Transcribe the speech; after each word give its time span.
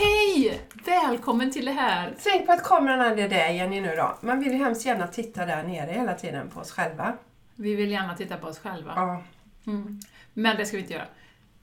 Hej! 0.00 0.60
Välkommen 0.84 1.50
till 1.50 1.64
det 1.64 1.72
här! 1.72 2.14
Tänk 2.22 2.46
på 2.46 2.52
att 2.52 2.62
kameran 2.64 3.18
är 3.18 3.28
där 3.28 3.48
Jenny 3.48 3.80
nu 3.80 3.96
då. 3.96 4.18
Man 4.20 4.40
vill 4.40 4.52
ju 4.52 4.58
hemskt 4.58 4.86
gärna 4.86 5.06
titta 5.06 5.46
där 5.46 5.62
nere 5.62 5.92
hela 5.92 6.14
tiden 6.14 6.50
på 6.50 6.60
oss 6.60 6.70
själva. 6.72 7.16
Vi 7.56 7.74
vill 7.74 7.90
gärna 7.90 8.14
titta 8.14 8.36
på 8.36 8.46
oss 8.46 8.58
själva. 8.58 8.92
Ja. 8.96 9.22
Mm. 9.66 10.00
Men 10.34 10.56
det 10.56 10.66
ska 10.66 10.76
vi 10.76 10.82
inte 10.82 10.94
göra. 10.94 11.06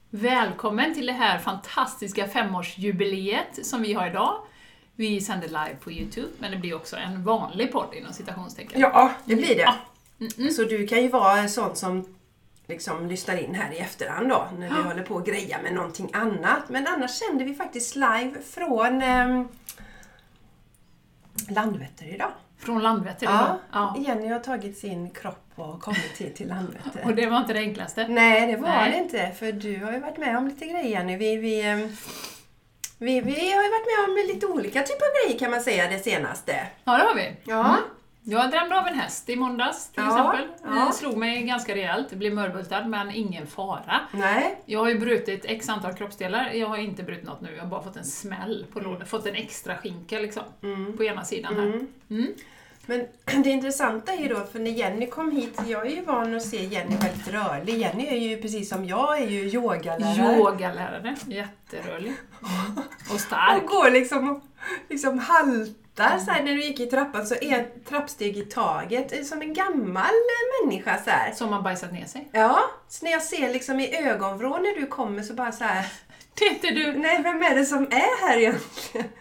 Välkommen 0.09 0.93
till 0.93 1.05
det 1.05 1.13
här 1.13 1.39
fantastiska 1.39 2.27
femårsjubileet 2.27 3.65
som 3.65 3.81
vi 3.81 3.93
har 3.93 4.07
idag. 4.07 4.37
Vi 4.95 5.21
sänder 5.21 5.47
live 5.47 5.75
på 5.83 5.91
Youtube, 5.91 6.27
men 6.39 6.51
det 6.51 6.57
blir 6.57 6.75
också 6.75 6.95
en 6.95 7.23
vanlig 7.23 7.71
podd 7.71 7.93
inom 7.93 8.13
citationstecken. 8.13 8.81
ja, 8.81 9.11
det 9.25 9.35
blir 9.35 9.55
det. 9.55 9.61
Ja. 9.61 9.75
Mm-mm. 10.19 10.49
Så 10.49 10.63
du 10.63 10.87
kan 10.87 11.01
ju 11.01 11.07
vara 11.07 11.37
en 11.37 11.49
sån 11.49 11.75
som 11.75 12.16
liksom 12.67 13.07
lyssnar 13.07 13.37
in 13.37 13.55
här 13.55 13.71
i 13.73 13.77
efterhand 13.77 14.29
då, 14.29 14.47
när 14.57 14.69
vi 14.69 14.81
håller 14.81 15.03
på 15.03 15.15
och 15.15 15.25
greja 15.25 15.57
med 15.63 15.73
någonting 15.73 16.09
annat. 16.13 16.69
Men 16.69 16.87
annars 16.87 17.11
sänder 17.11 17.45
vi 17.45 17.55
faktiskt 17.55 17.95
live 17.95 18.33
från 18.49 19.01
ehm, 19.01 19.47
Landvetter 21.49 22.05
idag. 22.05 22.31
Från 22.57 22.83
Landvetter 22.83 23.25
Ja, 23.25 23.33
idag. 23.33 23.57
Ja. 23.71 23.95
Jenny 23.99 24.27
har 24.27 24.39
tagit 24.39 24.77
sin 24.77 25.09
kropp 25.09 25.51
och 25.55 25.81
kommit 25.81 26.17
hit 26.17 26.35
till 26.35 26.47
Landvetter. 26.47 27.01
Och 27.05 27.15
det 27.15 27.25
var 27.25 27.37
inte 27.37 27.53
det 27.53 27.59
enklaste. 27.59 28.07
Nej, 28.07 28.51
det 28.51 28.57
var 28.57 28.69
Nej. 28.69 28.91
det 28.91 28.97
inte. 28.97 29.31
För 29.39 29.51
du 29.51 29.85
har 29.85 29.91
ju 29.91 29.99
varit 29.99 30.17
med 30.17 30.37
om 30.37 30.47
lite 30.47 30.65
grejer 30.65 30.89
Jenny. 30.89 31.17
Vi, 31.17 31.37
vi, 31.37 31.61
ehm, 31.61 31.95
vi, 32.97 33.21
vi 33.21 33.51
har 33.51 33.63
ju 33.63 33.69
varit 33.69 33.87
med 33.97 34.09
om 34.09 34.33
lite 34.33 34.45
olika 34.45 34.81
typer 34.81 35.05
av 35.05 35.25
grejer 35.25 35.39
kan 35.39 35.51
man 35.51 35.61
säga 35.61 35.89
det 35.89 35.99
senaste. 35.99 36.67
Ja, 36.83 36.97
det 36.97 37.03
har 37.03 37.15
vi. 37.15 37.35
Ja. 37.43 37.59
Mm. 37.59 37.81
Jag 38.29 38.51
drömde 38.51 38.79
av 38.79 38.87
en 38.87 38.99
häst 38.99 39.29
i 39.29 39.35
måndags 39.35 39.89
till 39.89 40.03
Ja, 40.03 40.33
exempel. 40.33 40.75
ja. 40.75 40.85
Det 40.85 40.93
slog 40.93 41.17
mig 41.17 41.43
ganska 41.43 41.75
rejält. 41.75 42.11
Blev 42.13 42.33
mörbultad, 42.33 42.85
men 42.87 43.11
ingen 43.11 43.47
fara. 43.47 43.99
Nej. 44.11 44.61
Jag 44.65 44.79
har 44.79 44.89
ju 44.89 44.99
brutit 44.99 45.45
x 45.45 45.69
antal 45.69 45.93
kroppsdelar. 45.93 46.51
Jag 46.53 46.67
har 46.67 46.77
inte 46.77 47.03
brutit 47.03 47.23
något 47.25 47.41
nu. 47.41 47.55
Jag 47.55 47.63
har 47.63 47.69
bara 47.69 47.83
fått 47.83 47.95
en 47.95 48.05
smäll 48.05 48.65
på 48.73 48.79
låret. 48.79 49.09
Fått 49.09 49.25
en 49.25 49.35
extra 49.35 49.77
skinka 49.77 50.19
liksom. 50.19 50.43
På 50.97 51.03
ena 51.03 51.23
sidan 51.25 51.55
här. 51.55 51.63
Mm. 51.63 51.87
Mm. 52.09 52.27
Men 52.85 53.05
det 53.43 53.49
intressanta 53.49 54.13
är 54.13 54.17
ju 54.17 54.27
då, 54.27 54.43
för 54.51 54.59
när 54.59 54.71
Jenny 54.71 55.07
kom 55.07 55.31
hit, 55.31 55.59
jag 55.67 55.85
är 55.87 55.91
ju 55.91 56.01
van 56.01 56.35
att 56.35 56.43
se 56.45 56.65
Jenny 56.65 56.95
väldigt 56.95 57.27
rörlig. 57.27 57.77
Jenny 57.77 58.07
är 58.07 58.17
ju 58.17 58.41
precis 58.41 58.69
som 58.69 58.85
jag, 58.85 59.21
är 59.21 59.27
ju 59.27 59.39
yogalärare. 59.41 60.37
Yogalärare. 60.37 61.15
Jätterörlig. 61.27 62.13
Och 63.13 63.19
stark. 63.19 63.63
Och 63.63 63.69
går 63.69 63.91
liksom 63.91 64.41
liksom 64.89 65.19
haltar 66.03 66.25
så 66.25 66.31
här 66.31 66.43
när 66.43 66.53
du 66.53 66.63
gick 66.63 66.79
i 66.79 66.85
trappan 66.85 67.27
så 67.27 67.35
är 67.35 67.59
ett 67.59 67.85
trappsteg 67.89 68.37
i 68.37 68.41
taget. 68.45 69.11
Är 69.11 69.23
Som 69.23 69.41
en 69.41 69.53
gammal 69.53 70.03
eh, 70.05 70.65
människa 70.65 70.97
så 71.03 71.09
här. 71.09 71.31
Som 71.31 71.53
har 71.53 71.61
bajsat 71.61 71.93
ner 71.93 72.05
sig. 72.05 72.27
Ja, 72.31 72.59
så 72.89 73.05
när 73.05 73.11
jag 73.11 73.21
ser 73.21 73.53
liksom 73.53 73.79
i 73.79 73.97
ögonvrå 73.97 74.49
när 74.57 74.79
du 74.81 74.87
kommer 74.87 75.23
så 75.23 75.33
bara 75.33 75.51
så 75.51 75.63
här. 75.63 75.85
Det 76.39 76.45
är 76.45 76.49
inte 76.49 76.67
du. 76.71 76.93
Nej, 76.93 77.23
vem 77.23 77.41
är 77.43 77.55
det 77.55 77.65
som 77.65 77.83
är 77.83 78.27
här 78.27 78.37
egentligen? 78.37 79.07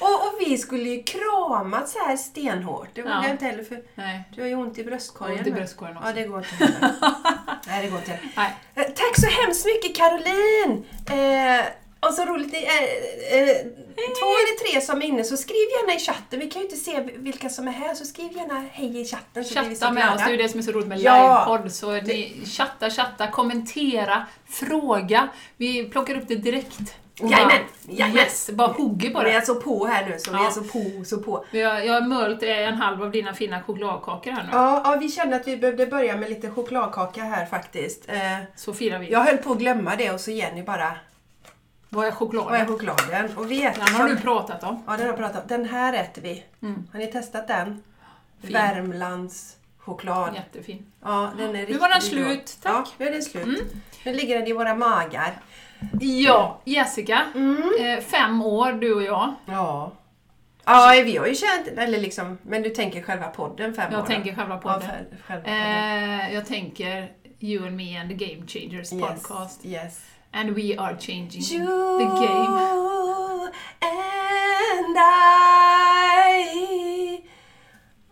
Och, 0.00 0.14
och 0.14 0.34
vi 0.40 0.58
skulle 0.58 0.88
ju 0.88 1.02
kramat 1.02 1.88
så 1.88 1.98
här 2.06 2.16
stenhårt. 2.16 2.88
Det 2.94 3.02
vågar 3.02 3.14
Ja. 3.16 3.22
jag 3.22 3.30
inte 3.30 3.44
heller 3.44 3.64
för 3.64 3.82
Nej. 3.94 4.22
du 4.34 4.40
har 4.40 4.48
ju 4.48 4.54
ont 4.54 4.78
i 4.78 4.84
bröstkorgen. 4.84 5.38
Ont 5.38 5.46
i 5.46 5.50
bröstkorgen 5.50 5.96
också. 5.96 6.08
Ja, 6.08 6.14
det 6.14 6.24
går 6.24 6.38
inte. 6.38 6.90
Nej, 7.66 7.82
det 7.84 7.88
går 7.90 7.98
inte. 7.98 8.18
Nej. 8.36 8.54
Eh, 8.74 8.82
Tack 8.82 9.16
så 9.20 9.26
hemskt 9.26 9.66
mycket 9.66 9.96
Caroline! 9.96 10.84
Eh, 11.10 11.64
och 12.00 12.14
så 12.14 12.24
roligt, 12.24 12.50
det 12.52 12.66
är, 12.66 12.82
eh, 13.38 13.56
två 13.96 14.26
eller 14.40 14.58
tre 14.72 14.80
som 14.80 15.02
är 15.02 15.06
inne, 15.06 15.24
så 15.24 15.36
skriv 15.36 15.56
gärna 15.80 15.94
i 15.94 15.98
chatten. 15.98 16.40
Vi 16.40 16.50
kan 16.50 16.62
ju 16.62 16.68
inte 16.68 16.76
se 16.80 17.00
vilka 17.16 17.48
som 17.48 17.68
är 17.68 17.72
här, 17.72 17.94
så 17.94 18.04
skriv 18.04 18.32
gärna 18.36 18.64
hej 18.72 19.00
i 19.00 19.04
chatten. 19.04 19.44
Så 19.44 19.62
vi 19.62 19.74
så 19.76 19.80
Chatta 19.80 19.92
med 19.92 20.02
glada. 20.02 20.14
oss, 20.16 20.22
det 20.24 20.28
är 20.28 20.36
ju 20.36 20.42
det 20.42 20.48
som 20.48 20.58
är 20.60 20.64
så 20.64 20.72
roligt 20.72 20.88
med 20.88 20.98
Ja. 21.00 21.44
livepodd. 21.48 21.72
Så 21.72 21.92
ni 21.92 22.32
chatta, 22.46 22.90
chatta, 22.90 23.26
kommentera, 23.30 24.26
fråga. 24.48 25.28
Vi 25.56 25.88
plockar 25.88 26.16
upp 26.16 26.28
det 26.28 26.34
direkt. 26.36 26.78
Jajamän, 27.20 27.56
jajamän. 27.88 28.16
Yes, 28.16 28.50
bara 28.50 28.68
hugger 28.68 29.10
på 29.10 29.20
Vi 29.22 29.30
är 29.30 29.40
det. 29.40 29.46
så 29.46 29.54
på 29.54 29.86
här 29.86 30.06
nu, 30.06 30.18
så 30.18 30.30
vi 30.30 30.36
Ja. 30.36 30.46
är 30.46 30.50
så 30.50 30.62
på, 30.62 31.04
så 31.04 31.18
på. 31.18 31.44
Jag, 31.50 31.86
jag 31.86 31.92
har 31.94 32.00
mölt 32.00 32.42
en 32.42 32.74
halv 32.74 33.02
av 33.02 33.10
dina 33.10 33.34
fina 33.34 33.62
chokladkakor 33.62 34.30
här 34.30 34.42
nu. 34.42 34.48
Ja, 34.52 34.82
ja, 34.84 34.96
vi 35.00 35.08
kände 35.08 35.36
att 35.36 35.48
vi 35.48 35.56
behövde 35.56 35.86
börja 35.86 36.16
med 36.16 36.28
lite 36.30 36.50
chokladkaka 36.50 37.22
här 37.22 37.46
faktiskt. 37.46 38.08
Eh, 38.08 38.16
Så 38.56 38.72
firar 38.72 38.98
vi. 38.98 39.10
jag 39.10 39.20
höll 39.20 39.36
på 39.36 39.52
att 39.52 39.58
glömma 39.58 39.96
det 39.96 40.10
och 40.10 40.20
så 40.20 40.30
Jenny 40.30 40.62
bara, 40.62 40.92
Vad 41.90 42.06
är 42.06 42.10
chokladen? 42.10 42.50
vad 42.52 42.60
är 42.60 42.66
chokladen? 42.66 43.36
Och 43.36 43.50
vi 43.50 43.64
äter 43.66 43.84
Den 43.84 43.94
har 43.94 44.06
som- 44.06 44.16
du 44.16 44.22
pratat 44.22 44.62
om. 44.64 44.82
Ja, 44.86 44.92
den 44.92 45.00
har 45.00 45.06
jag 45.06 45.16
pratat 45.16 45.42
om. 45.42 45.48
Den 45.48 45.64
här 45.68 45.92
äter 45.94 46.22
vi. 46.22 46.44
Mm. 46.62 46.88
Har 46.92 46.98
ni 46.98 47.06
testat 47.06 47.48
den? 47.48 47.82
Fin. 48.42 48.52
Värmlands 48.52 49.56
choklad. 49.78 50.34
Jättefin. 50.34 50.86
Ja, 51.04 51.30
den 51.38 51.48
är 51.56 51.60
riktigt 51.60 51.80
var 51.80 51.88
den 51.88 52.02
slut, 52.02 52.56
tack. 52.62 52.72
Mm. 52.72 52.84
Ja, 52.84 52.92
nu 52.98 53.06
är 53.06 53.12
den 53.12 53.22
slut. 53.22 53.72
Nu 54.04 54.12
ligger 54.14 54.38
den 54.38 54.46
i 54.46 54.52
våra 54.52 54.74
magar. 54.74 55.40
Ja, 56.00 56.60
Jessica. 56.64 57.22
Mm. 57.34 57.62
Eh, 57.80 58.00
fem 58.00 58.42
år, 58.42 58.72
du 58.72 58.94
och 58.94 59.02
jag. 59.02 59.34
Ja. 59.46 59.92
Ja, 60.64 61.02
vi 61.04 61.16
har 61.16 61.26
ju 61.26 61.34
känt, 61.34 61.66
eller 61.78 61.98
liksom, 62.00 62.38
men 62.42 62.62
du 62.62 62.70
tänker 62.70 63.02
själva 63.02 63.26
podden 63.28 63.74
fem 63.74 63.92
Jag 63.92 64.00
år? 64.02 64.06
tänker 64.06 64.34
själva 64.34 64.54
Ja, 64.54 64.60
podden. 64.60 64.80
för- 64.80 65.16
själva 65.26 65.44
podden. 65.44 66.20
Eh, 66.20 66.34
jag 66.34 66.46
tänker 66.46 67.12
You 67.40 67.66
and 67.66 67.76
me 67.76 68.00
and 68.00 68.18
the 68.18 68.26
Game 68.26 68.46
Changers 68.46 68.90
podcast. 68.90 69.64
Yes. 69.66 70.00
And 70.32 70.50
we 70.56 70.76
are 70.76 70.96
changing 71.00 71.42
You 71.60 71.98
the 71.98 72.26
game. 72.26 72.58
and 73.80 74.96
I 74.98 77.22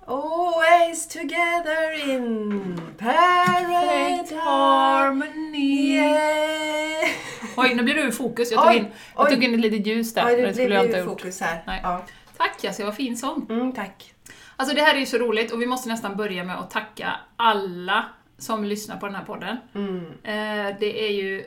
always 0.06 1.06
together 1.06 1.92
in 2.10 2.80
paradise. 2.98 4.34
harmony. 4.34 5.96
Yeah. 5.96 7.10
Oj, 7.56 7.74
nu 7.74 7.82
blir 7.82 7.94
du 7.94 8.08
i 8.08 8.12
fokus. 8.12 8.50
Jag 8.52 8.60
tog, 8.62 8.70
Oj, 8.70 8.76
in, 8.76 8.86
jag 9.16 9.26
oj. 9.26 9.34
tog 9.34 9.44
in 9.44 9.54
ett 9.54 9.60
litet 9.60 9.86
ljus 9.86 10.14
där. 10.14 10.30
Ja, 10.30 10.36
det 10.36 10.42
det 10.46 10.54
skulle 10.54 10.74
jag 10.74 10.84
inte 10.84 10.96
ha 10.98 11.04
gjort. 11.04 11.20
fokus 11.20 11.40
här. 11.40 11.62
Nej. 11.66 11.80
Ja. 11.82 12.02
Tack 12.36 12.64
Jessica, 12.64 12.86
vad 12.86 12.96
fin 12.96 13.16
sång. 13.16 13.46
Mm, 13.50 13.72
tack. 13.72 14.12
Alltså 14.56 14.74
det 14.76 14.82
här 14.82 14.94
är 14.94 14.98
ju 14.98 15.06
så 15.06 15.18
roligt 15.18 15.52
och 15.52 15.62
vi 15.62 15.66
måste 15.66 15.88
nästan 15.88 16.16
börja 16.16 16.44
med 16.44 16.58
att 16.58 16.70
tacka 16.70 17.12
alla 17.36 18.04
som 18.38 18.64
lyssnar 18.64 18.96
på 18.96 19.06
den 19.06 19.14
här 19.14 19.24
podden. 19.24 19.56
Mm. 19.74 20.04
Eh, 20.06 20.76
det 20.80 21.06
är 21.08 21.12
ju 21.12 21.44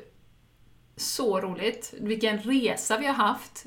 så 0.99 1.41
roligt. 1.41 1.93
Vilken 1.99 2.39
resa 2.39 2.97
vi 2.97 3.05
har 3.05 3.13
haft. 3.13 3.65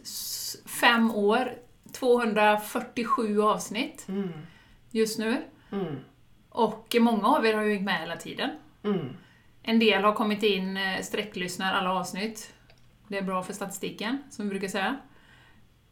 Fem 0.81 1.11
år, 1.14 1.52
247 1.93 3.43
avsnitt 3.43 4.05
Mm. 4.08 4.31
just 4.90 5.19
nu. 5.19 5.43
Mm. 5.73 5.96
Och 6.49 6.96
många 7.00 7.29
av 7.29 7.46
er 7.46 7.55
har 7.55 7.62
ju 7.62 7.73
hängt 7.75 7.84
med 7.84 8.00
hela 8.00 8.17
tiden. 8.17 8.50
Mm. 8.84 9.08
En 9.62 9.79
del 9.79 10.05
har 10.05 10.12
kommit 10.12 10.43
in, 10.43 10.76
eh, 10.76 11.00
sträcklyssnar 11.02 11.73
alla 11.75 11.93
avsnitt. 11.93 12.52
Det 13.08 13.19
är 13.19 13.23
bra 13.23 13.43
för 13.43 13.52
statistiken, 13.52 14.19
som 14.31 14.44
vi 14.44 14.50
brukar 14.50 14.69
säga. 14.69 14.96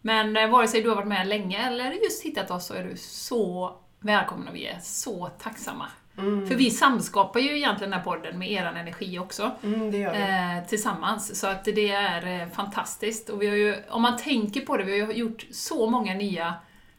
Men 0.00 0.36
eh, 0.36 0.50
vare 0.50 0.68
sig 0.68 0.82
du 0.82 0.88
har 0.88 0.96
varit 0.96 1.08
med 1.08 1.26
länge 1.28 1.66
eller 1.66 1.92
just 1.92 2.22
hittat 2.24 2.50
oss 2.50 2.66
så 2.66 2.74
är 2.74 2.84
du 2.84 2.96
så 2.96 3.76
välkommen 4.00 4.48
och 4.48 4.54
vi 4.54 4.66
är 4.66 4.78
så 4.82 5.26
tacksamma. 5.38 5.86
Mm. 6.20 6.46
För 6.48 6.54
vi 6.54 6.70
samskapar 6.70 7.40
ju 7.40 7.56
egentligen 7.56 7.90
den 7.90 7.98
här 8.00 8.04
podden 8.04 8.38
med 8.38 8.50
er 8.50 8.64
energi 8.64 9.18
också. 9.18 9.50
Mm, 9.62 9.90
det 9.90 9.98
gör 9.98 10.12
vi. 10.12 10.18
Eh, 10.58 10.68
tillsammans. 10.68 11.40
Så 11.40 11.46
att 11.46 11.64
det 11.64 11.90
är 11.90 12.40
eh, 12.42 12.48
fantastiskt. 12.48 13.28
Och 13.28 13.42
vi 13.42 13.46
har 13.46 13.56
ju, 13.56 13.76
om 13.90 14.02
man 14.02 14.16
tänker 14.18 14.60
på 14.60 14.76
det, 14.76 14.84
vi 14.84 15.00
har 15.00 15.12
ju 15.12 15.18
gjort 15.18 15.46
så 15.50 15.90
många 15.90 16.14
nya 16.14 16.54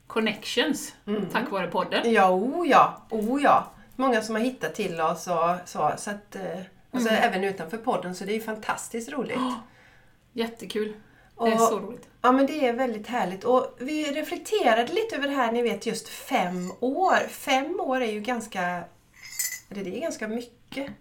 connections 0.07 0.93
Mm. 1.07 1.25
tack 1.31 1.51
vare 1.51 1.67
podden. 1.67 2.13
Ja, 2.13 2.29
oh 2.31 2.67
ja, 2.69 3.01
oh 3.09 3.41
ja. 3.43 3.71
Många 3.95 4.21
som 4.21 4.35
har 4.35 4.41
hittat 4.41 4.75
till 4.75 5.01
oss 5.01 5.27
och 5.27 5.55
så. 5.65 5.91
så 5.97 6.09
att, 6.11 6.35
alltså. 6.91 7.09
Även 7.09 7.43
utanför 7.43 7.77
podden, 7.77 8.15
så 8.15 8.25
det 8.25 8.31
är 8.31 8.35
ju 8.35 8.41
fantastiskt 8.41 9.11
roligt. 9.11 9.37
Jättekul. 10.33 10.93
Det 11.39 11.47
är 11.47 11.53
Och- 11.53 11.59
så 11.59 11.79
roligt. 11.79 12.07
Ja 12.21 12.31
men 12.31 12.45
det 12.45 12.67
är 12.67 12.73
väldigt 12.73 13.07
härligt 13.07 13.43
och 13.43 13.75
vi 13.79 14.03
reflekterade 14.11 14.93
lite 14.93 15.15
över 15.15 15.27
det 15.27 15.33
här, 15.33 15.51
ni 15.51 15.61
vet 15.61 15.85
just 15.85 16.09
fem 16.09 16.71
år. 16.79 17.17
Fem 17.29 17.79
år 17.79 18.01
är 18.01 18.11
ju 18.11 18.19
ganska, 18.19 18.83
eller 19.71 19.83
det 19.83 19.97
är 19.97 20.01
ganska 20.01 20.27
mycket 20.27 20.91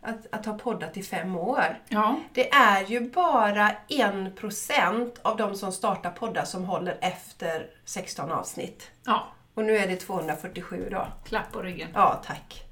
att, 0.00 0.26
att 0.32 0.46
ha 0.46 0.58
poddat 0.58 0.96
i 0.96 1.02
fem 1.02 1.36
år. 1.36 1.82
Ja. 1.88 2.20
Det 2.34 2.52
är 2.52 2.84
ju 2.84 3.10
bara 3.10 3.70
en 3.88 4.32
procent 4.36 5.18
av 5.22 5.36
de 5.36 5.54
som 5.54 5.72
startar 5.72 6.10
poddar 6.10 6.44
som 6.44 6.64
håller 6.64 6.98
efter 7.00 7.66
16 7.84 8.32
avsnitt. 8.32 8.90
ja. 9.06 9.26
Och 9.54 9.64
nu 9.64 9.76
är 9.76 9.86
det 9.88 9.96
247 9.96 10.88
då. 10.90 11.06
Klapp 11.24 11.52
på 11.52 11.62
ryggen. 11.62 11.88
Ja, 11.94 12.22
tack. 12.26 12.62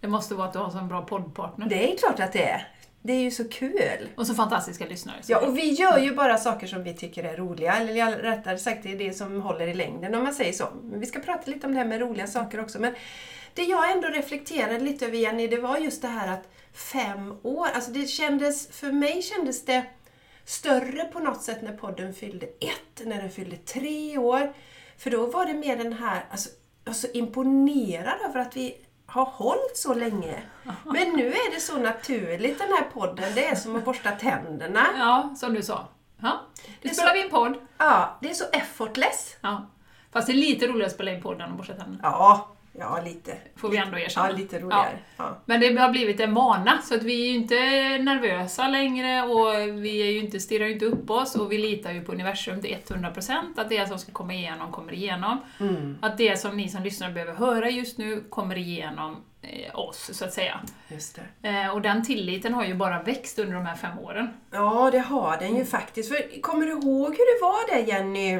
Det 0.00 0.08
måste 0.08 0.34
vara 0.34 0.46
att 0.46 0.52
du 0.52 0.58
har 0.58 0.66
en 0.66 0.72
sån 0.72 0.88
bra 0.88 1.02
poddpartner. 1.02 1.66
Det 1.66 1.92
är 1.92 1.96
klart 1.96 2.20
att 2.20 2.32
det 2.32 2.48
är. 2.48 2.68
Det 3.02 3.12
är 3.12 3.20
ju 3.20 3.30
så 3.30 3.48
kul. 3.48 4.08
Och 4.16 4.26
så 4.26 4.34
fantastiska 4.34 4.86
lyssnare. 4.86 5.16
Så 5.22 5.32
Ja, 5.32 5.46
och 5.46 5.58
vi 5.58 5.70
gör 5.72 5.98
ju 5.98 6.14
bara 6.14 6.36
saker 6.36 6.66
som 6.66 6.82
vi 6.82 6.94
tycker 6.94 7.24
är 7.24 7.36
roliga. 7.36 7.76
Eller 7.76 8.16
rättare 8.16 8.58
sagt, 8.58 8.82
det 8.82 8.92
är 8.92 8.98
det 8.98 9.12
som 9.12 9.42
håller 9.42 9.66
i 9.66 9.74
längden 9.74 10.14
om 10.14 10.24
man 10.24 10.34
säger 10.34 10.52
så. 10.52 10.68
Men 10.82 11.00
vi 11.00 11.06
ska 11.06 11.20
prata 11.20 11.50
lite 11.50 11.66
om 11.66 11.72
det 11.72 11.78
här 11.78 11.86
med 11.86 12.00
roliga 12.00 12.26
saker 12.26 12.60
också. 12.60 12.78
Men 12.80 12.94
det 13.54 13.62
jag 13.62 13.92
ändå 13.92 14.08
reflekterade 14.08 14.78
lite 14.78 15.06
över 15.06 15.16
Jenny, 15.16 15.46
det 15.46 15.60
var 15.60 15.78
just 15.78 16.02
det 16.02 16.08
här 16.08 16.32
att 16.32 16.48
fem 16.72 17.38
år, 17.42 17.68
alltså 17.74 17.90
det 17.90 18.06
kändes, 18.06 18.68
för 18.68 18.92
mig 18.92 19.22
kändes 19.22 19.64
det 19.64 19.84
större 20.44 21.04
på 21.04 21.18
något 21.18 21.42
sätt 21.42 21.62
när 21.62 21.72
podden 21.72 22.14
fyllde 22.14 22.46
ett, 22.46 23.06
när 23.06 23.20
den 23.20 23.30
fyllde 23.30 23.56
tre 23.56 24.18
år. 24.18 24.54
För 24.98 25.10
då 25.10 25.26
var 25.26 25.46
det 25.46 25.54
mer 25.54 25.76
den 25.76 25.92
här, 25.92 26.24
alltså, 26.30 26.50
jag 26.84 26.90
var 26.90 26.94
så 26.94 27.06
imponerad 27.14 28.20
över 28.28 28.40
att 28.40 28.56
vi 28.56 28.76
har 29.06 29.24
hållit 29.24 29.76
så 29.76 29.94
länge. 29.94 30.42
Men 30.84 31.08
nu 31.08 31.26
är 31.26 31.54
det 31.54 31.60
så 31.60 31.78
naturligt 31.78 32.58
den 32.58 32.68
här 32.68 32.84
podden, 32.92 33.34
det 33.34 33.46
är 33.46 33.54
som 33.54 33.76
att 33.76 33.84
borsta 33.84 34.10
tänderna. 34.10 34.86
Ja, 34.98 35.34
som 35.36 35.54
du 35.54 35.62
sa. 35.62 35.88
Ja. 36.22 36.40
Det 36.62 36.70
Nu 36.82 36.90
är 36.90 36.94
spelar 36.94 37.14
vi 37.14 37.22
en 37.22 37.30
podd. 37.30 37.56
Ja, 37.78 38.18
det 38.22 38.30
är 38.30 38.34
så 38.34 38.44
effortless. 38.52 39.36
Ja. 39.40 39.66
Fast 40.12 40.26
det 40.26 40.32
är 40.32 40.34
lite 40.34 40.66
roligare 40.66 40.86
att 40.86 40.92
spela 40.92 41.10
in 41.10 41.22
podden 41.22 41.40
än 41.40 41.50
att 41.50 41.56
borsta 41.56 41.74
tänderna. 41.74 41.98
Ja, 42.02 42.56
ja 42.72 43.00
lite. 43.04 43.36
Får 43.56 43.68
vi 43.68 43.76
ändå 43.76 43.98
erkänna. 43.98 44.30
Ja, 44.30 44.36
lite 44.36 44.58
roligare. 44.60 44.98
Ja. 45.16 45.38
Men 45.46 45.60
det 45.60 45.76
har 45.80 45.90
blivit 45.90 46.20
en 46.20 46.34
vana, 46.34 46.82
så 46.82 46.94
att 46.94 47.02
vi 47.02 47.22
är 47.22 47.26
ju 47.28 47.34
inte 47.34 47.54
nervösa 48.02 48.68
längre 48.68 49.22
och 49.22 49.54
vi 49.84 50.02
är 50.02 50.10
ju 50.10 50.18
inte, 50.18 50.40
stirrar 50.40 50.66
ju 50.66 50.72
inte 50.72 50.84
upp 50.84 51.10
oss 51.10 51.36
och 51.36 51.52
vi 51.52 51.58
litar 51.58 51.92
ju 51.92 52.04
på 52.04 52.12
universum 52.12 52.60
till 52.60 52.76
100% 52.86 53.60
att 53.60 53.68
det 53.68 53.88
som 53.88 53.98
ska 53.98 54.12
komma 54.12 54.34
igenom 54.34 54.72
kommer 54.72 54.92
igenom. 54.92 55.38
Mm, 55.60 55.98
Att 56.02 56.18
det 56.18 56.40
som 56.40 56.56
ni 56.56 56.68
som 56.68 56.82
lyssnar 56.82 57.10
behöver 57.10 57.34
höra 57.34 57.70
just 57.70 57.98
nu 57.98 58.24
kommer 58.30 58.58
igenom 58.58 59.16
eh, 59.42 59.78
oss, 59.78 60.10
så 60.12 60.24
att 60.24 60.32
säga. 60.32 60.60
just 60.88 61.18
det. 61.42 61.48
Eh, 61.48 61.68
och 61.74 61.82
den 61.82 62.04
tilliten 62.04 62.54
har 62.54 62.64
ju 62.64 62.74
bara 62.74 63.02
växt 63.02 63.38
under 63.38 63.54
de 63.54 63.66
här 63.66 63.76
fem 63.76 63.98
åren. 63.98 64.28
Ja, 64.50 64.88
det 64.92 64.98
har 64.98 65.36
den 65.36 65.56
ju 65.56 65.64
faktiskt. 65.64 66.08
För, 66.08 66.40
kommer 66.40 66.66
du 66.66 66.72
ihåg 66.72 67.08
hur 67.08 67.38
det 67.38 67.42
var 67.42 67.74
där 67.76 67.88
Jenny, 67.92 68.38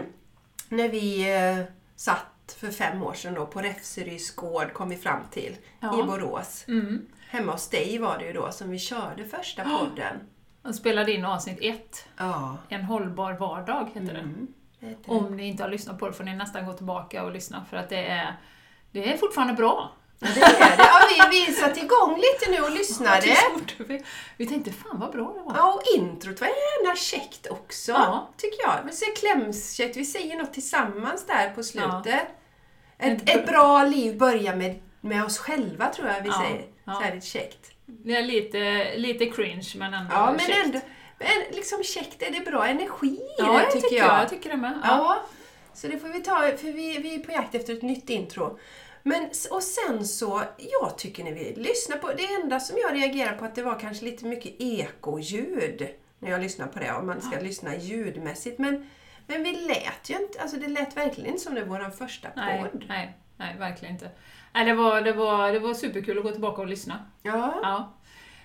när 0.68 0.88
vi 0.88 1.34
eh, 1.36 1.64
satt 1.96 2.26
för 2.54 2.70
fem 2.70 3.02
år 3.02 3.12
sedan 3.14 3.34
då 3.34 3.46
på 3.46 3.60
Räfseryds 3.60 4.34
gård, 4.34 4.72
kom 4.72 4.88
vi 4.88 4.96
fram 4.96 5.20
till, 5.30 5.56
Ja. 5.80 6.00
i 6.00 6.02
Borås. 6.02 6.64
Mm. 6.68 7.06
Hemma 7.28 7.52
hos 7.52 7.68
dig 7.68 7.98
var 7.98 8.18
det 8.18 8.24
ju 8.24 8.32
då 8.32 8.52
som 8.52 8.70
vi 8.70 8.78
körde 8.78 9.24
första 9.24 9.64
podden. 9.64 10.16
Och 10.64 10.74
spelade 10.74 11.12
in 11.12 11.24
avsnitt 11.24 11.58
ett, 11.60 12.04
Ja. 12.18 12.56
En 12.68 12.82
hållbar 12.84 13.32
vardag 13.32 13.88
heter. 13.94 14.14
Mm. 14.14 14.46
det 14.80 14.86
heter 14.86 15.02
det. 15.04 15.10
Om 15.14 15.36
ni 15.36 15.48
inte 15.48 15.62
har 15.62 15.70
lyssnat 15.70 15.98
på 15.98 16.06
det 16.06 16.12
får 16.12 16.24
ni 16.24 16.34
nästan 16.36 16.66
gå 16.66 16.72
tillbaka 16.72 17.24
och 17.24 17.32
lyssna 17.32 17.64
för 17.70 17.76
att 17.76 17.88
det 17.88 18.06
är, 18.06 18.36
det 18.92 19.12
är 19.12 19.16
fortfarande 19.16 19.54
bra. 19.54 19.92
Ja, 20.18 20.28
det 20.34 20.40
är 20.40 20.76
det. 20.76 20.84
Ja, 21.18 21.28
vi, 21.30 21.46
vi 21.46 21.52
satte 21.52 21.80
igång 21.80 22.16
lite 22.16 22.50
nu 22.50 22.60
och 22.66 22.70
lyssnade. 22.70 23.22
Svårt. 23.22 23.74
Vi- 23.88 24.04
Vi 24.36 24.46
tänkte, 24.46 24.72
fan 24.72 25.00
vad 25.00 25.12
bra 25.12 25.32
det 25.34 25.40
var. 25.40 25.54
Ja, 25.56 25.72
och 25.74 25.82
introt 26.00 26.40
var 26.40 26.46
gärna 26.48 26.96
käckt 26.96 27.46
också, 27.50 27.92
Ja. 27.92 28.28
tycker 28.36 28.62
jag. 28.62 28.74
Men 28.84 28.94
så 28.94 29.04
är 29.04 29.16
klämkäckt, 29.16 29.96
vi 29.96 30.04
säger 30.04 30.36
något 30.36 30.52
tillsammans 30.52 31.26
där 31.26 31.50
på 31.50 31.62
slutet. 31.62 32.26
Ett, 33.02 33.28
Ett- 33.36 33.46
bra 33.46 33.84
liv 33.84 34.18
börjar 34.18 34.56
med, 34.56 34.78
med 35.00 35.24
oss 35.24 35.38
själva, 35.38 35.86
tror 35.88 36.08
jag 36.08 36.20
vi 36.22 36.28
Ja, 36.28 36.44
säger. 36.48 36.64
ja. 36.84 36.92
Så 36.94 37.00
här 37.00 37.14
lite 37.14 37.26
käckt. 37.26 37.70
Det 37.86 38.16
är 38.16 38.22
lite, 38.22 38.92
lite 38.96 39.26
cringe 39.26 39.68
men 39.76 39.94
ändå 39.94 40.10
Ja, 40.14 40.30
men 40.30 40.38
käckt. 40.40 40.58
ändå, 40.64 40.80
men 41.18 41.56
liksom 41.56 41.82
käckt, 41.84 42.22
är 42.22 42.30
det 42.30 42.40
bra 42.50 42.66
energi 42.66 43.06
i 43.06 43.20
Ja, 43.38 43.60
det, 43.74 43.80
tycker 43.80 43.96
jag. 43.96 44.06
jag. 44.08 44.20
jag 44.22 44.28
tycker 44.28 44.50
det 44.50 44.56
med. 44.56 44.72
Ja. 44.82 44.88
Ja, 44.88 45.22
så 45.74 45.88
det 45.88 45.98
får 45.98 46.08
vi 46.08 46.20
ta, 46.22 46.34
för 46.40 46.72
vi, 46.72 46.98
vi 46.98 47.14
är 47.14 47.18
på 47.18 47.32
jakt 47.32 47.54
efter 47.54 47.72
ett 47.72 47.82
nytt 47.82 48.10
intro. 48.10 48.58
Men, 49.02 49.28
och 49.50 49.62
sen 49.62 50.06
så, 50.06 50.42
jag 50.58 50.98
tycker 50.98 51.24
när 51.24 51.32
vi 51.32 51.54
lyssnar 51.56 51.96
på, 51.96 52.08
det 52.12 52.24
enda 52.42 52.60
som 52.60 52.76
jag 52.78 52.94
reagerar 52.94 53.32
på 53.36 53.44
att 53.44 53.54
det 53.54 53.62
var 53.62 53.78
kanske 53.78 54.04
lite 54.04 54.24
mycket 54.24 54.52
ekoljud 54.60 55.88
när 56.18 56.30
jag 56.30 56.40
lyssnar 56.40 56.66
på 56.66 56.78
det, 56.78 56.92
om 56.92 57.06
man 57.06 57.20
ska 57.22 57.40
lyssna 57.40 57.76
ljudmässigt. 57.76 58.58
Men, 58.58 58.90
men 59.26 59.42
vi 59.42 59.52
lät 59.52 60.10
ju 60.10 60.14
inte, 60.14 60.40
alltså 60.42 60.56
det 60.56 60.68
lät 60.68 60.96
verkligen 60.96 61.30
inte 61.30 61.42
som 61.42 61.54
det 61.54 61.64
var 61.64 61.78
vår 61.80 61.90
första 61.90 62.28
Nej, 62.36 62.62
podd. 62.72 62.84
nej, 62.88 63.16
nej, 63.36 63.56
verkligen 63.58 63.94
inte. 63.94 64.10
Nej, 64.54 64.64
det, 64.64 64.74
var, 64.74 65.00
det, 65.00 65.12
var, 65.12 65.52
det 65.52 65.58
var 65.58 65.74
superkul 65.74 66.18
att 66.18 66.24
gå 66.24 66.30
tillbaka 66.30 66.62
och 66.62 66.68
lyssna. 66.68 66.98
Ja, 67.22 67.54
Ja. 67.62 67.92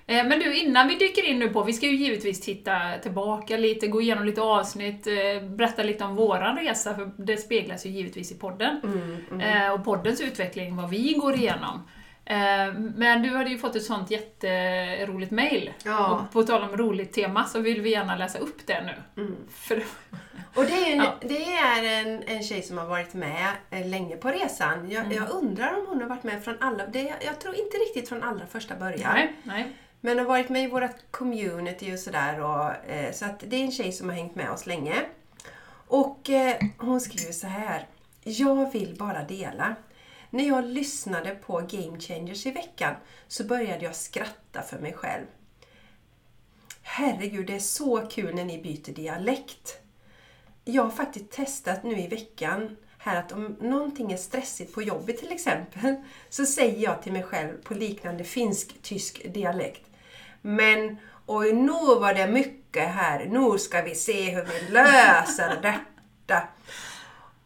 Eh, 0.09 0.25
Men 0.27 0.39
du, 0.39 0.55
innan 0.57 0.87
vi 0.87 0.95
dyker 0.95 1.25
in 1.25 1.39
nu 1.39 1.49
på, 1.49 1.63
vi 1.63 1.73
ska 1.73 1.85
ju 1.85 1.95
givetvis 1.95 2.41
titta 2.41 2.79
tillbaka 3.03 3.57
lite, 3.57 3.87
gå 3.87 4.01
igenom 4.01 4.25
lite 4.25 4.41
avsnitt, 4.41 5.07
eh, 5.07 5.49
berätta 5.49 5.83
lite 5.83 6.03
om 6.03 6.15
våran 6.15 6.57
resa, 6.57 6.95
för 6.95 7.11
det 7.17 7.37
speglas 7.37 7.85
ju 7.85 7.89
givetvis 7.89 8.31
i 8.31 8.35
podden. 8.39 8.79
mm, 8.83 9.17
mm. 9.31 9.41
Eh, 9.41 9.71
Och 9.73 9.83
poddens 9.85 10.21
utveckling, 10.21 10.75
vad 10.75 10.89
vi 10.89 11.13
går 11.13 11.35
igenom. 11.35 11.87
Eh, 12.29 12.73
Men 12.73 13.21
du 13.21 13.29
hade 13.35 13.49
ju 13.49 13.57
fått 13.57 13.75
ett 13.75 13.83
sånt 13.85 14.11
jätteroligt 14.11 15.31
mail. 15.31 15.73
Ja. 15.83 16.07
Och 16.07 16.33
på 16.33 16.43
tal 16.43 16.63
om 16.63 16.77
roligt 16.77 17.13
tema 17.13 17.45
så 17.45 17.59
vill 17.59 17.81
vi 17.81 17.89
gärna 17.91 18.15
läsa 18.15 18.39
upp 18.39 18.67
det 18.67 18.83
nu. 18.83 19.21
Mm. 19.21 19.35
För, 19.49 19.83
Och 20.55 20.63
det 20.65 20.71
är, 20.73 20.91
en, 20.93 20.97
Ja. 21.03 21.15
det 21.21 21.53
är 21.53 21.83
en, 22.05 22.23
en 22.23 22.43
tjej 22.43 22.61
som 22.61 22.77
har 22.77 22.85
varit 22.85 23.13
med 23.13 23.47
eh, 23.69 23.87
länge 23.87 24.15
på 24.17 24.29
resan. 24.29 24.89
Jag, 24.91 25.05
Mm. 25.05 25.17
jag 25.17 25.29
undrar 25.29 25.77
om 25.79 25.85
hon 25.87 26.01
har 26.01 26.09
varit 26.09 26.23
med 26.23 26.43
från 26.43 26.57
alla, 26.59 26.85
det, 26.87 27.13
jag 27.25 27.39
tror 27.39 27.55
inte 27.55 27.77
riktigt 27.77 28.09
från 28.09 28.23
allra 28.23 28.45
första 28.45 28.75
början. 28.75 29.13
nej, 29.13 29.33
nej. 29.43 29.67
Men 30.01 30.17
har 30.19 30.25
varit 30.25 30.49
med 30.49 30.63
i 30.63 30.67
vårt 30.67 31.11
community 31.11 31.95
och 31.95 31.99
sådär. 31.99 32.39
Och, 32.43 32.89
eh, 32.91 33.11
så 33.13 33.25
att 33.25 33.43
det 33.47 33.55
är 33.55 33.63
en 33.63 33.71
tjej 33.71 33.91
som 33.91 34.09
har 34.09 34.15
hängt 34.15 34.35
med 34.35 34.51
oss 34.51 34.65
länge. 34.65 34.95
Och 35.87 36.29
eh, 36.29 36.55
hon 36.77 37.01
skriver 37.01 37.31
så 37.31 37.47
här. 37.47 37.85
Jag 38.23 38.71
vill 38.71 38.95
bara 38.99 39.23
dela. 39.23 39.75
När 40.37 40.47
jag 40.47 40.65
lyssnade 40.65 41.35
på 41.35 41.53
Game 41.53 41.99
Changers 41.99 42.45
i 42.45 42.51
veckan 42.51 42.95
så 43.27 43.43
började 43.43 43.85
jag 43.85 43.95
skratta 43.95 44.61
för 44.61 44.79
mig 44.79 44.93
själv. 44.93 45.25
Herregud, 46.81 47.47
det 47.47 47.55
är 47.55 47.59
så 47.59 47.97
kul 47.97 48.35
när 48.35 48.45
ni 48.45 48.61
byter 48.61 48.93
dialekt. 48.93 49.77
Jag 50.63 50.83
har 50.83 50.89
faktiskt 50.89 51.31
testat 51.31 51.83
nu 51.83 51.99
i 51.99 52.07
veckan 52.07 52.77
här 52.97 53.15
att 53.15 53.31
om 53.31 53.57
någonting 53.61 54.11
är 54.11 54.17
stressigt 54.17 54.73
på 54.73 54.81
jobbet 54.81 55.17
till 55.17 55.31
exempel 55.31 55.95
så 56.29 56.45
säger 56.45 56.83
jag 56.83 57.01
till 57.01 57.13
mig 57.13 57.23
själv 57.23 57.63
på 57.63 57.73
liknande 57.73 58.23
finsk-tysk 58.23 59.33
dialekt. 59.33 59.89
Men 60.41 60.97
oj, 61.25 61.53
nu 61.53 61.71
var 61.99 62.13
det 62.13 62.27
mycket 62.27 62.87
här. 62.87 63.25
Nu 63.25 63.57
ska 63.57 63.81
vi 63.81 63.95
se 63.95 64.29
hur 64.29 64.45
vi 64.45 64.71
löser 64.71 65.61
detta. 65.61 66.47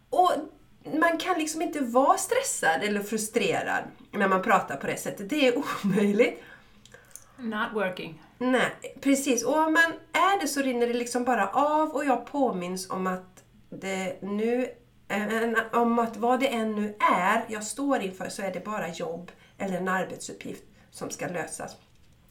Och 0.09 0.31
man 0.83 1.17
kan 1.17 1.37
liksom 1.37 1.61
inte 1.61 1.79
vara 1.79 2.17
stressad 2.17 2.83
eller 2.83 3.03
frustrerad 3.03 3.83
när 4.11 4.27
man 4.27 4.41
pratar 4.41 4.75
på 4.77 4.87
det 4.87 4.97
sättet. 4.97 5.29
Det 5.29 5.47
är 5.47 5.53
omöjligt. 5.85 6.43
Not 7.37 7.73
working. 7.73 8.23
Nej, 8.37 8.71
precis. 9.01 9.43
Och 9.43 9.57
om 9.57 9.73
man 9.73 9.93
är 10.13 10.41
det 10.41 10.47
så 10.47 10.61
rinner 10.61 10.87
det 10.87 10.93
liksom 10.93 11.23
bara 11.23 11.47
av 11.47 11.89
och 11.89 12.05
jag 12.05 12.25
påminns 12.25 12.89
om 12.89 13.07
att 13.07 13.43
det 13.69 14.21
nu 14.21 14.69
eh, 15.07 15.81
om 15.81 15.99
att 15.99 16.17
vad 16.17 16.39
det 16.39 16.47
än 16.47 16.75
nu 16.75 16.95
är 17.13 17.45
jag 17.47 17.63
står 17.63 17.99
inför 17.99 18.29
så 18.29 18.41
är 18.41 18.53
det 18.53 18.65
bara 18.65 18.89
jobb 18.89 19.31
eller 19.57 19.77
en 19.77 19.87
arbetsuppgift 19.87 20.63
som 20.91 21.09
ska 21.09 21.27
lösas. 21.27 21.75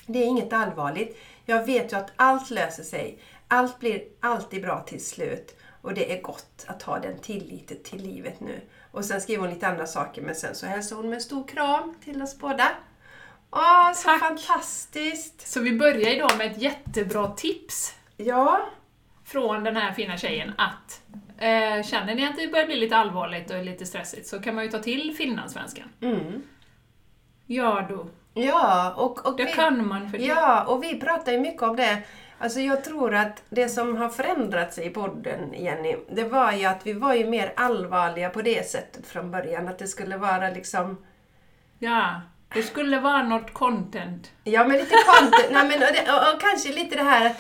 Det 0.07 0.19
är 0.19 0.27
inget 0.27 0.53
allvarligt. 0.53 1.19
Jag 1.45 1.67
vet 1.67 1.93
ju 1.93 1.97
att 1.97 2.11
allt 2.17 2.51
löser 2.51 2.83
sig. 2.83 3.19
Allt 3.49 3.81
blir 3.81 4.03
alltid 4.21 4.63
bra 4.63 4.81
till 4.81 5.05
slut. 5.05 5.57
Och 5.83 5.95
det 5.95 6.13
är 6.19 6.23
gott 6.23 6.65
att 6.67 6.83
ha 6.83 6.99
den 6.99 7.19
tilliten 7.19 7.77
till 7.85 8.03
livet 8.03 8.41
nu. 8.41 8.61
Och 8.91 9.05
sen 9.05 9.21
skriver 9.21 9.43
hon 9.43 9.51
lite 9.55 9.69
andra 9.69 9.87
saker 9.87 10.23
men 10.23 10.35
sen 10.35 10.55
så 10.55 10.67
hälsar 10.67 10.97
hon 10.97 11.09
med 11.09 11.15
en 11.15 11.21
stor 11.21 11.49
kram 11.49 11.95
till 12.05 12.23
oss 12.23 12.39
båda. 12.39 12.69
Åh, 13.51 13.93
så 13.93 14.09
Tack. 14.09 14.21
fantastiskt! 14.21 15.49
Så 15.49 15.61
vi 15.61 15.79
börjar 15.79 16.11
idag 16.11 16.31
med 16.39 16.51
ett 16.51 16.63
jättebra 16.63 17.29
tips 17.29 17.95
Ja, 18.17 18.61
från 19.25 19.65
den 19.65 19.77
här 19.77 19.93
fina 19.93 20.17
tjejen 20.17 20.53
att 20.59 21.03
eh, 21.39 21.87
känner 21.87 22.15
ni 22.15 22.27
att 22.27 22.37
det 22.37 22.49
börjar 22.49 22.67
bli 22.67 22.77
lite 22.77 22.97
allvarligt 22.97 23.51
och 23.51 23.65
lite 23.65 23.87
stressigt 23.87 24.27
så 24.27 24.41
kan 24.41 24.55
man 24.55 24.65
ju 24.65 24.71
ta 24.71 24.79
till 24.79 25.15
finlandssvenskan. 25.17 25.89
Mm. 26.01 26.43
Ja 27.47 27.87
då, 27.89 28.07
Ja, 28.35 28.95
och, 28.97 29.27
och 29.27 29.37
det 29.37 29.45
vi, 29.45 29.53
kan 29.53 29.89
man 29.89 30.11
för 30.11 30.19
det. 30.19 30.25
ja, 30.25 30.65
och 30.65 30.83
vi 30.83 31.01
pratar 31.01 31.33
ju 31.33 31.41
mycket 31.41 31.63
om 31.63 31.77
det. 31.77 32.03
Alltså 32.43 32.61
jag 32.61 32.85
tror 32.85 33.15
att 33.15 33.43
det 33.51 33.69
som 33.69 33.97
har 33.97 34.09
förändrat 34.09 34.75
sig 34.75 34.87
i 34.87 34.91
podden, 34.91 35.55
Jenny, 35.55 35.97
det 36.13 36.25
var 36.25 36.53
ju 36.53 36.65
att 36.65 36.87
vi 36.87 36.93
var 36.93 37.15
ju 37.15 37.27
mer 37.27 37.53
allvarliga 37.57 38.31
på 38.31 38.43
det 38.43 38.69
sättet 38.71 39.07
från 39.07 39.31
början. 39.31 39.69
Att 39.69 39.79
det 39.79 39.87
skulle 39.87 40.17
vara 40.17 40.51
liksom, 40.51 41.05
Ja, 41.79 42.21
det 42.55 42.63
skulle 42.63 43.01
vara 43.01 43.23
något 43.23 43.53
content. 43.53 44.31
ja 44.45 44.65
men 44.65 44.77
lite 44.79 44.95
content, 45.07 45.47
nej, 45.51 45.69
men, 45.69 45.83
och, 45.89 45.95
det, 45.95 46.13
och, 46.13 46.35
och 46.35 46.41
kanske 46.41 46.73
lite 46.73 46.97
det 46.97 47.03
här 47.03 47.35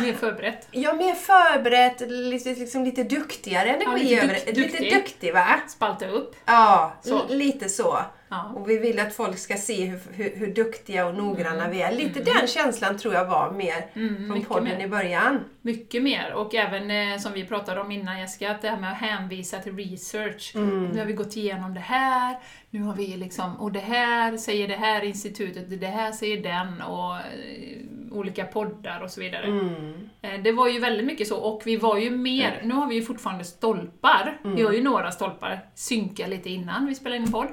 Mer 0.00 0.12
förberett. 0.14 0.68
Ja, 0.70 0.92
mer 0.92 1.14
förberett, 1.14 2.00
lite, 2.10 2.54
liksom 2.54 2.84
lite 2.84 3.02
duktigare 3.04 3.68
energi 3.68 4.04
lite 4.04 4.24
över 4.24 4.34
duk- 4.34 4.42
det. 4.46 4.52
Lite 4.52 4.60
duktig. 4.78 4.94
duktig 4.94 5.34
va? 5.34 5.46
Spalta 5.68 6.08
upp. 6.08 6.36
Ja, 6.44 6.92
Så. 7.02 7.26
lite 7.28 7.68
så. 7.68 7.98
Ja. 8.30 8.52
Och 8.56 8.70
vi 8.70 8.78
vill 8.78 8.98
att 9.00 9.14
folk 9.14 9.38
ska 9.38 9.54
se 9.56 9.84
hur, 9.84 10.00
hur, 10.12 10.32
hur 10.36 10.54
duktiga 10.54 11.06
och 11.06 11.14
noggranna 11.14 11.68
vi 11.68 11.82
är. 11.82 11.92
Lite 11.92 12.20
Mm. 12.20 12.34
den 12.38 12.46
känslan 12.46 12.98
tror 12.98 13.14
jag 13.14 13.24
var 13.26 13.50
mer 13.52 13.92
från 13.92 14.28
mycket 14.28 14.48
podden 14.48 14.78
mer. 14.78 14.84
i 14.84 14.88
början. 14.88 15.38
Mycket 15.62 16.02
mer. 16.02 16.32
Och 16.34 16.54
även 16.54 16.90
eh, 17.12 17.18
som 17.18 17.32
vi 17.32 17.44
pratade 17.46 17.80
om 17.80 17.90
innan 17.90 18.20
Jessica, 18.20 18.50
att 18.50 18.62
det 18.62 18.68
här 18.68 18.76
med 18.80 18.90
att 18.92 18.98
hänvisa 18.98 19.58
till 19.58 19.76
research. 19.76 20.52
Mm. 20.54 20.88
Nu 20.88 20.98
har 20.98 21.06
vi 21.06 21.12
gått 21.12 21.36
igenom 21.36 21.74
det 21.74 21.80
här, 21.80 22.36
nu 22.70 22.82
har 22.82 22.94
vi 22.94 23.06
liksom, 23.16 23.56
och 23.56 23.72
det 23.72 23.80
här 23.80 24.36
säger 24.36 24.68
det 24.68 24.76
här 24.76 25.04
institutet, 25.04 25.80
det 25.80 25.86
här 25.86 26.12
säger 26.12 26.42
den 26.42 26.82
och 26.82 27.16
eh, 27.16 27.76
olika 28.12 28.44
poddar 28.44 29.00
och 29.02 29.10
så 29.10 29.20
vidare. 29.20 29.46
Mm. 29.46 29.94
Eh, 30.22 30.42
Det 30.42 30.52
var 30.52 30.68
ju 30.68 30.78
väldigt 30.80 31.06
mycket 31.06 31.28
så, 31.28 31.36
och 31.36 31.62
vi 31.64 31.76
var 31.76 31.98
ju 31.98 32.10
mer, 32.10 32.60
nu 32.64 32.74
har 32.74 32.86
vi 32.88 32.94
ju 32.94 33.02
fortfarande 33.02 33.44
stolpar, 33.44 34.38
Mm. 34.44 34.56
vi 34.56 34.62
har 34.62 34.72
ju 34.72 34.82
några 34.82 35.10
stolpar, 35.10 35.60
synka 35.74 36.26
lite 36.26 36.50
innan 36.50 36.86
vi 36.86 36.94
spelar 36.94 37.16
in 37.16 37.32
podd. 37.32 37.48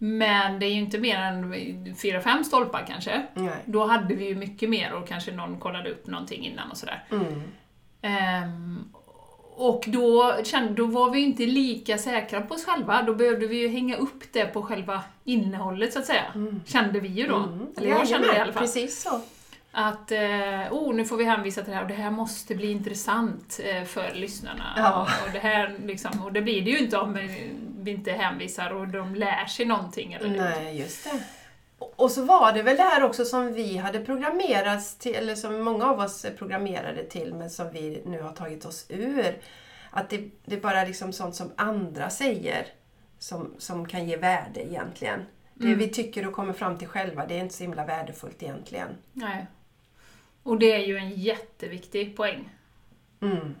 Mm. 0.00 0.18
Men 0.18 0.60
det 0.60 0.66
är 0.66 0.70
ju 0.70 0.80
inte 0.80 0.98
mer 0.98 1.18
än 1.18 1.54
fyra, 2.02 2.20
fem 2.20 2.44
stolpar 2.44 2.84
kanske. 2.88 3.26
Nej. 3.34 3.56
Då 3.64 3.86
hade 3.86 4.14
vi 4.14 4.28
ju 4.28 4.34
mycket 4.34 4.70
mer 4.70 4.92
och 4.92 5.08
kanske 5.08 5.32
någon 5.32 5.60
kollade 5.60 5.90
upp 5.90 6.06
någonting 6.06 6.46
innan 6.46 6.70
och 6.70 6.76
sådär. 6.76 7.04
Mm. 7.10 7.42
Ehm, 8.02 8.84
och 9.56 9.84
då, 9.86 10.36
kände, 10.44 10.72
då 10.74 10.86
var 10.86 11.10
vi 11.10 11.20
inte 11.20 11.46
lika 11.46 11.98
säkra 11.98 12.40
på 12.40 12.54
oss 12.54 12.64
själva, 12.64 13.02
då 13.02 13.14
behövde 13.14 13.46
vi 13.46 13.56
ju 13.56 13.68
hänga 13.68 13.96
upp 13.96 14.32
det 14.32 14.46
på 14.46 14.62
själva 14.62 15.02
innehållet 15.24 15.92
så 15.92 15.98
att 15.98 16.06
säga. 16.06 16.24
Kände 16.66 17.00
vi 17.00 17.08
ju 17.08 17.26
då. 17.26 17.36
Mm. 17.36 17.66
Eller 17.76 17.88
jag 17.88 18.08
kände 18.08 18.28
det 18.28 18.36
i 18.36 18.40
alla 18.40 18.52
fall. 18.52 18.62
Precis 18.62 19.02
så. 19.02 19.20
Att, 19.72 20.12
eh, 20.12 20.72
oh, 20.72 20.94
nu 20.94 21.04
får 21.04 21.16
vi 21.16 21.24
hänvisa 21.24 21.62
till 21.62 21.70
det 21.70 21.76
här 21.76 21.82
och 21.82 21.88
det 21.88 21.94
här 21.94 22.10
måste 22.10 22.54
bli 22.54 22.70
intressant 22.70 23.60
eh, 23.64 23.84
för 23.84 24.14
lyssnarna. 24.14 24.64
Ja. 24.76 25.08
Och, 25.26 25.32
det 25.32 25.38
här, 25.38 25.76
liksom, 25.84 26.24
och 26.24 26.32
det 26.32 26.42
blir 26.42 26.62
det 26.62 26.70
ju 26.70 26.78
inte 26.78 26.98
om 26.98 27.16
eh, 27.16 27.30
vi 27.86 27.92
inte 27.92 28.12
hänvisar 28.12 28.70
och 28.70 28.88
de 28.88 29.14
lär 29.14 29.46
sig 29.46 29.66
någonting. 29.66 30.12
Eller 30.12 30.28
Nej, 30.28 30.78
just 30.80 31.04
det. 31.04 31.22
Och- 31.96 32.10
så 32.10 32.24
var 32.24 32.52
det 32.52 32.62
väl 32.62 32.76
det 32.76 32.82
här 32.82 33.02
också 33.02 33.24
som 33.24 33.52
vi 33.52 33.76
hade 33.76 34.00
programmerats 34.00 34.98
till, 34.98 35.14
eller 35.14 35.34
som 35.34 35.60
många 35.62 35.84
av 35.84 35.98
oss 36.00 36.26
programmerade 36.38 37.04
till, 37.04 37.34
men 37.34 37.50
som 37.50 37.72
vi 37.72 38.02
nu 38.06 38.22
har 38.22 38.32
tagit 38.32 38.64
oss 38.64 38.86
ur. 38.88 39.38
Att 39.90 40.10
det, 40.10 40.30
det 40.44 40.56
är 40.56 40.60
bara 40.60 40.84
liksom 40.84 41.12
sånt 41.12 41.34
som 41.34 41.52
andra 41.56 42.10
säger 42.10 42.66
som, 43.18 43.54
som 43.58 43.88
kan 43.88 44.08
ge 44.08 44.16
värde 44.16 44.66
egentligen. 44.68 45.20
Det 45.54 45.74
vi 45.74 45.88
tycker 45.88 46.26
och 46.26 46.32
kommer 46.32 46.52
fram 46.52 46.78
till 46.78 46.88
själva, 46.88 47.26
det 47.26 47.34
är 47.34 47.40
inte 47.40 47.54
så 47.54 47.62
himla 47.62 47.86
värdefullt 47.86 48.42
egentligen. 48.42 48.88
Nej. 49.12 49.46
Och 50.42 50.58
det 50.58 50.72
är 50.72 50.86
ju 50.86 50.96
en 50.96 51.10
jätteviktig 51.10 52.16
poäng. 52.16 52.48
Mm. 53.20 53.54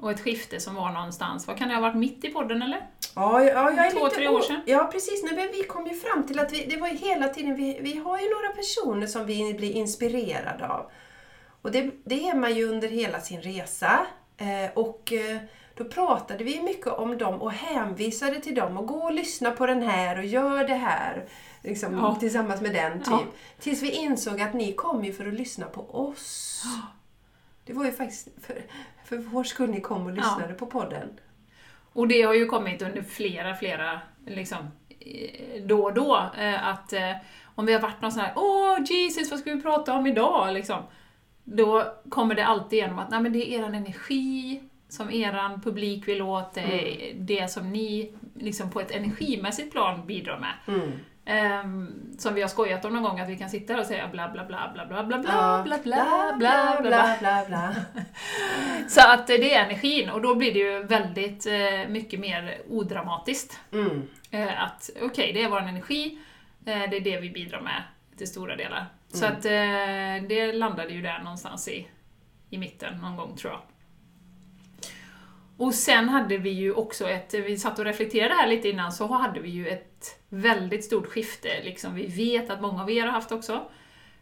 Och 0.00 0.10
ett 0.10 0.20
skifte 0.20 0.60
som 0.60 0.74
var 0.74 0.90
någonstans, 0.92 1.46
vad 1.46 1.56
kan 1.58 1.68
det 1.68 1.74
ha 1.74 1.80
varit, 1.80 1.96
mitt 1.96 2.24
i 2.24 2.28
podden 2.28 2.62
eller? 2.62 2.86
Ja, 3.14 3.42
ja, 3.42 3.70
jag 3.70 3.86
är 3.86 3.90
Två, 3.90 4.04
lite 4.04 4.16
tre 4.16 4.28
år 4.28 4.40
sedan. 4.40 4.60
Ja, 4.66 4.88
precis. 4.92 5.22
Nej, 5.24 5.34
men 5.34 5.48
vi 5.52 5.62
kom 5.62 5.86
ju 5.86 5.94
fram 5.94 6.26
till 6.26 6.38
att 6.38 6.52
vi, 6.52 6.66
det 6.66 6.76
var 6.76 6.88
ju 6.88 6.96
hela 6.96 7.28
tiden, 7.28 7.54
vi, 7.54 7.78
vi 7.80 7.98
har 7.98 8.18
ju 8.18 8.30
några 8.30 8.48
personer 8.56 9.06
som 9.06 9.26
vi 9.26 9.54
blir 9.54 9.72
inspirerade 9.72 10.68
av. 10.68 10.90
Och 11.62 11.72
det, 11.72 11.90
det 12.04 12.28
är 12.28 12.34
man 12.34 12.54
ju 12.54 12.68
under 12.68 12.88
hela 12.88 13.20
sin 13.20 13.40
resa. 13.42 14.06
Eh, 14.36 14.70
och 14.74 15.12
eh, 15.12 15.38
då 15.74 15.84
pratade 15.84 16.44
vi 16.44 16.62
mycket 16.62 16.86
om 16.86 17.18
dem 17.18 17.42
och 17.42 17.52
hänvisade 17.52 18.40
till 18.40 18.54
dem 18.54 18.76
och 18.76 18.86
gå 18.86 18.98
och 18.98 19.12
lyssna 19.12 19.50
på 19.50 19.66
den 19.66 19.82
här 19.82 20.18
och 20.18 20.24
gör 20.24 20.64
det 20.64 20.74
här. 20.74 21.24
Liksom, 21.62 21.94
Ja. 21.94 22.16
Tillsammans 22.20 22.60
med 22.60 22.74
den 22.74 22.98
typ. 22.98 23.08
Ja. 23.10 23.22
Tills 23.58 23.82
vi 23.82 23.90
insåg 23.90 24.40
att 24.40 24.54
ni 24.54 24.72
kom 24.72 25.04
ju 25.04 25.12
för 25.12 25.26
att 25.26 25.34
lyssna 25.34 25.66
på 25.66 25.80
oss. 25.90 26.62
Det 27.64 27.72
var 27.72 27.84
ju 27.84 27.92
faktiskt 27.92 28.28
för, 28.46 28.62
för 29.08 29.16
vår 29.16 29.44
skull 29.44 29.70
ni 29.70 29.80
kom 29.80 30.06
och 30.06 30.12
lyssnade 30.12 30.54
på 30.54 30.66
podden. 30.66 31.08
Och 31.92 32.08
det 32.08 32.22
har 32.22 32.34
ju 32.34 32.46
kommit 32.46 32.82
under 32.82 33.02
flera, 33.02 33.54
flera, 33.54 34.00
liksom, 34.26 34.58
då 35.66 35.82
och 35.82 35.94
då, 35.94 36.30
eh, 36.38 36.68
att 36.68 36.92
eh, 36.92 37.12
om 37.44 37.66
vi 37.66 37.72
har 37.72 37.80
varit 37.80 38.02
någon 38.02 38.12
sån 38.12 38.22
här 38.22 38.32
Åh 38.36 38.78
Jesus, 38.84 39.30
vad 39.30 39.40
ska 39.40 39.52
vi 39.54 39.62
prata 39.62 39.94
om 39.94 40.06
idag? 40.06 40.54
Liksom, 40.54 40.82
då 41.44 41.84
kommer 42.08 42.34
det 42.34 42.46
alltid 42.46 42.78
igenom 42.78 42.98
att 42.98 43.10
Nej, 43.10 43.20
men 43.20 43.32
det 43.32 43.54
är 43.54 43.58
eran 43.58 43.74
energi 43.74 44.62
som 44.88 45.10
eran 45.10 45.60
publik 45.60 46.08
vill 46.08 46.22
åt, 46.22 46.54
det 46.54 47.10
är 47.10 47.14
det 47.14 47.50
som 47.50 47.72
ni 47.72 48.12
liksom, 48.34 48.70
på 48.70 48.80
ett 48.80 48.90
energimässigt 48.90 49.72
plan 49.72 50.06
bidrar 50.06 50.38
med. 50.38 50.76
Mm. 50.76 50.92
Ehm, 51.30 51.92
som 52.18 52.34
vi 52.34 52.40
har 52.40 52.48
skojat 52.48 52.84
om 52.84 52.92
någon 52.92 53.02
gång, 53.02 53.20
att 53.20 53.28
vi 53.28 53.36
kan 53.36 53.50
sitta 53.50 53.72
här 53.72 53.80
och 53.80 53.86
säga 53.86 54.08
bla 54.08 54.28
bla 54.28 54.44
bla 54.44 54.70
bla 54.74 54.86
bla 54.86 55.04
bla 55.04 55.18
bla 55.18 55.32
Ja. 55.32 55.62
bla 55.64 55.78
bla 55.78 56.34
bla 56.38 56.80
bla 56.80 57.16
bla 57.20 57.44
bla. 57.48 57.74
Så 58.88 59.00
att 59.00 59.30
eh, 59.30 59.36
det 59.36 59.54
är 59.54 59.64
energin 59.64 60.10
och 60.10 60.20
då 60.20 60.34
blir 60.34 60.52
det 60.52 60.58
ju 60.58 60.82
väldigt 60.82 61.46
eh, 61.46 61.88
mycket 61.88 62.20
mer 62.20 62.58
odramatiskt. 62.68 63.60
Mm. 63.72 64.08
Eh, 64.30 64.62
att 64.62 64.90
okej, 65.02 65.32
det 65.32 65.42
är 65.42 65.48
vår 65.48 65.60
energi, 65.60 66.18
eh, 66.66 66.90
det 66.90 66.96
är 66.96 67.00
det 67.00 67.20
vi 67.20 67.30
bidrar 67.30 67.60
med 67.60 67.82
till 68.18 68.28
stora 68.28 68.56
delar. 68.56 68.86
Så 69.12 69.26
att 69.26 69.44
eh, 69.44 70.28
det 70.28 70.52
landade 70.52 70.92
ju 70.92 71.02
där 71.02 71.18
någonstans 71.18 71.68
i, 71.68 71.86
i 72.50 72.58
mitten 72.58 72.98
någon 72.98 73.16
gång 73.16 73.36
tror 73.36 73.52
jag. 73.52 73.60
Och 75.58 75.74
sen 75.74 76.08
hade 76.08 76.36
vi 76.36 76.50
ju 76.50 76.72
också 76.72 77.08
ett, 77.08 77.34
vi 77.34 77.56
satt 77.58 77.78
och 77.78 77.84
reflekterade 77.84 78.34
här 78.34 78.46
lite 78.48 78.68
innan, 78.68 78.92
så 78.92 79.06
hade 79.06 79.40
vi 79.40 79.48
ju 79.50 79.68
ett 79.68 80.18
väldigt 80.28 80.84
stort 80.84 81.06
skifte, 81.06 81.48
liksom 81.64 81.94
vi 81.94 82.06
vet 82.06 82.50
att 82.50 82.60
många 82.60 82.82
av 82.82 82.90
er 82.90 83.04
har 83.04 83.12
haft 83.12 83.32
också, 83.32 83.62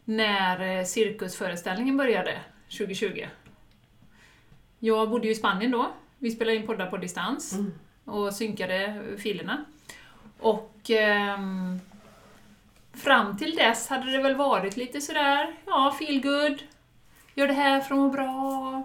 när 0.04 0.78
eh, 0.78 0.84
cirkusföreställningen 0.84 1.96
började 1.96 2.40
2020. 2.78 3.26
Jag 4.78 5.10
bodde 5.10 5.26
ju 5.26 5.32
i 5.32 5.34
Spanien 5.34 5.70
då, 5.70 5.90
vi 6.18 6.30
spelade 6.30 6.56
in 6.56 6.66
poddar 6.66 6.86
på 6.90 6.96
distans 6.96 7.52
Mm. 7.52 7.72
och 8.04 8.34
synkade 8.34 9.02
filerna. 9.18 9.64
Och 10.40 10.90
ehm, 10.90 11.80
fram 12.94 13.38
till 13.38 13.56
dess 13.56 13.88
hade 13.88 14.10
det 14.12 14.22
väl 14.22 14.34
varit 14.34 14.76
lite 14.76 15.00
sådär, 15.00 15.54
ja, 15.66 15.96
feel 15.98 16.22
good 16.22 16.62
gör 17.34 17.46
det 17.46 17.52
här 17.54 17.80
för 17.80 17.94
att 17.94 18.00
må 18.00 18.08
bra, 18.10 18.82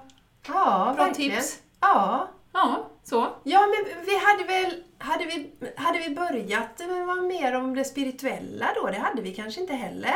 Ja, 0.47 0.93
bra 0.95 1.05
verkligen. 1.05 1.31
tips. 1.31 1.59
Ja. 1.79 2.27
Ja, 2.53 2.89
så. 3.03 3.27
ja, 3.43 3.59
men 3.67 4.05
vi 4.05 4.17
hade 4.17 4.43
väl... 4.43 4.83
Hade 4.97 5.25
vi, 5.25 5.51
hade 5.75 5.99
vi 5.99 6.15
börjat 6.15 6.79
med 6.79 7.23
mer 7.23 7.55
om 7.55 7.75
det 7.75 7.83
spirituella 7.83 8.65
då? 8.75 8.87
Det 8.87 8.99
hade 8.99 9.21
vi 9.21 9.33
kanske 9.35 9.61
inte 9.61 9.73
heller. 9.73 10.15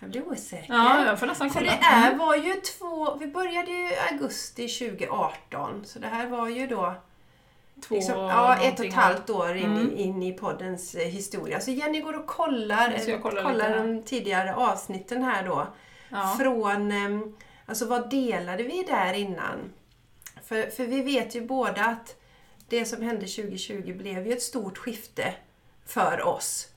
Jag 0.00 0.10
blir 0.10 0.28
osäker. 0.28 0.74
Ja, 0.74 1.04
jag 1.06 1.20
får 1.20 1.26
nästan 1.26 1.50
För 1.50 1.58
kolla. 1.58 1.70
det 1.72 1.86
är, 1.86 2.14
var 2.16 2.36
ju 2.36 2.54
två... 2.54 3.14
Vi 3.14 3.26
började 3.26 3.70
ju 3.70 3.88
i 3.90 3.96
augusti 4.12 4.68
2018, 4.68 5.84
så 5.84 5.98
det 5.98 6.06
här 6.06 6.26
var 6.26 6.48
ju 6.48 6.66
då 6.66 6.94
Två 7.88 7.94
liksom, 7.94 8.14
ja, 8.18 8.56
ett 8.62 8.80
och 8.80 8.86
ett 8.86 8.94
halvt 8.94 9.30
år 9.30 9.56
in, 9.56 9.64
Mm. 9.64 9.90
i, 9.90 10.02
in 10.02 10.22
i 10.22 10.32
poddens 10.32 10.94
eh, 10.94 11.06
historia. 11.08 11.60
Så 11.60 11.70
Jenny 11.70 12.00
går 12.00 12.12
och 12.18 12.26
kollar, 12.26 12.90
eh, 13.08 13.18
kolla 13.22 13.42
kollar 13.42 13.68
här. 13.68 13.76
de 13.76 14.02
tidigare 14.02 14.54
avsnitten 14.54 15.22
här 15.22 15.44
då. 15.44 15.66
Ja. 16.08 16.36
Från, 16.40 16.92
eh, 16.92 17.28
alltså 17.66 17.86
vad 17.86 18.10
delade 18.10 18.62
vi 18.62 18.82
där 18.82 19.12
innan? 19.14 19.72
För, 20.46 20.70
för 20.70 20.86
vi 20.86 21.02
vet 21.02 21.34
ju 21.34 21.40
båda 21.46 21.84
att 21.84 22.16
det 22.68 22.84
som 22.84 23.02
hände 23.02 23.26
2020 23.26 23.94
blev 23.96 24.26
ju 24.26 24.32
ett 24.32 24.42
stort 24.42 24.78
skifte 24.78 25.34
för 25.86 26.22
oss. 26.22 26.68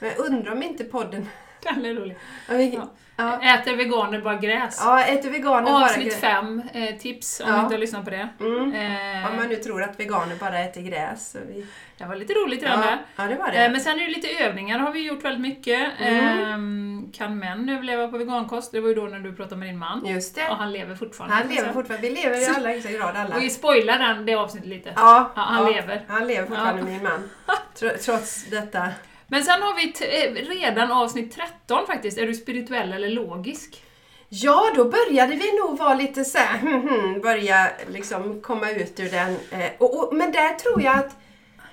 Men 0.00 0.10
jag 0.10 0.18
undrar 0.18 0.52
om 0.52 0.62
inte 0.62 0.84
podden... 0.84 1.28
Den 1.62 1.84
är 1.84 1.94
rolig. 1.94 2.16
Ja, 2.48 2.90
Ja. 3.16 3.42
Äter 3.42 3.76
veganer 3.76 4.20
bara 4.20 4.34
gräs? 4.36 4.80
ja 4.84 5.04
äter 5.04 5.30
veganer 5.30 5.62
bara... 5.72 5.84
Avsnitt 5.84 6.14
fem, 6.20 6.62
eh, 6.72 6.96
tips 6.96 7.40
om 7.40 7.48
Ja. 7.48 7.54
du 7.56 7.60
inte 7.62 7.74
har 7.74 7.78
lyssnat 7.80 8.04
på 8.04 8.10
det. 8.10 8.28
Mm. 8.40 8.72
Eh, 8.74 9.30
Om 9.30 9.36
man 9.36 9.48
nu 9.48 9.56
tror 9.56 9.82
att 9.82 10.00
veganer 10.00 10.36
bara 10.36 10.58
äter 10.58 10.80
gräs. 10.82 11.36
Vi, 11.48 11.66
Det 11.98 12.04
var 12.04 12.16
lite 12.16 12.32
roligt 12.32 12.62
redan 12.62 12.80
ja, 12.80 12.86
där. 12.86 12.98
ja, 13.16 13.24
det 13.24 13.34
var 13.34 13.50
det. 13.50 13.64
Eh, 13.64 13.72
Men 13.72 13.80
sen 13.80 14.00
är 14.00 14.04
det 14.06 14.10
lite 14.12 14.28
övningar 14.44 14.78
har 14.78 14.92
vi 14.92 15.06
gjort 15.06 15.24
väldigt 15.24 15.40
mycket. 15.40 15.92
Mm. 16.00 16.38
Ehm, 16.52 17.12
Kan 17.12 17.38
män 17.38 17.68
överleva 17.68 18.08
på 18.08 18.18
vegankost? 18.18 18.72
Det 18.72 18.80
var 18.80 18.88
ju 18.88 18.94
då 18.94 19.02
när 19.02 19.18
du 19.18 19.32
pratade 19.36 19.56
med 19.56 19.68
din 19.68 19.78
man. 19.78 20.06
Just 20.06 20.34
det. 20.34 20.48
Och 20.48 20.56
han 20.56 20.72
lever 20.72 20.94
fortfarande. 20.94 21.36
Han 21.36 21.48
lever 21.48 21.72
fortfarande. 21.72 22.08
Vi 22.08 22.14
lever 22.14 22.36
i 22.42 22.46
allra 22.56 22.68
högsta 22.70 22.92
grad 22.92 23.16
alla. 23.16 23.36
Och 23.36 23.42
vi 23.42 23.50
spoilar 23.50 23.98
den, 23.98 24.26
det 24.26 24.34
avsnittet 24.34 24.68
lite. 24.68 24.92
Ja, 24.96 25.32
Ja, 25.36 25.42
han 25.42 25.72
lever. 25.72 26.04
Han 26.08 26.26
lever 26.26 26.46
fortfarande, 26.46 26.82
min 26.82 27.02
man. 27.02 27.30
Tro- 27.78 27.96
Trots 28.04 28.44
detta. 28.50 28.88
Men 29.32 29.44
sen 29.44 29.62
har 29.62 29.74
vi 29.76 29.92
t- 29.92 30.26
eh, 30.26 30.32
redan 30.34 30.92
avsnitt 30.92 31.34
13 31.34 31.86
faktiskt. 31.86 32.18
Är 32.18 32.26
du 32.26 32.34
spirituell 32.34 32.92
eller 32.92 33.08
logisk? 33.08 33.84
Ja, 34.28 34.72
då 34.76 34.84
började 34.84 35.34
vi 35.36 35.58
nog 35.58 35.78
vara 35.78 35.94
lite 35.94 36.24
så 36.24 36.38
här, 36.38 36.58
hmm, 36.58 36.88
hmm, 36.88 37.20
börja 37.20 37.70
liksom 37.90 38.40
komma 38.40 38.70
ut 38.70 39.00
ur 39.00 39.10
den. 39.10 39.36
Eh, 39.50 39.70
och, 39.78 39.98
och, 39.98 40.14
men 40.14 40.32
där 40.32 40.54
tror 40.54 40.82
jag 40.82 40.98
att, 40.98 41.16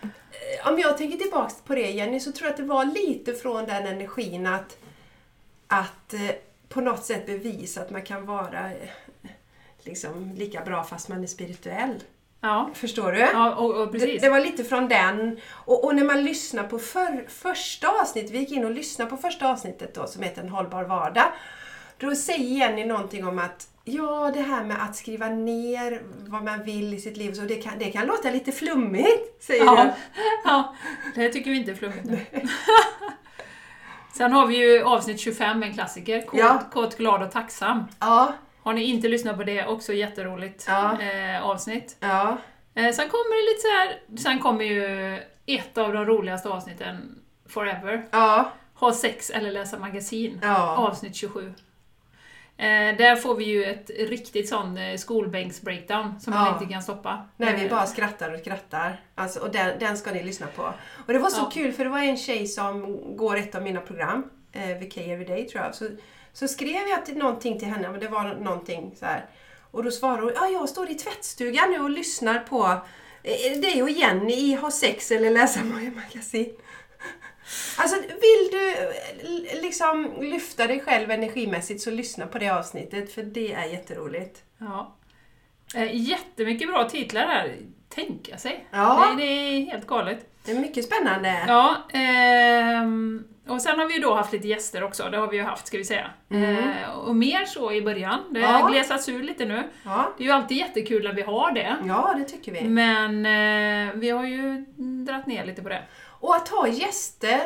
eh, 0.01 0.67
om 0.67 0.79
jag 0.79 0.97
tänker 0.97 1.17
tillbaks 1.17 1.55
på 1.61 1.75
det 1.75 1.91
Jenny, 1.91 2.19
så 2.19 2.31
tror 2.31 2.45
jag 2.47 2.51
att 2.51 2.57
det 2.57 2.63
var 2.63 2.85
lite 2.85 3.33
från 3.33 3.65
den 3.65 3.87
energin 3.87 4.47
att, 4.47 4.77
att 5.67 6.13
eh, 6.13 6.31
på 6.69 6.81
något 6.81 7.05
sätt 7.05 7.25
bevisa 7.25 7.81
att 7.81 7.89
man 7.89 8.01
kan 8.01 8.25
vara 8.25 8.71
eh, 8.71 8.89
liksom 9.83 10.33
lika 10.35 10.61
bra 10.61 10.83
fast 10.83 11.09
man 11.09 11.23
är 11.23 11.27
spirituell. 11.27 11.95
Ja, 12.41 12.69
Förstår 12.73 13.11
du? 13.11 13.19
ja 13.19 13.55
och, 13.55 13.75
och 13.75 13.85
Det, 13.91 13.99
precis. 13.99 14.21
det 14.21 14.29
var 14.29 14.39
lite 14.39 14.63
från 14.63 14.87
den. 14.87 15.39
Och, 15.51 15.83
och 15.83 15.95
när 15.95 16.03
man 16.03 16.23
lyssnar 16.23 16.63
på 16.63 16.79
för, 16.79 17.25
första 17.29 17.87
avsnittet, 18.01 18.31
vi 18.31 18.37
gick 18.39 18.51
in 18.51 18.65
och 18.65 18.71
lyssnade 18.71 19.09
på 19.11 19.17
första 19.17 19.51
avsnittet 19.51 19.95
då 19.95 20.07
som 20.07 20.23
heter 20.23 20.41
En 20.41 20.49
hållbar 20.49 20.83
vardag. 20.83 21.31
Då 21.97 22.15
säger 22.15 22.57
Jenny 22.59 22.85
någonting 22.85 23.27
om 23.27 23.39
att 23.39 23.67
Ja, 23.83 24.31
det 24.33 24.41
här 24.41 24.63
med 24.63 24.83
att 24.83 24.95
skriva 24.95 25.29
ner 25.29 26.01
vad 26.27 26.43
man 26.43 26.63
vill 26.63 26.93
i 26.93 26.99
sitt 26.99 27.17
liv. 27.17 27.33
Så 27.33 27.41
det, 27.41 27.55
kan, 27.55 27.73
det 27.79 27.91
kan 27.91 28.05
låta 28.07 28.29
lite 28.31 28.51
flummigt, 28.51 29.43
säger 29.43 29.65
Ja, 29.65 29.83
du. 29.83 29.91
ja, 30.49 30.75
det 31.15 31.29
tycker 31.29 31.51
vi 31.51 31.57
inte 31.57 31.71
är 31.71 31.75
flummigt 31.75 32.05
nu. 32.05 32.19
Sen 34.13 34.31
har 34.33 34.47
vi 34.47 34.57
ju 34.57 34.83
avsnitt 34.83 35.19
25, 35.19 35.63
en 35.63 35.73
klassiker. 35.73 36.21
Kåt, 36.25 36.39
Ja. 36.39 36.61
kåt 36.73 36.97
glad 36.97 37.23
och 37.23 37.31
tacksam. 37.31 37.83
Ja, 37.99 38.33
Har 38.63 38.73
ni 38.73 38.83
inte 38.83 39.07
lyssnat 39.07 39.37
på 39.37 39.43
det, 39.43 39.65
också 39.65 39.93
jätteroligt 39.93 40.65
Ja. 40.67 41.01
eh, 41.01 41.43
avsnitt. 41.43 41.97
ja, 41.99 42.37
Eh, 42.75 42.91
sen 42.93 43.09
kommer 43.09 43.45
det 43.45 43.51
lite 43.51 43.61
så 43.61 43.67
här, 43.67 44.17
sen 44.23 44.39
kommer 44.39 44.65
ju 44.65 45.13
ett 45.45 45.77
av 45.77 45.93
de 45.93 46.05
roligaste 46.05 46.49
avsnitten, 46.49 47.19
Forever. 47.49 48.05
ja, 48.11 48.51
Ha 48.73 48.93
sex 48.93 49.29
eller 49.29 49.51
läsa 49.51 49.79
magasin. 49.79 50.39
ja. 50.43 50.75
Avsnitt 50.77 51.15
27. 51.15 51.53
Eh, 52.57 52.97
där 52.97 53.15
får 53.15 53.35
vi 53.35 53.43
ju 53.45 53.63
ett 53.65 53.89
riktigt 53.99 54.49
sån 54.49 54.77
eh, 54.77 54.93
skolbänks-breakdown 54.97 56.19
som 56.19 56.33
man 56.33 56.45
Ja. 56.47 56.53
inte 56.61 56.73
kan 56.73 56.81
stoppa. 56.83 57.27
När 57.37 57.55
vi 57.57 57.63
Eh, 57.65 57.69
bara 57.69 57.85
skrattar 57.85 58.33
och 58.33 58.39
skrattar. 58.39 59.01
Alltså, 59.15 59.39
och 59.39 59.51
den, 59.51 59.79
den 59.79 59.97
ska 59.97 60.11
ni 60.11 60.23
lyssna 60.23 60.47
på. 60.55 60.73
Och 61.07 61.13
det 61.13 61.19
var 61.19 61.29
så 61.29 61.41
Ja. 61.41 61.49
kul 61.53 61.71
för 61.73 61.83
det 61.83 61.89
var 61.89 61.99
en 61.99 62.17
tjej 62.17 62.47
som 62.47 62.97
går 63.17 63.37
ett 63.37 63.55
av 63.55 63.61
mina 63.63 63.81
program, 63.81 64.29
eh, 64.51 64.77
VK 64.77 64.97
Everyday 64.97 65.45
tror 65.47 65.63
jag. 65.63 65.75
Så, 65.75 65.85
så 66.39 66.47
skrev 66.47 66.87
jag 66.87 67.05
till 67.05 67.17
någonting 67.17 67.59
till 67.59 67.67
henne, 67.67 67.89
men 67.89 67.99
det 67.99 68.07
var 68.07 68.35
någonting 68.35 68.95
så 68.99 69.05
här. 69.05 69.25
Och 69.71 69.83
då 69.83 69.91
svarade 69.91 70.21
hon, 70.21 70.31
ja 70.35 70.47
jag 70.47 70.69
står 70.69 70.91
i 70.91 70.95
tvättstugan 70.95 71.71
nu 71.71 71.79
och 71.79 71.89
lyssnar 71.89 72.39
på 72.39 72.81
eh, 73.23 73.59
dig 73.61 73.83
och 73.83 73.89
Jenny 73.89 74.33
i 74.33 74.53
Ha 74.53 74.71
sex 74.71 75.11
eller 75.11 75.31
läsa 75.31 75.59
magasin. 75.63 76.53
Alltså 77.77 77.95
vill 78.01 78.49
du 78.51 78.71
eh, 78.71 79.61
liksom 79.61 80.13
lyfta 80.21 80.67
dig 80.67 80.79
själv 80.79 81.11
energimässigt 81.11 81.81
så 81.81 81.91
lyssna 81.91 82.27
på 82.27 82.37
det 82.37 82.49
avsnittet 82.49 83.13
för 83.13 83.23
det 83.23 83.53
är 83.53 83.65
jätteroligt. 83.65 84.43
Ja. 84.57 84.95
Eh, 85.75 85.95
jättemycket 85.95 86.67
bra 86.67 86.89
titlar 86.89 87.27
här. 87.27 87.55
Tänka 87.89 88.37
sig. 88.37 88.67
Ja. 88.71 89.13
Det, 89.17 89.23
det 89.23 89.31
är 89.31 89.65
helt 89.65 89.87
galet. 89.87 90.25
Det 90.49 90.55
är 90.57 90.59
mycket 90.61 90.85
spännande. 90.85 91.43
Ja, 91.47 91.75
ehm, 91.93 93.23
och 93.47 93.61
sen 93.61 93.79
har 93.79 93.85
vi 93.85 93.93
ju 93.93 93.99
då 94.01 94.13
haft 94.13 94.33
lite 94.33 94.47
gäster 94.47 94.83
också, 94.83 95.09
det 95.09 95.17
har 95.17 95.27
vi 95.27 95.37
ju 95.37 95.43
haft 95.43 95.67
ska 95.67 95.77
vi 95.77 95.85
säga. 95.85 96.07
Mm. 96.31 96.55
Eh, 96.57 96.89
och 97.05 97.15
mer 97.15 97.45
så 97.45 97.71
i 97.71 97.81
början, 97.81 98.19
det 98.29 98.39
Ja. 98.39 98.47
har 98.47 98.69
glesats 98.71 99.09
ur 99.09 99.23
lite 99.23 99.45
nu. 99.45 99.63
Ja, 99.85 100.13
Det 100.17 100.23
är 100.23 100.27
ju 100.27 100.33
alltid 100.33 100.57
jättekul 100.57 101.03
när 101.03 101.13
vi 101.13 101.21
har 101.21 101.51
det. 101.51 101.75
ja 101.85 102.13
det 102.17 102.23
tycker 102.23 102.51
vi. 102.51 102.61
Men 102.63 103.25
eh, 103.25 103.93
vi 103.95 104.09
har 104.09 104.23
ju 104.23 104.65
dratt 105.05 105.27
ner 105.27 105.45
lite 105.45 105.61
på 105.61 105.69
det. 105.69 105.81
Och 106.21 106.35
att 106.35 106.49
ha 106.49 106.67
gäster, 106.67 107.39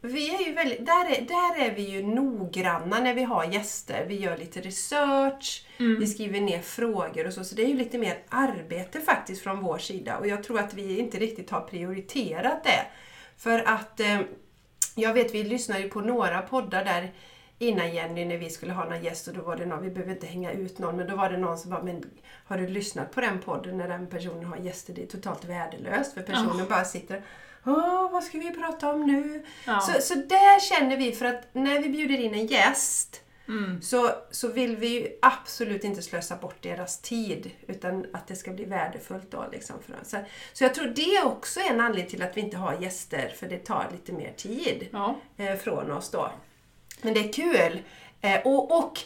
vi 0.00 0.34
är 0.34 0.46
ju 0.46 0.52
väldigt, 0.52 0.86
där, 0.86 1.04
är, 1.04 1.20
där 1.22 1.66
är 1.66 1.74
vi 1.74 1.82
ju 1.82 2.06
noggranna 2.06 2.98
när 2.98 3.14
vi 3.14 3.22
har 3.22 3.44
gäster. 3.44 4.04
Vi 4.08 4.20
gör 4.20 4.36
lite 4.36 4.60
research, 4.60 5.66
vi 5.98 6.06
skriver 6.06 6.40
ner 6.40 6.60
frågor 6.60 7.26
och 7.26 7.32
så. 7.32 7.44
Så 7.44 7.54
det 7.54 7.62
är 7.62 7.68
ju 7.68 7.76
lite 7.76 7.98
mer 7.98 8.18
arbete 8.28 9.00
faktiskt 9.00 9.42
från 9.42 9.60
vår 9.60 9.78
sida. 9.78 10.18
Och 10.18 10.26
jag 10.26 10.44
tror 10.44 10.58
att 10.58 10.74
vi 10.74 10.98
inte 10.98 11.18
riktigt 11.18 11.50
har 11.50 11.60
prioriterat 11.60 12.64
det. 12.64 12.86
För 13.36 13.68
att 13.68 14.00
eh, 14.00 14.20
jag 14.94 15.14
vet, 15.14 15.34
vi 15.34 15.44
lyssnade 15.44 15.80
ju 15.80 15.88
på 15.88 16.00
några 16.00 16.42
poddar 16.42 16.84
där 16.84 17.12
innan 17.58 17.94
Jenny 17.94 18.24
när 18.24 18.36
vi 18.36 18.50
skulle 18.50 18.72
ha 18.72 18.84
någon 18.84 19.02
gäst 19.02 19.28
och 19.28 19.34
då 19.34 19.42
var 19.42 19.56
det 19.56 19.66
någon, 19.66 19.82
vi 19.82 19.90
behöver 19.90 20.12
inte 20.12 20.26
hänga 20.26 20.52
ut 20.52 20.78
någon, 20.78 20.96
men 20.96 21.06
då 21.06 21.16
var 21.16 21.30
det 21.30 21.36
någon 21.36 21.58
som 21.58 21.70
bara, 21.70 21.82
men 21.82 22.04
har 22.44 22.58
du 22.58 22.66
lyssnat 22.66 23.12
på 23.12 23.20
den 23.20 23.38
podden 23.38 23.78
när 23.78 23.88
den 23.88 24.06
personen 24.06 24.44
har 24.44 24.56
gäster? 24.56 24.94
Det 24.94 25.02
är 25.02 25.06
totalt 25.06 25.44
värdelöst 25.44 26.14
för 26.14 26.22
personen 26.22 26.68
bara 26.68 26.84
sitter 26.84 27.22
Åh, 27.66 28.10
vad 28.12 28.24
ska 28.24 28.38
vi 28.38 28.50
prata 28.50 28.90
om 28.92 29.06
nu? 29.06 29.44
Ja. 29.66 29.80
Så, 29.80 30.02
så 30.02 30.14
där 30.14 30.60
känner 30.60 30.96
vi, 30.96 31.12
för 31.12 31.26
att 31.26 31.48
när 31.54 31.80
vi 31.80 31.88
bjuder 31.88 32.20
in 32.20 32.34
en 32.34 32.46
gäst 32.46 33.20
Mm. 33.48 33.82
så, 33.82 34.10
så 34.30 34.48
vill 34.48 34.76
vi 34.76 34.88
ju 34.88 35.08
absolut 35.22 35.84
inte 35.84 36.02
slösa 36.02 36.36
bort 36.36 36.62
deras 36.62 37.00
tid 37.00 37.50
utan 37.66 38.06
att 38.12 38.26
det 38.26 38.36
ska 38.36 38.50
bli 38.50 38.64
värdefullt 38.64 39.30
då. 39.30 39.44
Liksom 39.52 39.76
för 39.86 40.00
oss. 40.00 40.10
Så, 40.10 40.16
så 40.52 40.64
jag 40.64 40.74
tror 40.74 40.86
det 40.86 41.22
också 41.24 41.60
är 41.60 41.70
en 41.70 41.80
anledning 41.80 42.10
till 42.10 42.22
att 42.22 42.36
vi 42.36 42.40
inte 42.40 42.56
har 42.56 42.74
gäster, 42.80 43.32
för 43.36 43.46
det 43.48 43.58
tar 43.58 43.88
lite 43.92 44.12
mer 44.12 44.32
tid 44.36 44.88
Ja. 44.92 45.16
eh, 45.36 45.54
från 45.56 45.90
oss 45.90 46.10
då. 46.10 46.30
Men 47.02 47.14
det 47.14 47.20
är 47.20 47.32
kul. 47.32 47.82
Eh, 48.20 48.40
och, 48.44 48.78
och 48.78 48.98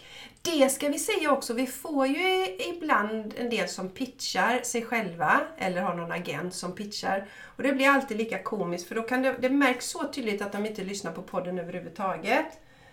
det 0.43 0.69
ska 0.69 0.89
vi 0.89 0.99
säga 0.99 1.33
också, 1.33 1.55
vi 1.55 1.67
får 1.67 2.07
ju 2.07 2.57
ibland 2.59 3.35
en 3.39 3.51
del 3.51 3.69
som 3.69 3.89
pitchar 3.89 4.61
sig 4.63 4.85
själva 4.85 5.41
eller 5.59 5.83
har 5.83 5.95
någon 5.95 6.13
agent 6.13 6.55
som 6.55 6.75
pitchar. 6.75 7.27
Och 7.45 7.63
det 7.63 7.73
blir 7.73 7.89
alltid 7.89 8.17
lika 8.17 8.43
komiskt 8.43 8.89
för 8.89 8.95
då 8.95 9.03
kan 9.03 9.23
det, 9.23 9.37
det 9.41 9.51
märks 9.51 9.87
så 9.91 10.09
tydligt 10.13 10.43
att 10.43 10.53
de 10.53 10.67
inte 10.67 10.85
lyssnar 10.85 11.13
på 11.13 11.23
podden 11.23 11.59
överhuvudtaget. 11.59 12.47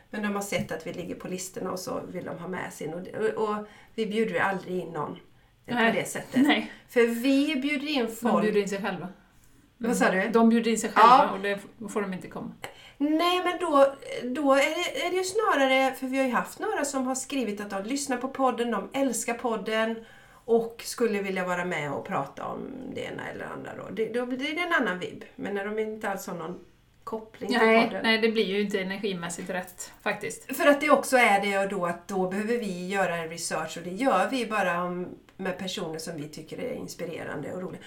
Men 0.10 0.22
de 0.22 0.36
har 0.36 0.42
sett 0.42 0.72
att 0.72 0.88
vi 0.88 0.94
ligger 0.94 1.16
på 1.16 1.28
listorna 1.28 1.72
och 1.72 1.80
så 1.80 2.02
vill 2.12 2.26
de 2.26 2.38
ha 2.38 2.48
med 2.48 2.74
sin. 2.74 2.94
Och, 2.94 3.28
och, 3.28 3.68
vi 3.96 4.06
bjuder 4.06 4.34
ju 4.34 4.40
aldrig 4.40 4.80
in 4.80 4.90
någon 4.90 5.18
eh, 5.66 5.76
Nej. 5.76 5.92
på 5.92 6.00
det 6.00 6.06
sättet. 6.06 6.42
Nej, 6.42 6.72
För 6.90 7.08
vi 7.08 7.56
bjuder 7.56 7.88
in 7.88 8.06
de 8.06 8.12
folk... 8.12 8.44
bjuder 8.44 8.62
in 8.62 8.70
sig 8.70 8.82
själva. 8.82 9.08
Vad 9.78 9.98
sa 9.98 10.12
du? 10.12 10.30
De 10.30 10.50
bjuder 10.50 10.72
in 10.72 10.78
sig 10.78 10.90
själva 10.90 11.26
Ja. 11.26 11.32
och 11.32 11.40
det 11.40 11.60
får 11.90 12.02
de 12.02 12.14
inte 12.14 12.28
komma. 12.28 12.52
Nej, 13.02 13.44
men 13.44 13.60
då, 13.60 13.94
då 14.24 14.54
är, 14.54 14.58
det, 14.58 15.06
är 15.06 15.10
det 15.10 15.18
ju 15.18 15.24
snarare, 15.24 15.94
för 15.94 16.08
vi 16.08 16.18
har 16.18 16.26
ju 16.26 16.32
haft 16.32 16.60
några 16.60 16.86
som 16.86 17.08
har 17.08 17.16
skrivit 17.16 17.62
att 17.62 17.70
de 17.70 17.84
lyssnar 17.84 18.18
på 18.18 18.28
podden, 18.28 18.72
de 18.72 18.90
älskar 18.94 19.34
podden 19.34 20.06
och 20.46 20.82
skulle 20.86 21.22
vilja 21.22 21.46
vara 21.46 21.66
med 21.66 21.92
och 21.92 22.08
prata 22.08 22.46
om 22.46 22.60
det 22.94 23.02
ena 23.02 23.30
eller 23.30 23.46
andra. 23.46 23.72
Då, 23.78 23.90
det, 23.92 24.14
då 24.14 24.26
blir 24.26 24.56
det 24.56 24.62
en 24.62 24.74
annan 24.74 25.00
vibb. 25.00 25.24
Men 25.36 25.56
när 25.56 25.66
de 25.66 25.80
inte 25.80 26.10
alls 26.10 26.28
har 26.28 26.36
någon 26.36 26.60
koppling 27.04 27.50
till 27.50 27.58
Nej, 27.58 27.84
podden. 27.84 28.04
nej, 28.04 28.18
det 28.18 28.32
blir 28.32 28.46
ju 28.46 28.62
inte 28.62 28.80
energimässigt 28.80 29.50
rätt 29.50 29.92
faktiskt. 30.04 30.58
För 30.58 30.66
att 30.68 30.82
det 30.82 30.90
också 30.90 31.18
är 31.18 31.42
det 31.42 31.60
och 31.60 31.70
då 31.70 31.86
att 31.86 32.08
då 32.08 32.30
behöver 32.30 32.58
vi 32.58 32.88
göra 32.88 33.18
en 33.18 33.30
research 33.30 33.78
och 33.78 33.84
det 33.84 33.92
gör 33.92 34.28
vi 34.32 34.46
bara 34.46 34.84
om, 34.84 35.08
med 35.42 35.58
personer 35.58 36.00
som 36.00 36.16
vi 36.18 36.28
tycker 36.28 36.58
är 36.60 36.74
inspirerande 36.74 37.54
och 37.54 37.62
roliga. 37.62 37.82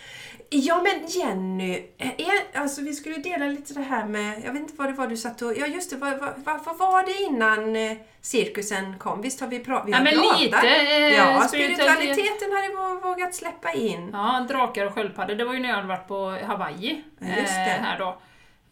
Ja 0.51 0.83
men 0.83 1.07
Jenny, 1.07 1.83
är, 1.99 2.61
alltså 2.61 2.83
vi 2.83 2.93
skulle 2.95 3.17
dela 3.17 3.47
lite 3.47 3.75
det 3.75 3.81
här 3.81 4.07
med, 4.07 4.43
jag 4.45 4.53
vet 4.53 4.63
inte 4.63 4.75
vad 4.77 4.87
det 4.89 4.93
var 4.93 5.07
du 5.07 5.17
satt 5.17 5.43
och, 5.43 5.57
ja 5.59 5.67
just 5.67 5.91
det, 5.91 5.97
vad, 5.97 6.19
vad, 6.19 6.65
vad, 6.65 6.79
var 6.79 7.07
det 7.07 7.23
innan 7.23 7.77
eh, 7.77 7.97
cirkusen 8.21 8.99
kom? 8.99 9.23
Visst 9.23 9.41
har 9.41 9.49
vi, 9.49 9.59
pra, 9.59 9.83
vi 9.87 9.93
Ja, 9.93 9.97
har 9.99 10.05
men 10.05 10.15
pratat? 10.15 10.41
lite, 10.41 10.57
eh, 10.69 11.15
Ja, 11.15 11.41
spiritualitet. 11.49 11.97
spiritualiteten 11.99 12.53
har 12.53 12.69
vi 12.69 12.75
vå- 12.77 13.03
vågat 13.11 13.35
släppa 13.35 13.73
in. 13.73 14.11
Ja, 14.13 14.47
drakar 14.49 14.87
och 14.87 14.95
sköldpaddor, 14.95 15.35
det 15.35 15.45
var 15.45 15.55
ju 15.55 15.61
när 15.61 15.69
jag 15.69 15.77
hade 15.77 15.89
varit 15.89 16.09
på 16.09 16.39
Hawaii. 16.47 17.03
Ja, 17.19 17.27
just 17.27 17.55
det. 17.55 17.77
Eh, 17.79 17.83
här 17.83 17.99
då. 17.99 18.19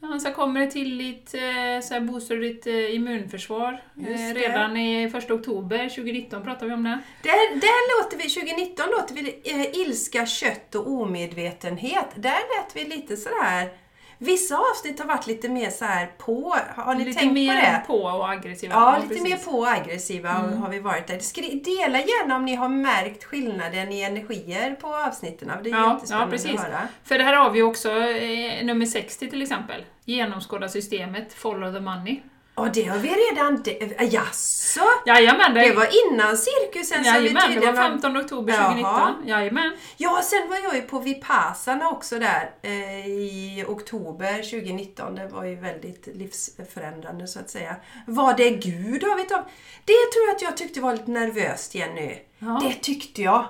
Ja, 0.02 0.18
så 0.18 0.30
kommer 0.30 0.60
det 0.60 0.70
tillit, 0.70 1.34
eh, 1.34 1.82
så 1.82 1.94
här 1.94 2.00
boostar 2.00 2.36
ditt 2.36 2.66
eh, 2.66 2.94
immunförsvar. 2.94 3.82
Eh, 4.08 4.34
redan 4.34 4.76
i 4.76 5.02
1 5.04 5.30
oktober 5.30 5.88
2019 5.88 6.42
pratar 6.42 6.66
vi 6.66 6.72
om 6.72 6.82
det. 6.82 6.98
Där, 7.22 7.60
där 7.60 8.02
låter 8.02 8.16
vi, 8.16 8.22
2019 8.22 8.86
låter 8.90 9.14
vi 9.14 9.40
ilska, 9.82 10.26
kött 10.26 10.74
och 10.74 10.86
omedvetenhet. 10.86 12.06
Där 12.14 12.30
lät 12.30 12.76
vi 12.76 12.84
lite 12.84 13.16
sådär... 13.16 13.81
Vissa 14.22 14.56
avsnitt 14.56 14.98
har 15.00 15.06
varit 15.06 15.26
lite 15.26 15.48
mer 15.48 15.70
så 15.70 15.84
här 15.84 16.06
på. 16.18 16.56
Har 16.76 16.94
ni 16.94 17.04
lite 17.04 17.20
tänkt 17.20 17.32
mer 17.32 17.60
på 17.60 17.60
det? 17.60 17.82
på 17.86 18.02
och 18.02 18.30
aggressiva. 18.30 18.74
Ja, 18.74 18.96
lite 18.96 19.08
precis. 19.08 19.26
Mm. 19.26 19.38
mer 19.38 19.44
på 19.44 19.58
och 19.58 19.68
aggressiva 19.68 20.28
har 20.30 20.68
vi 20.68 20.78
varit 20.78 21.06
där. 21.06 21.18
Skri, 21.18 21.62
dela 21.64 21.98
gärna 21.98 22.36
om 22.36 22.44
ni 22.44 22.54
har 22.54 22.68
märkt 22.68 23.24
skillnaden 23.24 23.92
i 23.92 24.02
energier 24.02 24.74
på 24.80 24.94
avsnitten. 24.94 25.52
Det 25.62 25.70
är 25.70 25.72
Ja, 25.72 25.78
ja, 25.78 25.94
jättespännande 25.94 26.30
precis. 26.30 26.54
att 26.54 26.60
höra. 26.60 26.88
För 27.04 27.18
det 27.18 27.24
här 27.24 27.34
har 27.34 27.50
vi 27.50 27.62
också, 27.62 27.90
eh, 27.90 28.64
nummer 28.64 28.86
60 28.86 29.30
till 29.30 29.42
exempel. 29.42 29.84
Genomskåda 30.04 30.68
systemet, 30.68 31.34
follow 31.34 31.74
the 31.74 31.80
money. 31.80 32.20
Ja, 32.54 32.68
det 32.74 32.82
har 32.84 32.98
vi 32.98 33.08
redan... 33.08 33.62
Det, 33.62 34.02
jaså? 34.12 34.80
Jajamän, 35.06 35.54
Det 35.54 35.74
var 35.74 35.88
innan 36.12 36.36
cirkusen 36.36 37.04
som 37.04 37.12
vi 37.14 37.18
Jajamän, 37.18 37.34
det 37.34 37.40
var 37.40 37.48
tydligen 37.48 37.76
har- 37.76 37.88
15 37.88 38.16
oktober 38.16 38.52
Jaha. 38.52 38.64
2019. 38.64 39.28
Jajamän. 39.28 39.72
Ja, 39.96 40.20
sen 40.24 40.48
var 40.48 40.56
jag 40.56 40.74
ju 40.74 40.82
på 40.82 40.98
Vipassana 40.98 41.90
också 41.90 42.18
där 42.18 42.50
eh, 42.62 43.06
i 43.06 43.64
oktober 43.68 44.36
2019. 44.36 45.14
Det 45.14 45.28
var 45.28 45.44
ju 45.44 45.54
väldigt 45.54 46.06
livsförändrande 46.06 47.26
så 47.26 47.38
att 47.40 47.50
säga. 47.50 47.76
Var 48.06 48.34
det 48.34 48.50
Gud 48.50 49.02
har 49.04 49.16
vi 49.16 49.24
tagit? 49.24 49.46
Det 49.84 49.92
tror 50.12 50.26
jag 50.26 50.36
att 50.36 50.42
jag 50.42 50.56
tyckte 50.56 50.80
var 50.80 50.92
lite 50.92 51.10
nervöst 51.10 51.74
Jenny. 51.74 52.18
Ja. 52.38 52.60
Det 52.64 52.74
tyckte 52.74 53.22
jag. 53.22 53.46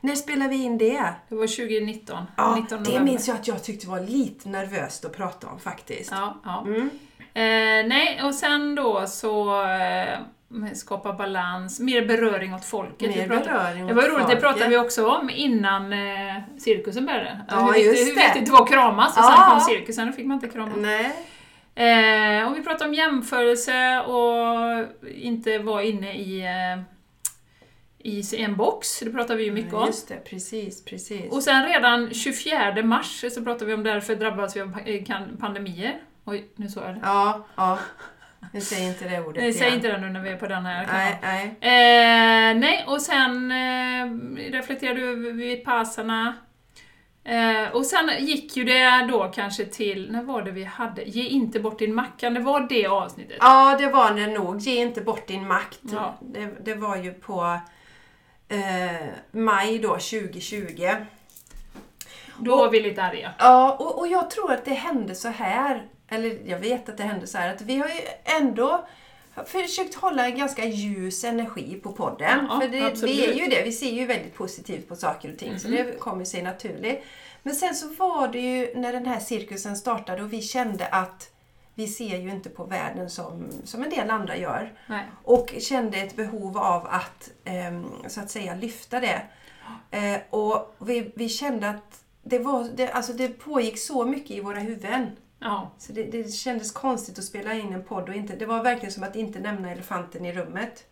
När 0.00 0.14
spelade 0.14 0.50
vi 0.50 0.56
in 0.56 0.78
det? 0.78 1.14
Det 1.28 1.34
var 1.34 1.46
2019. 1.46 2.24
Ja, 2.36 2.54
19 2.56 2.84
det 2.84 3.00
minns 3.00 3.28
jag 3.28 3.36
att 3.36 3.48
jag 3.48 3.64
tyckte 3.64 3.88
var 3.88 4.00
lite 4.00 4.48
nervöst 4.48 5.04
att 5.04 5.16
prata 5.16 5.46
om 5.46 5.60
faktiskt. 5.60 6.10
Ja, 6.10 6.40
ja. 6.44 6.64
Mm. 6.66 6.90
Eh, 7.34 7.86
nej, 7.88 8.20
och 8.24 8.34
sen 8.34 8.74
då 8.74 9.06
så 9.06 9.62
eh, 9.64 10.18
skapa 10.74 11.12
balans, 11.12 11.80
mer 11.80 12.06
beröring 12.06 12.54
åt 12.54 12.64
folket. 12.64 13.16
Mer 13.16 13.28
pratade- 13.28 13.50
beröring 13.52 13.86
det 13.86 13.94
var 13.94 14.02
roligt, 14.02 14.28
det 14.28 14.36
pratade 14.36 14.52
folket. 14.64 14.70
vi 14.72 14.76
också 14.76 15.06
om 15.08 15.30
innan 15.30 15.92
eh, 15.92 16.34
cirkusen 16.58 17.06
började. 17.06 17.40
Ja, 17.48 17.56
hur, 17.56 17.72
viktigt, 17.72 17.86
just 17.98 18.10
hur 18.10 18.14
det. 18.16 18.22
viktigt 18.22 18.46
det 18.46 18.52
var 18.52 18.62
att 18.62 18.70
kramas 18.70 19.16
och 19.16 19.22
Ja. 19.22 19.36
sen 19.36 19.50
kom 19.50 19.60
cirkusen, 19.60 20.06
då 20.06 20.12
fick 20.12 20.26
man 20.26 20.34
inte 20.34 20.48
kramas. 20.48 20.74
Nej. 20.76 21.12
Eh, 21.74 22.48
och 22.50 22.56
vi 22.58 22.62
pratade 22.62 22.88
om 22.88 22.94
jämförelse 22.94 24.00
och 24.00 24.86
inte 25.14 25.58
vara 25.58 25.82
inne 25.82 26.14
i, 26.16 26.40
eh, 26.40 26.82
i 27.98 28.22
en 28.44 28.56
box, 28.56 29.00
det 29.00 29.10
pratade 29.10 29.36
vi 29.38 29.44
ju 29.44 29.52
mycket 29.52 29.74
om. 29.74 29.86
Just 29.86 30.08
det, 30.08 30.24
precis, 30.30 30.84
precis. 30.84 31.32
Och 31.32 31.42
sen 31.42 31.66
redan 31.66 32.14
24 32.14 32.82
mars 32.82 33.24
så 33.32 33.44
pratade 33.44 33.64
vi 33.64 33.74
om 33.74 33.82
därför 33.82 34.14
drabbas 34.14 34.56
vi 34.56 34.60
av 34.60 34.72
pandemier. 35.40 35.98
Oj, 36.30 36.48
nu 36.56 36.68
såg 36.68 36.84
jag 36.84 36.94
det. 36.94 37.00
Ja, 37.02 37.46
ja. 37.56 37.78
Nu 38.52 38.60
säger 38.60 38.88
inte 38.88 39.08
det 39.08 39.20
ordet 39.20 39.42
Nej, 39.42 39.52
säg 39.52 39.74
inte 39.74 39.88
det 39.88 39.98
nu 39.98 40.10
när 40.10 40.20
vi 40.20 40.30
är 40.30 40.36
på 40.36 40.46
den 40.46 40.66
här 40.66 40.86
Nej, 40.86 41.18
nej. 41.22 41.46
Eh, 41.60 42.58
nej, 42.58 42.84
och 42.86 43.02
sen 43.02 43.50
eh, 43.52 44.52
reflekterade 44.52 45.00
du 45.00 45.32
vid 45.32 45.64
passerna. 45.64 46.34
Eh, 47.24 47.72
och 47.72 47.86
sen 47.86 48.10
gick 48.18 48.56
ju 48.56 48.64
det 48.64 49.06
då 49.10 49.30
kanske 49.34 49.64
till, 49.64 50.12
när 50.12 50.22
var 50.22 50.42
det 50.42 50.50
vi 50.50 50.64
hade? 50.64 51.02
Ge 51.02 51.22
inte 51.22 51.60
bort 51.60 51.78
din 51.78 51.94
macka, 51.94 52.30
det 52.30 52.40
var 52.40 52.60
det 52.60 52.86
avsnittet. 52.86 53.36
Ja, 53.40 53.76
det 53.78 53.86
var 53.86 54.14
det 54.14 54.26
nog. 54.26 54.58
Ge 54.58 54.82
inte 54.82 55.00
bort 55.00 55.26
din 55.26 55.46
makt. 55.46 55.80
Ja. 55.92 56.18
Det, 56.20 56.64
det 56.64 56.74
var 56.74 56.96
ju 56.96 57.12
på 57.12 57.60
eh, 58.48 59.08
maj 59.30 59.78
då, 59.78 59.88
2020. 59.88 60.88
Då 62.38 62.56
var 62.56 62.70
vi 62.70 62.80
lite 62.80 63.02
arga. 63.02 63.32
Ja, 63.38 63.72
och, 63.72 63.98
och 63.98 64.08
jag 64.08 64.30
tror 64.30 64.52
att 64.52 64.64
det 64.64 64.74
hände 64.74 65.14
så 65.14 65.28
här, 65.28 65.86
eller 66.10 66.38
jag 66.44 66.58
vet 66.58 66.88
att 66.88 66.96
det 66.96 67.02
hände 67.02 67.26
så 67.26 67.38
här, 67.38 67.54
att 67.54 67.60
vi 67.62 67.76
har 67.76 67.88
ju 67.88 68.00
ändå 68.40 68.86
försökt 69.46 69.94
hålla 69.94 70.26
en 70.26 70.38
ganska 70.38 70.64
ljus 70.64 71.24
energi 71.24 71.80
på 71.82 71.92
podden. 71.92 72.46
Ja, 72.50 72.60
för 72.60 72.68
det, 72.68 73.02
vi 73.02 73.26
är 73.26 73.34
ju 73.34 73.46
det, 73.46 73.62
vi 73.64 73.72
ser 73.72 73.90
ju 73.92 74.06
väldigt 74.06 74.34
positivt 74.34 74.88
på 74.88 74.96
saker 74.96 75.32
och 75.32 75.38
ting, 75.38 75.58
så 75.58 75.68
Mm. 75.68 75.86
det 75.86 75.92
kommer 75.98 76.24
sig 76.24 76.42
naturligt. 76.42 77.02
Men 77.42 77.54
sen 77.54 77.74
så 77.74 77.88
var 77.88 78.28
det 78.28 78.40
ju 78.40 78.74
när 78.74 78.92
den 78.92 79.06
här 79.06 79.20
cirkusen 79.20 79.76
startade 79.76 80.22
och 80.22 80.32
vi 80.32 80.42
kände 80.42 80.86
att 80.86 81.30
vi 81.74 81.86
ser 81.88 82.16
ju 82.16 82.30
inte 82.30 82.48
på 82.48 82.64
världen 82.64 83.10
som, 83.10 83.48
som 83.64 83.82
en 83.84 83.90
del 83.90 84.10
andra 84.10 84.36
gör. 84.36 84.72
Nej. 84.86 85.04
Och 85.24 85.54
kände 85.58 85.96
ett 85.98 86.16
behov 86.16 86.58
av 86.58 86.86
att 86.86 87.30
ehm, 87.44 87.84
så 88.08 88.20
att 88.20 88.30
säga 88.30 88.54
lyfta 88.54 89.00
det. 89.00 89.22
Eh, 89.90 90.20
och 90.30 90.74
vi, 90.78 91.12
vi 91.16 91.28
kände 91.28 91.68
att 91.70 92.04
det, 92.22 92.38
var, 92.38 92.68
det, 92.74 92.88
alltså 92.88 93.12
det 93.12 93.28
pågick 93.28 93.78
så 93.78 94.04
mycket 94.04 94.30
i 94.30 94.40
våra 94.40 94.58
huvuden. 94.58 95.06
Ja, 95.40 95.70
Så 95.78 95.92
det, 95.92 96.04
det 96.04 96.32
kändes 96.32 96.72
konstigt 96.72 97.18
att 97.18 97.24
spela 97.24 97.54
in 97.54 97.72
en 97.72 97.84
podd 97.84 98.08
och 98.08 98.14
inte... 98.14 98.36
Det 98.36 98.46
var 98.46 98.62
verkligen 98.62 98.92
som 98.92 99.02
att 99.02 99.16
inte 99.16 99.38
nämna 99.38 99.70
elefanten 99.70 100.24
i 100.24 100.32
rummet. 100.32 100.86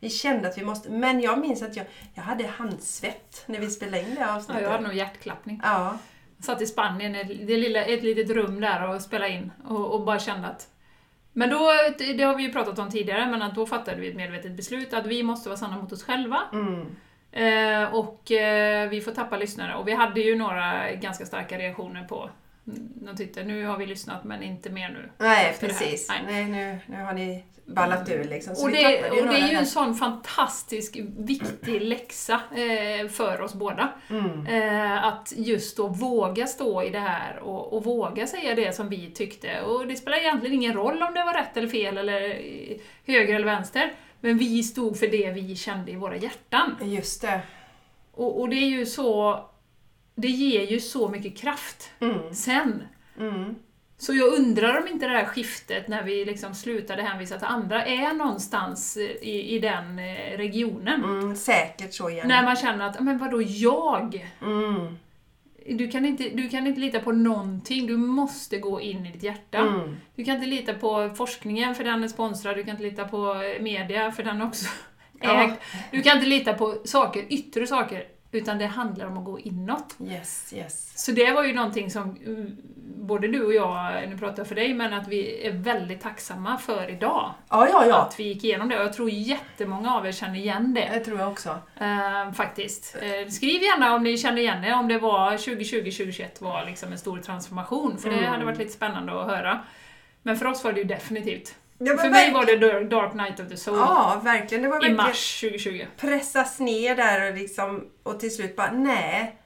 Vi 0.00 0.10
kände 0.10 0.48
att 0.48 0.58
vi 0.58 0.64
måste... 0.64 0.90
Men 0.90 1.20
jag 1.20 1.38
minns 1.38 1.62
att 1.62 1.76
jag, 1.76 1.86
jag 2.14 2.22
hade 2.22 2.46
handsvett 2.46 3.44
när 3.46 3.60
vi 3.60 3.70
spelade 3.70 4.02
in 4.02 4.14
det 4.14 4.20
ja 4.20 4.36
avsnittet. 4.36 4.62
jag 4.62 4.70
hade 4.70 4.82
nog 4.82 4.94
hjärtklappning. 4.94 5.60
Ja. 5.64 5.98
satt 6.40 6.62
i 6.62 6.66
Spanien, 6.66 7.12
det 7.46 7.56
lilla, 7.56 7.84
ett 7.84 8.02
litet 8.02 8.30
rum 8.30 8.60
där 8.60 8.88
och 8.88 9.02
spelade 9.02 9.30
in 9.30 9.52
och, 9.64 9.94
och 9.94 10.04
bara 10.04 10.18
kände 10.18 10.48
att... 10.48 10.68
Men 11.32 11.50
då, 11.50 11.70
det 11.98 12.22
har 12.22 12.36
vi 12.36 12.42
ju 12.42 12.52
pratat 12.52 12.78
om 12.78 12.90
tidigare, 12.90 13.26
men 13.26 13.42
att 13.42 13.54
då 13.54 13.66
fattade 13.66 14.00
vi 14.00 14.08
ett 14.08 14.16
medvetet 14.16 14.52
beslut 14.52 14.94
att 14.94 15.06
vi 15.06 15.22
måste 15.22 15.48
vara 15.48 15.58
sanna 15.58 15.78
mot 15.78 15.92
oss 15.92 16.04
själva. 16.04 16.40
Mm. 16.52 16.86
Eh, 17.32 17.94
och 17.94 18.32
eh, 18.32 18.88
vi 18.88 19.00
får 19.00 19.12
tappa 19.12 19.36
lyssnare. 19.36 19.74
Och 19.74 19.88
vi 19.88 19.92
hade 19.92 20.20
ju 20.20 20.36
några 20.36 20.92
ganska 20.92 21.26
starka 21.26 21.58
reaktioner 21.58 22.04
på... 22.04 22.30
De 22.64 23.16
tyckte 23.16 23.44
nu 23.44 23.66
har 23.66 23.76
vi 23.76 23.86
lyssnat 23.86 24.24
men 24.24 24.42
inte 24.42 24.70
mer 24.70 24.88
nu. 24.88 25.10
Nej, 25.18 25.56
precis. 25.60 26.08
Nej. 26.08 26.20
Nej. 26.26 26.44
nu, 26.44 26.96
nu 26.96 27.02
har 27.02 27.12
ni 27.12 27.44
ballat 27.64 28.10
ur 28.10 28.24
liksom. 28.24 28.54
Så 28.54 28.64
Och 28.64 28.70
det, 28.70 29.10
och 29.10 29.26
det 29.28 29.36
är 29.36 29.48
ju 29.48 29.56
en 29.56 29.66
sån 29.66 29.94
fantastisk 29.94 30.98
viktig 31.18 31.82
läxa 31.82 32.40
eh, 32.56 33.08
för 33.08 33.40
oss 33.40 33.54
båda. 33.54 33.92
Mm. 34.10 34.46
Eh, 34.46 35.04
att 35.04 35.32
just 35.36 35.76
då 35.76 35.88
våga 35.88 36.46
stå 36.46 36.82
i 36.82 36.90
det 36.90 36.98
här 36.98 37.38
och, 37.38 37.72
och 37.72 37.84
våga 37.84 38.26
säga 38.26 38.54
det 38.54 38.76
som 38.76 38.88
vi 38.88 39.10
tyckte. 39.10 39.60
Och 39.60 39.86
det 39.86 39.96
spelar 39.96 40.18
egentligen 40.18 40.54
ingen 40.54 40.72
roll 40.72 41.02
om 41.02 41.14
det 41.14 41.24
var 41.24 41.34
rätt 41.34 41.56
eller 41.56 41.68
fel 41.68 41.98
eller 41.98 42.30
eh, 42.30 42.76
höger 43.06 43.34
eller 43.34 43.46
vänster. 43.46 43.92
Men 44.20 44.38
vi 44.38 44.62
stod 44.62 44.98
för 44.98 45.06
det 45.06 45.30
vi 45.30 45.56
kände 45.56 45.92
i 45.92 45.96
våra 45.96 46.16
hjärtan. 46.16 46.76
Just 46.82 47.22
det. 47.22 47.40
Och, 48.12 48.40
och 48.40 48.48
det 48.48 48.56
är 48.56 48.68
ju 48.68 48.86
så... 48.86 49.40
Det 50.14 50.28
ger 50.28 50.66
ju 50.66 50.80
så 50.80 51.08
mycket 51.08 51.38
kraft 51.38 51.90
Mm. 52.00 52.34
sen. 52.34 52.82
Mm. 53.18 53.54
Så 53.98 54.14
jag 54.14 54.32
undrar 54.34 54.80
om 54.82 54.88
inte 54.88 55.06
det 55.08 55.16
här 55.16 55.24
skiftet 55.24 55.88
när 55.88 56.02
vi 56.02 56.24
liksom 56.24 56.54
slutade 56.54 57.02
hänvisa 57.02 57.38
till 57.38 57.46
andra 57.46 57.86
är 57.86 58.12
någonstans 58.14 58.96
i, 59.22 59.54
i 59.56 59.58
den 59.58 59.98
eh, 59.98 60.36
regionen. 60.36 61.04
Mm. 61.04 61.36
Säkert 61.36 61.94
så 61.94 62.10
igen. 62.10 62.28
När 62.28 62.42
man 62.42 62.56
känner 62.56 62.86
att, 62.86 63.00
men 63.00 63.18
vadå 63.18 63.42
jag? 63.42 64.30
Mm. 64.42 64.98
Du 65.68 65.88
kan, 65.88 66.04
inte, 66.06 66.28
du 66.28 66.48
kan 66.48 66.66
inte 66.66 66.80
lita 66.80 67.00
på 67.00 67.12
någonting, 67.12 67.86
du 67.86 67.96
måste 67.96 68.58
gå 68.58 68.80
in 68.80 69.06
i 69.06 69.12
ditt 69.12 69.22
hjärta. 69.22 69.58
Mm. 69.58 69.96
Du 70.16 70.24
kan 70.24 70.34
inte 70.34 70.46
lita 70.46 70.74
på 70.74 71.10
forskningen 71.16 71.74
för 71.74 71.84
den 71.84 72.04
är 72.04 72.08
sponsrad, 72.08 72.56
du 72.56 72.62
kan 72.64 72.70
inte 72.70 72.82
lita 72.82 73.04
på 73.04 73.34
eh, 73.34 73.62
media 73.62 74.12
för 74.12 74.22
den 74.22 74.40
är 74.40 74.46
också 74.46 74.66
Ja. 75.20 75.42
ägd. 75.42 75.52
Du 75.90 76.02
kan 76.02 76.16
inte 76.16 76.28
lita 76.28 76.54
på 76.54 76.76
saker, 76.84 77.24
yttre 77.28 77.66
saker, 77.66 78.04
utan 78.32 78.58
det 78.58 78.66
handlar 78.66 79.06
om 79.06 79.18
att 79.18 79.24
gå 79.24 79.38
inåt. 79.40 79.96
Yes, 80.04 80.52
yes. 80.56 81.04
Så 81.04 81.12
det 81.12 81.30
var 81.32 81.44
ju 81.44 81.52
någonting 81.54 81.90
som 81.90 82.02
mm, 82.26 82.56
både 82.96 83.28
du 83.28 83.44
och 83.46 83.54
jag, 83.54 84.08
nu 84.08 84.18
pratar 84.18 84.38
jag 84.38 84.46
för 84.46 84.54
dig, 84.54 84.74
men 84.74 84.94
att 84.94 85.08
vi 85.08 85.46
är 85.46 85.52
väldigt 85.52 86.00
tacksamma 86.00 86.58
för 86.58 86.90
idag. 86.90 87.34
Ja, 87.48 87.68
ja, 87.68 87.86
ja. 87.86 88.02
Att 88.02 88.20
vi 88.20 88.24
gick 88.24 88.44
igenom 88.44 88.68
det 88.68 88.78
och 88.78 88.84
jag 88.84 88.92
tror 88.92 89.10
jättemånga 89.10 89.94
av 89.96 90.06
er 90.06 90.12
känner 90.12 90.36
igen 90.38 90.74
det. 90.74 90.90
Det 90.94 91.00
tror 91.00 91.18
jag 91.20 91.28
också. 91.28 91.58
Eh, 91.80 92.32
faktiskt. 92.32 92.96
Eh, 93.02 93.28
skriv 93.30 93.62
gärna 93.62 93.94
om 93.94 94.02
ni 94.02 94.18
känner 94.18 94.38
igen 94.42 94.62
det, 94.62 94.74
om 94.74 94.88
det 94.88 94.98
var 94.98 95.32
2020-2021 95.36 96.42
var 96.42 96.64
liksom 96.66 96.92
en 96.92 96.98
stor 96.98 97.18
transformation, 97.18 97.98
för 97.98 98.08
det 98.10 98.16
Mm. 98.16 98.30
hade 98.30 98.44
varit 98.44 98.58
lite 98.58 98.72
spännande 98.72 99.20
att 99.20 99.26
höra. 99.26 99.60
Men 100.22 100.36
för 100.36 100.46
oss 100.46 100.64
var 100.64 100.72
det 100.72 100.78
ju 100.80 100.84
definitivt. 100.84 101.54
För 101.86 102.10
mig 102.10 102.32
var 102.32 102.44
det 102.46 102.56
Dar- 102.56 102.84
Dark 102.84 103.14
Night 103.14 103.40
of 103.40 103.48
the 103.48 103.56
Soul 103.56 103.78
Ja, 103.78 104.20
verkligen. 104.24 104.62
Det 104.62 104.68
var 104.68 104.86
i 104.86 104.94
mars 104.94 105.40
2020. 105.40 105.86
pressas 105.96 106.58
ner 106.58 106.96
där 106.96 107.30
och 107.30 107.36
liksom 107.38 107.84
och 108.02 108.20
till 108.20 108.34
slut 108.34 108.56
bara 108.56 108.70
nej. 108.72 109.36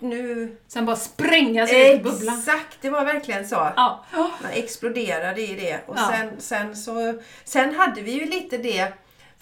Nu... 0.00 0.56
Sen 0.68 0.86
bara 0.86 0.96
spränga 0.96 1.66
sig 1.66 1.94
ut 1.94 2.00
i 2.00 2.02
bubblan. 2.02 2.38
Exakt, 2.38 2.78
det 2.80 2.90
var 2.90 3.04
verkligen 3.04 3.48
så. 3.48 3.72
Ja. 3.76 4.04
Man 4.12 4.50
exploderade 4.52 5.40
i 5.40 5.54
det. 5.54 5.80
Och 5.86 5.96
Ja. 5.98 6.12
sen, 6.12 6.30
sen, 6.40 6.76
så, 6.76 7.20
sen 7.44 7.74
hade 7.74 8.00
vi 8.00 8.10
ju 8.12 8.26
lite 8.26 8.58
det, 8.58 8.92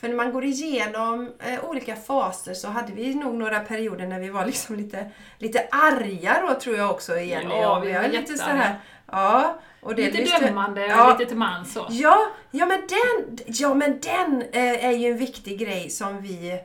för 0.00 0.08
när 0.08 0.14
man 0.16 0.32
går 0.32 0.44
igenom 0.44 1.32
eh, 1.46 1.64
olika 1.64 1.96
faser 1.96 2.54
så 2.54 2.68
hade 2.68 2.92
vi 2.92 3.14
nog 3.14 3.34
några 3.34 3.60
perioder 3.60 4.06
när 4.06 4.20
vi 4.20 4.28
var 4.28 4.46
liksom 4.46 4.76
lite, 4.76 5.10
lite 5.38 5.68
arga 5.70 6.42
då 6.48 6.54
tror 6.60 6.76
jag 6.76 6.90
också 6.90 7.18
igen. 7.18 7.42
Ja, 7.50 7.78
vi 7.80 7.92
var 7.92 8.02
lite 8.02 8.14
jättearga. 8.16 8.38
så 8.44 8.50
här. 8.50 8.74
Ja, 9.12 9.58
och 9.80 9.94
det 9.94 10.02
Lite 10.02 10.18
lyste- 10.18 10.46
dömande 10.46 10.84
och 10.84 10.90
Ja. 10.90 11.16
lite 11.18 11.28
till 11.28 11.36
mans 11.38 11.72
så. 11.72 11.86
Ja, 11.90 12.18
ja 12.50 12.66
men 12.66 12.78
den, 12.80 13.38
ja, 13.46 13.74
men 13.74 14.00
den 14.00 14.42
eh, 14.52 14.84
är 14.84 14.92
ju 14.92 15.10
en 15.10 15.18
viktig 15.18 15.58
grej 15.58 15.90
som 15.90 16.22
vi 16.22 16.60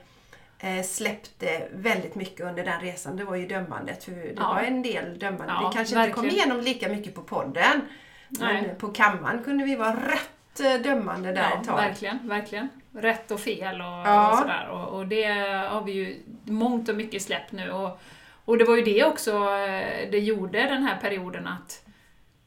eh, 0.60 0.84
släppte 0.86 1.68
väldigt 1.74 2.16
mycket 2.16 2.46
under 2.46 2.64
den 2.66 2.82
resan. 2.82 3.18
Det 3.18 3.24
var 3.24 3.36
ju 3.36 3.48
dömandet. 3.48 4.04
För 4.04 4.12
det 4.12 4.34
Ja. 4.38 4.54
var 4.54 4.62
en 4.62 4.82
del 4.82 5.20
dömande. 5.20 5.46
Ja, 5.62 5.70
vi 5.70 5.76
kanske 5.78 5.96
inte 6.02 6.14
kom 6.14 6.24
verkligen. 6.24 6.46
igenom 6.48 6.64
lika 6.66 6.90
mycket 6.90 7.16
på 7.16 7.22
podden. 7.22 7.82
Men 8.30 8.64
Nej. 8.64 8.76
på 8.80 8.88
kammaren 8.88 9.44
kunde 9.44 9.64
vi 9.66 9.76
vara 9.76 9.92
rätt 9.96 10.60
eh, 10.60 10.74
dömande 10.82 11.32
där 11.34 11.50
Ja, 11.52 11.60
ett 11.62 11.68
tag. 11.68 11.76
verkligen, 11.78 12.28
verkligen. 12.28 12.70
Rätt 12.98 13.32
och 13.32 13.40
fel 13.40 13.82
och, 13.82 13.88
Ja. 13.88 14.32
och 14.32 14.38
sådär. 14.38 14.68
Och, 14.72 14.98
och 15.00 15.08
det 15.08 15.24
har 15.70 15.82
vi 15.84 15.92
ju 15.92 16.18
mångt 16.44 16.90
och 16.90 16.96
mycket 16.96 17.22
släppt 17.22 17.52
nu. 17.52 17.72
Och, 17.72 18.00
och 18.46 18.58
det 18.58 18.66
var 18.66 18.76
ju 18.76 18.82
det 18.82 19.04
också 19.04 19.32
eh, 19.32 20.10
det 20.12 20.20
gjorde 20.20 20.62
den 20.64 20.84
här 20.84 20.98
perioden 21.02 21.48
att, 21.48 21.82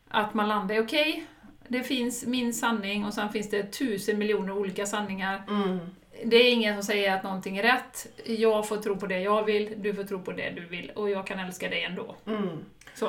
att 0.09 0.35
man 0.35 0.49
landade 0.49 0.75
i, 0.75 0.81
okej, 0.81 1.27
det 1.69 1.83
finns 1.83 2.27
min 2.27 2.55
sanning 2.55 3.05
och 3.05 3.15
sen 3.15 3.33
finns 3.33 3.51
det 3.51 3.73
tusen 3.73 4.19
miljoner 4.19 4.53
olika 4.53 4.87
sanningar. 4.87 5.43
Mm. 5.49 5.79
Det 6.25 6.37
är 6.37 6.53
ingen 6.53 6.75
som 6.75 6.83
säger 6.83 7.17
att 7.17 7.23
någonting 7.23 7.59
är 7.59 7.63
rätt. 7.63 8.07
Jag 8.25 8.69
får 8.69 8.77
tro 8.77 8.97
på 8.97 9.07
det 9.07 9.21
jag 9.21 9.45
vill, 9.45 9.75
du 9.83 9.95
får 9.95 10.05
tro 10.05 10.23
på 10.23 10.33
det 10.33 10.51
du 10.51 10.67
vill 10.67 10.91
och 10.91 11.11
jag 11.11 11.27
kan 11.27 11.39
älska 11.39 11.69
dig 11.69 11.85
ändå. 11.85 12.15
Mm. 12.27 12.65
Så. 12.95 13.09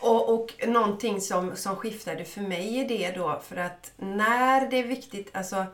Och, 0.00 0.34
och 0.34 0.54
någonting 0.68 1.20
som, 1.20 1.56
som 1.56 1.76
skiftade 1.76 2.24
för 2.24 2.40
mig 2.40 2.80
är 2.80 2.88
det 2.88 3.10
då, 3.10 3.40
för 3.48 3.56
att 3.56 3.92
när 3.96 4.70
det 4.70 4.78
är 4.78 4.86
viktigt, 4.86 5.36
alltså 5.36 5.66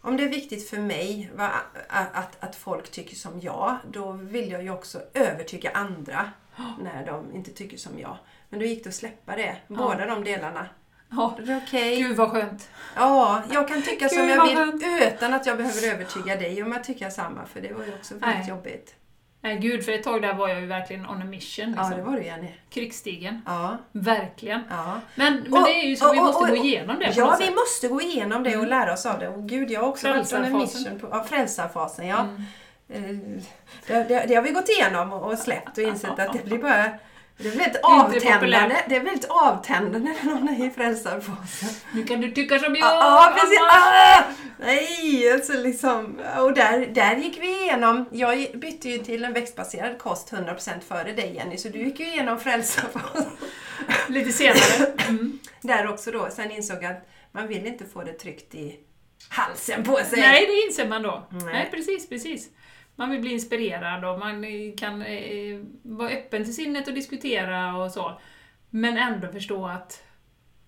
om 0.00 0.16
det 0.16 0.24
är 0.24 0.28
viktigt 0.28 0.68
för 0.68 0.78
mig 0.78 1.30
va, 1.34 1.50
att, 1.88 2.16
att, 2.16 2.44
att 2.44 2.56
folk 2.56 2.90
tycker 2.90 3.16
som 3.16 3.40
jag, 3.40 3.76
då 3.90 4.12
vill 4.12 4.50
jag 4.50 4.62
ju 4.62 4.70
också 4.70 5.02
övertyga 5.14 5.70
andra 5.70 6.30
när 6.82 7.06
de 7.06 7.34
inte 7.34 7.50
tycker 7.50 7.76
som 7.76 7.98
jag. 7.98 8.16
Men 8.54 8.60
då 8.60 8.66
gick 8.66 8.84
det 8.84 8.88
att 8.88 8.94
släppa 8.94 9.36
det, 9.36 9.56
båda 9.68 10.06
de 10.06 10.24
delarna. 10.24 10.66
Ja. 11.10 11.38
Det 11.46 11.52
är 11.52 11.60
Okej, 11.66 11.96
Gud 12.02 12.16
vad 12.16 12.30
skönt. 12.30 12.68
ja, 12.96 13.42
jag 13.52 13.68
kan 13.68 13.82
tycka 13.82 14.08
som 14.08 14.28
jag 14.28 14.46
vill 14.46 14.56
skönt. 14.56 14.82
utan 15.16 15.34
att 15.34 15.46
jag 15.46 15.56
behöver 15.56 15.88
övertyga 15.94 16.36
dig 16.36 16.62
om 16.62 16.72
att 16.72 16.84
tycka 16.84 17.10
samma, 17.10 17.46
för 17.46 17.60
det 17.60 17.72
var 17.72 17.84
ju 17.84 17.94
också 17.94 18.14
väldigt 18.14 18.38
Nej. 18.38 18.48
jobbigt. 18.48 18.94
Nej 19.40 19.58
gud, 19.58 19.84
för 19.84 19.92
ett 19.92 20.02
tag 20.02 20.22
där 20.22 20.34
var 20.34 20.48
jag 20.48 20.60
ju 20.60 20.66
verkligen 20.66 21.06
on 21.06 21.22
a 21.22 21.24
mission. 21.24 21.66
Liksom. 21.66 21.90
Ja, 21.90 21.96
det 21.96 22.02
var 22.02 22.12
du 22.16 22.24
Jenny. 22.24 22.48
Krigsstigen. 22.70 23.42
Ja. 23.46 23.76
Verkligen. 23.92 24.60
ja. 24.70 25.00
Men, 25.14 25.34
men 25.40 25.52
Och- 25.52 25.64
det 25.68 25.80
är 25.84 25.88
ju 25.88 25.96
så, 25.96 26.12
vi 26.12 26.18
och- 26.20 26.24
måste 26.24 26.42
och- 26.44 26.48
gå 26.48 26.56
igenom 26.64 26.98
det 26.98 27.12
Ja, 27.16 27.36
vi 27.40 27.46
sätt. 27.46 27.54
måste 27.54 27.88
gå 27.88 28.00
igenom 28.02 28.42
det 28.42 28.56
och 28.56 28.66
lära 28.66 28.92
oss 28.92 29.06
av 29.06 29.18
det. 29.18 29.28
Och 29.28 29.48
gud, 29.48 29.70
jag 29.70 29.80
har 29.80 29.88
också 29.88 30.08
varit 30.08 30.18
on 30.18 30.24
Frälsarfasen. 30.26 30.82
mission 30.82 31.00
på 31.00 31.16
ja, 31.16 31.24
frälsarfasen. 31.24 32.06
Ja. 32.06 32.18
Mm. 32.94 33.36
Eh, 33.38 33.42
Det, 33.86 34.04
det, 34.08 34.24
det 34.28 34.34
har 34.34 34.42
vi 34.42 34.50
gått 34.50 34.68
igenom 34.68 35.12
och, 35.12 35.32
och 35.32 35.38
släppt 35.38 35.78
och 35.78 35.84
insett 35.84 36.18
att 36.18 36.32
det 36.32 36.44
blir 36.44 36.58
bara 36.58 36.90
det 37.36 37.48
är 37.48 37.56
väldigt 37.58 37.80
avtändande. 37.82 38.76
Det 38.88 38.96
är 38.96 39.00
väldigt 39.00 39.24
avtändande 39.28 40.14
när 40.22 40.30
någon 40.30 40.48
är 40.48 40.66
i 40.66 40.70
frälsarfasen. 40.70 41.68
Nu 41.92 42.04
kan 42.04 42.20
du 42.20 42.30
tycka 42.30 42.58
som 42.58 42.74
jag, 42.74 42.84
Ja, 42.84 43.28
ah, 43.28 43.34
precis. 43.34 43.58
Ah! 43.60 44.22
Nej, 44.58 45.32
alltså 45.32 45.52
liksom. 45.52 46.20
Och 46.38 46.52
där, 46.52 46.86
där 46.86 47.16
gick 47.16 47.38
vi 47.42 47.62
igenom. 47.62 48.04
Jag 48.12 48.46
bytte 48.54 48.88
ju 48.88 48.98
till 48.98 49.24
en 49.24 49.32
växtbaserad 49.32 49.98
kost 49.98 50.32
100% 50.32 50.80
före 50.88 51.12
dig 51.12 51.34
Jenny, 51.34 51.58
så 51.58 51.68
du 51.68 51.78
gick 51.78 52.00
ju 52.00 52.06
igenom 52.06 52.40
frälsarfasen. 52.40 53.30
Lite 54.08 54.32
senare. 54.32 54.92
Mm. 55.08 55.38
Där 55.60 55.88
också 55.88 56.10
då. 56.10 56.28
Sen 56.30 56.50
insåg 56.50 56.82
jag 56.82 56.90
att 56.90 57.08
Man 57.32 57.48
vill 57.48 57.66
inte 57.66 57.84
få 57.84 58.02
det 58.02 58.12
tryckt 58.12 58.54
i 58.54 58.76
halsen 59.28 59.84
på 59.84 59.96
sig. 59.96 60.20
Nej, 60.20 60.46
det 60.46 60.66
inser 60.66 60.88
man 60.88 61.02
då. 61.02 61.26
Nej. 61.30 61.44
Nej, 61.44 61.68
precis, 61.70 62.08
precis. 62.08 62.48
Man 62.96 63.10
vill 63.10 63.20
bli 63.20 63.32
inspirerad 63.32 64.04
och 64.04 64.18
man 64.18 64.44
kan 64.76 65.02
eh, 65.02 65.60
vara 65.82 66.10
öppen 66.10 66.44
till 66.44 66.54
sinnet 66.54 66.88
och 66.88 66.94
diskutera 66.94 67.76
och 67.76 67.90
så. 67.92 68.20
Men 68.70 68.96
ändå 68.98 69.28
förstå 69.28 69.66
att, 69.66 70.02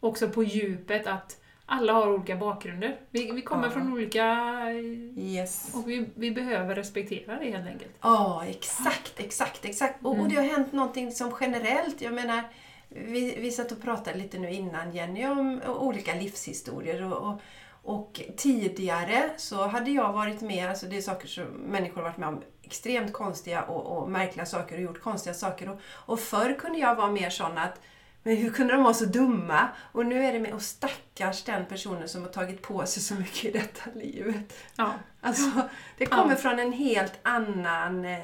också 0.01 0.29
på 0.29 0.43
djupet, 0.45 1.07
att 1.07 1.41
alla 1.67 1.93
har 1.93 2.13
olika 2.13 2.37
bakgrunder. 2.37 2.97
Vi, 3.11 3.31
vi 3.33 3.43
kommer 3.43 3.65
Ja. 3.65 3.71
från 3.71 3.93
olika... 3.93 4.25
eh, 4.71 5.19
Yes. 5.25 5.75
Och 5.75 5.89
vi, 5.91 6.07
vi 6.15 6.31
behöver 6.31 6.75
respektera 6.75 7.39
det 7.39 7.51
helt 7.51 7.67
enkelt. 7.67 7.93
Ja, 8.01 8.45
exakt, 8.49 9.21
exakt, 9.21 9.65
exakt. 9.65 10.05
Och, 10.05 10.13
Mm. 10.15 10.25
och 10.25 10.31
det 10.31 10.37
har 10.37 10.45
hänt 10.45 10.73
någonting 10.73 11.13
som 11.13 11.35
generellt, 11.41 12.01
jag 12.01 12.15
menar, 12.15 12.41
vi, 12.89 13.37
vi 13.41 13.51
satt 13.51 13.73
och 13.73 13.83
pratade 13.83 14.19
lite 14.19 14.39
nu 14.39 14.51
innan 14.51 14.93
Jenny 14.93 15.27
om 15.27 15.61
olika 15.69 16.15
livshistorier 16.15 17.03
och, 17.13 17.29
och, 17.33 17.41
och 17.89 18.21
tidigare 18.37 19.31
så 19.37 19.67
hade 19.67 19.91
jag 19.91 20.13
varit 20.13 20.41
med, 20.41 20.69
alltså 20.69 20.87
det 20.87 20.97
är 20.97 21.03
saker 21.03 21.29
som 21.29 21.45
människor 21.45 21.97
har 21.97 22.03
varit 22.03 22.17
med 22.19 22.29
om 22.29 22.43
extremt 22.63 23.13
konstiga 23.13 23.63
och, 23.63 23.99
och 23.99 24.11
märkliga 24.11 24.47
saker 24.47 24.77
och 24.77 24.83
gjort 24.83 25.01
konstiga 25.01 25.35
saker 25.35 25.69
och, 25.69 25.81
och 25.87 26.21
förr 26.21 26.57
kunde 26.59 26.79
jag 26.79 26.95
vara 26.95 27.11
mer 27.11 27.31
sån 27.31 27.59
att 27.59 27.81
men 28.23 28.37
hur 28.37 28.51
kunde 28.51 28.75
de 28.75 28.83
vara 28.83 28.95
så 28.95 29.05
dumma? 29.05 29.69
Och 29.93 30.07
nu 30.07 30.25
är 30.25 30.33
det 30.33 30.39
med, 30.41 30.53
och 30.55 30.63
stackars 30.63 31.43
den 31.45 31.67
personen 31.67 32.09
som 32.09 32.23
har 32.23 32.29
tagit 32.29 32.63
på 32.63 32.87
sig 32.87 33.03
så 33.03 33.15
mycket 33.15 33.45
i 33.45 33.51
detta 33.51 33.91
livet. 33.95 34.55
Ja. 34.77 34.93
Alltså, 35.21 35.51
det 35.99 36.07
kommer 36.07 36.31
Ja. 36.31 36.37
från 36.37 36.59
en 36.59 36.73
helt 36.73 37.13
annan... 37.23 38.05
Eh, 38.05 38.21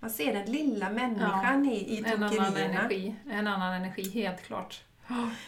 man 0.00 0.10
ser 0.10 0.32
den 0.34 0.44
lilla 0.52 0.90
människan 0.90 1.66
i, 1.66 1.76
i 1.76 1.98
En 1.98 2.12
annan 2.14 2.30
tokerierna. 2.30 2.58
energi. 2.60 3.14
En 3.30 3.46
annan 3.46 3.72
energi, 3.74 4.10
helt 4.10 4.42
klart. 4.42 4.82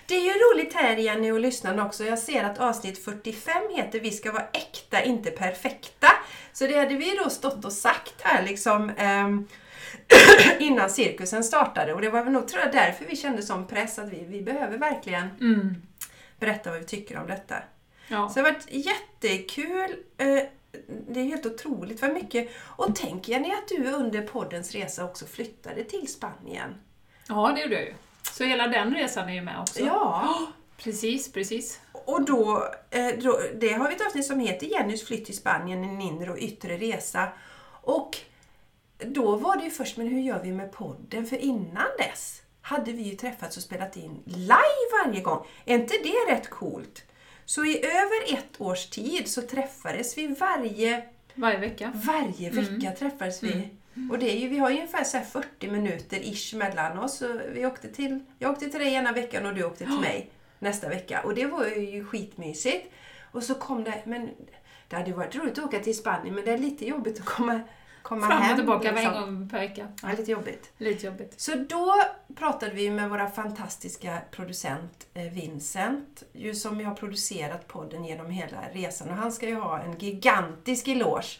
Det 0.06 0.14
är 0.14 0.20
ju 0.22 0.30
roligt 0.32 0.74
här 0.74 0.96
Jenny 0.96 1.30
att 1.30 1.40
lyssna 1.40 1.86
också. 1.86 2.04
Jag 2.04 2.18
ser 2.18 2.44
att 2.44 2.58
avsnitt 2.58 3.04
45 3.04 3.62
heter 3.76 4.00
Vi 4.00 4.10
ska 4.10 4.32
vara 4.32 4.46
äkta, 4.52 5.02
inte 5.02 5.30
perfekta. 5.30 6.06
Så 6.52 6.66
det 6.66 6.78
hade 6.78 6.94
vi 6.96 7.16
då 7.24 7.30
stått 7.30 7.64
och 7.64 7.72
sagt 7.72 8.14
här 8.22 8.42
liksom 8.42 8.90
ehm, 8.96 9.48
innan 10.58 10.90
cirkusen 10.90 11.44
startade. 11.44 11.94
Och 11.94 12.00
det 12.00 12.10
var 12.10 12.24
väl 12.24 12.32
nog 12.32 12.48
tror 12.48 12.62
jag 12.62 12.72
därför 12.72 13.04
vi 13.04 13.16
kände 13.16 13.42
som 13.42 13.66
press 13.66 13.98
att 13.98 14.08
vi, 14.08 14.24
vi 14.28 14.42
behöver 14.42 14.78
verkligen 14.78 15.28
Mm. 15.40 15.74
berätta 16.40 16.70
vad 16.70 16.78
vi 16.78 16.84
tycker 16.86 17.18
om 17.18 17.26
detta. 17.26 17.54
Ja. 18.08 18.28
Så 18.28 18.34
det 18.34 18.46
har 18.46 18.52
varit 18.52 18.66
jättekul. 18.70 19.96
Eh, 20.18 20.42
Det 21.08 21.20
är 21.20 21.24
helt 21.24 21.46
otroligt 21.46 22.02
vad 22.02 22.12
mycket. 22.12 22.50
Och 22.62 22.96
tänk 22.96 23.28
Jenny 23.28 23.50
att 23.52 23.68
du 23.68 23.90
under 23.92 24.22
poddens 24.22 24.72
resa 24.72 25.04
också 25.04 25.26
flyttade 25.26 25.84
till 25.84 26.08
Spanien. 26.12 26.74
ja, 27.28 27.52
det 27.56 27.62
gjorde 27.62 27.74
jag 27.74 27.84
ju. 27.84 27.94
Så 28.36 28.44
hela 28.44 28.68
den 28.68 28.94
resan 28.94 29.28
är 29.28 29.34
ju 29.34 29.42
med 29.42 29.60
också. 29.60 29.80
Ja. 29.80 30.46
Precis, 30.76 31.32
precis. 31.32 31.80
Och 31.92 32.24
då, 32.24 32.68
eh, 32.90 33.08
då, 33.18 33.40
det 33.60 33.72
har 33.72 33.88
vi 33.88 33.94
ett 33.94 34.06
avsnitt 34.06 34.26
som 34.26 34.40
heter 34.40 34.66
Jennys 34.66 35.06
flytt 35.06 35.24
till 35.24 35.36
Spanien, 35.36 35.84
en 35.84 36.00
inre 36.00 36.30
och 36.30 36.38
yttre 36.38 36.76
resa. 36.76 37.28
Och 37.82 38.16
då 38.98 39.36
var 39.36 39.56
det 39.56 39.64
ju 39.64 39.70
först, 39.70 39.96
men 39.96 40.08
hur 40.08 40.20
gör 40.20 40.42
vi 40.42 40.52
med 40.52 40.72
podden? 40.72 41.26
För 41.26 41.36
innan 41.36 41.86
dess 41.98 42.42
hade 42.60 42.92
vi 42.92 43.02
ju 43.02 43.16
träffats 43.16 43.56
och 43.56 43.62
spelat 43.62 43.96
in 43.96 44.22
live 44.24 45.04
varje 45.04 45.20
gång. 45.20 45.46
Är 45.64 45.74
inte 45.74 45.94
det 46.02 46.32
rätt 46.34 46.50
coolt? 46.50 47.02
Så 47.44 47.64
i 47.64 47.86
över 47.86 48.34
ett 48.38 48.60
års 48.60 48.86
tid 48.86 49.28
så 49.28 49.42
träffades 49.42 50.18
vi 50.18 50.26
varje, 50.26 51.04
Varje 51.34 51.58
vecka. 51.58 51.92
varje 51.94 52.50
vecka 52.50 52.92
träffades 52.98 53.42
vi. 53.42 53.68
Och 54.10 54.18
det 54.18 54.30
är 54.30 54.38
ju, 54.38 54.48
vi 54.48 54.58
har 54.58 54.70
ju 54.70 54.76
ungefär 54.76 55.04
så 55.04 55.16
här 55.16 55.24
40 55.24 55.70
minuter 55.70 56.16
ish 56.16 56.54
mellan 56.54 56.98
oss. 56.98 57.22
Vi 57.52 57.66
åkte 57.66 57.88
till, 57.88 58.20
jag 58.38 58.50
åkte 58.50 58.68
till 58.68 58.80
dig 58.80 58.94
ena 58.94 59.12
veckan 59.12 59.46
och 59.46 59.54
du 59.54 59.64
åkte 59.64 59.84
till 59.84 60.00
mig 60.00 60.30
nästa 60.58 60.88
vecka. 60.88 61.20
Och 61.24 61.34
det 61.34 61.46
var 61.46 61.66
ju 61.66 62.04
skitmysigt. 62.04 62.92
Och 63.32 63.42
så 63.42 63.54
kom 63.54 63.84
det, 63.84 64.02
men 64.04 64.30
det 64.88 64.96
hade 64.96 65.12
varit 65.12 65.34
roligt 65.36 65.58
att 65.58 65.64
åka 65.64 65.78
till 65.80 65.96
Spanien 65.96 66.34
men 66.34 66.44
det 66.44 66.50
är 66.52 66.58
lite 66.58 66.86
jobbigt 66.86 67.18
att 67.20 67.24
komma, 67.24 67.60
komma 68.02 68.26
Fram 68.26 68.42
hem. 68.42 68.50
och 68.50 68.56
tillbaka 68.56 68.92
liksom. 68.92 69.14
en 69.14 69.22
gång 69.22 69.48
per 69.48 69.58
vecka. 69.58 69.88
Ja, 70.02 70.08
lite 70.18 70.30
jobbigt. 70.30 70.72
Lite 70.78 71.06
jobbigt. 71.06 71.40
Så 71.40 71.54
då 71.54 71.94
pratade 72.36 72.72
vi 72.72 72.90
med 72.90 73.10
våra 73.10 73.30
fantastiska 73.30 74.18
producent 74.30 75.06
eh, 75.14 75.22
Vincent, 75.22 76.22
ju 76.32 76.54
som 76.54 76.84
har 76.84 76.94
producerat 76.94 77.68
podden 77.68 78.04
genom 78.04 78.30
hela 78.30 78.58
resan. 78.72 79.10
Och 79.10 79.16
han 79.16 79.32
ska 79.32 79.48
ju 79.48 79.54
ha 79.54 79.80
en 79.80 79.98
gigantisk 79.98 80.88
eloge. 80.88 81.38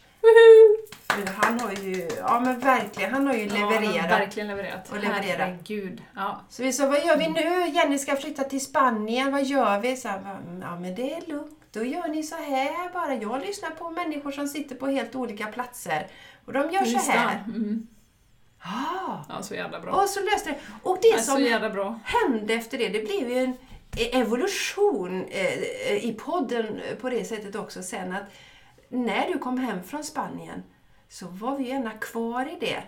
För 1.09 1.33
han 1.33 1.59
har 1.59 1.71
ju, 1.71 2.07
ja 2.17 2.39
men 2.39 2.59
verkligen, 2.59 3.13
han 3.13 3.27
har 3.27 3.33
ju 3.33 3.45
Ja, 3.45 3.55
han 3.55 3.83
levererat. 3.83 4.11
verkligen 4.11 4.47
levererat. 4.47 4.89
Och 4.91 4.95
levererat. 4.99 5.25
Herregud. 5.39 6.01
Ja. 6.15 6.41
Så 6.49 6.63
vi 6.63 6.73
sa, 6.73 6.87
vad 6.87 7.05
gör 7.05 7.17
vi 7.17 7.27
nu? 7.27 7.67
Jenny 7.77 7.97
ska 7.97 8.15
flytta 8.15 8.43
till 8.43 8.61
Spanien, 8.65 9.31
vad 9.31 9.43
gör 9.43 9.79
vi? 9.79 9.95
Så 9.97 10.07
här, 10.07 10.19
"Va, 10.19 10.37
ja 10.61 10.79
men 10.79 10.95
det 10.95 11.13
är 11.13 11.21
lugnt. 11.27 11.53
Då 11.71 11.83
gör 11.83 12.07
ni 12.07 12.23
så 12.23 12.35
här 12.35 12.93
bara. 12.93 13.13
Jag 13.15 13.41
lyssnar 13.41 13.69
på 13.69 13.89
människor 13.89 14.31
som 14.31 14.47
sitter 14.47 14.75
på 14.75 14.87
helt 14.87 15.15
olika 15.15 15.45
platser. 15.47 16.07
Och 16.45 16.53
de 16.53 16.59
gör 16.71 16.83
så 16.85 16.91
Just 16.91 17.09
här. 17.09 17.43
det. 17.45 17.51
Mm. 17.57 17.87
Ah. 18.59 19.17
Ja, 19.29 19.41
så 19.43 19.55
jävla 19.55 19.79
bra. 19.79 19.91
Och 19.91 20.09
så 20.09 20.19
löste 20.19 20.49
det. 20.49 20.57
Och 20.83 20.97
det 21.01 21.07
Ja, 21.07 21.17
så 21.17 21.31
som 21.31 21.99
hände 22.03 22.53
efter 22.53 22.77
det, 22.77 22.89
det 22.89 22.99
blev 23.05 23.29
ju 23.29 23.37
en 23.43 23.53
evolution 24.13 25.25
eh, 25.29 26.05
i 26.05 26.17
podden 26.25 26.81
på 27.01 27.09
det 27.09 27.25
sättet 27.25 27.55
också 27.55 27.83
sen 27.83 28.13
att 28.13 28.23
när 28.89 29.27
du 29.27 29.39
kom 29.39 29.57
hem 29.57 29.83
från 29.83 30.03
Spanien 30.03 30.63
så 31.09 31.27
var 31.27 31.57
vi 31.57 31.67
gärna 31.69 31.91
kvar 31.91 32.45
i 32.45 32.57
det. 32.59 32.83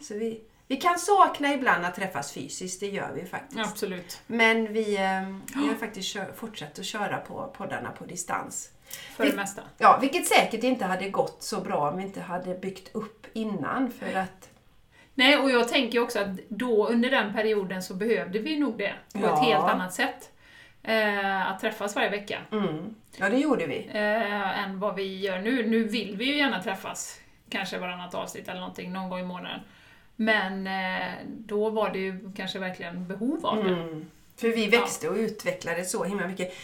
Så 0.00 0.14
vi, 0.14 0.40
vi 0.66 0.76
kan 0.76 0.98
sakna 0.98 1.54
ibland 1.54 1.84
att 1.84 1.94
träffas 1.94 2.32
fysiskt, 2.32 2.80
det 2.80 2.86
gör 2.88 3.12
vi 3.14 3.24
faktiskt. 3.26 3.60
Absolut. 3.60 4.20
Men 4.26 4.72
vi, 4.72 4.96
eh, 4.96 5.60
vi 5.60 5.68
har 5.68 5.74
faktiskt 5.74 6.08
kör, 6.08 6.32
fortsatt 6.36 6.78
att 6.78 6.84
köra 6.84 7.16
på 7.16 7.54
poddarna 7.56 7.90
på 7.90 8.04
distans. 8.04 8.70
För 9.16 9.26
det 9.26 9.36
mesta. 9.36 9.62
Ja, 9.78 9.98
vilket 10.00 10.26
säkert 10.26 10.62
inte 10.62 10.84
hade 10.84 11.10
gått 11.10 11.42
så 11.42 11.60
bra 11.60 11.90
om 11.90 11.96
vi 11.96 12.02
inte 12.02 12.20
hade 12.20 12.54
byggt 12.54 12.94
upp 12.94 13.26
innan 13.32 13.90
för 13.90 14.14
att 14.14 14.48
Nej, 15.16 15.38
och 15.38 15.50
jag 15.50 15.68
tänker 15.68 16.00
också 16.02 16.18
att 16.18 16.28
då 16.48 16.88
under 16.88 17.10
den 17.10 17.32
perioden 17.32 17.82
så 17.82 17.94
behövde 17.94 18.38
vi 18.38 18.58
nog 18.58 18.78
det 18.78 18.94
på 19.12 19.18
Ja. 19.20 19.32
ett 19.38 19.44
helt 19.44 19.64
annat 19.64 19.94
sätt. 19.94 20.30
Eh, 20.84 21.50
att 21.50 21.60
träffas 21.60 21.96
varje 21.96 22.10
vecka. 22.10 22.38
mm, 22.52 22.94
Ja, 23.16 23.28
det 23.28 23.36
gjorde 23.38 23.66
vi. 23.66 23.90
Eh, 23.94 24.64
än 24.64 24.80
vad 24.80 24.94
vi 24.94 25.20
gör 25.20 25.38
nu. 25.38 25.66
Nu 25.66 25.84
vill 25.84 26.16
vi 26.16 26.24
ju 26.24 26.36
gärna 26.36 26.62
träffas. 26.62 27.20
Kanske 27.50 27.78
varannat 27.78 28.14
avsnitt 28.14 28.48
eller 28.48 28.60
någonting, 28.60 28.92
någon 28.92 29.08
gång 29.08 29.20
i 29.20 29.24
månaden. 29.24 29.60
Men 30.16 30.66
eh, 30.66 31.12
då 31.26 31.70
var 31.70 31.90
det 31.90 31.98
ju 31.98 32.32
kanske 32.36 32.58
verkligen 32.58 33.06
behov 33.08 33.46
av 33.46 33.64
det. 33.64 33.70
Mm. 33.70 34.06
För 34.36 34.48
vi 34.48 34.66
växte 34.66 35.08
och 35.08 35.16
utvecklades 35.16 35.90
så 35.90 36.04
himla 36.04 36.26
mycket. 36.26 36.54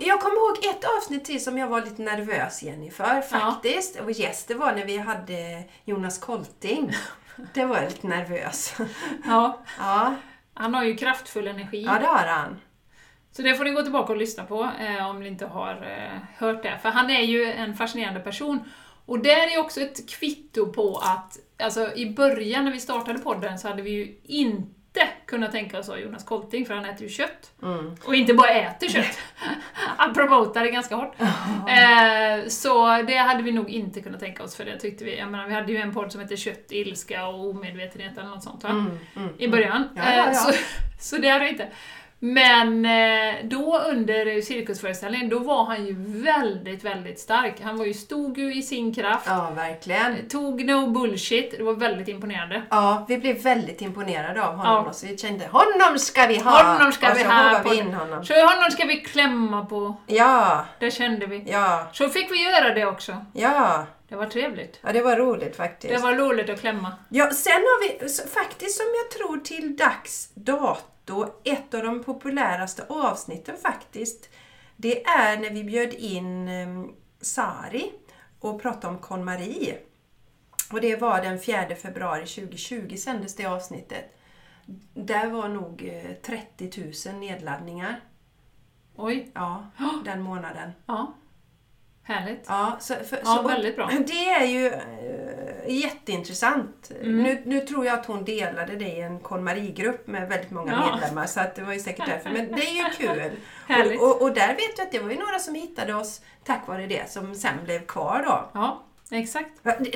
Jag 0.00 0.20
kommer 0.20 0.36
ihåg 0.36 0.74
ett 0.76 0.84
avsnitt 0.98 1.24
till 1.24 1.44
som 1.44 1.58
jag 1.58 1.68
var 1.68 1.80
lite 1.80 2.02
nervös 2.02 2.62
Jenny 2.62 2.90
för 2.90 3.20
faktiskt. 3.20 4.00
Och 4.00 4.10
yes, 4.10 4.44
det 4.46 4.54
var 4.54 4.72
när 4.72 4.84
vi 4.84 4.98
hade 4.98 5.62
Jonas 5.84 6.18
Kolting. 6.18 6.92
Det 7.54 7.64
var 7.64 7.76
jag 7.76 7.84
lite 7.84 8.06
nervös. 8.06 8.76
Ja. 9.24 9.58
Ja, 9.78 10.14
Han 10.54 10.74
har 10.74 10.84
ju 10.84 10.96
kraftfull 10.96 11.46
energi. 11.48 11.82
ja 11.84 11.98
det 11.98 12.06
har 12.06 12.26
han. 12.26 12.60
Så 13.38 13.42
det 13.44 13.54
får 13.54 13.64
ni 13.64 13.70
gå 13.70 13.82
tillbaka 13.82 14.12
och 14.12 14.18
lyssna 14.18 14.44
på 14.44 14.70
eh, 14.80 15.10
om 15.10 15.20
ni 15.20 15.28
inte 15.28 15.46
har 15.46 15.70
eh, 15.70 16.18
hört 16.38 16.62
det. 16.62 16.78
För 16.82 16.88
han 16.88 17.10
är 17.10 17.22
ju 17.22 17.52
en 17.52 17.74
fascinerande 17.74 18.20
person. 18.20 18.60
Och 19.06 19.18
där 19.18 19.54
är 19.54 19.60
också 19.60 19.80
ett 19.80 20.10
kvitto 20.10 20.72
på 20.72 20.96
att, 20.96 21.38
alltså 21.62 21.94
i 21.94 22.10
början 22.10 22.64
när 22.64 22.72
vi 22.72 22.80
startade 22.80 23.18
podden 23.18 23.58
så 23.58 23.68
hade 23.68 23.82
vi 23.82 23.90
ju 23.90 24.14
inte 24.24 25.08
kunnat 25.26 25.52
tänka 25.52 25.78
oss 25.78 25.88
ha 25.88 25.98
Jonas 25.98 26.24
Kolting, 26.24 26.66
för 26.66 26.74
han 26.74 26.84
äter 26.84 27.02
ju 27.02 27.08
kött. 27.08 27.52
Mm. 27.62 27.96
Och 28.04 28.14
inte 28.14 28.34
bara 28.34 28.48
äter 28.48 28.88
kött. 28.88 29.18
han 29.72 30.14
promotar 30.14 30.64
det 30.64 30.70
ganska 30.70 30.96
hårt. 30.96 31.14
Eh, 31.20 32.48
så 32.48 33.02
det 33.02 33.16
hade 33.16 33.42
vi 33.42 33.52
nog 33.52 33.70
inte 33.70 34.00
kunnat 34.00 34.20
tänka 34.20 34.42
oss, 34.42 34.56
för 34.56 34.64
det 34.64 34.80
tyckte 34.80 35.04
vi. 35.04 35.18
Jag 35.18 35.30
menar, 35.30 35.46
vi 35.46 35.54
hade 35.54 35.72
ju 35.72 35.78
en 35.78 35.94
podd 35.94 36.12
som 36.12 36.20
hette 36.20 36.36
Kött, 36.36 36.66
ilska 36.72 37.26
och 37.26 37.50
omedvetenhet 37.50 38.18
eller 38.18 38.28
något 38.28 38.42
sånt 38.42 38.64
va? 38.64 38.70
Mm, 38.70 38.98
mm, 39.16 39.28
i 39.38 39.48
början. 39.48 39.88
Ja, 39.96 40.02
ja, 40.04 40.16
ja. 40.16 40.26
Eh, 40.26 40.32
Så, 40.32 40.52
så 40.98 41.16
det 41.16 41.28
hade 41.28 41.44
jag 41.44 41.52
inte. 41.52 41.68
Men 42.20 42.84
eh, 42.86 43.34
då 43.44 43.78
under 43.78 44.40
cirkusföreställningen, 44.42 45.28
då 45.28 45.38
var 45.38 45.64
han 45.64 45.86
ju 45.86 45.94
väldigt, 46.22 46.84
väldigt 46.84 47.18
stark. 47.20 47.60
Han 47.62 47.76
var 47.78 47.84
ju, 47.84 47.94
stod 47.94 48.38
ju 48.38 48.54
i 48.54 48.62
sin 48.62 48.94
kraft, 48.94 49.26
Ja, 49.26 49.50
verkligen. 49.56 50.28
tog 50.28 50.64
no 50.64 50.86
bullshit. 50.90 51.54
Det 51.58 51.62
var 51.62 51.72
väldigt 51.72 52.08
imponerande. 52.08 52.62
Ja, 52.70 53.04
vi 53.08 53.18
blev 53.18 53.42
väldigt 53.42 53.82
imponerade 53.82 54.44
av 54.46 54.54
honom 54.56 54.72
Ja. 54.84 54.88
och 54.90 54.94
så 54.94 55.06
vi 55.06 55.18
kände 55.18 55.46
honom 55.46 55.98
ska 55.98 56.26
vi 56.26 56.38
ha! 56.38 56.62
Honom 56.72 56.92
ska 56.92 57.10
och 57.10 57.18
vi 57.18 57.22
så 57.22 57.28
ha 57.30 57.62
vi 57.70 57.76
in 57.76 57.94
honom. 57.94 58.24
Så 58.24 58.34
honom 58.34 58.70
ska 58.70 58.84
vi 58.84 58.96
klämma 59.00 59.66
på. 59.66 59.96
Ja, 60.06 60.64
Det 60.80 60.90
kände 60.90 61.26
vi. 61.26 61.44
ja, 61.46 61.86
Så 61.92 62.08
fick 62.08 62.30
vi 62.32 62.44
göra 62.50 62.74
det 62.74 62.86
också. 62.86 63.16
ja. 63.32 63.86
Det 64.10 64.16
var 64.16 64.26
trevligt. 64.26 64.78
Ja, 64.82 64.92
det 64.92 65.02
var 65.02 65.16
roligt 65.16 65.56
faktiskt. 65.56 65.94
Det 65.94 66.00
var 66.00 66.12
roligt 66.12 66.50
att 66.50 66.60
klämma. 66.60 66.92
Ja, 67.08 67.30
sen 67.30 67.52
har 67.52 67.82
vi 67.82 68.08
faktiskt 68.34 68.76
som 68.76 68.86
jag 69.02 69.18
tror 69.18 69.36
till 69.38 69.76
dags 69.76 70.30
dato, 70.34 70.76
ett 71.44 71.74
av 71.74 71.82
de 71.82 72.04
populäraste 72.04 72.86
avsnitten 72.88 73.56
faktiskt, 73.56 74.28
det 74.76 75.04
är 75.04 75.38
när 75.38 75.50
vi 75.50 75.64
bjöd 75.64 75.94
in 75.94 76.48
um, 76.48 76.94
Sari 77.20 77.92
och 78.40 78.62
pratade 78.62 78.94
om 78.94 78.98
KonMari. 78.98 79.78
Och 80.72 80.80
det 80.80 80.96
var 80.96 81.22
den 81.22 81.40
4 81.40 81.76
februari 81.76 82.26
2020 82.26 82.96
sändes 82.96 83.36
det 83.36 83.46
avsnittet. 83.46 84.18
Där 84.94 85.26
var 85.30 85.48
nog 85.48 85.82
eh, 85.92 86.12
30 86.22 87.10
000 87.10 87.20
nedladdningar. 87.20 88.00
Oj, 88.96 89.30
Ja, 89.34 89.66
den 90.04 90.22
månaden. 90.22 90.70
ja. 90.86 91.14
Härligt. 92.02 92.44
Ja, 92.48 92.76
så, 92.80 92.94
för, 92.94 93.16
Ja, 93.16 93.24
så, 93.24 93.48
väldigt 93.48 93.76
bra. 93.76 93.90
Det 94.06 94.28
är 94.28 94.44
ju 94.44 94.72
jätteintressant. 95.74 96.90
Mm. 97.02 97.22
Nu, 97.22 97.42
nu 97.46 97.60
tror 97.60 97.86
jag 97.86 97.98
att 97.98 98.06
hon 98.06 98.24
delade 98.24 98.76
det 98.76 98.84
i 98.88 99.00
en 99.00 99.18
KonMari-grupp 99.20 100.06
med 100.06 100.28
väldigt 100.28 100.50
många 100.50 100.72
Ja. 100.72 100.90
medlemmar 100.92 101.26
så 101.26 101.40
att 101.40 101.54
det 101.54 101.62
var 101.62 101.72
ju 101.72 101.78
säkert 101.80 102.06
därför. 102.06 102.30
Men 102.30 102.52
det 102.52 102.62
är 102.66 102.74
ju 102.74 102.84
kul. 102.96 103.30
Och, 104.00 104.08
och, 104.10 104.22
och 104.22 104.34
där 104.34 104.48
vet 104.48 104.76
du 104.76 104.82
att 104.82 104.92
det 104.92 104.98
var 104.98 105.10
ju 105.10 105.18
några 105.18 105.38
som 105.38 105.54
hittade 105.54 105.94
oss 105.94 106.20
tack 106.44 106.66
vare 106.68 106.86
det 106.86 107.10
som 107.10 107.34
sen 107.34 107.64
blev 107.64 107.86
kvar 107.86 108.22
då. 108.26 108.50
Ja, 108.60 108.84
exakt. 109.10 109.50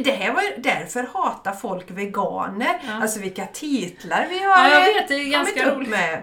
Det 0.05 0.11
här 0.13 0.35
var 0.35 0.43
ju, 0.43 0.49
därför 0.57 1.09
hatar 1.15 1.53
folk 1.53 1.91
veganer. 1.91 2.81
Ja. 2.87 2.93
Alltså 3.03 3.21
vilka 3.21 3.47
titlar 3.47 4.27
vi 4.31 4.39
har 4.39 4.49
Ja, 4.69 4.69
jag 4.75 4.95
vet. 4.95 5.09
Det 5.09 5.15
är 5.15 5.19
kommit 5.19 5.33
ganska 5.33 5.71
upp 5.71 5.77
roligt. 5.77 5.91
med. 5.91 6.23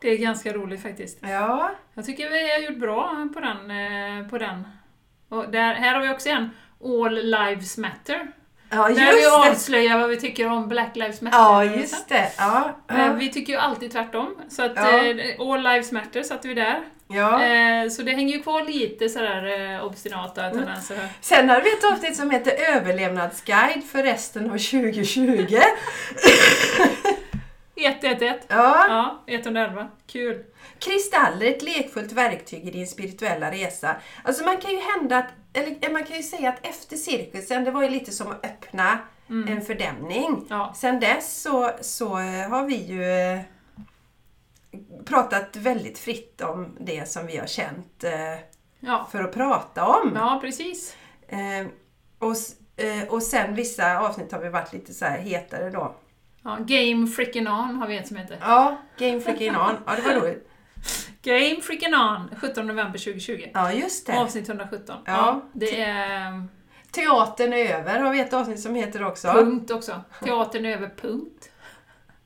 Det 0.00 0.08
är 0.10 0.16
ganska 0.18 0.52
roligt 0.52 0.82
faktiskt. 0.82 1.18
Ja, 1.20 1.70
Jag 1.94 2.04
tycker 2.06 2.30
vi 2.30 2.52
har 2.52 2.58
gjort 2.58 2.80
bra 2.80 3.28
på 3.34 3.40
den. 3.40 3.70
eh, 3.70 4.28
På 4.28 4.38
den. 4.38 4.68
Och 5.28 5.50
där, 5.50 5.74
här 5.74 5.94
har 5.94 6.02
vi 6.02 6.08
också 6.14 6.28
en 6.28 6.50
All 6.84 7.14
Lives 7.14 7.78
Matter. 7.78 8.32
Ja 8.70 8.88
Där 8.88 8.94
vi 8.94 9.00
just 9.00 9.24
det. 9.44 9.50
avslöjar 9.50 9.98
vad 9.98 10.08
vi 10.08 10.16
tycker 10.20 10.46
om 10.52 10.68
Black 10.68 10.96
Lives 10.96 11.20
Matter. 11.20 11.38
Ja, 11.38 11.64
just 11.64 12.08
det. 12.08 12.32
Ja, 12.38 12.76
Eh, 12.90 12.98
ja. 13.06 13.12
Vi 13.12 13.32
tycker 13.32 13.52
ju 13.52 13.58
alltid 13.58 13.92
tvärtom. 13.92 14.34
Så 14.48 14.62
att 14.62 14.72
Ja. 14.76 15.04
eh, 15.04 15.40
All 15.40 15.62
Lives 15.62 15.92
Matter 15.92 16.22
satte 16.22 16.48
vi 16.48 16.54
där. 16.54 16.80
ja. 17.08 17.44
Eh, 17.44 17.88
Så 17.88 18.02
det 18.02 18.12
hänger 18.12 18.36
ju 18.36 18.42
kvar 18.42 18.62
lite 18.64 19.08
sådär 19.08 19.80
obstinata 19.84 20.44
Mm. 20.44 20.58
tendenser 20.58 20.96
här. 20.96 21.08
Sen 21.20 21.48
har 21.48 21.60
vi 21.60 21.72
ett 21.72 21.84
avsnitt 21.84 22.16
som 22.16 22.30
heter 22.30 22.52
Överlevnadsguide 22.76 23.84
för 23.92 24.02
resten 24.02 24.50
av 24.50 24.58
2020. 24.58 25.58
111. 27.76 28.34
Ja. 28.48 28.84
Ja, 28.88 29.22
111. 29.26 29.88
Kul. 30.06 30.44
Kristaller, 30.80 31.46
ett 31.46 31.62
lekfullt 31.62 32.12
verktyg 32.12 32.68
i 32.68 32.70
din 32.70 32.86
spirituella 32.86 33.50
resa. 33.50 33.96
Alltså 34.24 34.44
man 34.44 34.56
kan 34.56 34.70
ju 34.70 34.80
hända 34.80 35.18
att, 35.18 35.26
eller 35.52 35.92
man 35.92 36.04
kan 36.04 36.16
ju 36.16 36.22
säga 36.22 36.48
att 36.48 36.66
efter 36.66 36.96
cirkusen, 36.96 37.64
det 37.64 37.70
var 37.70 37.82
ju 37.82 37.88
lite 37.88 38.12
som 38.12 38.30
att 38.30 38.44
öppna 38.46 38.98
en 39.48 39.62
fördämning. 39.62 40.26
Mm. 40.26 40.44
Ja. 40.50 40.72
Sen 40.76 41.00
dess 41.00 41.42
så, 41.42 41.70
så 41.80 42.18
eh, 42.18 42.48
har 42.48 42.66
vi 42.66 42.76
ju 42.76 43.04
eh, 43.04 43.40
pratat 45.04 45.56
väldigt 45.56 45.98
fritt 45.98 46.40
om 46.40 46.76
det 46.80 47.08
som 47.08 47.26
vi 47.26 47.36
har 47.36 47.46
känt 47.46 48.04
eh, 48.04 48.12
Ja, 48.80 49.08
för 49.12 49.24
att 49.24 49.32
prata 49.34 49.86
om. 49.86 50.12
ja 50.14 50.38
precis. 50.42 50.96
Eh, 51.28 51.66
och, 52.18 52.34
eh, 52.84 53.08
och 53.08 53.22
sen 53.22 53.54
vissa 53.54 53.98
avsnitt 53.98 54.32
har 54.32 54.40
vi 54.40 54.48
varit 54.48 54.72
lite 54.72 54.94
så 54.94 55.04
här 55.04 55.18
hetare 55.18 55.70
då. 55.70 55.94
Ja, 56.42 56.56
Game 56.60 57.06
Freaking 57.06 57.48
On 57.48 57.76
har 57.76 57.86
vi 57.86 57.96
ett 57.96 58.08
som 58.08 58.16
heter. 58.16 58.38
Ja, 58.40 58.76
Game 58.98 59.20
Freaking 59.20 59.56
On. 59.56 59.74
Ja, 59.86 59.96
det 59.96 60.02
var 60.02 60.14
roligt. 60.20 60.48
Game 61.22 61.60
Freaking 61.62 61.94
On, 61.94 62.30
17 62.40 62.66
november 62.66 62.98
2020. 62.98 63.50
Ja, 63.54 63.72
just 63.72 64.06
det. 64.06 64.18
Avsnitt 64.18 64.48
117. 64.48 64.96
Ja. 65.04 65.12
Ja. 65.12 65.42
det 65.52 65.80
är 65.80 66.46
Teatern 66.90 67.52
är 67.52 67.74
över 67.78 68.00
har 68.00 68.12
vi 68.12 68.20
ett 68.20 68.32
avsnitt 68.32 68.60
som 68.60 68.74
heter 68.74 69.04
också. 69.04 69.28
punkt 69.28 69.70
också. 69.70 70.00
Teatern 70.24 70.64
är 70.64 70.76
över 70.76 70.90
punkt. 71.00 71.50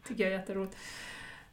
Tycker 0.09 0.25
jag 0.25 0.33
är 0.33 0.38
jätteroligt. 0.38 0.77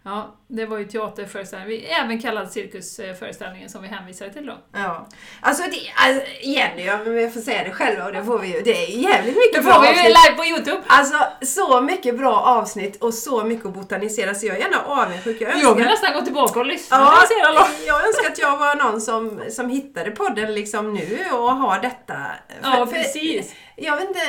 Ja, 0.03 0.35
det 0.47 0.65
var 0.65 0.77
ju 0.77 0.85
teaterföreställningen, 0.85 1.85
även 2.03 2.21
kallad 2.21 2.51
cirkusföreställningen 2.51 3.69
som 3.69 3.81
vi 3.81 3.87
hänvisade 3.87 4.33
till 4.33 4.45
då. 4.45 4.57
Ja. 4.73 5.07
Alltså, 5.41 5.63
det, 5.63 5.77
alltså 5.95 6.25
Jenny, 6.41 6.89
om 6.89 7.17
jag 7.17 7.33
får 7.33 7.41
säga 7.41 7.63
det 7.63 7.71
själva, 7.71 8.05
och 8.05 8.13
det 8.13 8.23
får 8.23 8.39
vi 8.39 8.47
ju. 8.47 8.61
Det 8.61 8.71
är 8.83 8.87
jävligt 8.87 9.35
mycket 9.35 9.53
Det 9.53 9.61
bra 9.61 9.73
får 9.73 9.81
vi 9.81 9.87
ju 9.87 9.93
avsnitt. 9.93 10.17
live 10.25 10.37
på 10.37 10.45
Youtube! 10.45 10.81
Alltså, 10.87 11.17
så 11.41 11.81
mycket 11.81 12.17
bra 12.17 12.39
avsnitt 12.39 13.03
och 13.03 13.13
så 13.13 13.43
mycket 13.43 13.65
att 13.65 13.73
botanisera 13.73 14.35
så 14.35 14.45
jag 14.45 14.55
är 14.55 14.59
gärna 14.59 14.81
avundsjuk. 14.81 15.41
Jag 15.41 15.57
Jag 15.57 15.75
vill 15.75 15.85
nästan 15.85 16.13
gå 16.13 16.21
tillbaka 16.21 16.59
och 16.59 16.65
lyssna 16.65 16.97
ja, 16.97 17.67
jag 17.85 18.07
önskar 18.07 18.31
att 18.31 18.39
jag 18.39 18.57
var 18.57 18.75
någon 18.75 19.01
som, 19.01 19.41
som 19.49 19.69
hittade 19.69 20.11
podden 20.11 20.53
liksom 20.53 20.93
nu 20.93 21.17
och 21.33 21.51
har 21.55 21.79
detta. 21.79 22.17
Ja, 22.63 22.87
precis. 22.91 23.55
Jag 23.75 23.95
vet 23.95 24.07
inte, 24.09 24.21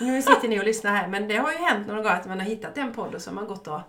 nu 0.00 0.22
sitter 0.22 0.48
ni 0.48 0.60
och 0.60 0.64
lyssnar 0.64 0.94
här, 0.94 1.08
men 1.08 1.28
det 1.28 1.36
har 1.36 1.52
ju 1.52 1.58
hänt 1.58 1.86
någon 1.88 1.96
gång 2.02 2.12
att 2.12 2.26
man 2.26 2.40
har 2.40 2.46
hittat 2.46 2.78
en 2.78 2.92
podd 2.92 3.14
och 3.14 3.22
så 3.22 3.30
har 3.30 3.34
man 3.34 3.46
gått 3.46 3.66
och 3.68 3.80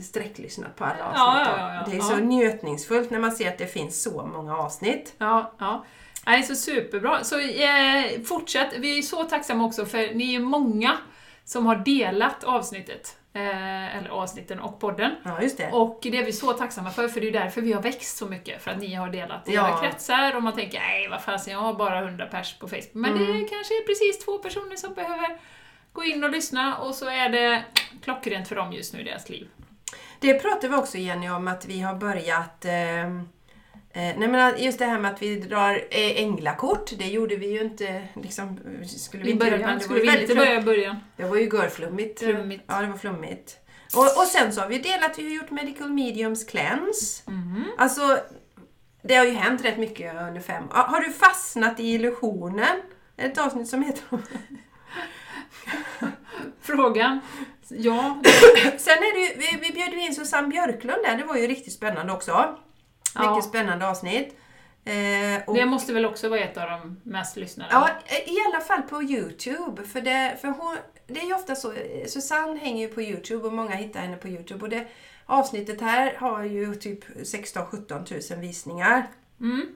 sträcklyssnat 0.00 0.76
på 0.76 0.84
alla 0.84 1.04
avsnitt. 1.04 1.16
Ja, 1.16 1.44
ja, 1.58 1.74
ja, 1.74 1.90
det 1.90 1.96
är 1.96 2.00
så 2.00 2.16
njutningsfullt 2.16 3.10
när 3.10 3.18
man 3.18 3.32
ser 3.32 3.48
att 3.48 3.58
det 3.58 3.66
finns 3.66 4.02
så 4.02 4.26
många 4.26 4.56
avsnitt. 4.56 5.14
Ja, 5.18 5.52
ja. 5.58 5.84
Nej, 6.26 6.42
så 6.42 6.54
superbra. 6.54 7.24
Så 7.24 7.38
eh, 7.40 8.20
fortsätt. 8.24 8.68
Vi 8.78 8.98
är 8.98 9.02
så 9.02 9.24
tacksamma 9.24 9.64
också 9.64 9.86
för 9.86 10.14
ni 10.14 10.34
är 10.34 10.40
många 10.40 10.96
som 11.44 11.66
har 11.66 11.76
delat 11.76 12.44
avsnittet. 12.44 13.16
Eh, 13.34 13.96
eller 13.96 14.08
avsnitten 14.10 14.60
och 14.60 14.80
podden. 14.80 15.10
Ja, 15.24 15.42
just 15.42 15.56
det. 15.58 15.70
Och 15.72 15.98
det 16.02 16.18
är 16.18 16.24
vi 16.24 16.32
så 16.32 16.52
tacksamma 16.52 16.90
för, 16.90 17.08
för 17.08 17.20
det 17.20 17.28
är 17.28 17.32
därför 17.32 17.60
vi 17.60 17.72
har 17.72 17.82
växt 17.82 18.16
så 18.16 18.26
mycket. 18.26 18.62
För 18.62 18.70
att 18.70 18.78
ni 18.78 18.94
har 18.94 19.08
delat 19.10 19.48
i 19.48 19.54
Ja. 19.54 19.68
era 19.68 19.80
kretsar 19.90 20.36
och 20.36 20.42
man 20.42 20.52
tänker 20.52 20.78
nej 20.80 21.08
vad 21.08 21.22
fasen, 21.22 21.52
jag 21.52 21.60
har 21.60 21.74
bara 21.74 21.98
100 21.98 22.26
pers 22.26 22.58
på 22.58 22.68
Facebook. 22.68 22.88
Men 22.94 23.10
Mm. 23.16 23.26
det 23.26 23.48
kanske 23.48 23.74
är 23.74 23.86
precis 23.86 24.24
två 24.24 24.38
personer 24.38 24.76
som 24.76 24.94
behöver 24.94 25.38
gå 25.92 26.04
in 26.04 26.24
och 26.24 26.30
lyssna 26.30 26.76
och 26.76 26.94
så 26.94 27.06
är 27.08 27.28
det 27.28 27.62
klockrent 28.04 28.48
för 28.48 28.56
dem 28.56 28.72
just 28.72 28.94
nu 28.94 29.00
i 29.00 29.04
deras 29.04 29.28
liv. 29.28 29.48
Det 30.22 30.34
pratar 30.34 30.68
vi 30.68 30.74
också 30.74 30.98
Jenny 30.98 31.28
om 31.28 31.48
att 31.48 31.66
vi 31.66 31.80
har 31.80 31.94
börjat 31.94 32.64
eh, 32.64 33.22
Eh, 33.94 34.18
nej 34.18 34.28
men 34.28 34.62
just 34.62 34.78
det 34.78 34.84
här 34.84 34.98
med 34.98 35.10
att 35.10 35.22
vi 35.22 35.36
drar 35.36 35.72
eh, 35.90 36.22
änglakort, 36.22 36.90
det 36.98 37.06
gjorde 37.06 37.36
vi 37.36 37.52
ju 37.52 37.60
inte 37.60 38.02
liksom, 38.14 38.58
skulle 38.86 39.24
vi 39.24 39.28
I 39.28 39.32
inte 39.32 39.44
början, 39.44 39.60
göra. 39.60 39.74
Det 39.74 39.80
skulle 39.80 40.00
vi 40.00 40.20
inte 40.22 40.34
börja 40.34 40.60
i 40.60 40.62
början. 40.62 40.96
Det 41.16 41.24
var 41.24 41.36
ju 41.36 41.42
görflummigt. 41.42 42.18
Flummigt. 42.18 42.64
Ja, 42.66 42.80
det 42.80 42.86
var 42.86 42.96
flummigt. 42.96 43.58
Och, 43.96 44.02
och 44.02 44.26
sen 44.26 44.52
så 44.52 44.60
har 44.60 44.68
vi 44.68 44.78
delat, 44.78 45.18
vi 45.18 45.22
har 45.22 45.30
gjort 45.30 45.50
Medical 45.50 45.92
Mediums 45.92 46.44
Cleanse. 46.44 47.30
Mhm. 47.30 47.64
Alltså, 47.78 48.18
det 49.02 49.14
har 49.14 49.24
ju 49.24 49.32
hänt 49.32 49.64
rätt 49.64 49.78
mycket 49.78 50.14
under 50.14 50.40
fem 50.40 50.64
Har 50.70 51.00
du 51.00 51.12
fastnat 51.12 51.80
i 51.80 51.84
illusionen? 51.84 52.82
Ett 53.16 53.38
avsnitt 53.38 53.68
som 53.68 53.82
heter 53.82 54.04
Frågan? 56.60 57.20
Ja, 57.78 58.20
Sen 58.78 58.92
är 58.98 59.20
det 59.20 59.36
vi, 59.38 59.58
vi 59.68 59.72
bjöd 59.72 59.92
ju 59.92 60.00
in 60.06 60.14
Susanne 60.14 60.48
Björklund 60.48 61.02
där, 61.04 61.16
det 61.16 61.24
var 61.24 61.36
ju 61.36 61.46
riktigt 61.46 61.72
spännande 61.72 62.12
också. 62.12 62.32
Mycket 62.40 62.56
Ja. 63.14 63.42
spännande 63.42 63.88
avsnitt. 63.88 64.36
Eh, 64.84 65.42
och, 65.46 65.54
det 65.54 65.66
måste 65.66 65.92
väl 65.92 66.06
också 66.06 66.28
vara 66.28 66.40
ett 66.40 66.56
av 66.56 66.70
de 66.70 67.00
mest 67.02 67.36
lyssnade? 67.36 67.70
ja, 67.72 67.88
i 68.26 68.36
alla 68.46 68.64
fall 68.64 68.82
på 68.82 69.02
Youtube. 69.02 69.84
För, 69.84 70.00
det, 70.00 70.38
för 70.40 70.48
hon, 70.48 70.76
det 71.06 71.20
är 71.20 71.26
ju 71.26 71.34
ofta 71.34 71.54
så, 71.54 71.72
Susanne 72.08 72.58
hänger 72.58 72.88
ju 72.88 72.94
på 72.94 73.02
Youtube 73.02 73.46
och 73.46 73.52
många 73.52 73.74
hittar 73.74 74.00
henne 74.00 74.16
på 74.16 74.28
Youtube. 74.28 74.62
Och 74.64 74.68
det, 74.70 74.86
avsnittet 75.26 75.80
här 75.80 76.14
har 76.18 76.44
ju 76.44 76.74
typ 76.74 77.04
16-17 77.16 78.32
000 78.34 78.40
visningar. 78.40 79.06
Mm. 79.40 79.66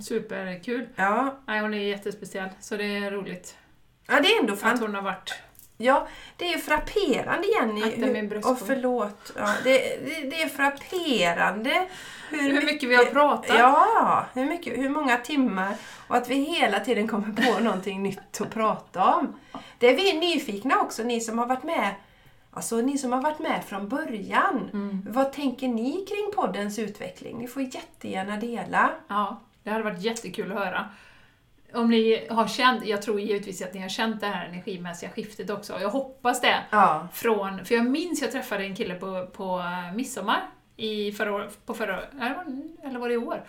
Superkul. 0.00 0.88
Ja. 0.96 1.40
Nej, 1.46 1.60
hon 1.60 1.74
är 1.74 1.78
jättespeciell, 1.78 2.48
så 2.60 2.76
det 2.76 2.84
är 2.84 3.10
roligt 3.10 3.56
ja, 4.06 4.20
det 4.20 4.28
är 4.28 4.40
ändå 4.40 4.52
att 4.52 4.60
fan, 4.60 4.78
hon 4.78 4.94
har 4.94 5.02
varit... 5.02 5.34
Ja, 5.78 6.08
det 6.36 6.52
är 6.52 6.58
frapperande 6.58 7.46
Jenny. 7.48 7.96
Min 7.96 8.14
hur- 8.16 8.28
bröstkorg. 8.28 8.52
och 8.52 8.66
förlåt. 8.66 9.32
Ja, 9.36 9.54
det, 9.64 9.78
det, 9.78 10.30
det 10.30 10.42
är 10.42 10.48
frapperande 10.48 11.86
Hur 12.30 12.66
mycket 12.66 12.88
vi 12.88 12.94
har 12.94 13.04
pratat. 13.04 13.58
Ja, 13.58 14.26
hur, 14.34 14.44
mycket, 14.44 14.78
hur 14.78 14.88
många 14.88 15.16
timmar 15.16 15.76
och 16.08 16.16
att 16.16 16.30
vi 16.30 16.34
hela 16.34 16.80
tiden 16.80 17.08
kommer 17.08 17.32
på 17.32 17.58
någonting 17.64 18.02
nytt 18.02 18.40
att 18.40 18.50
prata 18.50 19.14
om. 19.14 19.40
Det 19.78 19.86
är 19.86 19.96
vi 19.96 20.12
nyfikna 20.12 20.80
också, 20.80 21.02
ni 21.02 21.20
som 21.20 21.38
har 21.38 21.46
varit 21.46 21.64
med 21.64 21.94
Alltså 22.56 22.76
ni 22.76 22.98
som 22.98 23.12
har 23.12 23.22
varit 23.22 23.38
med 23.38 23.64
från 23.64 23.88
början. 23.88 24.70
Mm. 24.72 25.06
Vad 25.08 25.32
tänker 25.32 25.68
ni 25.68 25.92
kring 25.92 26.32
poddens 26.34 26.78
utveckling? 26.78 27.38
Ni 27.38 27.46
får 27.46 27.62
jättegärna 27.62 28.36
dela. 28.36 28.90
Ja, 29.08 29.40
det 29.62 29.70
hade 29.70 29.84
varit 29.84 30.02
jättekul 30.02 30.52
att 30.52 30.58
höra. 30.58 30.88
Om 31.74 31.90
ni 31.90 32.26
har 32.30 32.46
känt, 32.46 32.86
jag 32.86 33.02
tror 33.02 33.20
givetvis 33.20 33.62
att 33.62 33.74
ni 33.74 33.80
har 33.80 33.88
känt 33.88 34.20
det 34.20 34.26
här 34.26 34.46
energimässiga 34.48 35.10
skiftet 35.10 35.50
också. 35.50 35.80
Jag 35.80 35.88
hoppas 35.90 36.40
det. 36.40 36.56
Ja. 36.70 37.08
Från, 37.12 37.64
för 37.64 37.74
jag 37.74 37.86
minns 37.86 38.22
jag 38.22 38.32
träffade 38.32 38.64
en 38.64 38.76
kille 38.76 38.94
på, 38.94 39.26
på 39.26 39.62
midsommar 39.94 40.40
i 40.76 41.12
förra, 41.12 41.32
år- 41.34 41.50
på 41.66 41.74
förra 41.74 42.00
eller 42.82 42.98
var 42.98 43.08
det 43.08 43.14
i 43.14 43.18
år? 43.18 43.44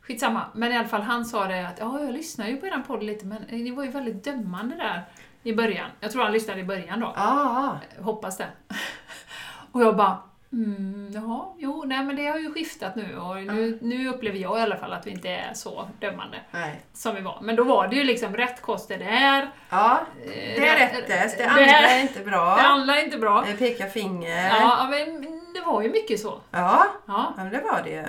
Skitsamma. 0.00 0.42
Men 0.54 0.72
i 0.72 0.76
alla 0.78 0.88
fall, 0.88 1.02
han 1.02 1.24
sa 1.24 1.46
det 1.46 1.68
att 1.68 1.78
ja, 1.78 2.00
jag 2.00 2.12
lyssnar 2.12 2.48
ju 2.48 2.56
på 2.56 2.66
er 2.66 2.82
podd 2.86 3.02
lite, 3.02 3.26
men 3.26 3.42
ni 3.42 3.70
var 3.70 3.84
ju 3.84 3.90
väldigt 3.90 4.24
dömande 4.24 4.76
där 4.76 5.02
i 5.42 5.52
början. 5.54 5.90
Jag 6.00 6.10
tror 6.12 6.22
han 6.22 6.32
lyssnade 6.32 6.60
i 6.60 6.64
början 6.64 7.00
då. 7.00 7.06
Ah, 7.16 7.76
Hoppas 7.98 8.36
det. 8.36 8.46
Och 9.72 9.82
jag 9.82 9.96
bara, 9.96 10.18
mm, 10.52 11.10
jaha, 11.14 11.44
jo, 11.58 11.84
nej 11.86 12.04
men 12.04 12.16
det 12.16 12.26
har 12.26 12.38
ju 12.38 12.52
skiftat 12.52 12.96
nu 12.96 13.16
och 13.18 13.36
nu, 13.36 13.78
nu 13.82 14.08
upplever 14.08 14.38
jag 14.38 14.58
i 14.58 14.62
alla 14.62 14.76
fall 14.76 14.92
att 14.92 15.06
vi 15.06 15.10
inte 15.10 15.28
är 15.28 15.54
så 15.54 15.88
dömande 16.00 16.40
nej. 16.50 16.80
som 16.92 17.14
vi 17.14 17.20
var. 17.20 17.38
Men 17.42 17.56
då 17.56 17.64
var 17.64 17.88
det 17.88 17.96
ju 17.96 18.04
liksom 18.04 18.36
rätt 18.36 18.62
kost 18.62 18.90
är 18.90 18.98
där, 18.98 19.50
Ja, 19.70 20.00
eh, 20.24 20.28
det 20.30 20.68
är 20.68 20.78
rätt- 20.78 20.98
rättest. 21.10 21.38
Det 21.38 21.44
det 21.44 21.50
andra 21.50 21.64
är- 21.64 22.02
inte 22.02 22.20
bra. 22.20 22.56
det 22.56 22.62
andra 22.62 22.96
är 23.00 23.04
inte 23.04 23.18
bra. 23.18 23.44
Jag 23.48 23.58
pekar 23.58 23.88
finger. 23.88 24.48
Ja, 24.60 24.88
men 24.90 25.22
det 25.54 25.60
var 25.66 25.82
ju 25.82 25.90
mycket 25.90 26.20
så. 26.20 26.40
Ja, 26.50 26.86
Ja. 27.06 27.34
men 27.36 27.50
det 27.50 27.60
var 27.60 27.82
det 27.84 27.90
ju. 27.90 28.04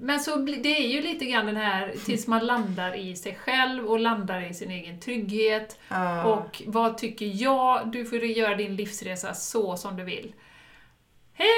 Men 0.00 0.20
så 0.20 0.36
det 0.36 0.76
är 0.76 0.88
ju 0.88 1.02
lite 1.02 1.24
grann 1.24 1.46
den 1.46 1.56
här, 1.56 1.92
tills 2.06 2.26
man 2.26 2.46
landar 2.46 2.96
i 2.96 3.16
sig 3.16 3.34
själv 3.34 3.86
och 3.86 3.98
landar 4.00 4.50
i 4.50 4.54
sin 4.54 4.70
egen 4.70 5.00
trygghet. 5.00 5.78
Ja. 5.88 6.24
Och 6.24 6.62
vad 6.66 6.98
tycker 6.98 7.30
jag? 7.42 7.88
Du 7.92 8.04
får 8.04 8.18
göra 8.18 8.54
din 8.54 8.76
livsresa 8.76 9.34
så 9.34 9.76
som 9.76 9.96
du 9.96 10.04
vill. 10.04 10.32
Hej 11.34 11.48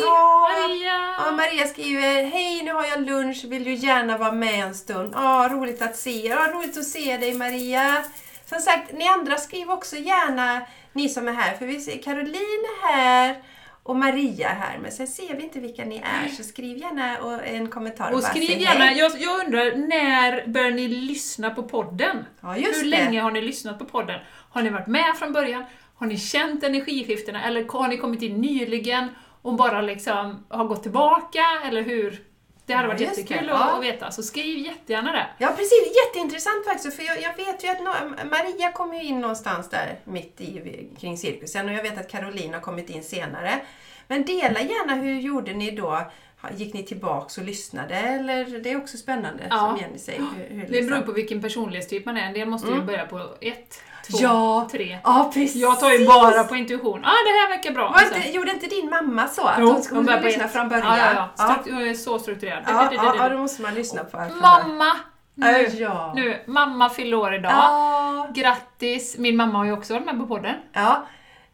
Ja. 0.00 0.48
Maria! 0.58 1.14
Ja, 1.18 1.30
Maria 1.32 1.66
skriver 1.66 2.24
Hej, 2.24 2.62
nu 2.62 2.72
har 2.72 2.86
jag 2.86 3.06
lunch. 3.06 3.44
Vill 3.44 3.64
du 3.64 3.74
gärna 3.74 4.18
vara 4.18 4.32
med 4.32 4.64
en 4.64 4.74
stund? 4.74 5.12
Ja, 5.16 5.48
roligt 5.52 5.82
att 5.82 5.96
se 5.96 6.26
Ja, 6.28 6.48
roligt 6.52 6.78
att 6.78 6.84
se 6.84 7.16
dig 7.16 7.34
Maria. 7.34 8.04
Som 8.46 8.58
sagt, 8.60 8.92
ni 8.92 9.08
andra 9.08 9.36
skriv 9.36 9.70
också 9.70 9.96
gärna, 9.96 10.60
ni 10.92 11.08
som 11.08 11.28
är 11.28 11.32
här. 11.32 11.54
För 11.56 11.66
vi 11.66 11.80
ser 11.80 12.02
Caroline 12.02 12.64
är 12.82 12.92
här 12.92 13.36
och 13.82 13.96
Maria 13.96 14.48
är 14.50 14.54
här. 14.54 14.78
Men 14.82 14.92
sen 14.92 15.06
ser 15.08 15.36
vi 15.36 15.42
inte 15.42 15.60
vilka 15.60 15.84
ni 15.84 15.96
är. 15.96 16.28
Så 16.28 16.42
skriv 16.42 16.76
gärna 16.78 17.18
och 17.18 17.46
en 17.46 17.68
kommentar. 17.70 18.06
Och 18.12 18.20
bara 18.20 18.30
skriv 18.30 18.58
gärna, 18.58 18.92
jag, 18.92 19.12
jag 19.18 19.44
undrar, 19.44 19.76
när 19.76 20.46
börjar 20.46 20.70
ni 20.70 20.88
lyssna 20.88 21.50
på 21.50 21.62
podden? 21.62 22.24
Ja, 22.40 22.48
Hur 22.52 22.82
det. 22.82 22.88
länge 22.88 23.20
har 23.20 23.30
ni 23.30 23.40
lyssnat 23.40 23.78
på 23.78 23.84
podden? 23.84 24.20
Har 24.50 24.62
ni 24.62 24.70
varit 24.70 24.86
med 24.86 25.16
från 25.18 25.32
början? 25.32 25.64
Har 25.96 26.06
ni 26.06 26.18
känt 26.18 26.64
energiskiftena? 26.64 27.44
Eller 27.44 27.64
har 27.72 27.88
ni 27.88 27.96
kommit 27.96 28.22
in 28.22 28.40
nyligen 28.40 29.08
och 29.44 29.54
bara 29.54 29.80
liksom 29.80 30.44
har 30.48 30.64
gått 30.64 30.82
tillbaka? 30.82 31.40
Eller 31.68 31.82
hur? 31.82 32.22
Det 32.66 32.72
hade 32.72 32.88
varit 32.88 33.00
just 33.00 33.18
jättekul 33.18 33.46
det. 33.46 33.52
Ja. 33.52 33.76
att 33.78 33.84
veta, 33.84 34.10
så 34.10 34.22
skriv 34.22 34.58
jättegärna 34.58 35.12
det. 35.12 35.26
Ja 35.38 35.48
precis, 35.48 35.82
jätteintressant 36.06 36.64
faktiskt. 36.66 36.96
För 36.96 37.02
jag, 37.04 37.22
jag 37.22 37.36
vet 37.36 37.64
ju 37.64 37.68
att 37.68 37.80
nå- 37.82 38.14
Maria 38.30 38.72
kom 38.72 38.94
ju 38.94 39.02
in 39.02 39.20
någonstans 39.20 39.70
där 39.70 39.98
mitt 40.04 40.40
i, 40.40 40.88
kring 41.00 41.18
cirkusen 41.18 41.68
och 41.68 41.74
jag 41.74 41.82
vet 41.82 41.98
att 41.98 42.10
Caroline 42.10 42.54
har 42.54 42.60
kommit 42.60 42.90
in 42.90 43.02
senare. 43.02 43.60
Men 44.08 44.24
dela 44.24 44.60
gärna, 44.60 44.94
hur 44.94 45.20
gjorde 45.20 45.52
ni 45.52 45.70
då? 45.70 46.00
Gick 46.56 46.74
ni 46.74 46.82
tillbaks 46.82 47.38
och 47.38 47.44
lyssnade? 47.44 47.94
Eller, 47.94 48.44
det 48.58 48.70
är 48.70 48.76
också 48.76 48.96
spännande 48.96 49.42
Ja. 49.50 49.58
som 49.58 49.78
Jenny 49.80 49.98
säger. 49.98 50.20
Hur, 50.36 50.44
hur 50.56 50.62
Det 50.66 50.68
liksom- 50.72 50.90
beror 50.90 51.02
på 51.02 51.12
vilken 51.12 51.42
personlighetstyp 51.42 52.04
man 52.06 52.16
är. 52.16 52.26
En 52.26 52.32
del 52.32 52.48
måste 52.48 52.68
ju 52.70 52.80
börja 52.80 53.06
på 53.06 53.28
ett, 53.40 53.82
två, 54.10 54.18
Ja. 54.20 54.68
tre. 54.72 54.98
Ja, 55.04 55.30
precis! 55.34 55.54
Jag 55.62 55.80
tar 55.80 55.90
ju 55.90 56.06
bara 56.06 56.44
på 56.44 56.56
intuition. 56.56 57.04
Ah, 57.04 57.08
det 57.08 57.30
här 57.30 57.48
verkar 57.56 57.70
bra. 57.70 57.88
Var 57.90 58.16
inte, 58.16 58.30
gjorde 58.30 58.50
inte 58.50 58.66
din 58.66 58.90
mamma 58.90 59.28
så? 59.28 59.42
Att 59.46 59.56
Jo, 59.58 59.64
hon 59.66 59.74
hon 59.74 59.82
skulle 59.82 60.16
på 60.16 60.24
lyssna 60.24 60.48
från 60.48 60.68
början? 60.68 60.86
Ja, 60.86 60.98
ja, 60.98 61.12
ja. 61.14 61.28
ja. 61.38 61.44
Struk- 61.44 61.78
jag 61.80 61.88
är 61.88 61.94
så 61.94 62.18
strukturerad. 62.18 62.62
Ja, 62.66 62.88
ja, 62.92 63.14
ja, 63.18 63.28
då 63.28 63.38
måste 63.38 63.62
man 63.62 63.74
lyssna 63.74 64.04
på. 64.04 64.16
Mamma! 64.40 64.92
Nu, 65.36 65.68
Ja. 65.78 66.12
nu, 66.16 66.42
mamma 66.46 66.90
fyller 66.90 67.16
år 67.16 67.34
idag. 67.34 67.52
Ja. 67.52 68.28
Grattis! 68.34 69.18
Min 69.18 69.36
mamma 69.36 69.58
har 69.58 69.64
ju 69.64 69.72
också 69.72 69.92
varit 69.94 70.06
med 70.06 70.18
på 70.18 70.26
podden. 70.26 70.54
Ja, 70.72 71.06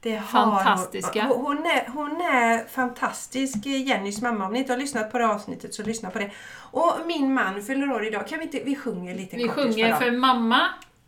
det 0.03 0.16
har 0.16 0.22
Fantastiska. 0.24 1.22
Hon, 1.24 1.46
hon, 1.46 1.66
är, 1.66 1.88
hon 1.94 2.20
är 2.20 2.68
fantastisk, 2.68 3.66
Jennys 3.66 4.22
mamma. 4.22 4.46
Om 4.46 4.53
ni 4.53 4.59
inte 4.59 4.72
har 4.72 4.78
lyssnat 4.78 5.12
på 5.12 5.18
det 5.18 5.26
avsnittet 5.28 5.74
så 5.74 5.82
lyssna 5.82 6.11
på 6.11 6.18
det. 6.18 6.30
Och 6.70 6.92
min 7.07 7.34
man 7.34 7.62
fyller 7.62 7.92
år 7.92 8.07
idag. 8.07 8.26
Kan 8.28 8.38
vi 8.38 8.44
inte, 8.44 8.61
vi 8.64 8.76
sjunger 8.76 9.14
lite 9.14 9.36
Vi 9.36 9.48
sjunger 9.48 9.88
dem? 9.90 9.98
för 9.98 10.11
mamma 10.11 10.61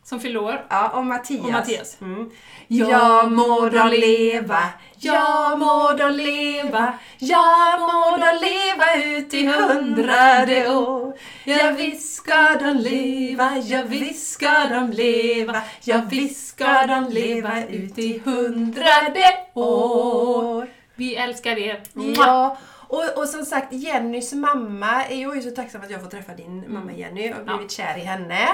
som 0.04 0.20
fyller 0.20 0.42
år. 0.42 0.64
Ja, 0.68 0.88
och 0.88 1.06
Mattias. 1.06 1.44
Och 1.44 1.52
Mattias. 1.52 2.00
Mm. 2.00 2.30
Ja 2.68 2.88
Ja 2.90 3.26
må 3.28 3.68
de 3.68 3.88
leva, 3.90 4.62
ja 4.98 5.56
må 5.56 5.92
de 5.98 6.08
leva, 6.16 6.94
ja 7.18 7.76
må 7.78 8.16
de 8.22 8.30
leva 8.40 8.88
ut 9.04 9.34
i 9.34 9.46
hundrade 9.46 10.70
år. 10.74 11.12
Ja 11.44 11.70
visst 11.76 12.14
ska 12.14 12.58
de 12.60 12.72
leva, 12.78 13.50
ja 13.58 13.82
visst 13.82 14.32
ska 14.32 14.68
de 14.70 14.90
leva, 14.90 15.62
ja 15.84 16.00
visst 16.10 16.48
ska 16.48 16.86
de 16.86 17.08
leva 17.10 17.64
ut 17.64 17.98
i 17.98 18.18
hundrade 18.24 19.26
år. 19.54 20.68
Vi 20.94 21.14
älskar 21.16 21.58
er. 21.58 21.80
Ja, 22.16 22.56
och, 22.88 23.04
och 23.16 23.28
som 23.28 23.44
sagt 23.44 23.72
Jennys 23.72 24.32
mamma, 24.32 25.10
jag 25.10 25.36
är 25.36 25.40
så 25.40 25.50
tacksam 25.50 25.82
att 25.82 25.90
jag 25.90 26.02
får 26.02 26.10
träffa 26.10 26.34
din 26.34 26.64
mamma 26.72 26.92
Jenny 26.92 27.32
och 27.32 27.44
blivit 27.46 27.70
kär 27.70 27.98
i 27.98 28.00
henne. 28.00 28.48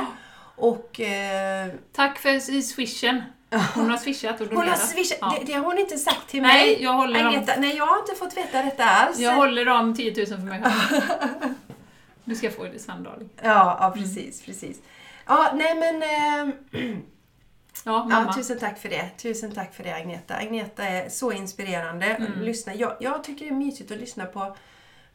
Och 0.58 1.00
eh, 1.00 1.68
Tack 1.92 2.18
för 2.18 2.60
swishen. 2.62 3.22
Hon 3.74 3.90
har 3.90 3.96
swishat 3.96 4.40
och 4.40 4.46
hon 4.46 4.56
har 4.56 4.64
donerat. 4.64 4.88
swishat, 4.88 5.18
Ja. 5.20 5.36
det, 5.40 5.46
det 5.46 5.52
har 5.52 5.64
hon 5.64 5.78
inte 5.78 5.98
sagt 5.98 6.28
till 6.28 6.42
Nej, 6.42 6.66
mig. 6.66 6.82
jag 6.82 6.92
håller 6.92 7.18
dem. 7.24 7.32
Agneta, 7.34 7.52
nej, 7.58 7.76
jag 7.76 7.86
har 7.86 7.98
inte 7.98 8.14
fått 8.14 8.36
veta 8.36 8.62
detta 8.62 8.84
alls. 8.84 9.18
Jag 9.18 9.32
håller 9.34 9.68
om 9.68 9.94
10 9.96 10.14
000 10.16 10.26
för 10.26 10.36
mig 10.36 10.62
själv. 10.62 11.54
Du 12.24 12.34
ska 12.34 12.50
få 12.50 12.64
det 12.64 12.78
sen 12.78 13.02
darling. 13.02 13.28
Ja, 13.42 13.76
ja 13.80 13.90
precis, 13.96 14.42
precis. 14.42 14.78
Ja, 15.26 15.52
nej 15.54 15.74
men... 15.74 16.02
Eh, 16.02 16.54
Ja, 17.84 18.04
mamma. 18.04 18.24
ja, 18.26 18.32
tusen 18.34 18.58
tack 18.58 18.78
för 18.78 18.88
det. 18.88 19.10
Tusen 19.16 19.52
tack 19.52 19.74
för 19.74 19.84
det 19.84 19.92
Agneta. 19.94 20.34
Agneta 20.34 20.84
är 20.84 21.08
så 21.08 21.32
inspirerande. 21.32 22.06
Mm. 22.06 22.40
Lyssna. 22.40 22.74
Jag, 22.74 22.96
jag 23.00 23.24
tycker 23.24 23.44
det 23.44 23.50
är 23.50 23.54
mysigt 23.54 23.90
att 23.90 23.98
lyssna 23.98 24.26
på, 24.26 24.56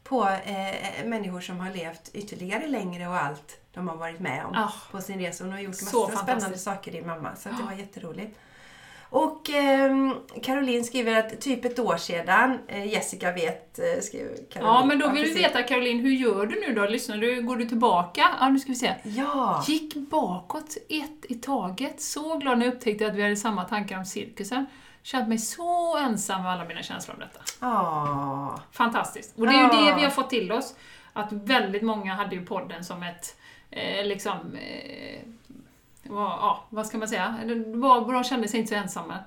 på 0.04 0.28
eh, 0.28 1.04
människor 1.04 1.40
som 1.40 1.60
har 1.60 1.70
levt 1.70 2.10
ytterligare 2.12 2.66
längre 2.66 3.08
och 3.08 3.16
allt 3.22 3.56
de 3.74 3.88
har 3.88 3.96
varit 3.96 4.20
med 4.20 4.44
om 4.44 4.54
Ah, 4.54 4.72
på 4.90 5.00
sin 5.00 5.18
resa. 5.20 5.44
Hon 5.44 5.52
har 5.52 5.60
gjort 5.60 5.74
så 5.74 6.06
massa 6.08 6.22
spännande 6.22 6.58
saker, 6.58 6.92
din 6.92 7.06
mamma. 7.06 7.36
Så 7.36 7.48
det 7.48 7.62
var 7.62 7.72
jätteroligt. 7.72 8.38
Och 9.10 9.50
eh, 9.50 10.12
Caroline 10.42 10.84
skriver 10.84 11.18
att 11.18 11.40
typ 11.40 11.64
ett 11.64 11.78
år 11.78 11.96
sedan, 11.96 12.58
eh, 12.68 12.86
Jessica 12.86 13.32
vet, 13.32 13.78
eh, 13.78 13.84
skriver 14.02 14.36
Caroline. 14.52 14.74
Ja, 14.74 14.84
men 14.84 14.98
då 14.98 15.06
vill 15.08 15.22
vi 15.24 15.28
precis. 15.34 15.44
veta 15.48 15.62
Caroline, 15.62 16.00
hur 16.00 16.10
gör 16.10 16.46
du 16.46 16.60
nu 16.68 16.74
då? 16.74 16.86
Lyssnar 16.86 17.16
du? 17.16 17.42
Går 17.42 17.56
du 17.56 17.64
tillbaka? 17.68 18.24
Ja, 18.40 18.48
nu 18.48 18.58
ska 18.58 18.68
vi 18.68 18.74
se. 18.78 18.94
Ja! 19.02 19.64
Gick 19.66 19.94
bakåt 19.94 20.76
ett 20.88 21.24
i 21.30 21.34
taget. 21.34 22.00
Så 22.00 22.36
glad 22.38 22.58
när 22.58 22.66
jag 22.66 22.74
upptäckte 22.74 23.06
att 23.06 23.14
vi 23.14 23.22
hade 23.22 23.36
samma 23.36 23.64
tankar 23.64 23.98
om 23.98 24.04
cirkusen. 24.04 24.66
Känt 25.02 25.28
mig 25.28 25.38
så 25.38 25.96
ensam 25.96 26.42
med 26.42 26.52
alla 26.52 26.64
mina 26.64 26.82
känslor 26.82 27.14
om 27.14 27.20
detta. 27.20 27.66
Ah. 27.66 28.58
Fantastiskt. 28.72 29.38
Och 29.38 29.46
det 29.46 29.52
är 29.52 29.56
ju 29.56 29.60
Ja. 29.84 29.90
det 29.90 29.96
vi 29.96 30.04
har 30.04 30.10
fått 30.10 30.30
till 30.30 30.52
oss. 30.52 30.74
Att 31.12 31.32
väldigt 31.32 31.82
många 31.82 32.14
hade 32.14 32.36
ju 32.36 32.46
podden 32.46 32.84
som 32.84 33.02
ett, 33.02 33.36
eh, 33.74 34.06
liksom, 34.06 34.56
eh, 34.56 35.20
vad, 36.02 36.24
ja, 36.24 36.64
vad 36.70 36.86
ska 36.86 36.98
man 36.98 37.08
säga? 37.08 37.34
Var, 37.66 38.12
de 38.12 38.24
kände 38.24 38.48
sig 38.48 38.60
inte 38.60 38.68
så 38.74 38.74
ensamma. 38.80 39.18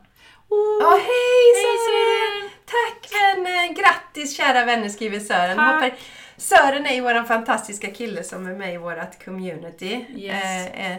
Oh, 0.50 0.78
Ja, 0.82 0.90
hej 0.92 1.54
Sören! 1.64 2.50
Tack 2.66 3.12
vänner! 3.14 3.74
Grattis 3.74 4.38
kära 4.38 4.66
vänner 4.66 4.90
skriver 4.90 5.20
Sören. 5.20 5.58
Tack. 5.58 5.84
Hoppas- 5.84 6.00
Sören 6.38 6.86
är 6.86 6.94
ju 6.96 7.02
vår 7.02 7.24
fantastiska 7.24 7.92
kille 7.92 8.24
som 8.24 8.48
är 8.48 8.56
med 8.56 8.74
i 8.74 8.78
vårt 8.78 9.26
community. 9.26 10.06
Yes. 10.18 10.44
Eh, 10.44 10.92
eh, 10.92 10.98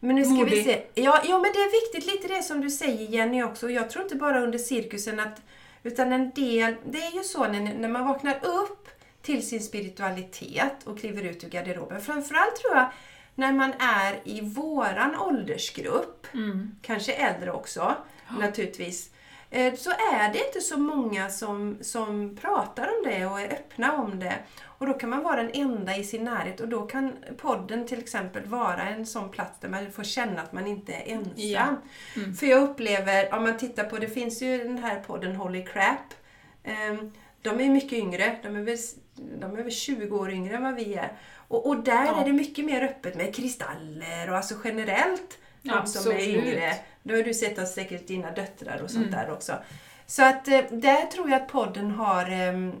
men 0.00 0.16
nu 0.16 0.24
ska 0.24 0.32
vi 0.34 0.38
Modig. 0.38 0.64
se. 0.64 0.82
Ja, 0.94 1.20
ja, 1.24 1.38
men 1.38 1.52
det 1.52 1.58
är 1.58 1.92
viktigt 1.92 2.12
lite 2.14 2.28
det 2.34 2.42
som 2.42 2.60
du 2.60 2.70
säger 2.70 3.08
Jenny 3.08 3.42
också. 3.42 3.70
Jag 3.70 3.90
tror 3.90 4.04
inte 4.04 4.16
bara 4.16 4.40
under 4.40 4.58
cirkusen 4.58 5.20
att 5.20 5.42
utan 5.82 6.12
en 6.12 6.30
del, 6.30 6.74
det 6.84 6.98
är 6.98 7.10
ju 7.16 7.22
så 7.22 7.44
när, 7.48 7.60
när 7.74 7.88
man 7.88 8.06
vaknar 8.08 8.38
upp 8.46 8.88
till 9.22 9.48
sin 9.48 9.60
spiritualitet 9.60 10.86
och 10.86 10.98
kliver 10.98 11.22
ut 11.22 11.44
ur 11.44 11.48
garderoben. 11.48 12.00
Framförallt 12.00 12.56
tror 12.56 12.76
jag 12.76 12.90
när 13.34 13.52
man 13.52 13.72
är 13.78 14.20
i 14.24 14.40
våran 14.40 15.16
åldersgrupp, 15.16 16.26
Mm. 16.34 16.70
kanske 16.82 17.12
äldre 17.12 17.52
också 17.52 17.96
naturligtvis, 18.38 19.10
eh, 19.50 19.74
så 19.74 19.90
är 19.90 20.32
det 20.32 20.46
inte 20.46 20.60
så 20.60 20.78
många 20.78 21.30
som, 21.30 21.78
som 21.80 22.36
pratar 22.36 22.82
om 22.88 23.10
det 23.10 23.26
och 23.26 23.40
är 23.40 23.52
öppna 23.52 23.92
om 23.92 24.20
det. 24.20 24.34
Och 24.64 24.86
då 24.86 24.92
kan 24.94 25.10
man 25.10 25.22
vara 25.22 25.42
den 25.42 25.50
enda 25.54 25.96
i 25.96 26.04
sin 26.04 26.24
närhet 26.24 26.60
och 26.60 26.68
då 26.68 26.86
kan 26.86 27.16
podden 27.36 27.86
till 27.86 27.98
exempel 27.98 28.44
vara 28.46 28.82
en 28.82 29.06
sån 29.06 29.28
plats 29.28 29.60
där 29.60 29.68
man 29.68 29.92
får 29.92 30.04
känna 30.04 30.42
att 30.42 30.52
man 30.52 30.66
inte 30.66 30.92
är 30.92 31.12
ensam. 31.12 31.32
Ja. 31.36 31.66
Mm. 32.16 32.34
För 32.34 32.46
jag 32.46 32.62
upplever, 32.62 33.34
om 33.34 33.42
man 33.42 33.58
tittar 33.58 33.84
på, 33.84 33.98
det 33.98 34.08
finns 34.08 34.42
ju 34.42 34.58
den 34.58 34.78
här 34.78 35.00
podden 35.00 35.36
Holy 35.36 35.64
Crap. 35.64 36.14
De 37.42 37.60
är 37.60 37.70
mycket 37.70 37.92
yngre, 37.92 38.36
de 38.42 38.56
är 38.56 38.62
väl, 38.62 38.78
de 39.40 39.58
är 39.58 39.62
väl 39.62 39.70
20 39.72 40.16
år 40.16 40.30
yngre 40.30 40.56
än 40.56 40.62
vad 40.62 40.74
vi 40.74 40.94
är. 40.94 41.12
Och, 41.48 41.66
och 41.66 41.76
där 41.84 42.04
Ja. 42.04 42.20
är 42.20 42.24
det 42.24 42.32
mycket 42.32 42.64
mer 42.64 42.82
öppet 42.82 43.14
med 43.16 43.34
kristaller 43.34 44.30
och 44.30 44.36
alltså 44.36 44.54
generellt 44.64 45.38
de 45.62 45.86
som 45.86 46.12
är 46.12 46.28
yngre. 46.28 46.74
Då 47.02 47.14
har 47.16 47.22
du 47.22 47.34
sett 47.34 47.58
att 47.58 47.68
säkert 47.68 48.06
dina 48.06 48.30
döttrar 48.30 48.80
och 48.82 48.90
sånt 48.90 49.06
Mm. 49.06 49.18
där 49.18 49.32
också. 49.32 49.58
Så 50.06 50.24
att 50.24 50.48
eh, 50.48 50.60
där 50.70 51.06
tror 51.06 51.30
jag 51.30 51.42
att 51.42 51.48
podden 51.48 51.90
har 51.90 52.30
ehm, 52.30 52.72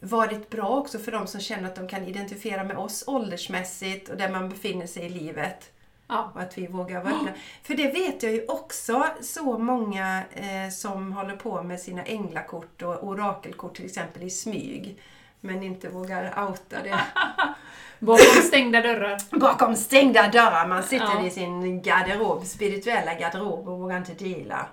varit 0.00 0.50
bra 0.50 0.68
också 0.68 0.98
för 0.98 1.12
de 1.12 1.26
som 1.26 1.40
känner 1.40 1.68
att 1.68 1.76
de 1.76 1.88
kan 1.88 2.04
identifiera 2.04 2.64
med 2.64 2.76
oss 2.76 3.04
åldersmässigt 3.06 4.08
och 4.08 4.16
där 4.16 4.28
man 4.30 4.48
befinner 4.48 4.86
sig 4.86 5.02
i 5.02 5.08
livet. 5.08 5.70
Ja. 6.10 6.30
Och 6.34 6.40
att 6.40 6.58
vi 6.58 6.66
vågar 6.66 7.02
vara 7.04 7.14
öppna. 7.14 7.32
För 7.62 7.74
det 7.74 7.86
vet 7.92 8.22
jag 8.22 8.32
ju 8.32 8.46
också 8.46 9.06
så 9.20 9.58
många 9.58 10.22
eh, 10.34 10.70
som 10.72 11.12
håller 11.12 11.36
på 11.36 11.62
med 11.62 11.80
sina 11.80 12.02
änglakort 12.02 12.82
och 12.82 13.04
orakelkort 13.08 13.76
till 13.76 13.84
exempel 13.84 14.22
i 14.22 14.30
smyg. 14.30 14.98
Men 15.40 15.62
inte 15.62 15.88
vågar 15.88 16.48
outa 16.48 16.82
det. 16.82 17.00
Bakom 17.98 18.42
stängda 18.42 18.80
dörrar. 18.80 19.38
Bakom 19.40 19.76
stängda 19.76 20.28
dörrar. 20.28 20.66
Man 20.66 20.82
sitter 20.82 21.06
Ja. 21.20 21.26
i 21.26 21.30
sin 21.30 21.82
garderob, 21.82 22.44
spirituella 22.44 23.14
garderob 23.14 23.68
och 23.68 23.78
vågar 23.78 23.96
inte 23.96 24.14
dela. 24.14 24.66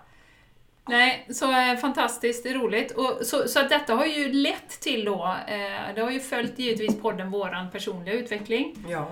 Nej, 0.90 1.28
så 1.30 1.52
eh, 1.52 1.78
fantastiskt 1.78 2.46
roligt. 2.46 2.92
Och, 2.92 3.18
så, 3.22 3.48
så 3.48 3.60
att 3.60 3.70
detta 3.70 3.96
har 3.96 4.06
ju 4.06 4.34
lett 4.34 4.70
till 4.82 5.06
då, 5.06 5.36
eh, 5.48 5.96
det 5.96 6.02
har 6.02 6.12
ju 6.12 6.20
följt 6.20 6.60
givetvis 6.60 7.02
podden 7.02 7.32
våran 7.32 7.72
personliga 7.72 8.16
utveckling. 8.16 8.86
Ja. 8.90 9.08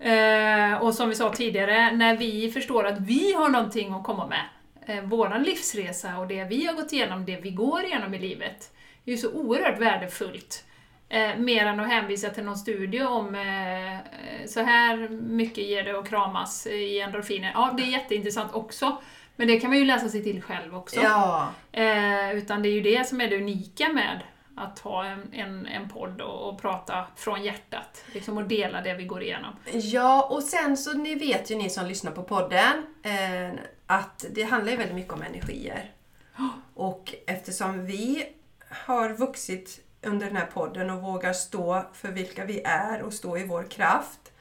Eh, 0.00 0.82
och 0.82 0.94
som 0.94 1.08
vi 1.08 1.14
sa 1.14 1.32
tidigare, 1.32 1.96
när 1.96 2.16
vi 2.16 2.50
förstår 2.50 2.86
att 2.86 3.00
vi 3.00 3.32
har 3.32 3.48
någonting 3.48 3.92
att 3.92 4.04
komma 4.04 4.26
med, 4.26 4.44
eh, 4.86 5.04
våran 5.04 5.42
livsresa 5.42 6.18
och 6.18 6.26
det 6.26 6.44
vi 6.44 6.66
har 6.66 6.74
gått 6.74 6.92
igenom, 6.92 7.24
det 7.24 7.36
vi 7.36 7.50
går 7.50 7.84
igenom 7.84 8.14
i 8.14 8.18
livet, 8.18 8.72
är 9.04 9.10
ju 9.10 9.16
så 9.16 9.32
oerhört 9.32 9.80
värdefullt. 9.80 10.64
Eh, 11.08 11.36
mer 11.36 11.66
än 11.66 11.80
att 11.80 11.88
hänvisa 11.88 12.30
till 12.30 12.44
någon 12.44 12.56
studie 12.56 13.02
om 13.02 13.34
eh, 13.34 13.94
eh, 13.94 14.00
så 14.46 14.60
här 14.60 15.08
mycket 15.08 15.64
ger 15.64 15.84
det 15.84 15.98
att 15.98 16.08
kramas 16.08 16.66
i 16.66 17.00
endorfiner. 17.00 17.50
Ja, 17.54 17.74
det 17.76 17.82
är 17.82 17.86
jätteintressant 17.86 18.54
också. 18.54 18.96
Men 19.36 19.48
det 19.48 19.60
kan 19.60 19.70
man 19.70 19.78
ju 19.78 19.84
läsa 19.84 20.08
sig 20.08 20.22
till 20.22 20.42
själv 20.42 20.76
också. 20.76 21.00
Ja. 21.00 21.48
Eh, 21.72 22.32
utan 22.34 22.62
det 22.62 22.68
är 22.68 22.72
ju 22.72 22.80
det 22.80 23.08
som 23.08 23.20
är 23.20 23.28
det 23.28 23.36
unika 23.36 23.88
med 23.88 24.20
att 24.60 24.78
ha 24.78 25.04
en, 25.04 25.32
en, 25.32 25.66
en 25.66 25.88
podd 25.88 26.20
och, 26.20 26.48
och 26.48 26.60
prata 26.60 27.06
från 27.16 27.42
hjärtat. 27.42 28.04
Liksom 28.12 28.38
och 28.38 28.44
dela 28.48 28.80
det 28.80 28.94
vi 28.94 29.04
går 29.04 29.22
igenom. 29.22 29.56
Ja, 29.72 30.28
och 30.30 30.42
sen 30.42 30.76
så 30.76 30.92
ni 30.92 31.14
vet 31.14 31.50
ju 31.50 31.56
ni 31.56 31.70
som 31.70 31.86
lyssnar 31.86 32.12
på 32.12 32.22
podden 32.22 32.86
eh, 33.02 33.60
att 33.86 34.24
det 34.30 34.42
handlar 34.42 34.70
ju 34.70 34.78
väldigt 34.78 34.96
mycket 34.96 35.12
om 35.12 35.22
energier. 35.22 35.90
Och 36.74 37.14
eftersom 37.26 37.86
vi 37.86 38.26
har 38.68 39.10
vuxit 39.10 39.80
under 40.02 40.26
den 40.26 40.36
här 40.36 40.46
podden 40.46 40.90
och 40.90 41.02
vågar 41.02 41.32
stå 41.32 41.84
för 41.92 42.08
vilka 42.08 42.44
vi 42.44 42.62
är 42.64 43.02
och 43.02 43.12
stå 43.12 43.38
i 43.38 43.46
vår 43.46 43.62
kraft. 43.62 44.32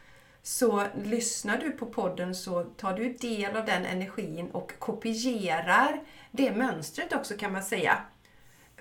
Så 0.44 0.84
lyssnar 1.04 1.58
du 1.58 1.72
på 1.72 1.86
podden 1.86 2.36
så 2.36 2.64
tar 2.64 2.94
du 2.94 3.14
del 3.14 3.58
av 3.58 3.66
den 3.66 3.86
energin 3.86 4.52
och 4.52 4.72
kopierar 4.80 6.02
det 6.32 6.52
mönstret 6.52 7.14
också 7.14 7.38
kan 7.38 7.54
man 7.54 7.64
säga. 7.64 7.98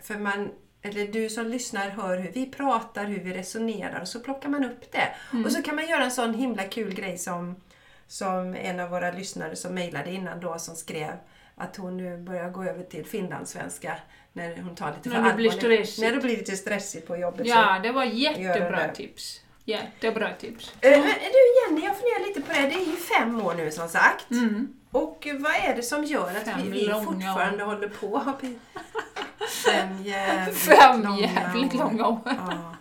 För 0.02 0.16
man, 0.18 0.50
eller 0.82 1.06
du 1.06 1.28
som 1.28 1.46
lyssnar 1.46 1.88
hör 1.88 2.16
hur 2.18 2.32
vi 2.32 2.46
pratar, 2.46 3.04
hur 3.04 3.20
vi 3.24 3.32
resonerar 3.34 4.00
och 4.00 4.08
så 4.08 4.20
plockar 4.20 4.48
man 4.48 4.64
upp 4.64 4.92
det. 4.92 5.08
Och 5.44 5.52
så 5.52 5.62
kan 5.62 5.74
man 5.76 5.88
göra 5.88 6.04
en 6.04 6.10
sån 6.10 6.34
himla 6.34 6.64
kul 6.64 6.94
grej 6.94 7.18
som, 7.18 7.56
som 8.06 8.54
en 8.54 8.80
av 8.80 8.90
våra 8.90 9.10
lyssnare 9.10 9.56
som 9.56 9.74
mejlade 9.74 10.10
innan 10.10 10.40
då 10.40 10.58
som 10.58 10.76
skrev 10.76 11.12
att 11.54 11.76
hon 11.76 11.96
nu 11.96 12.18
börjar 12.18 12.50
gå 12.50 12.64
över 12.64 12.82
till 12.82 13.06
finlandssvenska 13.06 13.98
när 14.32 14.56
hon 14.56 14.74
tar 14.74 14.92
lite 14.96 15.08
När 15.08 15.22
för 15.22 15.30
det 15.30 15.34
blir 15.36 15.50
stressigt. 15.50 16.02
När 16.02 16.12
det 16.12 16.20
blir 16.20 16.36
lite 16.36 16.56
stressigt 16.56 17.06
på 17.06 17.16
jobbet. 17.16 17.46
Ja, 17.46 17.80
det 17.82 17.92
var 17.92 18.04
jättebra 18.04 18.86
det. 18.86 18.94
tips. 18.94 19.40
Jättebra 19.64 20.28
tips. 20.40 20.74
Eh, 20.80 20.90
Men 20.90 21.02
du 21.02 21.74
Jenny, 21.74 21.86
jag 21.86 21.96
funderar 21.96 22.26
lite 22.28 22.40
på 22.40 22.52
det. 22.52 22.60
Det 22.60 22.74
är 22.74 22.86
ju 22.90 22.96
fem 22.96 23.42
år 23.42 23.54
nu 23.54 23.70
som 23.70 23.88
sagt. 23.88 24.30
Mm. 24.30 24.74
Och 24.90 25.28
vad 25.38 25.52
är 25.52 25.76
det 25.76 25.82
som 25.82 26.04
gör 26.04 26.30
att 26.30 26.44
Fem 26.44 26.70
vi, 26.70 26.70
vi 26.70 26.92
fortfarande 27.04 27.64
håller 27.64 27.88
på? 27.88 28.22
Fem 29.64 30.02
jävligt 30.04 30.58
Fem 30.58 31.02
långa 31.02 31.20
jävligt 31.20 31.74
år. 31.74 31.78
långa 31.78 32.06
år. 32.06 32.20
Ja. 32.24 32.74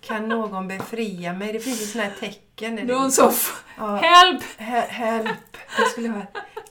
Kan 0.00 0.28
någon 0.28 0.68
befria 0.68 1.32
mig? 1.32 1.52
Det 1.52 1.60
finns 1.60 1.82
ju 1.82 1.86
sådana 1.86 2.10
här 2.10 2.16
tecken. 2.20 2.76
Det- 2.76 2.84
Någon 2.84 3.12
som... 3.12 3.32
Ja. 3.78 3.96
Help! 3.96 4.42
He- 4.58 4.88
Help! 4.88 5.56
Jag 5.78 5.88
skulle 5.88 6.08
ha, 6.08 6.22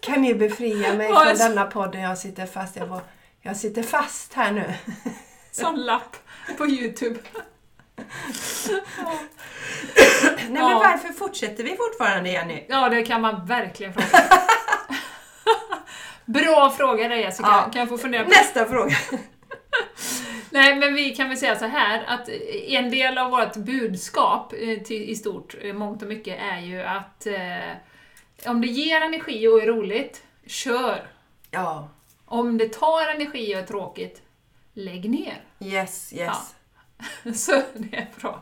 kan 0.02 0.22
ni 0.22 0.36
befria 0.36 0.94
mig 0.94 1.10
Ja, 1.10 1.26
från 1.26 1.38
denna 1.38 1.66
podden? 1.66 2.02
Jag 2.02 2.18
sitter 2.18 2.46
fast. 2.46 2.76
Jag, 2.76 2.86
var, 2.88 3.02
jag 3.42 3.58
sitter 3.58 3.84
fast 3.84 4.34
här 4.34 4.52
nu. 4.52 4.74
Sån 5.52 5.76
lapp 5.86 6.16
på 6.58 6.66
Youtube. 6.68 7.20
Nej, 10.38 10.48
men 10.50 10.56
Ja. 10.56 10.80
varför 10.84 11.08
fortsätter 11.14 11.64
vi 11.64 11.76
fortfarande, 11.78 12.30
Jenny? 12.30 12.66
Ja, 12.70 12.90
det 12.90 13.04
kan 13.04 13.22
man 13.22 13.46
verkligen 13.46 13.94
fråga. 13.94 14.08
Bra 16.26 16.74
fråga 16.78 17.08
där 17.08 17.16
Jessica. 17.16 17.50
Ja. 17.50 17.70
Kan 17.74 17.80
jag 17.80 17.90
få 17.90 17.98
fundera 17.98 18.24
på 18.24 18.30
Nästa 18.30 18.66
fråga. 18.66 18.96
Nej, 20.50 20.76
men 20.76 20.94
vi 20.94 21.16
kan 21.16 21.30
väl 21.30 21.38
säga 21.38 21.56
så 21.56 21.66
här 21.66 22.04
att 22.08 22.30
en 22.68 22.92
del 22.92 23.18
av 23.18 23.32
vårt 23.32 23.56
budskap 23.56 24.54
eh, 24.54 24.80
till, 24.80 25.10
i 25.10 25.16
stort, 25.16 25.56
eh, 25.62 25.74
mångt 25.74 26.02
och 26.02 26.08
mycket, 26.08 26.40
är 26.42 26.60
ju 26.60 26.82
att 26.82 27.26
eh, 27.26 28.50
om 28.52 28.62
det 28.62 28.68
ger 28.68 29.02
energi 29.02 29.48
och 29.48 29.62
är 29.62 29.68
roligt, 29.68 30.24
kör! 30.46 31.08
Ja, 31.52 31.90
Om 32.26 32.58
det 32.58 32.74
tar 32.74 33.12
energi 33.16 33.56
och 33.56 33.60
är 33.60 33.66
tråkigt, 33.66 34.22
lägg 34.74 35.10
ner. 35.10 35.42
yes, 35.60 36.14
yes. 36.14 36.56
Så 37.46 37.62
det 37.74 37.98
är 37.98 38.08
bra. 38.22 38.42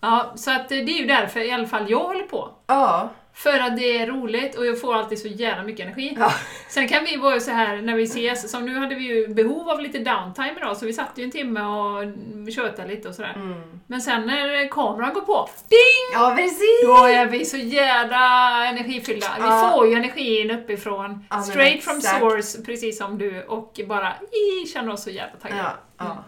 Ja, 0.00 0.32
så 0.36 0.50
att 0.50 0.72
eh, 0.72 0.78
det 0.78 0.92
är 0.92 0.98
ju 1.00 1.06
därför 1.06 1.40
i 1.40 1.52
alla 1.52 1.66
fall 1.66 1.90
jag 1.90 2.00
håller 2.04 2.24
på. 2.26 2.54
Ja. 2.66 3.10
För 3.34 3.58
att 3.60 3.76
det 3.76 3.98
är 3.98 4.06
roligt 4.06 4.56
och 4.58 4.66
jag 4.66 4.80
får 4.80 4.94
alltid 4.94 5.18
så 5.18 5.28
jävla 5.28 5.62
mycket 5.62 5.86
energi. 5.86 6.16
Ja. 6.20 6.32
Sen 6.68 6.88
kan 6.88 7.04
vi 7.04 7.16
vara 7.16 7.40
så 7.40 7.50
här 7.50 7.76
när 7.76 7.96
vi 7.96 8.02
ses, 8.02 8.50
som 8.50 8.64
nu 8.66 8.74
hade 8.78 8.94
vi 8.94 9.04
ju 9.04 9.28
behov 9.28 9.68
av 9.70 9.80
lite 9.80 9.98
downtime 9.98 10.54
idag, 10.56 10.76
så 10.76 10.86
vi 10.86 10.92
satt 10.92 11.10
ju 11.14 11.24
en 11.24 11.30
timme 11.30 11.60
och 11.60 12.04
tjötade 12.52 12.88
lite 12.88 13.08
och 13.08 13.14
sådär. 13.14 13.32
Mm. 13.36 13.80
Men 13.86 14.02
sen 14.02 14.26
när 14.26 14.68
kameran 14.68 15.12
går 15.14 15.20
på, 15.20 15.48
ding! 15.68 16.12
Ja, 16.20 16.34
precis! 16.36 16.82
Då 16.86 17.04
är 17.06 17.26
vi 17.26 17.44
så 17.44 17.56
jädra 17.56 18.24
energifyllda. 18.66 19.26
Vi 19.38 19.42
Ja. 19.42 19.70
får 19.74 19.86
ju 19.88 19.94
energin 19.94 20.50
uppifrån, 20.50 21.26
Ja, 21.30 21.42
straight 21.42 21.84
from 21.84 21.96
exakt. 21.98 22.18
source, 22.20 22.62
precis 22.62 22.98
som 22.98 23.18
du, 23.18 23.42
och 23.42 23.80
bara 23.88 24.12
i, 24.12 24.66
känner 24.66 24.92
oss 24.92 25.02
så 25.04 25.10
jävla 25.10 25.36
taggade. 25.42 25.62
Ja, 25.62 25.74
ja. 25.98 26.24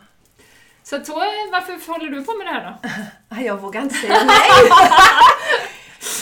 Så 0.83 0.97
är- 0.97 1.53
varför 1.53 1.93
håller 1.93 2.11
du 2.11 2.25
på 2.25 2.33
med 2.37 2.47
det 2.47 2.51
här 2.53 2.65
då? 2.83 2.89
Ja, 3.29 3.41
Jag 3.47 3.57
vågar 3.61 3.83
inte 3.83 3.95
säga 3.95 4.15
nej. 4.27 4.71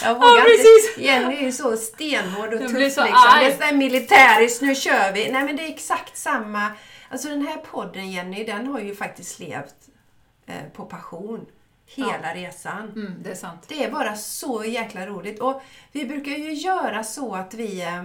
Jag 0.03 0.15
vågar 0.15 0.29
Ja, 0.29 0.39
inte. 0.41 0.51
precis. 0.51 0.99
Jenny 0.99 1.37
är 1.37 1.41
ju 1.43 1.53
så 1.53 1.77
stenhård 1.77 2.49
och 2.55 2.63
Jag 2.63 2.69
tuff 2.71 2.79
liksom. 2.79 3.05
arg. 3.05 3.57
Det 3.59 3.65
är 3.65 3.73
militäriskt, 3.77 4.63
nu 4.63 4.75
kör 4.75 5.13
vi. 5.13 5.31
Nej 5.33 5.45
men 5.45 5.57
det 5.57 5.63
är 5.63 5.69
exakt 5.69 6.17
samma. 6.19 6.71
Alltså 7.09 7.29
den 7.29 7.47
här 7.47 7.57
podden 7.57 8.11
Jenny, 8.11 8.45
den 8.45 8.67
har 8.67 8.81
ju 8.81 8.95
faktiskt 8.95 9.39
levt 9.39 9.75
eh, 10.47 10.55
på 10.77 10.85
passion. 10.85 11.47
Hela 11.87 12.35
resan. 12.35 12.93
Mm, 12.97 13.15
det 13.23 13.31
är 13.31 13.35
sant. 13.35 13.65
Det 13.69 13.85
är 13.85 13.91
bara 13.91 14.17
så 14.17 14.65
jäkla 14.65 15.07
roligt. 15.07 15.41
Och 15.41 15.63
vi 15.93 16.05
brukar 16.05 16.33
ju 16.33 16.53
göra 16.53 17.05
så 17.05 17.35
att 17.35 17.55
vi... 17.55 17.83
eh, 17.83 18.05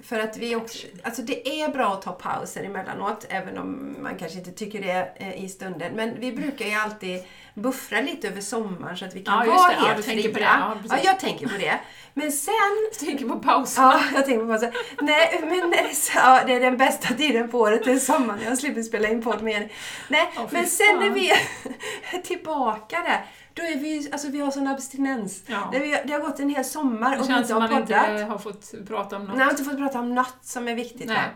För 0.00 0.18
att 0.20 0.36
vi 0.36 0.56
också... 0.56 0.86
Alltså 1.02 1.22
det 1.22 1.48
är 1.62 1.68
bra 1.68 1.92
att 1.92 2.02
ta 2.02 2.12
pauser 2.12 2.64
emellanåt, 2.64 3.26
även 3.28 3.58
om 3.58 3.96
man 4.02 4.16
kanske 4.18 4.38
inte 4.38 4.50
tycker 4.52 4.80
det 4.82 5.12
eh, 5.16 5.44
i 5.44 5.48
stunden. 5.48 5.92
Men 5.96 6.20
vi 6.20 6.32
brukar 6.32 6.64
ju 6.66 6.74
alltid 6.74 7.24
buffra 7.54 8.00
lite 8.00 8.28
över 8.28 8.40
sommaren 8.40 8.96
så 8.96 9.04
att 9.04 9.14
vi 9.16 9.24
kan 9.24 9.46
Ja, 9.46 9.54
vara 9.54 9.68
det. 9.68 9.74
Ja, 9.74 9.84
helt 9.86 9.96
du 9.96 10.02
tänker 10.02 10.22
fria. 10.22 10.32
på 10.32 10.38
det. 10.38 10.44
Ja, 10.44 10.96
Ja, 10.96 10.98
jag 11.04 11.20
tänker 11.20 11.48
på 11.48 11.54
det. 11.58 11.80
Men 12.14 12.32
sen... 12.32 12.54
Jag 12.92 12.98
tänker 13.08 13.28
på 13.28 13.38
paus. 13.38 13.74
Ja, 13.76 14.00
jag 14.14 14.24
tänker 14.26 14.46
på 14.46 14.52
det. 14.66 14.72
Nej, 15.00 15.40
men 15.42 15.50
det, 15.70 15.78
är 15.78 15.86
ja, 16.14 16.40
det 16.46 16.52
är 16.54 16.60
den 16.60 16.76
bästa 16.76 17.14
tiden 17.14 17.48
på 17.48 17.58
året, 17.60 17.84
det 17.84 17.92
är 17.92 17.98
sommaren. 17.98 18.40
Jag 18.44 18.58
slipper 18.58 18.82
spela 18.82 19.08
in 19.08 19.22
podd 19.22 19.42
med 19.42 19.62
er. 19.62 19.72
Nej, 20.08 20.30
Ja, 20.36 20.46
fy 20.50 20.56
men 20.56 20.66
sen 20.66 20.98
när 21.00 21.10
vi 21.10 21.30
är 21.30 22.18
tillbaka 22.22 22.96
där, 23.02 23.24
då 23.54 23.62
är 23.62 23.76
vi 23.76 24.08
alltså 24.12 24.28
vi 24.28 24.40
har 24.40 24.50
sån 24.50 24.66
abstinens. 24.66 25.42
Ja. 25.46 25.68
Det, 25.72 25.78
vi, 25.78 26.02
det 26.06 26.12
har 26.12 26.20
gått 26.20 26.40
en 26.40 26.50
hel 26.50 26.64
sommar 26.64 27.10
Det 27.10 27.16
och 27.16 27.22
vi 27.22 27.26
känns 27.28 27.36
inte 27.38 27.48
som 27.48 27.62
har 27.62 27.68
man 27.68 27.82
poddat. 27.82 28.10
inte 28.10 28.24
har 28.24 28.38
fått 28.38 28.72
prata 28.88 29.16
om 29.16 29.24
något. 29.24 29.36
Nej, 29.36 29.48
inte 29.50 29.64
fått 29.64 29.76
prata 29.78 29.98
om 30.00 30.14
något 30.14 30.38
som 30.42 30.68
är 30.68 30.74
viktigt 30.74 31.06
Nej. 31.06 31.16
här. 31.16 31.32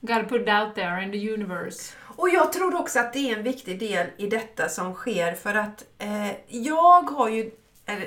Gotta 0.00 0.24
put 0.28 0.42
it 0.42 0.48
out 0.48 0.74
there 0.74 1.04
in 1.04 1.12
the 1.12 1.32
universe. 1.32 1.92
Och 2.18 2.28
jag 2.28 2.52
tror 2.52 2.80
också 2.80 2.98
att 2.98 3.12
det 3.12 3.30
är 3.30 3.36
en 3.36 3.42
viktig 3.42 3.78
del 3.78 4.06
i 4.16 4.26
detta 4.26 4.68
som 4.68 4.94
sker 4.94 5.34
för 5.34 5.54
att 5.54 5.84
eh, 5.98 6.30
jag 6.48 7.10
har 7.10 7.28
ju 7.28 7.50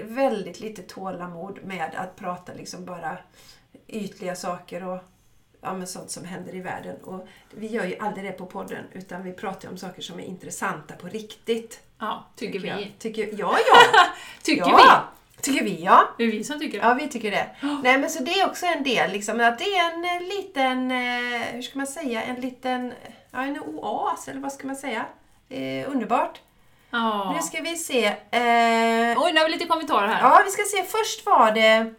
väldigt 0.04 0.60
lite 0.60 0.82
tålamod 0.82 1.60
med 1.64 1.96
att 1.96 2.16
prata 2.16 2.54
liksom 2.54 2.86
bara 2.86 3.18
ytliga 3.88 4.36
saker 4.36 4.88
och 4.88 5.00
ja, 5.62 5.74
men 5.74 5.88
sånt 5.88 6.12
som 6.12 6.26
händer 6.26 6.56
i 6.56 6.62
världen. 6.62 6.96
Och 7.04 7.28
vi 7.52 7.68
gör 7.68 7.86
ju 7.86 7.98
aldrig 7.98 8.26
det 8.26 8.32
på 8.32 8.46
podden 8.46 8.86
utan 8.92 9.24
vi 9.24 9.34
pratar 9.34 9.70
om 9.70 9.78
saker 9.78 10.02
som 10.02 10.20
är 10.20 10.24
intressanta 10.24 10.96
på 10.96 11.08
riktigt. 11.08 11.80
Ja, 12.00 12.26
tycker 12.36 12.68
jag. 12.68 12.78
vi. 12.78 12.94
Tycker, 13.00 13.30
ja, 13.40 13.58
ja! 13.68 14.06
Tycker 14.44 14.70
ja. 14.70 15.04
Tycker 15.42 15.64
vi, 15.64 15.84
ja. 15.84 16.16
vi. 16.18 16.26
Det 16.26 16.32
är 16.32 16.38
vi 16.38 16.44
som 16.44 16.60
tycker 16.60 16.80
det. 16.80 16.86
Ja, 16.86 16.94
vi 16.94 17.10
tycker 17.10 17.32
det. 17.32 17.56
Nej, 17.84 17.98
men 17.98 18.10
så 18.10 18.24
det 18.24 18.32
är 18.32 18.48
också 18.48 18.66
en 18.66 18.84
del, 18.84 19.12
liksom, 19.12 19.40
att 19.40 19.60
det 19.60 19.64
är 19.64 19.94
en 19.94 20.06
eh, 20.06 20.28
liten, 20.28 20.92
eh, 20.92 21.54
hur 21.54 21.62
ska 21.62 21.78
man 21.78 21.88
säga, 21.88 22.24
en 22.24 22.42
liten, 22.42 22.94
ja, 23.32 23.44
en 23.44 23.60
oas, 23.60 24.28
eller 24.28 24.42
vad 24.42 24.52
ska 24.52 24.68
man 24.68 24.76
säga? 24.76 25.06
Eh, 25.50 25.92
underbart. 25.92 26.42
Ja. 26.92 27.32
Nu 27.36 27.42
ska 27.42 27.62
vi 27.62 27.76
se. 27.76 28.06
Eh, 28.06 29.18
Oj, 29.24 29.32
nu 29.34 29.40
har 29.40 29.46
vi 29.46 29.52
lite 29.52 29.66
kommentarer 29.66 30.08
här. 30.08 30.22
ja, 30.22 30.42
vi 30.46 30.52
ska 30.52 30.64
se. 30.64 30.84
Först 30.84 31.26
var 31.26 31.52
det 31.52 31.94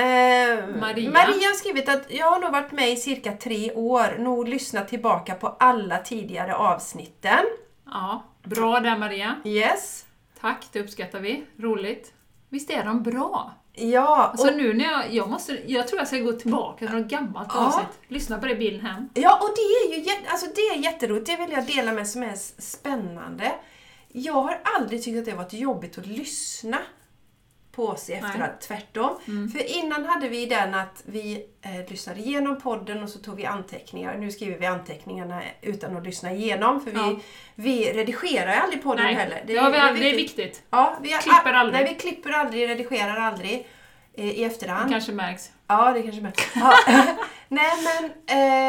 eh, 0.00 0.66
Maria. 0.80 1.10
Maria 1.10 1.48
har 1.48 1.54
skrivit 1.54 1.88
att 1.88 2.10
jag 2.10 2.30
har 2.30 2.40
nog 2.40 2.52
varit 2.52 2.72
med 2.72 2.90
i 2.92 2.96
cirka 2.96 3.32
tre 3.32 3.72
år, 3.72 4.16
nog 4.18 4.48
lyssnat 4.48 4.88
tillbaka 4.88 5.34
på 5.34 5.56
alla 5.60 5.98
tidigare 5.98 6.54
avsnitten. 6.54 7.44
Ja, 7.86 8.22
Bra 8.42 8.80
där 8.80 8.96
Maria. 8.96 9.36
Yes. 9.44 10.06
Tack, 10.40 10.66
det 10.72 10.80
uppskattar 10.80 11.20
vi. 11.20 11.44
Roligt. 11.58 12.12
Visst 12.48 12.70
är 12.70 12.84
de 12.84 13.02
bra? 13.02 13.52
Ja, 13.76 14.16
Alltså 14.32 14.48
och, 14.48 14.56
nu 14.56 14.72
när 14.74 14.84
jag, 14.84 15.14
jag 15.14 15.30
måste, 15.30 15.58
jag 15.72 15.88
tror 15.88 15.98
jag 16.00 16.08
ska 16.08 16.18
gå 16.18 16.32
tillbaka 16.32 16.86
till 16.86 16.96
något 16.96 17.06
gammalt 17.10 17.48
Ja. 17.54 17.66
avsnitt. 17.66 17.86
Lyssna 18.08 18.38
på 18.38 18.46
det 18.46 18.54
bilen 18.54 18.80
hem. 18.80 19.08
ja, 19.14 19.38
och 19.42 19.50
det 19.56 19.94
är 19.94 19.98
ju 20.00 20.10
alltså 20.28 20.46
det 20.54 20.60
är 20.60 20.76
jätteroligt. 20.76 21.26
Det 21.26 21.36
vill 21.36 21.50
jag 21.52 21.66
dela 21.66 21.92
med 21.92 22.08
som 22.08 22.22
är 22.22 22.34
spännande. 22.62 23.52
Jag 24.08 24.32
har 24.32 24.60
aldrig 24.78 25.02
tyckt 25.04 25.18
att 25.18 25.24
det 25.24 25.32
varit 25.34 25.52
jobbigt 25.52 25.98
att 25.98 26.06
lyssna 26.06 26.78
på 27.76 27.88
oss 27.88 28.10
i 28.10 28.12
efterhand. 28.12 28.52
Tvärtom. 28.60 29.18
För 29.52 29.76
innan 29.78 30.04
hade 30.04 30.28
vi 30.28 30.46
den 30.46 30.74
att 30.74 31.02
vi 31.06 31.46
eh, 31.62 31.90
lyssnade 31.90 32.20
igenom 32.20 32.60
podden 32.60 33.02
och 33.02 33.08
så 33.08 33.18
tog 33.18 33.36
vi 33.36 33.46
anteckningar. 33.46 34.16
Nu 34.18 34.30
skriver 34.30 34.58
vi 34.58 34.66
anteckningarna 34.66 35.42
utan 35.62 35.96
att 35.96 36.04
lyssna 36.04 36.32
igenom 36.32 36.80
för 36.80 36.90
vi, 36.90 36.98
Ja. 36.98 37.16
vi 37.54 37.92
redigerar 37.92 38.56
aldrig 38.56 38.82
podden 38.82 39.04
Nej, 39.04 39.14
heller. 39.14 39.42
det, 39.46 39.56
har 39.56 39.70
vi 39.94 40.00
det 40.00 40.10
är 40.10 40.16
viktigt. 40.16 40.62
Ja, 40.70 40.96
vi 41.02 41.08
Klipper 41.08 41.52
aldrig. 41.52 41.84
Nej, 41.84 41.94
vi 41.94 42.00
klipper 42.00 42.30
aldrig, 42.30 42.68
redigerar 42.68 43.16
aldrig. 43.16 43.66
Eh, 44.16 44.30
i 44.30 44.44
efterhand. 44.44 44.88
Det 44.88 44.92
kanske 44.92 45.12
märks. 45.12 45.50
Ja, 45.66 45.92
det 45.92 46.02
kanske 46.02 46.20
märks. 46.22 46.42
Ja. 46.54 46.74
Nej 47.48 47.70
men, 47.84 48.04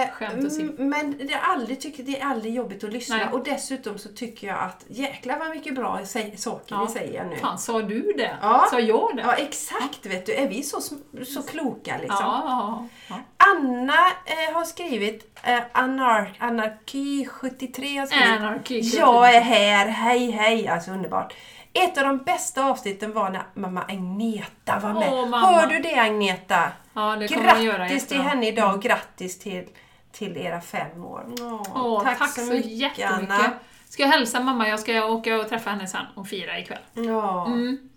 eh, 0.04 0.10
Skämt 0.12 0.80
men 0.80 1.18
det, 1.18 1.34
är 1.34 1.40
aldrig, 1.42 1.82
tycker, 1.82 2.04
det 2.04 2.20
är 2.20 2.26
aldrig 2.26 2.54
jobbigt 2.54 2.84
att 2.84 2.94
lyssna 2.94 3.18
Nej. 3.18 3.28
och 3.32 3.44
dessutom 3.44 3.98
så 3.98 4.10
tycker 4.10 4.48
jag 4.48 4.60
att 4.60 4.86
jäklar 4.88 5.40
vad 5.40 5.50
mycket 5.50 5.76
bra 5.76 6.00
saker 6.36 6.76
Ja. 6.76 6.86
vi 6.88 6.94
säger 6.94 7.24
nu. 7.24 7.38
Fan, 7.38 7.58
sa 7.58 7.82
du 7.82 8.14
det? 8.18 8.38
Ja. 8.42 8.68
Sa 8.72 8.80
jag 8.80 9.16
det? 9.16 9.22
Ja 9.22 9.34
exakt 9.34 10.06
vet 10.06 10.26
du, 10.26 10.34
är 10.34 10.48
vi 10.48 10.64
så, 10.64 10.82
så 11.26 11.42
kloka 11.42 11.98
liksom. 11.98 12.18
ja, 12.22 12.88
ja. 13.10 13.20
Anna 13.38 14.08
eh, 14.26 14.54
har 14.54 14.64
skrivit, 14.64 15.40
eh, 15.44 15.60
anar, 15.72 16.38
Anarki73 16.40 18.00
har 18.00 18.06
skrivit 18.06 18.28
Anarchy. 18.40 18.80
Jag 18.80 19.36
är 19.36 19.42
här, 19.42 19.88
hej 19.88 20.32
hej, 20.32 20.68
alltså 20.68 20.92
underbart. 20.92 21.34
Ett 21.76 21.98
av 21.98 22.04
de 22.04 22.18
bästa 22.18 22.66
avsnitten 22.66 23.14
var 23.14 23.30
när 23.30 23.44
mamma 23.54 23.82
Agneta 23.82 24.80
var 24.80 24.94
med. 24.94 25.14
Åh, 25.14 25.30
mamma. 25.30 25.48
Hör 25.48 25.68
du 25.68 25.80
det 25.80 25.96
Agneta? 25.96 26.72
Ja, 26.94 27.16
det 27.16 27.38
man 27.38 27.64
göra 27.64 27.78
Grattis 27.78 28.08
till 28.08 28.22
henne 28.22 28.48
idag 28.48 28.76
och 28.76 28.82
grattis 28.82 29.40
till, 29.40 29.68
till 30.12 30.38
era 30.38 30.62
fem 30.62 31.06
år. 31.06 31.26
Åh, 31.42 31.62
Åh, 31.76 32.04
tack, 32.04 32.30
så, 32.30 32.42
jättemycket. 32.54 33.12
Anna. 33.12 33.54
Ska 33.90 34.04
jag 34.04 34.10
hälsa 34.10 34.40
mamma? 34.40 34.68
Jag 34.68 34.80
ska 34.80 35.06
åka 35.06 35.40
och 35.40 35.50
träffa 35.50 35.70
henne 35.70 35.88
sen 35.88 36.06
och 36.16 36.28
fira 36.28 36.60
ikväll. 36.60 36.82
Ja. 36.94 37.46
Mm. 37.46 37.90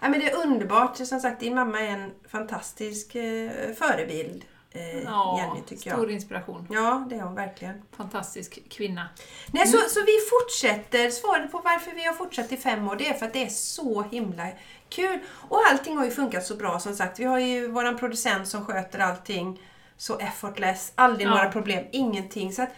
ja, 0.00 0.08
men 0.08 0.20
det 0.20 0.30
är 0.30 0.46
underbart. 0.46 0.96
Som 0.96 1.20
sagt, 1.20 1.40
din 1.40 1.54
mamma 1.54 1.80
är 1.80 1.88
en 1.88 2.10
fantastisk 2.28 3.14
eh, 3.14 3.50
förebild, 3.78 4.44
eh, 4.72 4.98
Ja, 5.04 5.38
Jenny, 5.38 5.60
tycker 5.66 5.90
stor 5.90 6.04
jag. 6.04 6.12
inspiration. 6.12 6.66
Ja, 6.70 7.06
det 7.10 7.14
är 7.16 7.20
hon 7.22 7.34
verkligen. 7.34 7.82
Fantastisk 7.96 8.68
kvinna. 8.70 9.08
Nej, 9.46 9.62
Mm. 9.68 9.72
så, 9.80 9.88
så 9.88 10.00
vi 10.00 10.16
fortsätter. 10.30 11.10
Svaret 11.10 11.52
på 11.52 11.58
varför 11.64 11.90
vi 11.94 12.04
har 12.04 12.12
fortsatt 12.14 12.52
i 12.52 12.56
fem 12.56 12.88
år, 12.88 12.96
det 12.96 13.08
är 13.08 13.14
för 13.14 13.26
att 13.26 13.32
det 13.32 13.44
är 13.44 13.48
så 13.48 14.02
himla 14.02 14.46
kul. 14.88 15.18
Och 15.48 15.60
allting 15.70 15.96
har 15.96 16.04
ju 16.04 16.10
funkat 16.10 16.46
så 16.46 16.56
bra 16.56 16.78
som 16.80 16.94
sagt. 16.96 17.18
Vi 17.18 17.24
har 17.24 17.38
ju 17.38 17.68
våran 17.68 17.98
producent 17.98 18.48
som 18.48 18.64
sköter 18.66 18.98
allting 18.98 19.60
så 19.96 20.18
effortless. 20.18 20.92
Aldrig 20.94 21.26
Ja. 21.26 21.30
några 21.30 21.50
problem, 21.52 21.84
ingenting. 21.92 22.52
Så 22.52 22.62
att, 22.62 22.70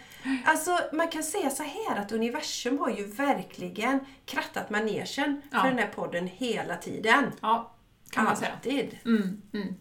alltså, 0.45 0.79
man 0.93 1.07
kan 1.07 1.23
säga 1.23 1.49
så 1.49 1.63
här 1.63 1.95
att 2.01 2.11
universum 2.11 2.79
har 2.79 2.89
ju 2.89 3.05
verkligen 3.05 3.99
krattat 4.25 4.69
manegen 4.69 5.41
Ja. 5.51 5.61
för 5.61 5.67
den 5.69 5.77
här 5.77 5.87
podden 5.95 6.27
hela 6.27 6.75
tiden. 6.77 7.31
Ja, 7.41 7.73
kan 8.11 8.23
man 8.23 8.37
säga. 8.37 8.51
Alltid. 8.53 8.97
Mm, 9.05 9.41
mm. 9.53 9.75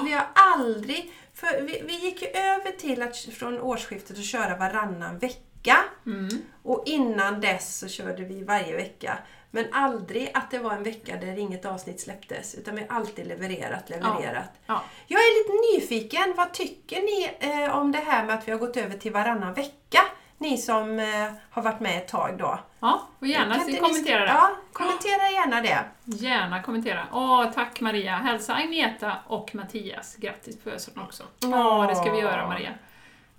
Och 0.00 0.06
vi 0.06 0.12
har 0.12 0.26
aldrig... 0.34 1.12
För 1.34 1.60
vi, 1.60 1.82
vi 1.86 1.96
gick 1.98 2.22
ju 2.22 2.28
över 2.28 2.70
till 2.70 3.02
att 3.02 3.16
från 3.16 3.60
årsskiftet 3.60 4.18
att 4.18 4.24
köra 4.24 4.56
varannan 4.56 5.18
vecka. 5.18 5.76
Mm. 6.06 6.28
Och 6.62 6.82
innan 6.86 7.40
dess 7.40 7.78
så 7.78 7.88
körde 7.88 8.24
vi 8.24 8.44
varje 8.44 8.76
vecka. 8.76 9.18
Men 9.50 9.66
aldrig 9.72 10.30
att 10.34 10.50
det 10.50 10.58
var 10.58 10.72
en 10.72 10.82
vecka 10.82 11.16
där 11.16 11.38
inget 11.38 11.64
avsnitt 11.64 12.00
släpptes. 12.00 12.54
Utan 12.54 12.74
vi 12.74 12.80
har 12.88 12.96
alltid 12.96 13.26
levererat, 13.26 13.90
levererat. 13.90 14.50
Ja. 14.66 14.82
Jag 15.06 15.20
är 15.20 15.38
lite 15.38 15.82
nyfiken. 15.86 16.34
Vad 16.36 16.52
tycker 16.52 17.00
ni 17.00 17.30
eh, 17.40 17.78
om 17.78 17.92
det 17.92 17.98
här 17.98 18.24
med 18.24 18.34
att 18.34 18.48
vi 18.48 18.52
har 18.52 18.58
gått 18.58 18.76
över 18.76 18.98
till 18.98 19.12
varannan 19.12 19.54
vecka? 19.54 20.00
Ni 20.44 20.58
som 20.58 20.98
eh, 20.98 21.30
har 21.50 21.62
varit 21.62 21.80
med 21.80 21.96
ett 21.98 22.08
tag 22.08 22.38
då. 22.38 22.58
ja, 22.80 23.02
och 23.20 23.26
gärna 23.26 23.54
ni 23.56 23.76
kommentera 23.76 24.18
sk- 24.20 24.26
det. 24.26 24.32
Ja, 24.32 24.50
kommentera 24.72 25.30
gärna 25.30 25.60
det. 25.60 25.78
Gärna 26.04 26.62
kommentera. 26.62 27.06
Åh, 27.12 27.50
tack 27.54 27.80
Maria. 27.80 28.16
Hälsa 28.16 28.54
Agneta 28.54 29.16
och 29.26 29.54
Mattias. 29.54 30.16
Grattis 30.16 30.56
på 30.56 30.62
födelsedagen 30.62 31.04
också. 31.06 31.22
Ja, 31.40 31.86
det 31.88 31.96
ska 31.96 32.12
vi 32.12 32.18
göra 32.20 32.46
Maria. 32.48 32.70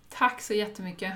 Tack 0.10 0.42
så 0.42 0.54
jättemycket. 0.54 1.14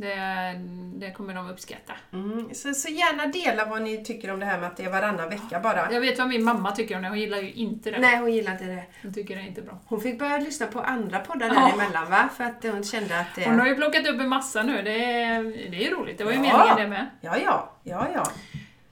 Det, 0.00 0.60
det 1.06 1.10
kommer 1.10 1.34
de 1.34 1.50
uppskatta. 1.50 1.92
Mm. 2.12 2.54
Så, 2.54 2.74
så 2.74 2.88
gärna 2.88 3.26
dela 3.26 3.64
vad 3.64 3.82
ni 3.82 4.04
tycker 4.04 4.30
om 4.32 4.40
det 4.40 4.46
här 4.46 4.58
med 4.58 4.66
att 4.68 4.76
det 4.76 4.84
är 4.84 4.90
varannan 4.90 5.28
vecka 5.28 5.60
bara. 5.60 5.92
Jag 5.92 6.00
vet 6.00 6.18
vad 6.18 6.28
min 6.28 6.44
mamma 6.44 6.72
tycker 6.72 6.96
om 6.96 7.02
det. 7.02 7.08
Hon 7.08 7.18
gillar 7.20 7.38
ju 7.38 7.52
inte 7.52 7.90
det. 7.90 7.98
Nej, 7.98 8.16
hon 8.16 8.32
gillar 8.32 8.52
inte 8.52 8.64
det. 8.64 8.84
Hon 9.02 9.14
tycker 9.14 9.36
det 9.36 9.42
är 9.42 9.46
inte 9.46 9.62
bra. 9.62 9.78
Hon 9.86 10.00
fick 10.00 10.18
börja 10.18 10.38
lyssna 10.38 10.66
på 10.66 10.80
andra 10.80 11.18
poddar 11.18 11.48
däremellan 11.48 12.10
va? 12.10 12.28
För 12.36 12.44
att 12.44 12.62
hon 12.62 12.84
kände 12.84 13.20
att 13.20 13.26
det... 13.36 13.44
Hon 13.44 13.58
har 13.60 13.66
ju 13.66 13.74
plockat 13.74 14.06
upp 14.06 14.20
en 14.20 14.28
massa 14.28 14.62
nu. 14.62 14.82
Det 14.82 15.04
är, 15.04 15.42
det 15.70 15.76
är 15.76 15.90
ju 15.90 15.94
roligt. 15.94 16.18
Det 16.18 16.24
var 16.24 16.32
ju 16.32 16.36
Ja. 16.36 16.42
meningen 16.42 16.76
det 16.76 16.86
med. 16.88 17.06
Ja, 17.20 17.36
ja, 17.44 17.72
ja, 17.82 18.06
ja. 18.14 18.26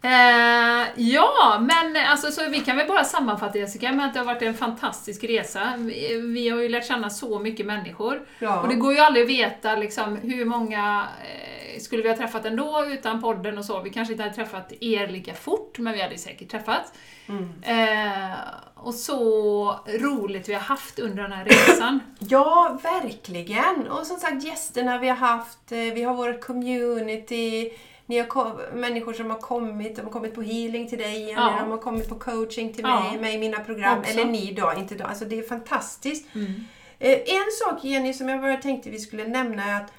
Eh, 0.03 0.87
ja, 0.97 1.59
men 1.61 2.07
alltså, 2.07 2.31
så 2.31 2.49
vi 2.51 2.61
kan 2.61 2.77
väl 2.77 2.89
bara 2.89 3.05
sammanfatta 3.05 3.59
Jessica 3.59 3.93
med 3.93 4.07
att 4.07 4.13
det 4.13 4.19
har 4.19 4.27
varit 4.27 4.43
en 4.43 4.55
fantastisk 4.55 5.25
resa. 5.25 5.75
Vi, 5.79 6.21
vi 6.21 6.49
har 6.49 6.61
ju 6.61 6.69
lärt 6.69 6.87
känna 6.87 7.11
så 7.11 7.39
mycket 7.39 7.67
människor. 7.67 8.27
ja. 8.39 8.61
Och 8.61 8.69
det 8.69 8.75
går 8.75 8.93
ju 8.93 8.99
aldrig 8.99 9.25
att 9.25 9.31
veta 9.31 9.77
liksom, 9.77 10.17
hur 10.17 10.45
många 10.45 11.09
eh, 11.25 11.81
skulle 11.81 12.03
vi 12.03 12.09
ha 12.09 12.17
träffat 12.17 12.45
ändå 12.45 12.85
utan 12.89 13.23
podden 13.23 13.59
och 13.59 13.65
så. 13.65 13.81
Vi 13.81 13.91
kanske 13.91 14.13
inte 14.13 14.23
hade 14.23 14.35
träffat 14.35 14.73
er 14.81 15.09
lika 15.09 15.35
fort, 15.35 15.79
men 15.79 15.93
vi 15.93 16.03
hade 16.03 16.19
säkert 16.19 16.51
träffats. 16.51 16.93
Mm. 17.29 17.53
Eh, 17.63 18.37
och 18.75 18.95
så 18.95 19.81
roligt 19.87 20.49
vi 20.49 20.55
har 20.55 20.61
haft 20.61 20.99
under 20.99 21.23
den 21.23 21.33
här 21.33 21.45
resan. 21.45 22.01
Ja, 22.19 22.79
verkligen. 22.83 23.89
Och 23.89 24.07
som 24.07 24.17
sagt 24.17 24.45
gästerna 24.45 24.99
vi 24.99 25.09
har 25.09 25.17
haft, 25.17 25.73
eh, 25.73 25.79
vi 25.79 26.03
har 26.03 26.15
vårt 26.15 26.41
community, 26.41 27.71
ni 28.09 28.19
har 28.19 28.27
ko- 28.27 28.59
människor 28.73 29.13
som 29.13 29.31
har 29.31 29.39
kommit, 29.39 29.97
de 29.97 30.03
har 30.03 30.11
kommit 30.13 30.35
på 30.35 30.43
healing 30.43 30.89
till 30.89 30.99
dig, 30.99 31.31
Ja. 31.31 31.49
eller 31.51 31.61
de 31.61 31.71
har 31.71 31.79
kommit 31.79 32.09
på 32.09 32.15
coaching 32.15 32.73
till 32.75 32.85
Ja. 32.85 33.01
mig, 33.11 33.21
mig 33.21 33.35
i 33.35 33.39
mina 33.39 33.61
program, 33.61 33.99
Också. 33.99 34.11
eller 34.13 34.25
ni 34.25 34.53
då, 34.53 34.73
inte 34.79 34.95
då. 34.95 35.05
Alltså 35.05 35.25
det 35.25 35.39
är 35.39 35.43
fantastiskt. 35.43 36.35
Mm. 36.35 36.55
Eh, 36.99 37.11
En 37.19 37.45
sak 37.65 37.85
Jenny 37.85 38.13
som 38.15 38.29
jag 38.29 38.41
bara 38.41 38.57
tänkte 38.57 38.91
vi 38.91 38.99
skulle 38.99 39.27
nämna 39.29 39.65
är 39.65 39.77
att 39.85 39.93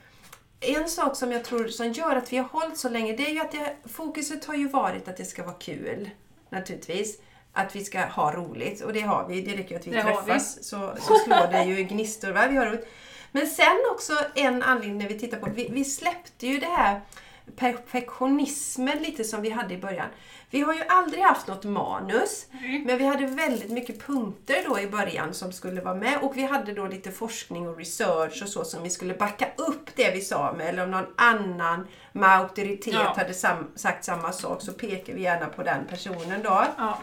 en 0.62 0.90
sak 0.90 1.16
som 1.16 1.32
jag 1.32 1.44
tror 1.44 1.68
som 1.68 1.92
gör 1.92 2.16
att 2.16 2.34
vi 2.34 2.38
har 2.38 2.46
hållit 2.46 2.78
så 2.78 2.90
länge, 2.90 3.14
det 3.16 3.26
är 3.26 3.30
ju 3.34 3.40
att 3.40 3.52
det, 3.52 3.76
fokuset 3.90 4.46
har 4.46 4.56
ju 4.56 4.68
varit 4.68 5.08
att 5.08 5.18
det 5.18 5.26
ska 5.26 5.44
vara 5.44 5.56
kul. 5.56 6.10
Naturligtvis. 6.50 7.20
Att 7.54 7.76
vi 7.76 7.84
ska 7.84 8.00
ha 8.06 8.32
roligt. 8.34 8.82
Och 8.82 8.94
det 8.94 9.02
har 9.02 9.28
vi. 9.28 9.42
Det 9.42 9.52
räcker 9.58 9.70
ju 9.70 9.76
att 9.76 9.88
vi 9.88 9.92
Det 9.92 10.04
träffas 10.04 10.64
så, 10.68 10.94
så 11.02 11.16
slår 11.16 11.52
det 11.52 11.64
ju 11.64 11.84
gnistor. 11.84 12.32
Va? 12.32 12.48
Vi 12.50 12.58
har 12.58 12.66
roligt. 12.66 12.88
Men 13.32 13.48
sen 13.48 13.78
också 13.92 14.14
en 14.36 14.64
anledning 14.64 14.98
när 14.98 15.08
vi 15.08 15.20
tittar 15.20 15.38
på, 15.40 15.50
vi, 15.56 15.70
vi 15.72 15.84
släppte 15.86 16.48
ju 16.48 16.60
det 16.60 16.66
här 16.66 17.02
perfektionismen 17.56 18.98
lite 19.00 19.24
som 19.24 19.42
vi 19.42 19.50
hade 19.50 19.74
i 19.74 19.78
början. 19.78 20.08
Vi 20.52 20.62
har 20.62 20.74
ju 20.74 20.84
aldrig 20.90 21.24
haft 21.24 21.48
något 21.48 21.64
manus. 21.64 22.46
Men 22.86 22.98
vi 22.98 23.06
hade 23.06 23.26
väldigt 23.26 23.72
mycket 23.72 24.00
punkter 24.06 24.64
då 24.70 24.80
i 24.80 24.88
början 24.88 25.34
som 25.34 25.52
skulle 25.52 25.82
vara 25.82 25.96
med 25.96 26.20
och 26.22 26.38
vi 26.38 26.44
hade 26.44 26.74
då 26.74 26.88
lite 26.88 27.12
forskning 27.12 27.68
och 27.70 27.78
research 27.78 28.40
och 28.44 28.50
så 28.50 28.64
som 28.64 28.84
vi 28.84 28.90
skulle 28.90 29.14
backa 29.14 29.48
upp 29.58 29.90
det 29.96 30.12
vi 30.12 30.22
sa 30.22 30.54
med. 30.58 30.68
Eller 30.70 30.84
om 30.84 30.92
någon 30.92 31.06
annan 31.16 31.88
med 32.12 32.30
auktoritet 32.30 32.94
Ja. 32.94 33.14
hade 33.18 33.34
sam- 33.34 33.72
sagt 33.76 34.06
samma 34.06 34.32
sak 34.32 34.62
så 34.62 34.74
pekar 34.74 35.14
vi 35.14 35.22
gärna 35.22 35.46
på 35.46 35.64
den 35.64 35.86
personen 35.90 36.42
då. 36.44 36.66
Ja. 36.78 36.98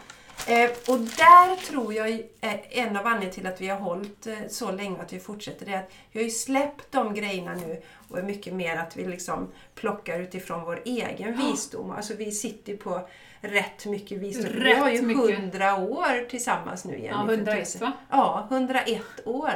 Eh, 0.49 0.71
och 0.89 0.99
där 0.99 1.57
tror 1.67 1.95
jag 1.95 2.09
är 2.41 2.61
en 2.71 2.97
av 2.97 3.07
anledningarna 3.07 3.31
till 3.35 3.47
att 3.47 3.61
vi 3.61 3.69
har 3.69 3.79
hållit 3.79 4.27
eh, 4.27 4.35
så 4.49 4.73
länge 4.73 4.97
och 4.97 5.03
att 5.03 5.13
vi 5.13 5.21
fortsätter 5.21 5.67
det 5.67 5.73
är 5.73 5.79
att 5.79 5.91
vi 6.13 6.19
har 6.21 6.25
ju 6.25 6.31
släppt 6.31 6.93
de 6.93 7.15
grejerna 7.15 7.55
nu 7.55 7.83
och 8.09 8.19
är 8.19 8.23
mycket 8.23 8.55
mer 8.55 8.77
att 8.77 8.97
vi 8.97 9.05
liksom 9.05 9.49
plockar 9.75 10.21
utifrån 10.21 10.65
vår 10.65 10.83
egen 10.85 11.37
visdom. 11.37 11.91
Alltså 11.91 12.15
vi 12.15 12.33
sitter 12.33 12.73
ju 12.73 12.79
på 12.79 13.09
rätt 13.41 13.87
mycket 13.87 14.19
visdom. 14.19 14.53
vi 14.53 14.61
Rätt 14.61 14.79
har 14.79 14.91
ju 14.91 15.03
mycket. 15.03 15.39
hundra 15.39 15.77
år 15.77 16.29
tillsammans 16.29 16.85
nu 16.85 16.93
Jenny. 16.93 17.09
Ja, 17.09 17.27
för 17.27 17.33
101 17.35 17.65
tusen. 17.67 17.81
va? 17.81 17.93
Ja, 18.11 18.47
101 18.51 19.03
år. 19.25 19.53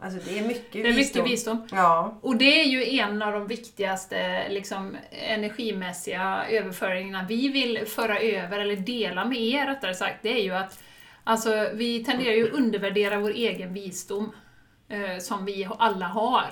Alltså 0.00 0.30
det 0.30 0.38
är 0.38 0.42
mycket 0.48 0.72
Det 0.72 0.88
är 0.88 0.92
visdom. 0.92 1.22
mycket 1.22 1.32
visdom. 1.32 1.66
Ja. 1.70 2.18
Och 2.22 2.36
det 2.36 2.60
är 2.60 2.64
ju 2.64 2.98
en 2.98 3.22
av 3.22 3.32
de 3.32 3.46
viktigaste 3.46 4.48
liksom, 4.48 4.96
energimässiga 5.10 6.44
överföringarna 6.50 7.26
vi 7.28 7.48
vill 7.48 7.86
föra 7.86 8.18
över, 8.20 8.60
eller 8.60 8.76
dela 8.76 9.24
med 9.24 9.38
er 9.38 9.66
rättare 9.66 9.94
sagt, 9.94 10.22
det 10.22 10.32
är 10.40 10.42
ju 10.42 10.54
att 10.54 10.78
alltså, 11.24 11.70
vi 11.74 12.04
tenderar 12.04 12.34
ju 12.34 12.46
att 12.46 12.52
undervärdera 12.54 13.18
vår 13.18 13.30
egen 13.30 13.74
visdom 13.74 14.32
eh, 14.88 15.18
som 15.18 15.44
vi 15.44 15.68
alla 15.78 16.06
har. 16.06 16.50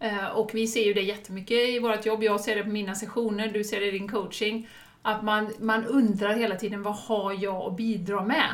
Eh, 0.00 0.26
och 0.26 0.50
vi 0.54 0.66
ser 0.66 0.84
ju 0.84 0.94
det 0.94 1.02
jättemycket 1.02 1.68
i 1.68 1.78
vårt 1.78 2.06
jobb, 2.06 2.22
jag 2.22 2.40
ser 2.40 2.56
det 2.56 2.62
på 2.62 2.68
mina 2.68 2.94
sessioner, 2.94 3.48
du 3.48 3.64
ser 3.64 3.80
det 3.80 3.86
i 3.86 3.90
din 3.90 4.08
coaching, 4.08 4.68
att 5.02 5.24
man, 5.24 5.52
man 5.60 5.86
undrar 5.86 6.34
hela 6.34 6.56
tiden 6.56 6.82
vad 6.82 6.94
har 6.96 7.32
jag 7.42 7.56
att 7.56 7.76
bidra 7.76 8.24
med? 8.24 8.48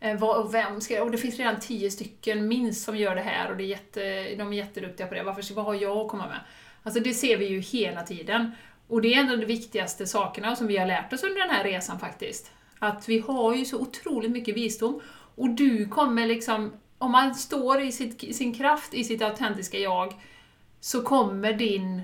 Eh, 0.00 0.18
vad, 0.18 0.44
och, 0.44 0.54
vem 0.54 0.80
ska, 0.80 1.02
och 1.02 1.10
det 1.10 1.18
finns 1.18 1.38
redan 1.38 1.60
tio 1.60 1.90
stycken 1.90 2.48
minst 2.48 2.84
som 2.84 2.96
gör 2.96 3.14
det 3.14 3.20
här 3.20 3.50
och 3.50 3.56
det 3.56 3.64
är 3.64 3.66
jätte, 3.66 4.34
de 4.34 4.52
är 4.52 4.56
jätteduktiga 4.56 5.06
på 5.06 5.14
det. 5.14 5.22
Varför, 5.22 5.54
vad 5.54 5.64
har 5.64 5.74
jag 5.74 5.96
att 5.96 6.08
komma 6.08 6.26
med? 6.26 6.40
Alltså 6.82 7.00
det 7.00 7.14
ser 7.14 7.36
vi 7.36 7.46
ju 7.46 7.60
hela 7.60 8.02
tiden. 8.02 8.52
Och 8.88 9.02
det 9.02 9.14
är 9.14 9.20
en 9.20 9.30
av 9.30 9.38
de 9.38 9.46
viktigaste 9.46 10.06
sakerna 10.06 10.56
som 10.56 10.66
vi 10.66 10.76
har 10.76 10.86
lärt 10.86 11.12
oss 11.12 11.22
under 11.22 11.40
den 11.40 11.50
här 11.50 11.64
resan 11.64 11.98
faktiskt. 11.98 12.50
Att 12.78 13.08
vi 13.08 13.18
har 13.18 13.54
ju 13.54 13.64
så 13.64 13.80
otroligt 13.80 14.30
mycket 14.30 14.56
visdom 14.56 15.00
och 15.34 15.48
du 15.48 15.88
kommer 15.88 16.26
liksom, 16.26 16.72
om 16.98 17.12
man 17.12 17.34
står 17.34 17.80
i 17.80 17.92
sitt, 17.92 18.36
sin 18.36 18.54
kraft, 18.54 18.94
i 18.94 19.04
sitt 19.04 19.22
autentiska 19.22 19.78
jag, 19.78 20.14
så 20.80 21.02
kommer 21.02 21.52
din 21.52 22.02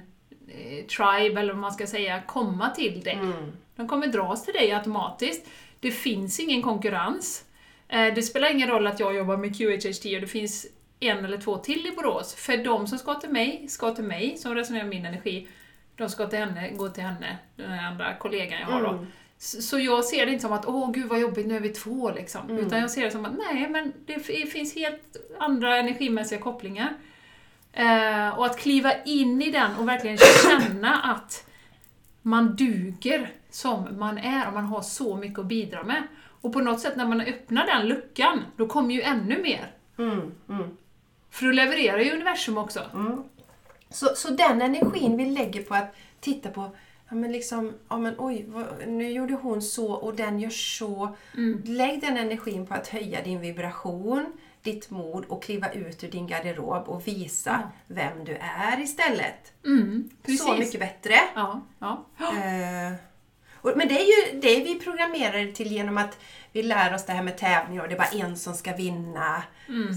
eh, 0.49 0.87
tribe, 0.87 1.41
eller 1.41 1.53
vad 1.53 1.61
man 1.61 1.73
ska 1.73 1.87
säga, 1.87 2.23
komma 2.27 2.71
till 2.71 3.01
dig. 3.01 3.15
Mm. 3.15 3.53
De 3.77 3.89
kommer 3.89 4.07
dras 4.07 4.45
till 4.45 4.55
dig 4.55 4.73
automatiskt. 4.73 5.47
Det 5.81 5.91
finns 5.91 6.41
ingen 6.41 6.63
konkurrens. 6.63 7.45
Eh, 7.93 8.15
Det 8.15 8.23
spelar 8.23 8.51
ingen 8.51 8.69
roll 8.69 8.87
att 8.87 9.01
jag 9.01 9.17
jobbar 9.17 9.37
med 9.37 9.57
QHHT 9.57 10.15
och 10.15 10.21
det 10.21 10.27
finns 10.27 10.67
en 11.01 11.25
eller 11.25 11.39
två 11.39 11.59
till 11.59 11.87
i 11.87 11.91
Borås. 11.97 12.35
För 12.35 12.57
de 12.57 12.87
som 12.87 12.99
ska 12.99 13.15
till 13.15 13.31
mig, 13.31 13.69
ska 13.69 13.95
till 13.95 14.05
mig, 14.05 14.37
som 14.39 14.55
resonerar 14.55 14.85
min 14.87 15.07
energi. 15.07 15.49
De 15.97 16.09
ska 16.09 16.27
till 16.27 16.39
henne, 16.39 16.71
gå 16.71 16.89
till 16.89 17.03
henne, 17.03 17.39
den 17.57 17.79
andra 17.79 18.15
kollegan 18.15 18.61
jag 18.61 18.67
har 18.67 18.83
då. 18.83 18.89
Mm. 18.89 19.07
Så 19.39 19.79
jag 19.79 20.05
ser 20.05 20.27
det 20.27 20.33
inte 20.33 20.43
som 20.43 20.53
att 20.53 20.67
åh 20.67 20.93
gud 20.93 21.09
vad 21.09 21.21
jobbigt, 21.21 21.47
nu 21.47 21.57
är 21.57 21.61
vi 21.61 21.69
två 21.69 22.11
liksom. 22.11 22.51
Mm. 22.51 22.67
Utan 22.67 22.79
jag 22.81 22.91
ser 22.91 23.05
det 23.05 23.11
som 23.11 23.25
att 23.25 23.33
nej, 23.53 23.69
men 23.69 23.93
det 24.07 24.19
finns 24.53 24.75
helt 24.75 25.17
andra 25.39 25.77
energimässiga 25.77 26.41
kopplingar. 26.41 26.95
Eh, 27.73 28.39
och 28.39 28.47
att 28.47 28.59
kliva 28.59 29.03
in 29.03 29.43
i 29.43 29.51
den 29.51 29.77
och 29.77 29.89
verkligen 29.89 30.19
känna 30.19 31.03
att 31.03 31.47
man 32.23 32.57
duger 32.57 33.31
som 33.51 33.99
man 33.99 34.19
är 34.19 34.49
och 34.49 34.55
man 34.55 34.65
har 34.65 34.83
så 34.83 35.17
mycket 35.17 35.39
att 35.39 35.47
bidra 35.47 35.83
med. 35.83 36.03
Och 36.43 36.53
på 36.53 36.61
något 36.61 36.81
sätt 36.81 36.97
när 36.97 37.09
man 37.09 37.21
öppnar 37.21 37.67
den 37.67 37.89
luckan, 37.89 38.45
då 38.57 38.67
kommer 38.67 38.95
ju 38.95 39.03
ännu 39.03 39.43
mer. 39.43 39.73
Mm, 39.99 40.35
mm. 40.49 40.77
För 41.31 41.47
då 41.47 41.53
levererar 41.53 41.99
ju 41.99 42.13
universum 42.13 42.59
också. 42.59 42.81
Så, 43.91 44.09
så 44.17 44.31
den 44.31 44.63
energin 44.63 45.17
vi 45.17 45.27
lägger 45.27 45.63
på 45.63 45.75
att 45.75 45.95
titta 46.21 46.51
på 46.51 46.71
Ja 47.13 47.17
men 47.17 47.33
liksom, 47.33 47.73
ja 47.89 47.99
men 47.99 48.15
oj, 48.19 48.45
vad, 48.49 48.67
nu 48.87 49.11
gjorde 49.11 49.35
hon 49.35 49.63
så 49.63 49.93
och 49.93 50.15
den 50.15 50.41
gör 50.41 50.51
så. 50.51 51.17
Lägg 51.65 52.01
den 52.01 52.17
energin 52.17 52.67
på 52.67 52.75
att 52.75 52.89
höja 52.89 53.23
din 53.23 53.41
vibration, 53.41 54.27
ditt 54.63 54.91
mod 54.91 55.25
och 55.25 55.43
kliva 55.43 55.73
ut 55.73 56.05
ur 56.05 56.09
din 56.09 56.27
garderob 56.27 56.89
och 56.89 57.07
visa 57.07 57.71
vem 57.87 58.25
du 58.25 58.37
är 58.37 58.81
istället. 58.81 59.53
Mm. 59.65 60.11
Så 60.39 60.55
mycket 60.57 60.81
bättre. 60.81 61.15
Ja, 61.35 61.61
ja. 61.79 62.05
Eh, 62.19 62.93
men 63.63 63.89
det 63.89 64.01
är 64.01 64.33
ju 64.33 64.41
det 64.41 64.61
vi 64.65 64.81
programmerade 64.81 65.53
till 65.53 65.73
genom 65.73 65.99
att 65.99 66.19
vi 66.53 66.63
lär 66.63 66.95
oss 66.95 67.05
det 67.07 67.13
här 67.13 67.23
med 67.23 67.39
tävlingar 67.39 67.83
och 67.83 67.89
det 67.89 67.95
är 67.95 67.99
bara 67.99 68.25
en 68.27 68.37
som 68.37 68.55
ska 68.55 68.73
vinna. 68.77 69.43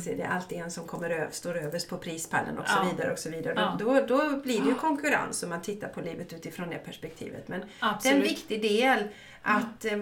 Så 0.03 0.09
det 0.09 0.21
är 0.21 0.29
alltid 0.29 0.57
en 0.57 0.71
som 0.71 0.87
kommer 0.87 1.09
över, 1.09 1.27
står 1.31 1.57
överst 1.57 1.89
på 1.89 1.97
prispallen 1.97 2.57
och 2.57 2.67
så 2.67 2.73
Ja. 2.83 2.89
vidare. 2.91 3.11
och 3.11 3.19
så 3.19 3.29
vidare. 3.29 3.53
Ja. 3.57 3.75
Då, 3.79 4.05
då 4.17 4.29
blir 4.37 4.61
det 4.61 4.67
ju 4.69 4.75
konkurrens 4.75 5.43
om 5.43 5.49
man 5.49 5.61
tittar 5.61 5.87
på 5.87 6.01
livet 6.01 6.33
utifrån 6.33 6.69
det 6.69 6.77
perspektivet. 6.77 7.47
Men 7.47 7.59
det 7.59 7.65
är 7.65 7.87
en 7.89 7.93
Absolut. 7.95 8.23
viktig 8.31 8.61
del 8.61 9.07
att 9.41 9.85
eh, 9.85 9.99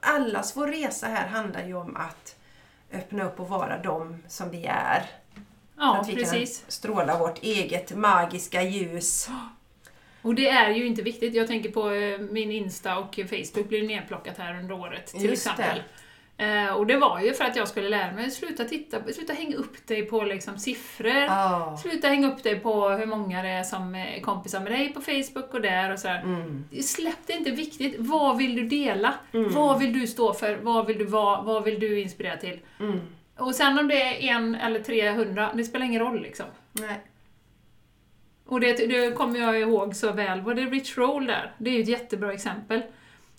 allas 0.00 0.56
vår 0.56 0.66
resa 0.66 1.06
här 1.06 1.28
handlar 1.28 1.64
ju 1.66 1.74
om 1.74 1.96
att 1.96 2.36
öppna 2.92 3.24
upp 3.24 3.40
och 3.40 3.48
vara 3.48 3.78
de 3.82 4.22
som 4.28 4.50
vi 4.50 4.64
är. 4.66 5.00
Så 5.74 5.82
ja 5.82 5.96
att 6.00 6.08
vi 6.08 6.14
precis. 6.14 6.60
kan 6.60 6.70
stråla 6.70 7.18
vårt 7.18 7.42
eget 7.42 7.96
magiska 7.96 8.62
ljus. 8.62 9.28
Och 10.26 10.34
det 10.34 10.48
är 10.48 10.70
ju 10.70 10.86
inte 10.86 11.02
viktigt. 11.02 11.34
Jag 11.34 11.46
tänker 11.46 11.70
på 11.70 11.90
eh, 11.90 12.18
min 12.18 12.50
Insta 12.50 12.98
och 12.98 13.14
Facebook 13.14 13.68
blir 13.68 13.88
nedplockat 13.88 14.38
här 14.38 14.58
under 14.58 14.74
året 14.74 15.06
till 15.06 15.24
Just 15.24 15.46
exempel. 15.46 15.82
Eh, 16.36 16.72
och 16.72 16.86
det 16.86 16.96
var 16.96 17.20
ju 17.20 17.34
för 17.34 17.44
att 17.44 17.56
jag 17.56 17.68
skulle 17.68 17.88
lära 17.88 18.12
mig, 18.12 18.30
sluta 18.30 18.64
titta, 18.64 19.12
sluta 19.12 19.32
hänga 19.32 19.56
upp 19.56 19.86
dig 19.86 20.02
på 20.02 20.22
liksom 20.22 20.58
siffror. 20.58 21.16
Ja. 21.16 21.78
Sluta 21.82 22.08
hänga 22.08 22.32
upp 22.32 22.42
dig 22.42 22.60
på 22.60 22.88
hur 22.88 23.06
många 23.06 23.42
det 23.42 23.48
är 23.48 23.62
som 23.62 23.94
är 23.94 24.20
kompisar 24.20 24.60
med 24.60 24.72
dig 24.72 24.92
på 24.92 25.00
Facebook 25.00 25.54
och 25.54 25.60
där 25.60 25.92
och 25.92 25.98
så 25.98 26.08
här. 26.08 26.22
Mm. 26.22 26.64
Släpp 26.82 27.26
det 27.26 27.32
inte 27.32 27.50
viktigt. 27.50 27.94
Vad 27.98 28.36
vill 28.36 28.56
du 28.56 28.64
dela? 28.68 29.14
Vad 29.30 29.78
vill 29.78 30.00
du 30.00 30.06
stå 30.06 30.32
för? 30.32 30.56
Vad 30.56 30.86
vill 30.86 30.98
du 30.98 31.04
vara? 31.04 31.42
Vad 31.42 31.64
vill 31.64 31.80
du 31.80 32.00
inspirera 32.00 32.36
till? 32.36 32.60
Mm. 32.80 33.00
Och 33.36 33.54
sen 33.54 33.78
om 33.78 33.88
det 33.88 34.02
är 34.02 34.36
en 34.36 34.54
eller 34.54 34.80
300, 34.80 35.50
det 35.54 35.64
spelar 35.64 35.86
ingen 35.86 36.00
roll 36.00 36.22
liksom. 36.22 36.46
Nej. 36.72 37.00
Och 38.46 38.60
det, 38.60 38.72
det 38.72 39.12
kommer 39.12 39.38
jag 39.40 39.60
ihåg 39.60 39.96
så 39.96 40.12
väl. 40.12 40.40
Var 40.40 40.54
det 40.54 40.62
Rich 40.62 40.98
Roll 40.98 41.26
där? 41.26 41.52
Det 41.58 41.70
är 41.70 41.74
ju 41.74 41.82
ett 41.82 41.88
jättebra 41.88 42.32
exempel. 42.32 42.82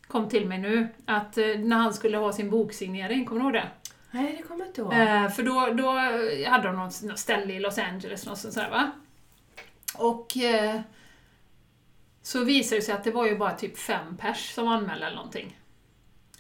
Kom 0.07 0.29
till 0.29 0.47
mig 0.47 0.57
nu. 0.57 0.87
Att 1.05 1.37
eh, 1.37 1.45
när 1.45 1.75
han 1.75 1.93
skulle 1.93 2.17
ha 2.17 2.33
sin 2.33 2.49
boksignering, 2.49 3.25
kommer 3.25 3.41
du 3.41 3.45
ihåg 3.45 3.53
det? 3.53 3.67
Nej, 4.11 4.35
det 4.37 4.43
kommer 4.43 4.59
jag 4.59 4.69
inte 4.69 4.81
ihåg. 4.81 4.93
Eh, 4.93 5.29
för 5.29 5.43
då, 5.43 5.73
då 5.73 5.89
hade 6.49 6.67
de 6.67 6.75
något, 6.75 7.03
något 7.03 7.19
ställe 7.19 7.53
i 7.53 7.59
Los 7.59 7.77
Angeles, 7.77 8.25
något 8.25 8.37
sånt 8.37 8.55
där, 8.55 8.69
va? 8.69 8.91
Och 9.97 10.37
eh, 10.37 10.81
så 12.21 12.43
visade 12.43 12.81
det 12.81 12.85
sig 12.85 12.95
att 12.95 13.03
det 13.03 13.11
var 13.11 13.27
ju 13.27 13.37
bara 13.37 13.53
typ 13.53 13.77
fem 13.77 14.17
pers 14.17 14.53
som 14.53 14.67
anmälde 14.67 15.05
eller 15.05 15.15
någonting. 15.15 15.59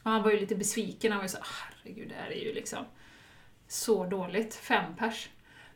Och 0.03 0.11
han 0.11 0.23
var 0.23 0.31
ju 0.31 0.39
lite 0.39 0.55
besviken, 0.55 1.11
han 1.11 1.19
var 1.19 1.25
ju 1.25 1.29
så 1.29 1.37
herregud, 1.41 2.09
det 2.09 2.15
här 2.15 2.31
är 2.31 2.45
ju 2.45 2.53
liksom 2.53 2.85
så 3.67 4.05
dåligt. 4.05 4.55
Fem 4.55 4.95
pers. 4.97 5.29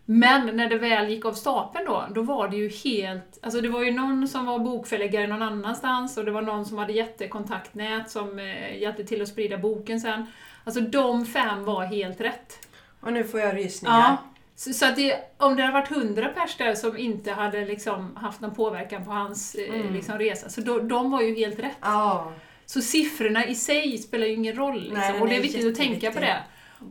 Men 0.05 0.57
när 0.57 0.69
det 0.69 0.77
väl 0.77 1.09
gick 1.09 1.25
av 1.25 1.33
stapeln 1.33 1.85
då, 1.85 2.05
då 2.15 2.21
var 2.21 2.47
det 2.47 2.57
ju 2.57 2.69
helt... 2.69 3.39
Alltså 3.41 3.61
det 3.61 3.69
var 3.69 3.83
ju 3.83 3.91
någon 3.91 4.27
som 4.27 4.45
var 4.45 4.59
bokförläggare 4.59 5.27
någon 5.27 5.41
annanstans 5.41 6.17
och 6.17 6.25
det 6.25 6.31
var 6.31 6.41
någon 6.41 6.65
som 6.65 6.77
hade 6.77 6.93
jättekontaktnät 6.93 8.09
som 8.11 8.39
eh, 8.39 8.77
hjälpte 8.81 9.03
till 9.03 9.21
att 9.21 9.27
sprida 9.27 9.57
boken 9.57 10.01
sen. 10.01 10.25
Alltså 10.63 10.81
de 10.81 11.25
fem 11.25 11.63
var 11.63 11.83
helt 11.83 12.21
rätt. 12.21 12.67
Och 12.99 13.13
nu 13.13 13.23
får 13.23 13.39
jag 13.39 13.55
rysningar. 13.57 13.99
Ja. 13.99 14.17
Så, 14.55 14.73
så 14.73 14.85
att 14.85 14.95
det, 14.95 15.15
om 15.37 15.55
det 15.55 15.61
hade 15.63 15.73
varit 15.73 15.89
hundra 15.89 16.27
pers 16.27 16.57
där 16.57 16.75
som 16.75 16.97
inte 16.97 17.31
hade 17.31 17.65
liksom 17.65 18.15
haft 18.15 18.41
någon 18.41 18.55
påverkan 18.55 19.05
på 19.05 19.11
hans 19.11 19.55
eh, 19.55 19.75
Mm. 19.75 19.93
liksom 19.93 20.17
resa, 20.19 20.49
så 20.49 20.61
då, 20.61 20.79
de 20.79 21.11
var 21.11 21.21
ju 21.21 21.35
helt 21.35 21.59
rätt. 21.59 21.77
Ja. 21.81 22.31
Så 22.65 22.81
siffrorna 22.81 23.45
i 23.45 23.55
sig 23.55 23.97
spelar 23.97 24.25
ju 24.27 24.33
ingen 24.33 24.55
roll. 24.55 24.81
Liksom. 24.81 24.97
Nej, 24.97 25.21
och 25.21 25.27
det 25.27 25.35
är 25.35 25.41
viktigt 25.41 25.67
att 25.67 25.75
tänka 25.75 26.11
på 26.11 26.19
det. 26.19 26.37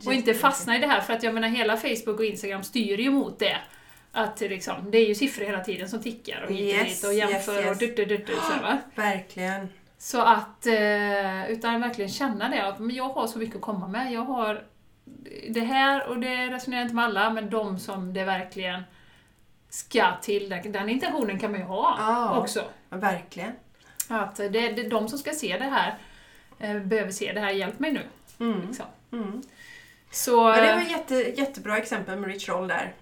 Och 0.05 0.13
inte 0.13 0.33
fastna 0.33 0.75
i 0.75 0.79
det 0.79 0.87
här, 0.87 1.01
för 1.01 1.13
att 1.13 1.23
jag 1.23 1.33
menar 1.33 1.47
hela 1.47 1.77
Facebook 1.77 2.19
och 2.19 2.25
Instagram 2.25 2.63
styr 2.63 2.97
ju 2.97 3.11
mot 3.11 3.39
det. 3.39 3.57
Att 4.11 4.37
det 4.37 4.49
liksom, 4.49 4.91
det 4.91 4.97
är 4.97 5.07
ju 5.07 5.15
siffror 5.15 5.45
hela 5.45 5.63
tiden 5.63 5.89
som 5.89 6.01
tickar 6.01 6.41
och 6.41 6.51
hit 6.51 6.81
och 6.81 6.85
Yes, 6.85 7.01
dit 7.01 7.07
och 7.07 7.13
jämför 7.13 7.55
yes, 7.55 7.65
yes. 7.65 7.71
och 7.71 7.77
dutt, 7.77 7.97
dutt, 7.97 8.27
dutt, 8.27 8.27
så 8.27 8.61
va? 8.61 8.77
Verkligen. 8.95 9.69
Så 9.97 10.21
att, 10.21 10.65
eh, 10.65 11.51
utan 11.51 11.81
verkligen 11.81 12.09
känna 12.11 12.49
det, 12.49 12.67
att 12.67 12.93
jag 12.93 13.09
har 13.09 13.27
så 13.27 13.39
mycket 13.39 13.55
att 13.55 13.61
komma 13.61 13.87
med. 13.87 14.11
Jag 14.11 14.21
har 14.21 14.63
det 15.49 15.59
här, 15.59 16.07
och 16.07 16.19
det 16.19 16.47
resonerar 16.47 16.81
inte 16.81 16.95
med 16.95 17.05
alla, 17.05 17.29
men 17.29 17.49
de 17.49 17.79
som 17.79 18.13
det 18.13 18.23
verkligen 18.23 18.83
ska 19.69 20.05
till, 20.21 20.49
den, 20.65 20.89
intentionen 20.89 21.39
kan 21.39 21.51
man 21.51 21.59
ju 21.59 21.65
ha 21.65 21.95
Ja. 21.99 22.39
också. 22.39 22.63
Verkligen. 22.89 23.51
Att 24.07 24.35
det, 24.35 24.49
det, 24.49 24.89
de 24.89 25.07
som 25.07 25.19
ska 25.19 25.31
se 25.31 25.57
det 25.57 25.65
här 25.65 25.97
eh, 26.59 26.79
behöver 26.79 27.11
se 27.11 27.33
det 27.33 27.39
här, 27.39 27.51
hjälp 27.51 27.79
mig 27.79 27.91
nu. 27.91 28.01
Mm. 28.39 28.67
Liksom. 28.67 28.85
Mm. 29.11 29.41
Så, 30.11 30.43
Men 30.43 30.63
det 30.65 30.73
var 30.73 30.81
ett 30.81 30.91
jätte, 30.91 31.41
jättebra 31.41 31.77
exempel 31.77 32.19
med 32.19 32.29
Rich 32.29 32.49
Roll 32.49 32.67
där. 32.67 32.93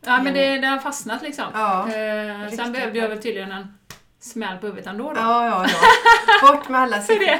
ja 0.00 0.22
men 0.22 0.34
det, 0.34 0.58
det 0.58 0.66
har 0.66 0.78
fastnat 0.78 1.22
liksom. 1.22 1.44
Ja. 1.54 1.80
Eh, 1.80 2.50
sen 2.50 2.72
behövde 2.72 2.98
jag 2.98 3.08
väl 3.08 3.22
tydligen 3.22 3.52
en 3.52 3.78
smäll 4.20 4.58
på 4.58 4.66
huvudet 4.66 4.86
ändå 4.86 5.04
då. 5.12 5.20
Ja, 5.20 5.46
ja, 5.46 5.66
ja. 5.68 6.48
Bort 6.52 6.68
med 6.68 6.80
alla 6.80 7.00
siffror. 7.00 7.38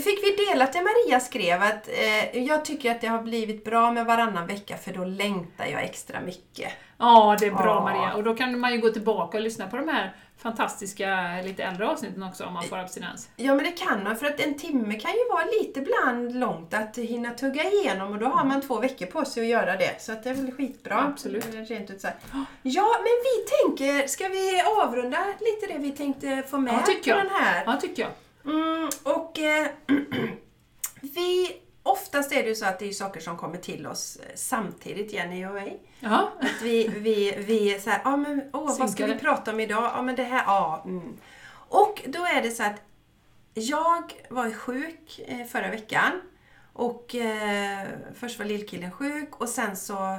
Fick 0.00 0.22
vi 0.22 0.44
delat 0.44 0.72
det 0.72 0.82
Maria 0.82 1.20
skrev 1.20 1.62
att 1.62 1.88
eh, 1.88 2.42
jag 2.42 2.64
tycker 2.64 2.90
att 2.90 3.00
det 3.00 3.06
har 3.06 3.22
blivit 3.22 3.64
bra 3.64 3.92
med 3.92 4.06
varannan 4.06 4.46
vecka 4.46 4.76
för 4.76 4.92
då 4.92 5.04
längtar 5.04 5.66
jag 5.66 5.82
extra 5.82 6.20
mycket. 6.20 6.72
Ja, 6.98 7.36
det 7.40 7.46
är 7.46 7.50
bra 7.50 7.64
Ja. 7.64 7.80
Maria. 7.80 8.14
Och 8.14 8.24
då 8.24 8.34
kan 8.34 8.60
man 8.60 8.72
ju 8.72 8.78
gå 8.78 8.88
tillbaka 8.90 9.36
och 9.36 9.42
lyssna 9.42 9.66
på 9.66 9.76
de 9.76 9.88
här 9.88 10.12
fantastiska, 10.38 11.40
lite 11.44 11.62
äldre 11.62 11.88
avsnitten 11.88 12.22
också 12.22 12.44
om 12.44 12.52
man 12.52 12.64
får 12.64 12.78
abstinens. 12.78 13.28
Ja 13.36 13.54
men 13.54 13.64
det 13.64 13.70
kan 13.70 14.02
man 14.04 14.16
för 14.16 14.26
att 14.26 14.40
en 14.40 14.54
timme 14.58 14.94
kan 15.00 15.10
ju 15.10 15.28
vara 15.32 15.44
lite 15.60 15.80
bland 15.80 16.34
långt 16.40 16.74
att 16.74 16.96
hinna 16.98 17.30
tugga 17.34 17.64
igenom 17.70 18.12
och 18.12 18.18
då 18.18 18.26
har 18.26 18.44
man 18.44 18.60
två 18.60 18.78
veckor 18.80 19.06
på 19.06 19.24
sig 19.24 19.42
att 19.42 19.48
göra 19.48 19.76
det. 19.76 19.96
Så 20.02 20.12
att 20.12 20.22
det 20.24 20.30
är 20.30 20.34
väl 20.34 20.52
skitbra. 20.52 20.98
Absolut. 21.02 21.54
Eh, 21.54 21.60
Rent 21.60 21.90
ut 21.90 22.00
så 22.00 22.06
här. 22.06 22.16
Ja 22.62 22.86
men 22.98 23.12
vi 23.24 23.44
tänker, 23.78 24.06
ska 24.06 24.28
vi 24.28 24.62
avrunda 24.82 25.24
lite 25.40 25.72
det 25.72 25.78
vi 25.78 25.90
tänkte 25.92 26.42
få 26.50 26.58
med 26.58 26.74
Ja, 26.74 26.80
på 27.02 27.08
jag. 27.10 27.18
den 27.18 27.30
här? 27.30 27.62
Ja, 27.66 27.76
tycker 27.80 28.02
jag. 28.02 28.10
Mm, 28.54 28.88
och 29.02 29.38
eh, 29.38 29.66
vi, 31.00 31.56
oftast 31.92 32.32
är 32.32 32.42
det 32.42 32.48
ju 32.48 32.54
så 32.54 32.66
att 32.66 32.78
det 32.78 32.88
är 32.88 32.92
saker 32.92 33.20
som 33.20 33.36
kommer 33.36 33.56
till 33.56 33.86
oss 33.86 34.16
eh, 34.16 34.32
samtidigt, 34.34 35.12
Jenny 35.12 35.46
och 35.46 35.54
mig. 35.54 35.80
Ja. 36.00 36.32
Att 36.40 36.62
vi, 36.62 36.88
vi, 36.88 37.34
vi 37.38 37.74
är 37.74 37.80
så 37.80 37.90
här, 37.90 38.00
ja 38.04 38.16
men 38.16 38.50
åh, 38.52 38.78
vad 38.78 38.90
ska 38.90 39.06
vi 39.06 39.18
prata 39.18 39.52
om 39.52 39.60
idag? 39.60 39.90
Ja 39.94 40.02
men 40.02 40.16
det 40.16 40.22
här, 40.22 40.44
ja. 40.46 40.82
Mm. 40.84 41.16
Och 41.68 42.02
då 42.06 42.24
är 42.24 42.42
det 42.42 42.50
så 42.50 42.62
att 42.62 42.82
jag 43.54 44.12
var 44.30 44.50
sjuk 44.50 45.20
eh, 45.26 45.46
förra 45.46 45.70
veckan. 45.70 46.22
Och 46.72 47.14
eh, 47.14 47.86
först 48.14 48.38
var 48.38 48.46
lillkillen 48.46 48.90
sjuk 48.90 49.40
och 49.40 49.48
sen 49.48 49.76
så 49.76 50.18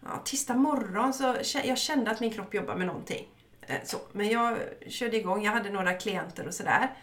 ja, 0.00 0.22
tisdag 0.24 0.54
morgon 0.54 1.12
så 1.12 1.36
jag 1.64 1.78
kände 1.78 2.10
att 2.10 2.20
min 2.20 2.32
kropp 2.32 2.54
jobbar 2.54 2.74
med 2.74 2.86
någonting. 2.86 3.28
Eh, 3.62 3.76
så. 3.84 3.96
Men 4.12 4.28
jag 4.28 4.58
körde 4.88 5.16
igång, 5.16 5.44
jag 5.44 5.52
hade 5.52 5.70
några 5.70 5.92
klienter 5.92 6.46
och 6.46 6.54
sådär. 6.54 6.94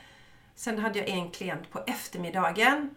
Sen 0.56 0.80
hade 0.80 1.00
jag 1.00 1.08
en 1.08 1.32
klient 1.32 1.72
på 1.72 1.84
eftermiddagen. 1.88 2.90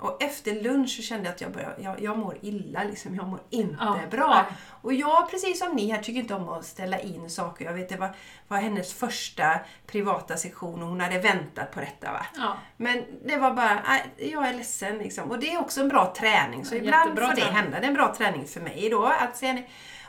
Och 0.00 0.22
efter 0.22 0.62
lunch 0.62 0.90
så 0.90 1.02
kände 1.02 1.24
jag 1.24 1.34
att 1.34 1.40
jag, 1.40 1.52
började, 1.52 1.82
jag, 1.82 2.00
jag 2.00 2.18
mår 2.18 2.38
illa, 2.42 2.84
liksom. 2.84 3.14
jag 3.14 3.28
mår 3.28 3.40
inte 3.50 3.76
Ja, 3.80 3.98
bra. 4.10 4.46
Och 4.82 4.92
jag, 4.92 5.30
precis 5.30 5.58
som 5.58 5.76
ni 5.76 5.90
här, 5.90 6.02
tycker 6.02 6.20
inte 6.20 6.34
om 6.34 6.48
att 6.48 6.64
ställa 6.64 7.00
in 7.00 7.30
saker. 7.30 7.64
Jag 7.64 7.72
vet, 7.72 7.88
det 7.88 7.96
var, 7.96 8.10
var 8.48 8.58
hennes 8.58 8.94
första 8.94 9.60
privata 9.86 10.36
session 10.36 10.82
och 10.82 10.88
hon 10.88 11.00
hade 11.00 11.18
väntat 11.18 11.72
på 11.72 11.80
detta. 11.80 12.12
Va? 12.12 12.26
ja. 12.36 12.56
Men 12.76 13.04
det 13.24 13.36
var 13.36 13.50
bara, 13.50 13.82
jag 14.16 14.48
är 14.48 14.54
ledsen 14.54 14.98
liksom. 14.98 15.30
Och 15.30 15.38
det 15.38 15.54
är 15.54 15.60
också 15.60 15.80
en 15.80 15.88
bra 15.88 16.14
träning. 16.16 16.64
Så 16.64 16.74
ibland 16.74 17.04
jättebra 17.04 17.26
får 17.26 17.34
det 17.34 17.40
träning. 17.40 17.56
hända. 17.56 17.80
Det 17.80 17.84
är 17.84 17.88
en 17.88 17.94
bra 17.94 18.14
träning 18.14 18.46
för 18.46 18.60
mig 18.60 18.88
då. 18.90 19.06
Att 19.06 19.36
se, 19.36 19.62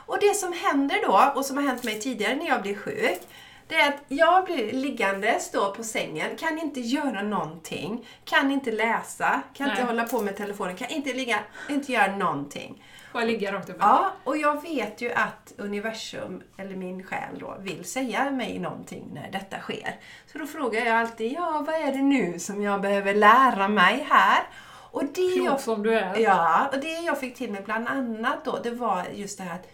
och 0.06 0.18
det 0.20 0.36
som 0.36 0.52
händer 0.52 0.96
då, 1.06 1.32
och 1.34 1.44
som 1.44 1.56
har 1.56 1.64
hänt 1.64 1.84
mig 1.84 2.00
tidigare 2.00 2.34
när 2.34 2.46
jag 2.46 2.62
blir 2.62 2.74
sjuk, 2.74 3.20
det 3.68 3.74
är 3.74 3.88
att 3.88 4.02
jag 4.08 4.44
blir 4.44 4.72
liggandes 4.72 5.50
då 5.50 5.74
på 5.74 5.84
sängen, 5.84 6.36
kan 6.36 6.58
inte 6.58 6.80
göra 6.80 7.22
någonting, 7.22 8.08
kan 8.24 8.50
inte 8.50 8.72
läsa, 8.72 9.42
kan 9.54 9.70
inte 9.70 9.82
Nej. 9.82 9.86
hålla 9.86 10.04
på 10.04 10.22
med 10.22 10.36
telefonen, 10.36 10.76
kan 10.76 10.88
inte 10.88 11.12
ligga, 11.14 11.38
inte 11.68 11.92
göra 11.92 12.16
någonting. 12.16 12.84
Bara 13.12 13.24
ligga 13.24 13.52
rakt 13.52 13.70
upp. 13.70 13.76
Ja, 13.80 14.12
och 14.24 14.36
jag 14.36 14.62
vet 14.62 15.00
ju 15.00 15.12
att 15.12 15.52
universum, 15.56 16.42
eller 16.56 16.76
min 16.76 17.04
själ 17.04 17.38
då, 17.38 17.56
vill 17.60 17.84
säga 17.84 18.30
mig 18.30 18.58
någonting 18.58 19.10
när 19.12 19.30
detta 19.30 19.58
sker. 19.58 19.96
Så 20.26 20.38
då 20.38 20.46
frågar 20.46 20.86
jag 20.86 20.96
alltid, 20.96 21.32
ja 21.32 21.64
vad 21.66 21.74
är 21.74 21.92
det 21.92 22.02
nu 22.02 22.38
som 22.38 22.62
jag 22.62 22.80
behöver 22.80 23.14
lära 23.14 23.68
mig 23.68 24.06
här? 24.10 24.42
Och 24.90 25.04
det 25.04 25.40
Klok 25.40 25.60
som 25.60 25.82
du 25.82 25.94
är. 25.94 26.18
Ja, 26.18 26.70
och 26.72 26.80
det 26.80 26.92
jag 26.92 27.20
fick 27.20 27.34
till 27.34 27.52
mig 27.52 27.62
bland 27.62 27.88
annat 27.88 28.44
då, 28.44 28.58
det 28.62 28.70
var 28.70 29.04
just 29.14 29.38
det 29.38 29.44
här 29.44 29.54
att 29.54 29.68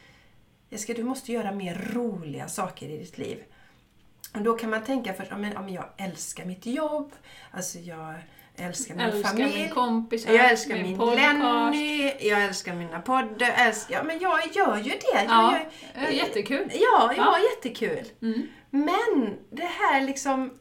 Jessica, 0.71 0.95
du 0.95 1.05
måste 1.05 1.33
göra 1.33 1.53
mer 1.53 1.91
roliga 1.95 2.49
saker 2.49 2.89
i 2.89 2.99
ditt 2.99 3.19
liv. 3.19 3.45
Och 4.35 4.43
då 4.43 4.55
kan 4.55 4.71
man 4.71 4.85
tänka 4.85 5.15
först, 5.15 5.31
men, 5.31 5.53
ja, 5.53 5.63
men 5.63 5.73
jag 5.75 5.85
älskar 5.97 6.45
mitt 6.45 6.67
jobb, 6.67 7.13
alltså 7.51 7.79
jag 7.79 8.15
älskar 8.57 8.95
min 8.95 9.05
Älskar 9.07 9.29
familj. 9.31 9.59
min 9.63 9.71
kompis, 9.71 10.27
Jag 10.27 10.51
älskar 10.51 10.75
min, 10.75 10.83
min 10.83 10.99
podcast. 10.99 11.19
Lenny, 11.19 12.13
jag 12.21 12.45
älskar 12.45 12.75
mina 12.75 13.01
poddar. 13.01 13.47
jag 13.47 13.67
Älskar, 13.67 13.95
ja, 13.95 14.03
men 14.03 14.19
jag 14.19 14.41
gör 14.57 14.77
ju 14.77 14.91
det. 14.91 15.15
Jag 15.15 15.25
Ja, 15.25 15.61
gör, 15.95 16.09
jättekul. 16.11 16.71
Ja, 16.75 16.79
ja, 16.81 17.13
Ja. 17.17 17.39
jättekul. 17.55 18.05
Mm. 18.23 18.49
Men 18.71 19.37
det 19.51 19.63
här 19.81 20.01
liksom 20.01 20.59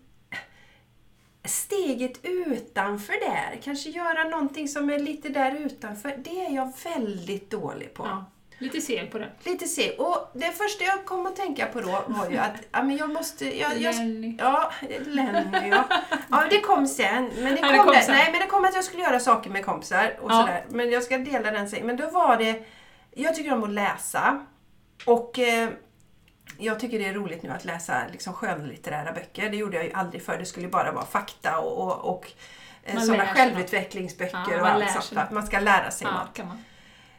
steget 1.46 2.20
utanför 2.26 3.14
där, 3.14 3.60
kanske 3.64 3.90
göra 3.90 4.24
någonting 4.24 4.68
som 4.68 4.90
är 4.90 5.00
lite 5.00 5.30
där 5.30 5.56
utanför, 5.56 6.16
det 6.24 6.46
är 6.46 6.56
jag 6.56 6.74
väldigt 6.84 7.50
dålig 7.52 7.94
på. 7.94 8.04
Ja, 8.06 8.26
lite 8.58 8.82
seg 8.82 9.12
på 9.12 9.18
det. 9.18 9.30
Lite 9.44 9.68
se. 9.68 9.92
Och 9.92 10.32
det 10.34 10.52
första 10.52 10.84
jag 10.84 11.06
kom 11.06 11.26
att 11.26 11.36
tänka 11.36 11.66
på 11.66 11.82
då 11.82 12.04
var 12.08 12.30
ju 12.30 12.38
att 12.38 12.56
ja, 12.72 12.84
men 12.84 12.98
jag 12.98 13.10
måste... 13.10 13.58
Jag, 13.60 13.78
jag, 13.78 13.96
Lenny. 13.96 14.36
ja, 14.40 14.72
Lenny 15.06 15.70
ja. 15.70 15.84
ja. 16.30 16.44
det 16.50 16.62
kom 16.62 16.88
sen. 16.88 17.30
Men 17.38 17.56
det 17.56 17.62
kom, 17.62 17.88
det. 17.88 18.06
Nej, 18.08 18.32
men 18.32 18.42
det 18.42 18.48
kom 18.48 18.66
att 18.66 18.76
jag 18.76 18.84
skulle 18.84 19.04
göra 19.04 19.20
saker 19.20 19.50
med 19.50 19.66
kompisar 19.66 20.18
och 20.22 20.32
Ja. 20.32 20.42
sådär. 20.42 20.66
Men 20.70 20.92
jag 20.92 21.04
ska 21.04 21.18
dela 21.18 21.52
den 21.52 21.70
sen. 21.70 21.86
Men 21.86 21.98
då 21.98 22.10
var 22.10 22.38
det... 22.38 22.66
Jag 23.12 23.36
tycker 23.36 23.54
om 23.54 23.64
att 23.64 23.70
läsa. 23.70 24.46
Och 25.06 25.40
eh, 25.40 25.70
jag 26.58 26.80
tycker 26.80 27.00
det 27.00 27.06
är 27.06 27.14
roligt 27.14 27.44
nu 27.44 27.50
att 27.50 27.66
läsa 27.66 28.02
liksom 28.12 28.34
skönlitterära 28.34 29.12
böcker. 29.12 29.50
Det 29.50 29.58
gjorde 29.58 29.78
jag 29.78 29.86
ju 29.86 29.94
aldrig 29.94 30.22
förr. 30.22 30.38
Det 30.38 30.46
skulle 30.46 30.68
bara 30.68 30.92
vara 30.92 31.06
fakta 31.06 31.60
och, 31.60 31.88
och, 31.88 32.14
och 32.16 32.32
sådana 33.02 33.26
självutvecklingsböcker 33.26 34.52
Ja, 34.52 34.62
och 34.62 34.68
allt 34.68 35.04
sånt. 35.04 35.32
Man 35.32 35.48
ska 35.48 35.60
lära 35.60 35.92
sig 35.92 36.08
Ja, 36.08 36.44
något. 36.44 36.58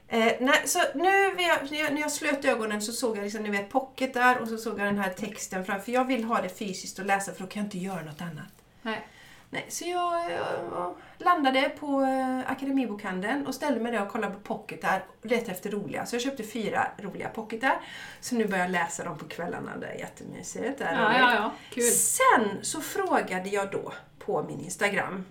Eh, 0.08 0.32
nej, 0.40 0.62
så 0.64 0.78
nu 0.94 1.02
när 1.04 1.48
jag, 1.48 1.70
när 1.70 1.78
jag, 1.78 1.98
jag 1.98 2.12
slöt 2.12 2.44
ögonen 2.44 2.82
så 2.82 2.92
såg 2.92 3.16
jag 3.16 3.22
liksom, 3.22 3.42
ni 3.42 3.50
vet, 3.50 3.70
pocket 3.70 4.14
där 4.14 4.38
och 4.38 4.48
så 4.48 4.58
såg 4.58 4.80
jag 4.80 4.86
den 4.86 4.98
här 4.98 5.10
texten 5.10 5.64
framför. 5.64 5.92
Jag 5.92 6.04
vill 6.04 6.24
ha 6.24 6.42
det 6.42 6.48
fysiskt 6.48 6.98
och 6.98 7.06
läsa 7.06 7.32
för 7.32 7.40
då 7.40 7.46
kan 7.46 7.60
jag 7.62 7.66
inte 7.66 7.78
göra 7.78 8.02
något 8.02 8.20
annat. 8.20 8.52
Nej. 8.82 9.08
Nej, 9.50 9.66
så 9.68 9.84
jag, 9.88 10.32
eh, 10.32 10.90
landade 11.18 11.68
på 11.80 12.02
eh, 12.02 12.50
Akademibokhandeln 12.50 13.46
och 13.46 13.54
ställde 13.54 13.80
mig 13.80 13.92
där 13.92 14.02
och 14.02 14.08
kollade 14.08 14.34
på 14.34 14.40
pocketar 14.40 15.04
och 15.20 15.26
letade 15.26 15.52
efter 15.52 15.70
roliga. 15.70 16.06
Så 16.06 16.14
jag 16.14 16.22
köpte 16.22 16.42
fyra 16.42 16.86
roliga 16.98 17.28
pocketar. 17.28 17.80
Så 18.20 18.34
nu 18.34 18.46
börjar 18.46 18.64
jag 18.64 18.70
läsa 18.70 19.04
dem 19.04 19.18
på 19.18 19.24
kvällarna. 19.24 19.76
Det 19.76 19.86
är 19.86 19.98
jättemysigt. 19.98 20.78
Det 20.78 20.84
är 20.84 21.02
Ja, 21.02 21.18
ja, 21.18 21.34
ja. 21.34 21.52
Kul. 21.70 21.82
Sen 21.82 22.58
så 22.62 22.80
frågade 22.80 23.48
jag 23.48 23.70
då 23.70 23.92
på 24.18 24.42
min 24.42 24.60
Instagram, 24.60 25.24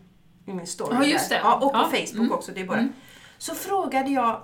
i 0.46 0.54
min 0.54 0.68
story 0.68 0.96
Ja, 0.96 1.06
just 1.06 1.30
där. 1.30 1.36
det. 1.36 1.42
Ja, 1.44 1.56
och 1.56 1.74
på 1.74 1.78
Ja, 1.78 1.84
Facebook 1.84 2.16
mm. 2.16 2.32
också. 2.32 2.52
Det 2.52 2.62
är 2.62 2.66
bara. 2.66 2.80
Mm. 2.80 2.94
Så 3.38 3.56
frågade 3.56 4.10
jag 4.10 4.42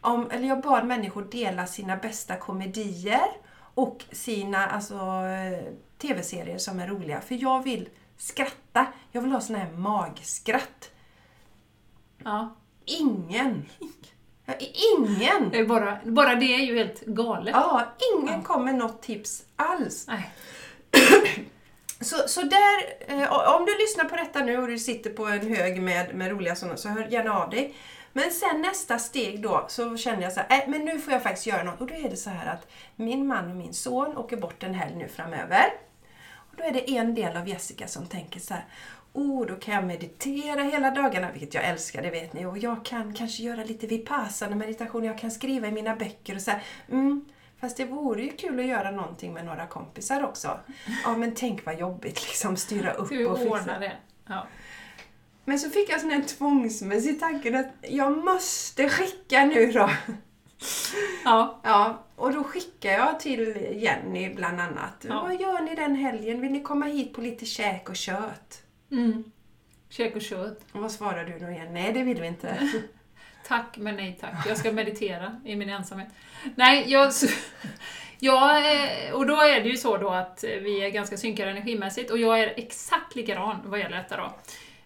om, 0.00 0.30
eller 0.30 0.48
jag 0.48 0.60
bad 0.60 0.86
människor 0.86 1.22
dela 1.22 1.66
sina 1.66 1.96
bästa 1.96 2.36
komedier 2.36 3.28
och 3.74 4.04
sina 4.12 4.66
alltså, 4.66 4.94
eh, 4.94 5.72
tv-serier 5.98 6.58
som 6.58 6.80
är 6.80 6.86
roliga. 6.86 7.20
För 7.20 7.42
jag 7.42 7.64
vill 7.64 7.88
skratta. 8.16 8.86
Jag 9.12 9.22
vill 9.22 9.32
ha 9.32 9.40
sån 9.40 9.56
här 9.56 9.70
magskratt. 9.70 10.90
Ja. 12.24 12.56
Ingen, 12.84 13.68
ja, 14.44 14.54
ingen, 14.98 15.50
Det 15.50 15.58
är 15.58 15.66
bara, 15.66 15.98
bara 16.04 16.34
det 16.34 16.54
är 16.54 16.58
ju 16.58 16.76
helt 16.76 17.00
galet. 17.04 17.54
ja, 17.54 17.86
ingen 18.16 18.42
kom 18.42 18.64
med 18.64 18.74
något 18.74 19.02
tips 19.02 19.44
alls. 19.56 20.06
Nej. 20.08 20.34
Så, 22.00 22.28
så 22.28 22.42
där, 22.42 22.84
eh, 23.08 23.56
om 23.56 23.64
du 23.66 23.78
lyssnar 23.78 24.04
på 24.04 24.16
detta 24.16 24.38
nu 24.44 24.58
och 24.58 24.68
du 24.68 24.78
sitter 24.78 25.10
på 25.10 25.26
en 25.26 25.56
hög 25.56 25.82
med, 25.82 26.14
med 26.14 26.30
roliga 26.30 26.56
sådana 26.56 26.76
så 26.76 26.88
hör 26.88 27.04
gärna 27.04 27.32
av 27.32 27.50
dig. 27.50 27.74
Men 28.12 28.30
sen 28.30 28.62
nästa 28.62 28.98
steg 28.98 29.42
då 29.42 29.64
så 29.68 29.96
kände 29.96 30.22
jag 30.22 30.32
så 30.32 30.40
här, 30.40 30.62
äh, 30.62 30.68
men 30.68 30.84
nu 30.84 30.98
får 30.98 31.12
jag 31.12 31.22
faktiskt 31.22 31.46
göra 31.46 31.62
något. 31.62 31.80
Och 31.80 31.86
då 31.86 31.94
är 31.94 32.10
det 32.10 32.16
så 32.16 32.30
här 32.30 32.52
att 32.52 32.70
min 32.96 33.26
man 33.26 33.50
och 33.50 33.56
min 33.56 33.74
son 33.74 34.16
åker 34.16 34.36
bort 34.36 34.62
en 34.62 34.74
helg 34.74 34.94
nu 34.96 35.08
framöver. 35.08 35.64
Och 36.34 36.56
då 36.56 36.64
är 36.64 36.72
det 36.72 36.90
en 36.90 37.14
del 37.14 37.36
av 37.36 37.48
Jessica 37.48 37.88
som 37.88 38.06
tänker 38.06 38.40
så 38.40 38.54
här, 38.54 38.64
oh 39.12 39.46
då 39.46 39.56
kan 39.56 39.74
jag 39.74 39.84
meditera 39.84 40.62
hela 40.62 40.90
dagarna, 40.90 41.32
vilket 41.32 41.54
jag 41.54 41.64
älskar, 41.64 42.02
det 42.02 42.10
vet 42.10 42.32
ni. 42.32 42.46
Och 42.46 42.58
jag 42.58 42.84
kan 42.84 43.14
kanske 43.14 43.42
göra 43.42 43.64
lite 43.64 43.86
vipassana 43.86 44.56
meditation, 44.56 45.04
jag 45.04 45.18
kan 45.18 45.30
skriva 45.30 45.68
i 45.68 45.72
mina 45.72 45.96
böcker 45.96 46.34
och 46.34 46.42
så 46.42 46.50
här, 46.50 46.62
mm, 46.90 47.24
Fast 47.62 47.76
det 47.76 47.84
vore 47.84 48.22
ju 48.22 48.32
kul 48.32 48.60
att 48.60 48.66
göra 48.66 48.90
någonting 48.90 49.32
med 49.32 49.44
några 49.44 49.66
kompisar 49.66 50.24
också. 50.24 50.60
Ja 51.04 51.16
men 51.16 51.34
tänk 51.34 51.66
vad 51.66 51.78
jobbigt 51.78 52.22
liksom, 52.28 52.56
styra 52.56 52.92
upp 52.92 53.00
och 53.00 53.38
fixa. 53.38 53.50
ordna 53.50 53.78
det? 53.78 53.92
Ja. 54.26 54.46
Men 55.44 55.58
så 55.58 55.70
fick 55.70 55.90
jag 55.90 56.00
sån 56.00 56.10
här 56.10 56.22
tvångsmässig 56.22 57.20
tanke 57.20 57.58
att 57.58 57.90
jag 57.90 58.24
måste 58.24 58.88
skicka 58.88 59.44
nu 59.44 59.72
då. 59.72 59.90
ja. 61.24 61.60
Ja, 61.62 62.04
och 62.16 62.32
då 62.32 62.44
skickar 62.44 62.90
jag 62.90 63.20
till 63.20 63.56
Jenny 63.72 64.34
bland 64.34 64.60
annat. 64.60 65.04
Ja. 65.08 65.22
Vad 65.22 65.40
gör 65.40 65.60
ni 65.60 65.74
den 65.74 65.94
helgen? 65.94 66.40
Vill 66.40 66.52
ni 66.52 66.62
komma 66.62 66.86
hit 66.86 67.14
på 67.14 67.20
lite 67.20 67.46
käk 67.46 67.88
och 67.88 67.96
kött? 67.96 68.62
Mm. 68.90 69.24
Käk 69.88 70.16
och 70.16 70.22
kött. 70.22 70.60
Och 70.72 70.80
vad 70.80 70.92
svarar 70.92 71.24
du 71.24 71.38
då 71.38 71.50
igen? 71.50 71.74
Nej, 71.74 71.92
det 71.92 72.02
vill 72.02 72.20
vi 72.20 72.26
inte. 72.26 72.70
Tack, 73.48 73.76
men 73.78 73.96
nej 73.96 74.18
tack. 74.20 74.46
Jag 74.46 74.56
ska 74.56 74.72
meditera 74.72 75.40
i 75.44 75.56
min 75.56 75.68
ensamhet. 75.68 76.08
Nej, 76.54 76.84
jag... 76.88 77.12
Ja, 78.24 78.58
eh, 78.58 79.12
och 79.12 79.26
då 79.26 79.40
är 79.40 79.60
det 79.60 79.68
ju 79.68 79.76
så 79.76 79.96
då 79.96 80.08
att 80.08 80.44
vi 80.44 80.84
är 80.84 80.90
ganska 80.90 81.16
synkade 81.16 81.50
energimässigt 81.50 82.10
och 82.10 82.18
jag 82.18 82.40
är 82.40 82.54
exakt 82.56 83.16
likadan 83.16 83.56
vad 83.64 83.80
gäller 83.80 83.96
detta 83.96 84.16
då. 84.16 84.34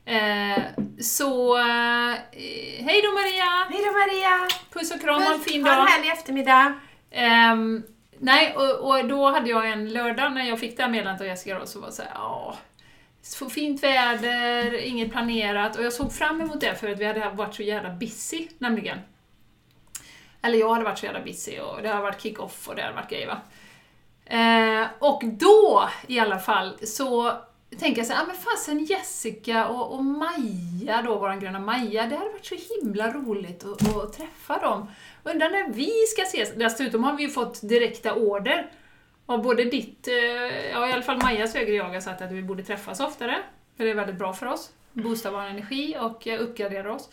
Eh, 0.06 0.62
så, 1.00 1.58
eh, 1.58 2.14
hej 2.84 3.02
då 3.02 3.12
Maria! 3.12 3.66
Hej 3.70 3.84
då 3.84 3.92
Maria! 3.92 4.48
Puss 4.72 4.90
och 4.90 5.00
kram, 5.00 5.22
ha 5.22 5.34
en 5.34 5.40
fin 5.40 5.64
Ha 5.64 5.72
en 5.72 5.78
dag! 5.78 5.86
härlig 5.86 6.12
eftermiddag! 6.12 6.74
Ehm, 7.10 7.82
nej, 8.18 8.56
och, 8.56 8.90
och 8.90 9.08
då 9.08 9.30
hade 9.30 9.50
jag 9.50 9.70
en 9.70 9.92
lördag 9.92 10.32
när 10.32 10.44
jag 10.48 10.60
fick 10.60 10.76
det 10.76 10.82
här 10.82 10.90
meddelandet 10.90 11.20
av 11.20 11.26
Jessica 11.26 11.58
då, 11.58 11.66
så 11.66 11.80
var 11.80 11.86
det 11.86 11.92
såhär, 11.92 12.10
ja, 12.14 12.56
så 13.22 13.50
fint 13.50 13.82
väder, 13.82 14.74
inget 14.74 15.12
planerat, 15.12 15.76
och 15.76 15.84
jag 15.84 15.92
såg 15.92 16.12
fram 16.12 16.40
emot 16.40 16.60
det 16.60 16.74
för 16.74 16.88
att 16.88 16.98
vi 16.98 17.04
hade 17.04 17.30
varit 17.30 17.54
så 17.54 17.62
jävla 17.62 17.90
busy, 17.90 18.48
nämligen. 18.58 18.98
Eller 20.42 20.58
jag 20.58 20.72
hade 20.72 20.84
varit 20.84 20.98
så 20.98 21.06
jävla 21.06 21.20
busy 21.20 21.58
och 21.58 21.82
det 21.82 21.88
hade 21.88 22.02
varit 22.02 22.22
kick-off 22.22 22.68
och 22.68 22.74
det 22.76 22.82
hade 22.82 22.94
varit 22.94 23.10
grejer 23.10 23.26
va. 23.26 23.40
Eh, 24.24 24.86
och 24.98 25.22
då 25.24 25.88
i 26.06 26.18
alla 26.20 26.38
fall 26.38 26.78
så 26.82 27.32
tänka 27.78 28.00
jag 28.00 28.06
så 28.06 28.12
här, 28.12 28.22
ah, 28.22 28.26
men 28.26 28.36
fasen 28.36 28.84
Jessica 28.84 29.68
och, 29.68 29.94
och 29.94 30.04
Maja 30.04 31.02
då, 31.02 31.18
våran 31.18 31.40
gröna 31.40 31.58
Maja, 31.58 32.06
det 32.06 32.16
hade 32.16 32.30
varit 32.30 32.46
så 32.46 32.56
himla 32.74 33.12
roligt 33.12 33.64
att, 33.64 33.96
att 33.96 34.12
träffa 34.12 34.58
dem. 34.58 34.90
Undrar 35.22 35.50
när 35.50 35.72
vi 35.72 35.90
ska 36.06 36.22
ses. 36.22 36.54
Dessutom 36.54 37.04
har 37.04 37.16
vi 37.16 37.22
ju 37.22 37.30
fått 37.30 37.68
direkta 37.68 38.14
order 38.14 38.70
av 39.26 39.42
både 39.42 39.64
ditt, 39.64 40.08
eh, 40.08 40.14
ja 40.70 40.88
i 40.88 40.92
alla 40.92 41.02
fall 41.02 41.22
Majas 41.22 41.54
högre 41.54 41.74
jag 41.74 41.84
har 41.84 42.00
sagt 42.00 42.22
att 42.22 42.32
vi 42.32 42.42
borde 42.42 42.62
träffas 42.62 43.00
oftare. 43.00 43.38
För 43.76 43.84
det 43.84 43.90
är 43.90 43.94
väldigt 43.94 44.18
bra 44.18 44.32
för 44.32 44.46
oss. 44.46 44.70
Boostar 44.92 45.30
vår 45.30 45.40
energi 45.40 45.96
och 46.00 46.26
eh, 46.26 46.40
uppgraderar 46.40 46.88
oss. 46.88 47.08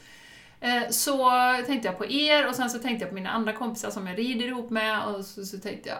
Eh, 0.59 0.89
så 0.89 1.31
tänkte 1.65 1.87
jag 1.87 1.97
på 1.97 2.05
er 2.05 2.47
och 2.47 2.55
sen 2.55 2.69
så 2.69 2.79
tänkte 2.79 3.03
jag 3.03 3.09
på 3.09 3.15
mina 3.15 3.29
andra 3.29 3.53
kompisar 3.53 3.89
som 3.89 4.07
jag 4.07 4.17
rider 4.17 4.45
ihop 4.45 4.69
med 4.69 5.05
och 5.05 5.25
så, 5.25 5.45
så 5.45 5.59
tänkte 5.59 5.89
jag, 5.89 5.97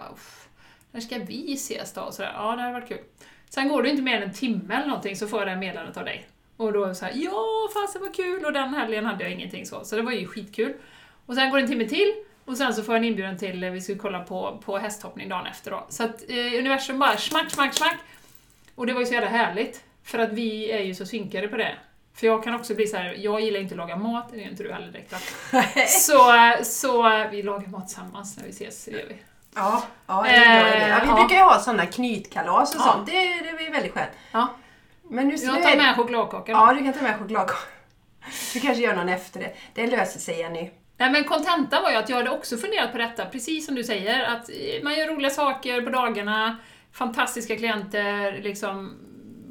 när 0.91 1.01
ska 1.01 1.17
vi 1.17 1.53
ses 1.53 1.93
då? 1.93 2.01
Och 2.01 2.13
sådär. 2.13 2.31
Ja, 2.35 2.55
det 2.55 2.61
hade 2.61 2.73
varit 2.73 2.87
kul. 2.87 3.03
Sen 3.53 3.69
går 3.69 3.83
det 3.83 3.89
inte 3.89 4.01
mer 4.01 4.17
än 4.17 4.23
en 4.23 4.33
timme 4.33 4.75
eller 4.75 4.87
någonting 4.87 5.15
så 5.15 5.27
får 5.27 5.39
jag 5.39 5.47
det 5.47 5.51
här 5.51 5.59
meddelandet 5.59 5.97
av 5.97 6.05
dig. 6.05 6.27
Och 6.57 6.73
då 6.73 6.95
så 6.95 7.05
här, 7.05 7.13
ja 7.15 7.69
fasen 7.73 8.01
vad 8.01 8.15
kul! 8.15 8.45
Och 8.45 8.53
den 8.53 8.73
helgen 8.73 9.05
hade 9.05 9.23
jag 9.23 9.33
ingenting 9.33 9.65
så, 9.65 9.85
så 9.85 9.95
det 9.95 10.01
var 10.01 10.11
ju 10.11 10.27
skitkul. 10.27 10.73
Och 11.25 11.35
sen 11.35 11.49
går 11.49 11.57
det 11.57 11.63
en 11.63 11.69
timme 11.69 11.85
till 11.85 12.13
och 12.45 12.57
sen 12.57 12.73
så 12.73 12.83
får 12.83 12.95
jag 12.95 12.99
en 12.99 13.09
inbjudan 13.09 13.37
till, 13.37 13.63
eh, 13.63 13.71
vi 13.71 13.81
ska 13.81 13.95
kolla 13.95 14.23
på, 14.23 14.61
på 14.65 14.77
hästhoppning 14.77 15.29
dagen 15.29 15.45
efter 15.45 15.71
då. 15.71 15.85
Så 15.89 16.03
att 16.03 16.29
eh, 16.29 16.35
universum 16.37 16.99
bara 16.99 17.17
smack, 17.17 17.51
smack, 17.51 17.73
smack. 17.73 17.97
Och 18.75 18.87
det 18.87 18.93
var 18.93 18.99
ju 18.99 19.05
så 19.05 19.13
jävla 19.13 19.29
härligt, 19.29 19.83
för 20.03 20.19
att 20.19 20.33
vi 20.33 20.71
är 20.71 20.81
ju 20.81 20.95
så 20.95 21.05
synkade 21.05 21.47
på 21.47 21.57
det. 21.57 21.75
För 22.13 22.27
jag 22.27 22.43
kan 22.43 22.55
också 22.55 22.75
bli 22.75 22.87
så 22.87 22.97
här, 22.97 23.15
jag 23.19 23.41
gillar 23.41 23.59
inte 23.59 23.73
att 23.73 23.77
laga 23.77 23.95
mat, 23.95 24.29
det 24.31 24.37
gör 24.37 24.49
inte 24.49 24.63
du 24.63 24.71
heller 24.73 24.91
direkt 24.91 25.11
va? 25.11 25.17
Så, 25.87 26.33
så 26.63 27.27
vi 27.31 27.43
lagar 27.43 27.67
mat 27.67 27.87
tillsammans 27.87 28.37
när 28.37 28.43
vi 28.43 28.49
ses, 28.49 28.85
det 28.85 28.91
gör 28.91 29.07
vi. 29.07 29.15
Ja, 29.55 29.83
ja, 30.07 30.21
det 30.23 30.29
är 30.29 30.55
en 30.57 30.59
bra 30.63 30.75
idé. 30.75 30.87
ja, 30.89 30.99
vi 31.03 31.07
ja. 31.09 31.15
brukar 31.15 31.35
ju 31.35 31.41
ha 31.41 31.59
sådana 31.59 31.85
knytkalas 31.85 32.75
och 32.75 32.81
Ja. 32.81 32.91
sånt. 32.93 33.05
Det, 33.05 33.11
det 33.11 33.65
är 33.67 33.71
väldigt 33.71 33.93
skönt. 33.93 34.09
Ja, 34.31 34.47
Men 35.09 35.27
nu, 35.27 35.35
jag 35.35 35.63
tar 35.63 35.77
med 35.77 35.95
chokladkaka. 35.95 36.51
Ja, 36.51 36.73
du 36.73 36.83
kan 36.83 36.93
ta 36.93 37.01
med 37.01 37.19
chokladkaka. 37.19 37.59
Du 38.53 38.59
kanske 38.59 38.83
gör 38.83 38.95
någon 38.95 39.09
efter 39.09 39.39
det. 39.39 39.53
Det 39.73 39.87
löser 39.87 40.19
sig 40.19 40.39
Jenny. 40.39 40.71
Nej 40.97 41.11
men 41.11 41.23
kontentan 41.23 41.83
var 41.83 41.91
ju 41.91 41.95
att 41.97 42.09
jag 42.09 42.17
hade 42.17 42.29
också 42.29 42.57
funderat 42.57 42.91
på 42.91 42.97
detta, 42.97 43.25
precis 43.25 43.65
som 43.65 43.75
du 43.75 43.83
säger, 43.83 44.23
att 44.23 44.49
man 44.83 44.93
gör 44.95 45.07
roliga 45.07 45.29
saker 45.31 45.81
på 45.81 45.89
dagarna, 45.89 46.57
fantastiska 46.93 47.55
klienter, 47.55 48.39
liksom, 48.43 48.93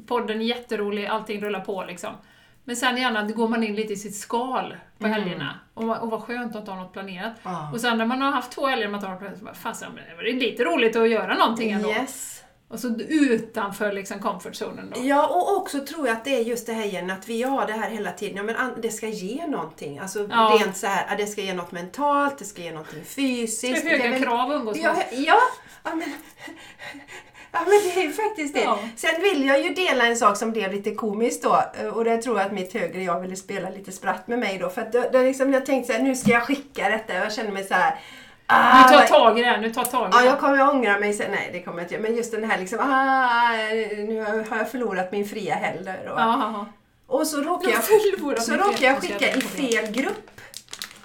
podden 0.07 0.41
är 0.41 0.45
jätterolig, 0.45 1.05
allting 1.05 1.41
rullar 1.41 1.59
på 1.59 1.83
liksom. 1.87 2.13
Men 2.65 2.75
sen 2.75 2.97
gärna 2.97 3.23
går 3.23 3.47
man 3.47 3.63
in 3.63 3.75
lite 3.75 3.93
i 3.93 3.95
sitt 3.95 4.15
skal 4.15 4.77
på 4.99 5.07
helgerna. 5.07 5.59
Och, 5.73 5.97
och 6.01 6.09
vad 6.09 6.21
skönt 6.23 6.51
att 6.55 6.59
inte 6.59 6.71
ha 6.71 6.81
något 6.83 6.93
planerat. 6.93 7.33
Ja. 7.43 7.69
Och 7.73 7.81
sen 7.81 7.97
när 7.97 8.05
man 8.05 8.21
har 8.21 8.31
haft 8.31 8.51
två 8.51 8.67
helger 8.67 8.87
man 8.87 9.01
tar 9.01 9.15
planerat, 9.15 9.39
så 9.39 9.45
bara, 9.45 9.53
fasen, 9.53 9.91
det 10.23 10.29
är 10.29 10.33
lite 10.33 10.63
roligt 10.63 10.95
att 10.95 11.09
göra 11.09 11.35
någonting 11.37 11.71
ändå. 11.71 11.89
Yes. 11.89 12.43
Och 12.67 12.79
så 12.79 12.95
utanför 13.09 13.91
liksom 13.91 14.19
comfortzonen 14.19 14.91
då. 14.95 15.01
Ja, 15.03 15.27
och 15.27 15.57
också 15.57 15.79
tror 15.85 16.07
jag 16.07 16.17
att 16.17 16.23
det 16.25 16.35
är 16.35 16.43
just 16.43 16.65
det 16.67 16.73
här 16.73 16.83
igen, 16.85 17.11
att 17.11 17.29
vi 17.29 17.43
har 17.43 17.67
det 17.67 17.73
här 17.73 17.89
hela 17.89 18.11
tiden. 18.11 18.37
Ja, 18.37 18.43
men 18.43 18.81
det 18.81 18.89
ska 18.89 19.07
ge 19.07 19.47
någonting. 19.47 19.99
Alltså 19.99 20.27
Ja. 20.31 20.57
rent 20.59 20.77
så 20.77 20.87
här, 20.87 21.17
det 21.17 21.27
ska 21.27 21.41
ge 21.41 21.53
något 21.53 21.71
mentalt, 21.71 22.37
det 22.37 22.45
ska 22.45 22.61
ge 22.61 22.71
någonting 22.71 22.99
Det 22.99 23.05
fysiskt. 23.05 23.85
är 23.85 23.89
höga 23.89 24.03
det 24.03 24.09
väl- 24.09 24.23
krav 24.23 24.51
umgås 24.51 24.77
Ja, 24.77 24.95
ja, 25.11 25.37
ja, 25.83 25.95
men, 25.95 26.13
ja, 27.53 27.59
men 27.59 27.69
det 27.83 27.99
är 27.99 28.03
ju 28.03 28.13
faktiskt 28.13 28.53
det. 28.53 28.61
Ja. 28.61 28.79
Sen 28.95 29.21
vill 29.21 29.45
jag 29.47 29.61
ju 29.61 29.69
dela 29.73 30.05
en 30.05 30.17
sak 30.17 30.37
som 30.37 30.51
blev 30.51 30.71
lite 30.73 30.91
komiskt 30.95 31.43
då. 31.43 31.63
Och 31.93 32.03
det 32.03 32.17
tror 32.21 32.37
jag 32.37 32.45
att 32.45 32.51
mitt 32.53 32.73
högre 32.73 33.03
jag 33.03 33.19
ville 33.21 33.35
spela 33.35 33.69
lite 33.69 33.91
spratt 33.91 34.27
med 34.27 34.39
mig 34.39 34.57
då. 34.57 34.69
För 34.69 34.81
att 34.81 34.91
det, 34.91 35.09
det 35.11 35.23
liksom, 35.23 35.53
jag 35.53 35.65
tänkte 35.65 35.93
så 35.93 35.97
här, 35.99 36.03
nu 36.05 36.15
ska 36.15 36.31
jag 36.31 36.43
skicka 36.43 36.89
detta. 36.89 37.13
Jag 37.13 37.33
känner 37.33 37.51
mig 37.51 37.63
så 37.63 37.73
här. 37.73 37.95
Ah, 38.45 38.77
Nu 38.77 38.83
tar 38.89 38.97
vad- 38.99 39.07
tag 39.07 39.39
i 39.39 39.41
det 39.41 39.47
här, 39.47 39.57
nu 39.57 39.69
tar 39.73 39.83
tag 39.83 40.07
i 40.07 40.11
Ja, 40.13 40.19
det. 40.19 40.25
jag 40.25 40.39
kommer 40.39 40.59
att 40.59 40.73
ångra 40.73 40.99
mig 40.99 41.13
sen. 41.13 41.31
Nej, 41.31 41.49
det 41.53 41.59
kommer 41.61 41.77
jag 41.77 41.83
inte 41.85 41.93
göra. 41.93 42.03
Men 42.03 42.15
just 42.15 42.31
den 42.31 42.51
här 42.51 42.59
liksom, 42.59 42.79
ah, 42.79 43.51
nu 44.07 44.45
har 44.49 44.57
jag 44.57 44.71
förlorat 44.71 45.11
min 45.11 45.25
fria 45.25 45.55
helg. 45.55 45.79
Och, 45.79 46.19
Ja, 46.19 46.65
och 47.07 47.27
så 47.27 47.41
råkar 47.41 47.69
Jag 47.69 47.79
jag, 48.31 48.41
så 48.43 48.53
råkar 48.53 48.85
jag 48.87 49.01
skicka 49.01 49.29
i 49.35 49.41
fel 49.41 49.91
grupp. 49.91 50.29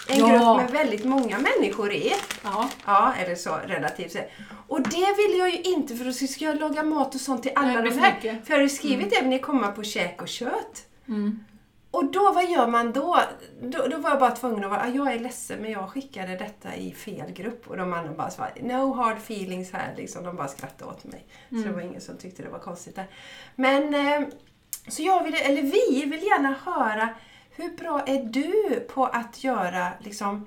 En 0.08 0.18
Ja. 0.18 0.28
grupp 0.28 0.70
med 0.72 0.80
väldigt 0.80 1.04
många 1.04 1.38
människor 1.38 1.92
i. 1.92 2.12
ja. 2.44 2.68
Ja, 2.86 3.14
eller 3.18 3.34
så 3.34 3.56
relativt 3.66 4.12
sett. 4.12 4.30
Och 4.68 4.80
det 4.82 5.14
vill 5.16 5.38
jag 5.38 5.50
ju 5.50 5.60
inte 5.62 5.96
för 5.96 6.04
då 6.04 6.12
ska 6.12 6.44
jag 6.44 6.60
laga 6.60 6.82
mat 6.82 7.14
och 7.14 7.20
sånt 7.20 7.42
till 7.42 7.52
alla 7.54 7.66
Nej, 7.80 7.90
de 7.90 7.98
här. 7.98 8.10
för 8.10 8.16
mycket. 8.28 8.46
För 8.46 8.52
jag 8.52 8.58
har 8.58 8.62
ju 8.62 8.68
skrivit 8.68 9.10
det, 9.10 9.22
ni 9.26 9.38
kommer 9.38 9.72
på 9.72 9.82
käk 9.82 10.22
och 10.22 10.28
kött. 10.28 10.86
Mm. 11.08 11.44
Och 11.90 12.04
då, 12.12 12.32
vad 12.32 12.50
gör 12.50 12.66
man 12.66 12.92
då? 12.92 13.18
då? 13.62 13.86
Då 13.88 13.96
var 13.98 14.10
jag 14.10 14.18
bara 14.18 14.30
tvungen 14.30 14.64
att 14.64 14.70
vara, 14.70 14.80
"Ah, 14.82 14.88
jag 14.88 15.12
är 15.12 15.18
ledsen 15.18 15.58
men 15.62 15.70
jag 15.70 15.88
skickade 15.90 16.36
detta 16.36 16.74
i 16.76 16.92
fel 16.92 17.30
grupp. 17.32 17.68
Och 17.70 17.76
de 17.76 17.92
andra 17.92 18.12
bara 18.12 18.30
svarade, 18.30 18.62
no 18.62 18.94
hard 18.94 19.16
feelings 19.16 19.72
här. 19.72 19.94
Liksom, 19.96 20.24
de 20.24 20.36
bara 20.36 20.48
skrattade 20.48 20.90
åt 20.90 21.04
mig. 21.04 21.26
Så 21.50 21.56
det 21.56 21.70
var 21.72 21.80
ingen 21.80 22.00
som 22.00 22.16
tyckte 22.16 22.42
det 22.42 22.48
var 22.48 22.58
konstigt 22.58 22.96
där. 22.96 23.06
Men, 23.54 23.94
eh, 23.94 24.28
så 24.88 25.02
jag 25.02 25.24
vill, 25.24 25.34
eller 25.34 25.62
vi 25.62 26.04
vill 26.04 26.22
gärna 26.22 26.54
höra, 26.64 27.08
hur 27.58 27.76
bra 27.76 28.00
är 28.06 28.22
du 28.24 28.80
på 28.80 29.06
att 29.06 29.44
göra 29.44 29.88
liksom 30.00 30.46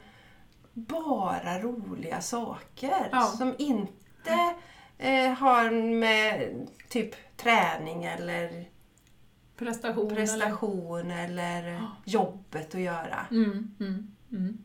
bara 0.74 1.59
roliga 1.59 2.22
saker? 2.22 3.09
Ja. 3.12 3.22
Som 3.22 3.55
inte 3.57 4.53
eh, 4.97 5.32
har 5.34 5.72
med 5.99 6.51
typ 6.89 7.16
träning 7.38 8.03
eller 8.03 8.66
Prestation. 9.57 10.05
eller- 10.12 10.16
prestation 10.16 11.12
eller 11.12 11.82
jobbet 12.05 12.76
att 12.76 12.82
göra. 12.82 13.26
Mm, 13.32 13.76
mm, 13.80 14.07
mm. 14.32 14.57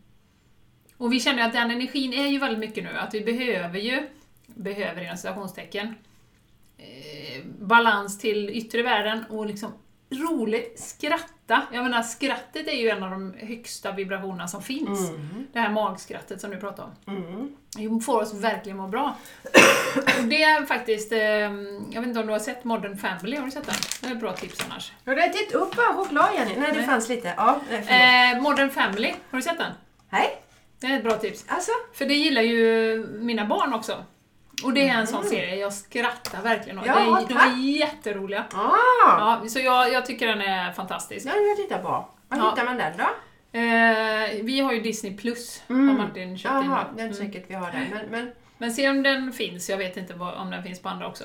Och 0.97 1.13
vi 1.13 1.21
känner 1.21 1.43
att 1.47 1.53
den 1.53 1.71
energin 1.71 2.13
är 2.13 2.27
ju 2.27 2.39
väldigt 2.39 2.59
mycket 2.61 2.85
nu, 2.85 2.91
att 2.99 3.15
vi 3.15 3.21
behöver 3.21 3.79
ju, 3.79 4.09
behöver 4.47 5.03
inom 5.03 5.17
citationstecken, 5.17 5.95
eh, 6.79 7.45
balans 7.61 8.19
till 8.19 8.51
yttre 8.51 8.83
världen 8.83 9.25
och 9.31 9.47
liksom 9.47 9.73
roligt, 10.11 10.81
skratta. 10.81 11.63
Jag 11.73 11.83
menar 11.83 12.03
skrattet 12.03 12.69
är 12.69 12.73
ju 12.73 12.89
en 12.89 13.03
av 13.03 13.11
de 13.11 13.35
högsta 13.39 13.93
vibrationerna 13.93 14.49
som 14.49 14.63
finns. 14.63 15.11
Det 15.53 15.59
här 15.59 15.71
magskrattet 15.71 16.41
som 16.41 16.51
du 16.51 16.57
pratar 16.57 16.85
om. 16.85 17.15
Mm. 17.17 17.57
Det 17.99 18.05
får 18.05 18.23
oss 18.23 18.35
verkligen 18.35 18.79
må 18.79 18.89
bra. 18.89 19.17
Det 20.25 20.43
är 20.43 20.67
faktiskt, 20.67 21.13
eh, 21.13 21.19
jag 21.19 22.01
vet 22.01 22.07
inte 22.07 22.21
om 22.21 22.27
du 22.27 22.33
har 22.33 22.39
sett 22.39 22.65
Modern 22.65 22.97
Family, 22.99 23.37
har 23.37 23.45
du 23.45 23.51
sett 23.51 23.67
den? 23.67 23.75
Det 24.01 24.07
är 24.07 24.13
ett 24.13 24.21
bra 24.21 24.33
tips 24.33 24.65
annars. 24.71 24.93
Har 25.07 25.15
du 25.15 25.23
ätit 25.23 25.53
upp 25.53 25.77
bara 25.77 25.95
choklad 25.95 26.29
Jenny? 26.35 26.55
Nej, 26.59 26.73
det 26.75 26.83
fanns 26.83 27.09
lite. 27.09 27.35
Ja. 27.37 27.61
Eh, 27.71 28.43
Modern 28.43 28.71
Family, 28.71 29.15
har 29.31 29.39
du 29.39 29.43
sett 29.43 29.59
den? 29.59 29.73
Nej, 30.11 30.43
Det 30.81 30.87
är 30.87 30.97
ett 30.97 31.03
bra 31.03 31.17
tips. 31.19 31.45
alltså. 31.49 31.73
För 31.95 32.05
det 32.07 32.15
gillar 32.15 32.43
ju 32.43 33.07
mina 33.21 33.45
barn 33.45 33.75
också. 33.75 34.05
Och 34.65 34.73
det 34.73 34.89
är 34.89 34.95
en 34.95 35.07
sån 35.07 35.25
serie, 35.25 35.57
jag 35.57 35.73
skrattar 35.73 36.43
verkligen 36.43 36.79
åt. 36.79 36.87
Ja, 36.87 37.25
de 37.29 37.35
är 37.37 37.57
jätteroliga. 37.79 38.45
Ah, 38.55 38.73
Ja, 39.43 39.49
så 39.49 39.59
jag, 39.61 39.93
jag 39.93 40.07
tycker 40.07 40.27
den 40.27 40.41
är 40.41 40.73
fantastisk. 40.73 41.27
den 41.27 41.35
vill 41.35 41.49
jag 41.49 41.57
titta 41.57 41.79
på. 41.79 41.89
Var 41.89 42.39
Ja. 42.39 42.51
hittar 42.51 42.65
man 42.65 42.77
den 42.77 42.93
då? 42.97 43.05
Eh, 43.59 44.45
vi 44.45 44.61
har 44.61 44.73
ju 44.73 44.81
Disney 44.81 45.17
Plus, 45.17 45.63
har 45.69 45.75
Martin 45.75 46.39
köpt 46.39 46.51
in 46.55 46.57
Mm. 46.61 46.71
Jaha, 46.71 46.85
nu. 46.91 46.97
det 46.97 47.03
är 47.03 47.07
Mm. 47.07 47.17
säkert 47.17 47.45
vi 47.51 47.55
har 47.55 47.71
den. 47.71 47.85
Men, 47.93 48.07
men, 48.11 48.33
Men 48.59 48.73
se 48.73 48.89
om 48.89 49.03
den 49.03 49.33
finns, 49.33 49.71
jag 49.71 49.77
vet 49.79 49.97
inte 49.97 50.15
vad, 50.15 50.35
om 50.35 50.51
den 50.51 50.63
finns 50.63 50.81
på 50.83 50.89
andra 50.89 51.07
också. 51.09 51.25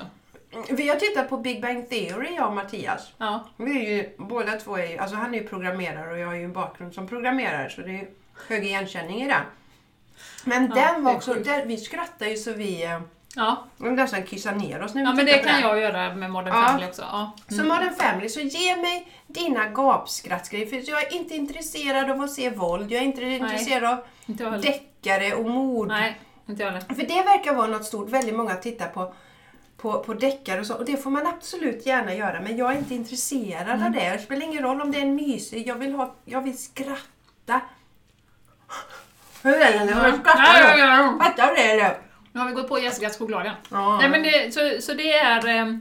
vi 0.70 0.88
har 0.88 0.96
tittat 0.96 1.28
på 1.28 1.36
Big 1.36 1.62
Bang 1.62 1.88
Theory, 1.90 2.34
jag 2.36 2.46
och 2.46 2.52
Mattias. 2.52 3.12
Ja, 3.18 3.48
Vi 3.56 3.86
är 3.86 3.96
ju, 3.96 4.10
båda 4.18 4.52
två 4.52 4.76
är 4.76 4.86
ju, 4.86 4.98
alltså 4.98 5.16
han 5.16 5.34
är 5.34 5.38
ju 5.38 5.48
programmerare 5.48 6.12
och 6.12 6.18
jag 6.18 6.26
har 6.26 6.34
ju 6.34 6.44
en 6.44 6.52
bakgrund 6.52 6.94
som 6.94 7.08
programmerare 7.08 7.70
så 7.70 7.80
det 7.80 7.90
är 8.00 8.08
hög 8.48 8.64
igenkänning 8.64 9.22
i 9.22 9.26
det. 9.28 9.40
Men 10.44 10.66
Ja, 10.66 10.74
den 10.74 11.04
var 11.04 11.14
också, 11.14 11.34
där, 11.34 11.64
vi 11.66 11.76
skrattade 11.76 12.30
ju 12.30 12.36
så 12.36 12.52
vi 12.52 12.84
eh, 12.84 13.00
ja. 13.36 13.64
vi 13.76 13.90
nästan 13.90 14.22
kissar 14.22 14.52
ner 14.52 14.82
oss 14.82 14.94
vi 14.94 15.02
ja 15.02 15.12
men 15.12 15.26
det 15.26 15.38
kan 15.38 15.52
den. 15.52 15.60
jag 15.62 15.80
göra 15.80 16.14
med 16.14 16.30
Modern 16.30 16.54
Ja. 16.54 16.66
Family 16.66 16.86
också. 16.86 17.02
Ja. 17.02 17.32
Så 17.48 17.64
Modern 17.64 17.94
Family, 17.94 18.28
så 18.28 18.40
ge 18.40 18.76
mig 18.76 19.08
dina 19.26 19.66
gapskrattsgrejer. 19.68 20.66
För 20.66 20.90
jag 20.90 21.02
är 21.02 21.12
inte 21.16 21.34
intresserad 21.34 22.10
av 22.10 22.20
att 22.22 22.30
se 22.32 22.50
våld. 22.50 22.92
Jag 22.92 23.00
är 23.00 23.04
inte 23.06 23.22
intresserad 23.24 23.84
av 23.84 24.04
Inte 24.26 24.50
deckare 24.50 25.34
och 25.34 25.50
mord. 25.50 25.88
Nej, 25.88 26.20
inte 26.48 26.62
jag. 26.62 26.82
För 26.82 27.06
det 27.06 27.22
verkar 27.22 27.54
vara 27.54 27.66
något 27.66 27.84
stort. 27.84 28.08
Väldigt 28.10 28.34
många 28.34 28.54
tittar 28.54 28.88
på, 28.88 29.14
på, 29.76 29.98
på 30.02 30.14
deckare 30.14 30.60
och 30.60 30.66
så. 30.66 30.74
Och 30.74 30.84
det 30.84 30.96
får 30.96 31.10
man 31.10 31.26
absolut 31.26 31.86
gärna 31.86 32.14
göra. 32.14 32.40
Men 32.40 32.56
jag 32.56 32.72
är 32.72 32.78
inte 32.78 32.94
intresserad 32.94 33.68
Mm. 33.68 33.82
av 33.82 33.90
det. 33.90 34.10
Det 34.10 34.18
spelar 34.18 34.46
ingen 34.46 34.62
roll 34.62 34.80
om 34.80 34.92
det 34.92 34.98
är 34.98 35.02
en 35.02 35.14
mysig. 35.14 35.66
Jag 35.66 35.74
vill, 35.74 35.94
ha, 35.94 36.14
jag 36.24 36.40
vill 36.40 36.58
skratta. 36.58 37.60
Hur 39.42 39.54
är 39.60 39.86
det? 39.86 39.90
Jag 39.90 40.14
skrattar 40.20 40.78
ja. 40.78 41.18
Fattar 41.22 41.48
du 41.48 41.54
det 41.54 41.62
eller? 41.72 41.98
Nu 42.32 42.40
har 42.40 42.46
vi 42.48 42.52
gått 42.54 42.68
på 42.68 42.78
Jessicas 42.78 43.18
choklad 43.18 43.42
igen. 43.44 43.56
Ja. 43.70 43.98
Nej, 44.00 44.08
men 44.10 44.22
det, 44.22 44.54
så, 44.54 44.82
så 44.82 44.94
det 44.94 45.12
är... 45.12 45.48
eh, 45.48 45.76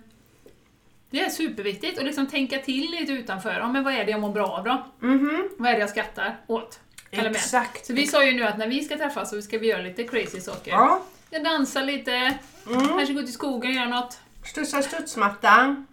Det 1.10 1.20
är 1.20 1.30
superviktigt 1.30 2.00
att 2.00 2.06
liksom 2.06 2.28
tänka 2.28 2.58
till 2.60 2.92
lite 2.92 3.12
utanför. 3.12 3.54
Ja, 3.54 3.68
men 3.68 3.84
vad 3.84 3.94
är 3.94 4.06
det 4.06 4.12
jag 4.12 4.20
mår 4.22 4.30
bra 4.32 4.48
av 4.48 4.64
då? 4.64 4.84
Mhm. 5.08 5.50
Vad 5.58 5.70
är 5.72 5.74
det 5.74 5.80
jag 5.80 5.90
skrattar 5.90 6.38
åt? 6.48 6.80
Eller 7.12 7.24
med? 7.24 7.32
Exakt. 7.36 7.86
Så 7.86 7.94
vi 7.94 8.08
sa 8.08 8.24
ju 8.26 8.32
nu 8.32 8.44
att 8.44 8.58
när 8.58 8.68
vi 8.68 8.84
ska 8.84 8.98
träffas 8.98 9.30
så 9.30 9.42
ska 9.42 9.58
vi 9.58 9.68
göra 9.68 9.82
lite 9.82 10.04
crazy 10.04 10.40
saker. 10.42 10.72
Ja. 10.72 11.02
Jag 11.30 11.44
dansar 11.44 11.84
lite, 11.84 12.34
Mm. 12.68 12.88
kanske 12.88 13.14
gå 13.14 13.22
i 13.22 13.28
skogen 13.28 13.70
och 13.72 13.76
göra 13.76 13.90
något. 13.90 14.20
Studsa 14.46 14.82
studsmattan. 14.82 15.88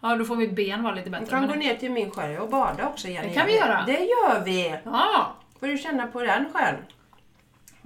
Ja, 0.00 0.16
då 0.16 0.24
får 0.24 0.36
mitt 0.36 0.52
ben 0.52 0.82
vara 0.82 0.94
lite 0.94 1.04
Vi 1.04 1.10
bättre. 1.10 1.26
kan 1.26 1.40
men 1.40 1.48
gå 1.48 1.54
ner 1.54 1.74
till 1.74 1.90
min 1.90 2.10
sjö 2.10 2.38
och 2.38 2.48
bada 2.50 2.86
också 2.88 3.08
Jenny. 3.08 3.28
Det 3.28 3.34
kan 3.34 3.46
vi 3.46 3.56
göra. 3.56 3.82
Det 3.86 3.92
gör 3.98 4.42
vi. 4.44 4.74
Ja, 4.84 5.34
Får 5.60 5.66
du 5.66 5.78
känna 5.78 6.06
på 6.06 6.22
den 6.22 6.44
sjön. 6.52 6.74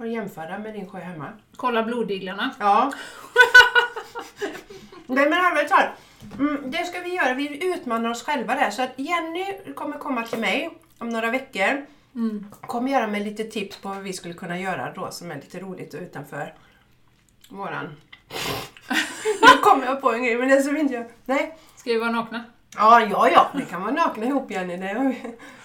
Får 0.03 0.07
du 0.07 0.13
jämföra 0.13 0.59
med 0.59 0.73
din 0.73 0.89
sjö 0.89 0.99
hemma. 0.99 1.29
kolla 1.55 1.83
blodiglarna. 1.83 2.55
Ja. 2.59 2.91
Nej 5.07 5.29
men 5.29 5.33
allvarligt 5.33 5.69
talat. 5.69 5.89
Mm, 6.39 6.71
det 6.71 6.85
ska 6.85 6.99
vi 6.99 7.15
göra. 7.15 7.33
Vi 7.33 7.73
utmanar 7.73 8.09
oss 8.09 8.23
själva 8.23 8.55
där. 8.55 8.71
Så 8.71 8.81
att 8.81 8.91
Jenny 8.95 9.73
kommer 9.75 9.97
komma 9.97 10.23
till 10.23 10.39
mig 10.39 10.69
om 10.97 11.09
några 11.09 11.31
veckor. 11.31 11.85
Mm. 12.15 12.45
Kommer 12.61 12.91
göra 12.91 13.07
mig 13.07 13.23
lite 13.23 13.43
tips 13.43 13.77
på 13.77 13.89
vad 13.89 13.97
vi 13.97 14.13
skulle 14.13 14.33
kunna 14.33 14.59
göra 14.59 14.93
då 14.93 15.11
som 15.11 15.31
är 15.31 15.35
lite 15.35 15.59
roligt 15.59 15.93
och 15.93 16.01
utanför 16.01 16.53
våran... 17.49 17.85
nu 19.41 19.61
kommer 19.63 19.85
jag 19.85 20.01
på 20.01 20.13
en 20.13 20.23
grej 20.23 20.35
men 20.35 20.49
det 20.49 20.61
som 20.61 20.77
inte 20.77 20.93
jag... 20.93 21.05
Nej. 21.25 21.57
Ska 21.75 21.89
vi 21.89 21.99
vara 21.99 22.11
nakna? 22.11 22.43
Ja, 22.75 23.01
ja, 23.01 23.29
ja. 23.29 23.51
Vi 23.53 23.65
kan 23.65 23.81
vara 23.81 23.91
nakna 23.91 24.25
ihop 24.25 24.51
Jenny. 24.51 24.77
Det 24.77 24.87
har 24.87 25.15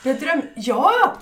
Jag 0.03 0.21
dröm... 0.21 0.43
Ja! 0.57 1.17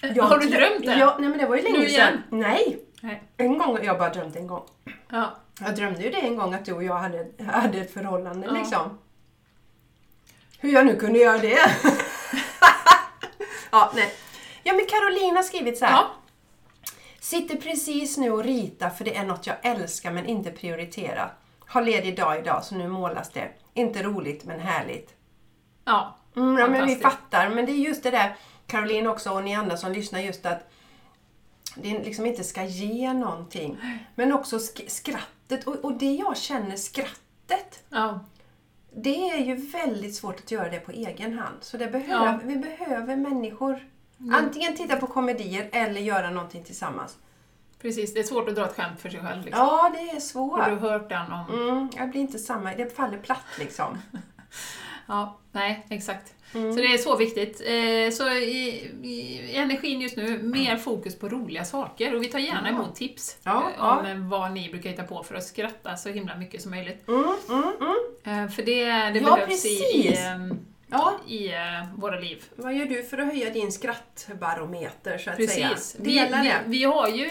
Jag 0.00 0.24
har 0.24 0.38
du 0.38 0.46
drö- 0.46 0.56
drömt 0.56 0.86
det? 0.86 0.94
Ja, 0.98 1.16
nej 1.20 1.28
men 1.28 1.38
det 1.38 1.46
var 1.46 1.56
ju 1.56 1.62
länge 1.62 1.78
Nu 1.78 1.86
igen? 1.88 2.12
sedan. 2.30 2.40
Nej! 2.40 2.78
Nej. 3.00 3.22
En 3.36 3.58
gång, 3.58 3.78
jag 3.84 3.98
bara 3.98 4.08
drömt 4.08 4.36
en 4.36 4.46
gång. 4.46 4.62
Ja. 5.08 5.30
Jag 5.60 5.76
drömde 5.76 6.02
ju 6.02 6.10
det 6.10 6.16
en 6.20 6.36
gång 6.36 6.54
att 6.54 6.64
du 6.64 6.72
och 6.72 6.84
jag 6.84 6.94
hade, 6.98 7.26
hade 7.52 7.78
ett 7.78 7.94
förhållande 7.94 8.46
Ja. 8.46 8.52
liksom. 8.52 8.98
Hur 10.58 10.72
jag 10.72 10.86
nu 10.86 10.96
kunde 10.96 11.18
göra 11.18 11.38
det. 11.38 11.58
ja, 13.70 13.92
nej. 13.94 14.12
Ja, 14.62 14.72
men 14.72 14.86
Caroline 14.86 15.36
har 15.36 15.42
skrivit 15.42 15.78
så 15.78 15.84
här. 15.84 15.92
ja. 15.92 16.10
Sitter 17.20 17.56
precis 17.56 18.16
nu 18.16 18.30
och 18.30 18.44
ritar 18.44 18.90
för 18.90 19.04
det 19.04 19.16
är 19.16 19.24
något 19.24 19.46
jag 19.46 19.56
älskar 19.62 20.10
men 20.12 20.26
inte 20.26 20.50
prioriterat. 20.50 21.30
Har 21.66 21.82
ledig 21.82 22.16
dag 22.16 22.38
idag 22.38 22.64
så 22.64 22.74
nu 22.74 22.88
målas 22.88 23.30
det. 23.30 23.48
Inte 23.74 24.02
roligt 24.02 24.44
men 24.44 24.60
härligt. 24.60 25.14
Ja. 25.84 26.16
Mm, 26.36 26.58
ja, 26.58 26.66
men 26.66 26.86
vi 26.86 26.96
fattar. 26.96 27.48
Men 27.48 27.66
det 27.66 27.72
är 27.72 27.76
just 27.76 28.02
det 28.02 28.10
där, 28.10 28.36
Caroline 28.70 29.06
också 29.06 29.30
och 29.30 29.44
ni 29.44 29.54
andra 29.54 29.76
som 29.76 29.92
lyssnar, 29.92 30.20
just 30.20 30.46
att 30.46 30.70
det 31.74 31.98
liksom 31.98 32.26
inte 32.26 32.44
ska 32.44 32.64
ge 32.64 33.12
någonting. 33.12 33.78
Men 34.14 34.32
också 34.32 34.56
sk- 34.58 34.88
skrattet. 34.88 35.66
Och, 35.66 35.74
och 35.76 35.92
det 35.92 36.12
jag 36.14 36.36
känner, 36.36 36.76
skrattet, 36.76 37.82
ja. 37.88 38.20
det 38.96 39.30
är 39.30 39.38
ju 39.38 39.54
väldigt 39.54 40.14
svårt 40.14 40.38
att 40.40 40.50
göra 40.50 40.68
det 40.70 40.80
på 40.80 40.92
egen 40.92 41.38
hand. 41.38 41.56
Så 41.60 41.76
det 41.76 41.86
behöver, 41.86 42.26
Ja. 42.26 42.28
Mm. 42.34 42.48
vi 42.48 42.56
behöver 42.56 43.16
människor. 43.16 43.86
Antingen 44.32 44.76
titta 44.76 44.96
på 44.96 45.06
komedier 45.06 45.68
eller 45.72 46.00
göra 46.00 46.30
någonting 46.30 46.64
tillsammans. 46.64 47.16
Precis, 47.82 48.14
det 48.14 48.20
är 48.20 48.24
svårt 48.24 48.48
att 48.48 48.54
dra 48.54 48.64
ett 48.66 48.76
skämt 48.76 49.00
för 49.00 49.10
sig 49.10 49.20
själv. 49.20 49.44
Liksom. 49.44 49.62
Ja, 49.66 49.90
det 49.94 50.00
är 50.00 50.06
Har 50.06 50.14
du 50.14 50.20
svårt. 50.20 50.80
hört 50.80 51.08
den 51.08 51.32
om... 51.32 51.44
Mm, 51.68 51.88
jag 51.96 52.10
blir 52.10 52.20
inte 52.20 52.38
samma, 52.38 52.74
det 52.74 52.96
faller 52.96 53.18
platt 53.18 53.44
liksom. 53.58 53.98
Ja, 55.06 55.38
nej, 55.52 55.86
exakt. 55.88 56.34
Mm. 56.54 56.72
Så 56.72 56.78
det 56.80 56.86
är 56.86 56.98
så 56.98 57.16
viktigt. 57.16 57.60
Eh, 57.60 58.12
Så 58.16 58.28
i, 58.30 58.90
i 59.02 59.40
energin 59.56 60.00
just 60.00 60.16
nu, 60.16 60.38
mer 60.42 60.76
fokus 60.76 61.18
på 61.18 61.28
roliga 61.28 61.64
saker. 61.64 62.14
Och 62.14 62.22
vi 62.22 62.26
tar 62.28 62.38
gärna 62.38 62.68
emot 62.68 62.94
tips 62.96 63.36
Ja, 63.42 63.70
eh, 63.78 63.84
om 63.98 64.06
eh, 64.06 64.16
vad 64.28 64.52
ni 64.52 64.68
brukar 64.70 64.90
hitta 64.90 65.02
på 65.02 65.22
för 65.22 65.34
att 65.34 65.44
skratta 65.44 65.96
så 65.96 66.08
himla 66.08 66.36
mycket 66.36 66.62
som 66.62 66.70
möjligt. 66.70 67.08
Mm, 67.08 67.24
mm, 67.48 67.62
mm. 68.24 68.48
För 68.50 68.62
det, 68.62 68.84
det 68.84 69.18
Ja, 69.18 69.34
behövs 69.36 69.64
i, 69.64 69.68
i, 69.68 70.02
precis. 70.02 70.18
ehm, 70.20 70.58
Ja, 70.92 71.12
i 71.28 71.50
våra 71.96 72.18
liv. 72.20 72.44
vad 72.56 72.74
gör 72.74 72.86
du 72.86 73.02
för 73.02 73.18
att 73.18 73.26
höja 73.26 73.50
din 73.50 73.72
skrattbarometer 73.72 75.18
så 75.18 75.30
att 75.30 75.36
säga? 75.50 75.68
Precis. 75.68 75.96
Vi, 76.00 76.14
Dela 76.18 76.42
vi, 76.42 76.48
det. 76.48 76.54
vi 76.66 76.84
har 76.84 77.08
ju 77.08 77.30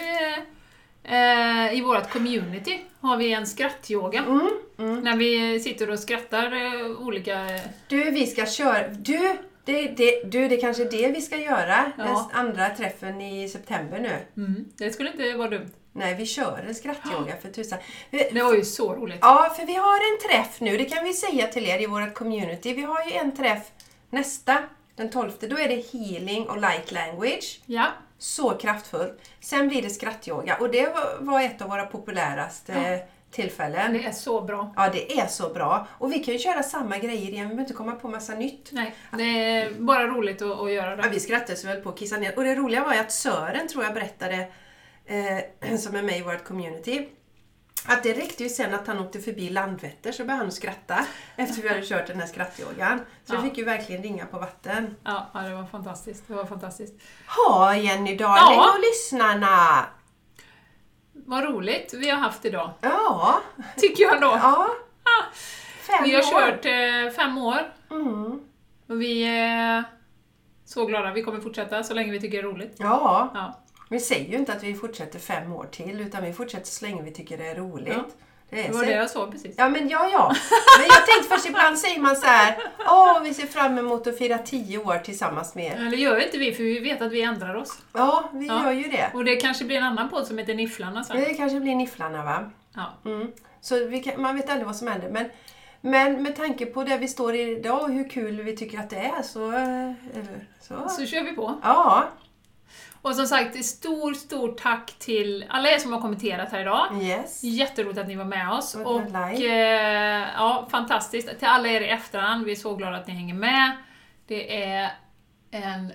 eh, 1.04 1.78
i 1.78 1.80
vårt 1.80 2.10
community 2.10 2.78
har 3.00 3.16
vi 3.16 3.32
en 3.32 3.46
skrattyoga. 3.46 4.18
Mm, 4.18 4.50
mm. 4.78 5.00
När 5.00 5.16
vi 5.16 5.60
sitter 5.60 5.90
och 5.90 5.98
skrattar 5.98 6.52
eh, 6.52 7.00
olika... 7.00 7.46
Du, 7.88 8.10
vi 8.10 8.26
ska 8.26 8.46
köra... 8.46 8.88
Du, 8.88 9.36
det, 9.64 9.88
det, 9.88 10.22
du, 10.24 10.48
det 10.48 10.56
kanske 10.56 10.82
är 10.82 10.90
det 10.90 11.08
vi 11.08 11.20
ska 11.20 11.36
göra. 11.36 11.92
Ja. 11.98 12.04
Den 12.04 12.46
andra 12.46 12.70
träffen 12.70 13.20
i 13.20 13.48
september 13.48 13.98
nu. 13.98 14.42
Mm, 14.42 14.64
det 14.76 14.90
skulle 14.90 15.10
inte 15.10 15.32
vara 15.32 15.50
dumt. 15.50 15.70
Nej, 15.92 16.14
vi 16.14 16.26
kör 16.26 16.64
en 16.68 16.74
skrattyoga 16.74 17.36
för 17.42 17.50
tusan. 17.50 17.78
Det 18.10 18.42
var 18.42 18.54
ju 18.54 18.64
så 18.64 18.94
roligt. 18.94 19.18
Ja, 19.20 19.54
för 19.56 19.66
vi 19.66 19.74
har 19.74 19.96
en 19.96 20.28
träff 20.28 20.60
nu, 20.60 20.76
det 20.76 20.84
kan 20.84 21.04
vi 21.04 21.12
säga 21.12 21.46
till 21.46 21.66
er 21.66 21.82
i 21.82 21.86
vårt 21.86 22.14
community. 22.14 22.74
Vi 22.74 22.82
har 22.82 23.04
ju 23.04 23.12
en 23.12 23.36
träff 23.36 23.62
nästa, 24.10 24.58
den 24.96 25.10
12. 25.10 25.30
Då 25.40 25.58
är 25.58 25.68
det 25.68 25.92
healing 25.92 26.48
och 26.48 26.60
light 26.60 26.92
language. 26.92 27.60
Ja, 27.66 27.86
Så 28.22 28.50
kraftfullt. 28.50 29.20
Sen 29.40 29.68
blir 29.68 29.82
det 29.82 29.90
skrattyoga 29.90 30.56
och 30.60 30.70
det 30.70 30.94
var, 31.20 31.40
ett 31.40 31.62
av 31.62 31.68
våra 31.68 31.86
populäraste 31.86 33.00
tillfällen. 33.30 33.92
det 33.92 34.04
är 34.04 34.12
så 34.12 34.40
bra. 34.40 34.74
Ja, 34.76 34.88
det 34.92 35.18
är 35.20 35.26
så 35.26 35.48
bra. 35.48 35.86
Och 35.90 36.12
vi 36.12 36.18
kan 36.18 36.34
ju 36.34 36.40
köra 36.40 36.62
samma 36.62 36.98
grejer 36.98 37.28
igen, 37.30 37.32
vi 37.32 37.38
behöver 37.38 37.60
inte 37.60 37.72
komma 37.74 37.92
på 37.92 38.08
massa 38.08 38.34
nytt. 38.34 38.68
Nej, 38.72 38.94
det 39.12 39.22
är 39.22 39.70
bara 39.70 40.06
roligt 40.06 40.42
att, 40.42 40.60
att 40.60 40.72
göra 40.72 40.90
Ja, 40.90 40.96
det. 41.02 41.08
vi 41.08 41.20
skrattade 41.20 41.56
så 41.56 41.66
väl 41.66 41.80
på 41.80 41.88
att 41.88 41.98
kissa 41.98 42.16
ner. 42.16 42.36
Och 42.36 42.44
det 42.44 42.54
roliga 42.54 42.84
var 42.84 42.94
ju 42.94 43.00
att 43.00 43.12
Sören, 43.12 43.68
tror 43.68 43.84
jag, 43.84 43.94
berättade, 43.94 44.48
eh, 45.06 45.76
som 45.78 45.96
är 45.96 46.02
med 46.02 46.18
i 46.18 46.22
vårt 46.22 46.44
community, 46.44 47.08
att 47.86 48.02
det 48.02 48.12
räckte 48.14 48.42
ju 48.42 48.48
sen 48.48 48.74
att 48.74 48.86
han 48.86 48.98
åkte 48.98 49.20
förbi 49.20 49.50
Landvetter 49.50 50.12
så 50.12 50.24
började 50.24 50.42
han 50.44 50.52
skratta 50.52 51.06
efter 51.36 51.62
vi 51.62 51.68
hade 51.68 51.82
kört 51.86 52.06
den 52.06 52.20
här 52.20 52.26
skrattyogan. 52.26 52.98
Så 53.24 53.34
Ja. 53.34 53.36
det 53.36 53.42
fick 53.48 53.58
ju 53.58 53.64
verkligen 53.64 54.02
ringa 54.02 54.26
på 54.26 54.38
vatten. 54.38 54.96
Ja, 55.04 55.30
ja, 55.34 55.40
det 55.40 55.54
var 55.54 55.64
fantastiskt. 55.66 56.24
Det 56.28 56.34
var 56.34 56.44
fantastiskt. 56.44 56.94
Ha 57.36 57.76
Jenny 57.76 58.16
Darling 58.16 58.56
Ja. 58.56 58.72
och 58.74 58.80
lyssnarna! 58.80 59.86
Vad 61.12 61.44
roligt 61.44 61.94
vi 61.96 62.10
har 62.10 62.18
haft 62.18 62.44
idag, 62.44 62.70
Ja, 62.80 63.40
tycker 63.76 64.02
jag 64.04 64.20
då. 64.20 64.26
ja. 64.26 64.68
Fem 65.80 66.04
Vi 66.04 66.14
har 66.14 66.20
år. 66.22 66.40
kört 66.40 66.64
eh, 66.66 67.16
fem 67.16 67.38
år 67.38 67.72
Mm. 67.90 68.40
och 68.88 69.00
vi 69.02 69.22
är 69.24 69.84
så 70.64 70.86
glada. 70.86 71.12
Vi 71.12 71.22
kommer 71.22 71.40
fortsätta 71.40 71.82
så 71.82 71.94
länge 71.94 72.12
vi 72.12 72.20
tycker 72.20 72.42
det 72.42 72.48
är 72.48 72.52
roligt. 72.52 72.74
Ja, 72.78 73.30
Ja, 73.34 73.60
vi 73.90 74.00
säger 74.00 74.30
ju 74.30 74.36
inte 74.36 74.52
att 74.52 74.62
vi 74.62 74.74
fortsätter 74.74 75.18
fem 75.18 75.52
år 75.52 75.66
till 75.70 76.00
utan 76.00 76.24
vi 76.24 76.32
fortsätter 76.32 76.66
så 76.66 76.84
länge 76.84 77.02
vi 77.02 77.10
tycker 77.10 77.38
det 77.38 77.46
är 77.48 77.54
roligt. 77.54 77.94
Ja. 77.96 78.04
Det 78.52 78.70
var 78.74 78.84
det 78.84 78.92
jag 78.92 79.10
sa 79.10 79.26
precis. 79.30 79.54
Ja, 79.58 79.68
men 79.68 79.88
ja, 79.88 80.08
ja. 80.12 80.34
Men 80.78 80.86
jag 80.88 81.06
tänkte 81.06 81.28
först 81.34 81.46
ibland 81.46 81.78
säger 81.78 82.00
man 82.00 82.16
så 82.16 82.26
här, 82.26 82.58
åh, 82.78 83.22
vi 83.22 83.34
ser 83.34 83.46
fram 83.46 83.78
emot 83.78 84.06
att 84.06 84.18
fira 84.18 84.38
tio 84.38 84.78
år 84.78 84.98
tillsammans 84.98 85.54
med 85.54 85.64
er. 85.64 85.90
Det 85.90 85.96
gör 85.96 86.24
inte 86.24 86.38
vi, 86.38 86.52
för 86.52 86.62
vi 86.62 86.78
vet 86.78 87.02
att 87.02 87.12
vi 87.12 87.22
ändrar 87.22 87.54
oss. 87.54 87.78
Ja, 87.92 88.30
vi 88.32 88.46
Ja. 88.46 88.64
gör 88.64 88.72
ju 88.72 88.82
det. 88.82 89.10
Och 89.14 89.24
det 89.24 89.36
kanske 89.36 89.64
blir 89.64 89.76
en 89.76 89.82
annan 89.84 90.08
podd 90.10 90.26
som 90.26 90.38
heter 90.38 90.54
Nifflarna 90.54 91.04
sen. 91.04 91.16
Det 91.16 91.34
kanske 91.34 91.60
blir 91.60 91.74
Nifflarna, 91.74 92.24
va? 92.24 92.50
Ja. 92.74 93.10
Mm. 93.10 93.32
Så 93.60 93.74
kan, 94.04 94.22
man 94.22 94.36
vet 94.36 94.50
aldrig 94.50 94.66
vad 94.66 94.76
som 94.76 94.86
händer. 94.88 95.10
Men, 95.10 95.26
men 95.80 96.22
med 96.22 96.36
tanke 96.36 96.66
på 96.66 96.84
där 96.84 96.98
vi 96.98 97.08
står 97.08 97.34
idag 97.34 97.82
och 97.82 97.90
hur 97.90 98.08
kul 98.08 98.42
vi 98.42 98.56
tycker 98.56 98.78
att 98.78 98.90
det 98.90 98.96
är 99.18 99.22
så... 99.22 99.52
eh, 99.52 99.92
Eller, 100.14 100.46
så. 100.60 100.88
Så 100.88 101.06
kör 101.06 101.22
vi 101.24 101.32
på. 101.32 101.58
Ja, 101.62 102.04
Och 103.02 103.14
som 103.14 103.26
sagt, 103.26 103.64
stor, 103.64 104.14
stor 104.14 104.52
tack 104.52 104.94
till 104.98 105.44
alla 105.48 105.68
er 105.70 105.78
som 105.78 105.92
har 105.92 106.00
kommenterat 106.00 106.52
här 106.52 106.60
idag. 106.60 107.02
yes. 107.02 107.44
Jätteroligt 107.44 107.98
att 107.98 108.08
ni 108.08 108.16
var 108.16 108.24
med 108.24 108.50
oss. 108.50 108.74
Och 108.74 108.86
Och 108.86 109.00
eh, 109.40 110.28
ja, 110.36 110.68
fantastiskt. 110.70 111.38
Till 111.38 111.48
alla 111.48 111.68
er 111.68 111.80
i 111.80 111.88
efterhand, 111.88 112.44
vi 112.44 112.52
är 112.52 112.56
så 112.56 112.74
glada 112.74 112.96
att 112.96 113.06
ni 113.06 113.12
hänger 113.12 113.34
med. 113.34 113.76
Det 114.26 114.64
är 114.64 114.90
en 115.50 115.92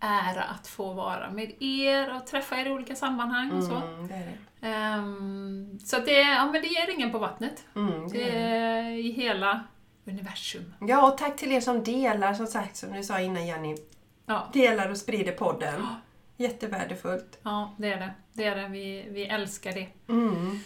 ära 0.00 0.42
att 0.42 0.66
få 0.66 0.92
vara 0.92 1.30
med 1.30 1.62
er 1.62 2.16
och 2.16 2.26
träffa 2.26 2.56
er 2.56 2.66
i 2.66 2.70
olika 2.70 2.94
sammanhang 2.96 3.50
och 3.50 3.64
så. 3.64 3.74
Mm, 3.74 4.08
det 4.08 4.14
är 4.14 4.18
det. 4.18 4.68
Ehm, 4.68 5.78
så 5.84 5.98
det, 5.98 6.20
ja, 6.20 6.44
men 6.52 6.62
det 6.62 6.68
ger 6.68 6.86
ringen 6.86 7.12
på 7.12 7.18
vattnet. 7.18 7.64
Mm, 7.76 8.08
det 8.08 8.24
Det 8.24 8.90
i 8.90 9.12
hela 9.12 9.60
universum. 10.06 10.74
Ja, 10.80 11.12
och 11.12 11.18
tack 11.18 11.36
till 11.36 11.52
er 11.52 11.60
som 11.60 11.84
delar, 11.84 12.34
som 12.34 12.46
sagt, 12.46 12.76
som 12.76 12.92
du 12.92 13.02
sa 13.02 13.20
innan 13.20 13.46
Jenny. 13.46 13.76
Ja, 14.26 14.48
Delar 14.52 14.90
och 14.90 14.96
sprider 14.96 15.32
podden. 15.32 15.86
Jättevärdefullt. 16.36 17.38
ja 17.42 17.74
det 17.78 17.88
är 17.92 17.96
det. 17.96 18.10
Det 18.32 18.44
är 18.44 18.56
det. 18.56 18.68
Vi, 18.68 19.06
vi 19.10 19.24
älskar 19.26 19.72
det. 19.72 19.86
Mm. 20.12 20.58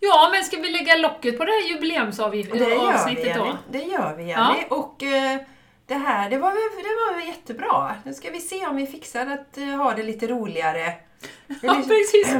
Ja, 0.00 0.28
men 0.32 0.44
ska 0.44 0.56
vi 0.56 0.70
lägga 0.70 0.96
locket 0.96 1.38
på 1.38 1.44
det 1.44 1.50
här 1.50 1.62
Det 1.62 1.68
gör 1.68 1.74
jubileumsavsnittet 1.74 3.24
vi, 3.24 3.28
Jenny. 3.28 3.38
då? 3.50 3.56
Det 3.70 3.82
gör 3.82 4.14
vi, 4.16 4.24
Jenny. 4.24 4.64
Och 4.70 5.02
eh, 5.02 5.40
det 5.86 5.94
här, 5.94 6.30
det 6.30 6.38
var, 6.38 6.48
väl, 6.50 6.84
det 6.84 7.14
var 7.22 7.26
jättebra. 7.28 7.94
Nu 8.04 8.14
ska 8.14 8.30
vi 8.30 8.40
se 8.40 8.66
om 8.66 8.76
vi 8.76 8.86
fixar 8.86 9.26
att 9.26 9.58
eh, 9.58 9.64
ha 9.64 9.94
det 9.94 10.02
lite 10.02 10.26
roligare. 10.26 10.94
Ja, 11.62 11.74
precis. 11.74 12.36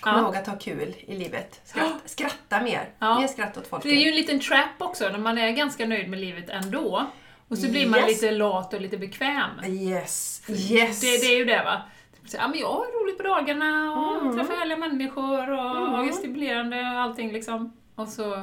Kom 0.00 0.12
Ja. 0.14 0.20
ihåg 0.20 0.36
att 0.36 0.46
ha 0.46 0.58
kul 0.58 0.94
i 0.98 1.14
livet. 1.14 1.60
Skratta, 1.64 1.98
skratta 2.04 2.60
mer. 2.62 2.88
Ja. 2.98 3.20
Mer 3.20 3.26
skratt 3.26 3.56
åt 3.56 3.66
folk. 3.66 3.82
Det 3.82 3.88
är 3.88 4.00
ju 4.00 4.08
en 4.08 4.16
liten 4.16 4.40
trap 4.40 4.68
också, 4.78 5.08
när 5.08 5.18
man 5.18 5.38
är 5.38 5.50
ganska 5.50 5.86
nöjd 5.86 6.10
med 6.10 6.20
livet 6.20 6.48
ändå. 6.50 7.06
Och 7.48 7.58
så 7.58 7.68
blir 7.68 7.86
man 7.88 8.00
Yes. 8.00 8.08
lite 8.22 8.30
lat 8.30 8.74
och 8.74 8.80
lite 8.80 8.96
bekväm. 8.98 9.50
Yes, 9.66 10.42
yes. 10.48 11.00
Det, 11.00 11.06
det 11.06 11.26
är 11.26 11.36
ju 11.36 11.44
det 11.44 11.62
va. 11.64 11.82
Så, 12.26 12.36
ja, 12.36 12.48
men 12.48 12.58
jag 12.58 12.68
har 12.72 13.02
roligt 13.02 13.16
på 13.16 13.22
dagarna 13.22 13.92
och 13.92 14.20
Mm. 14.22 14.36
träffar 14.36 14.54
härliga 14.56 14.78
människor 14.78 15.50
och 15.50 15.76
Mm. 15.76 15.90
har 15.92 16.04
gesticulerande 16.06 16.80
och 16.80 16.86
allting 17.00 17.32
liksom. 17.32 17.72
Och 17.94 18.08
så 18.08 18.42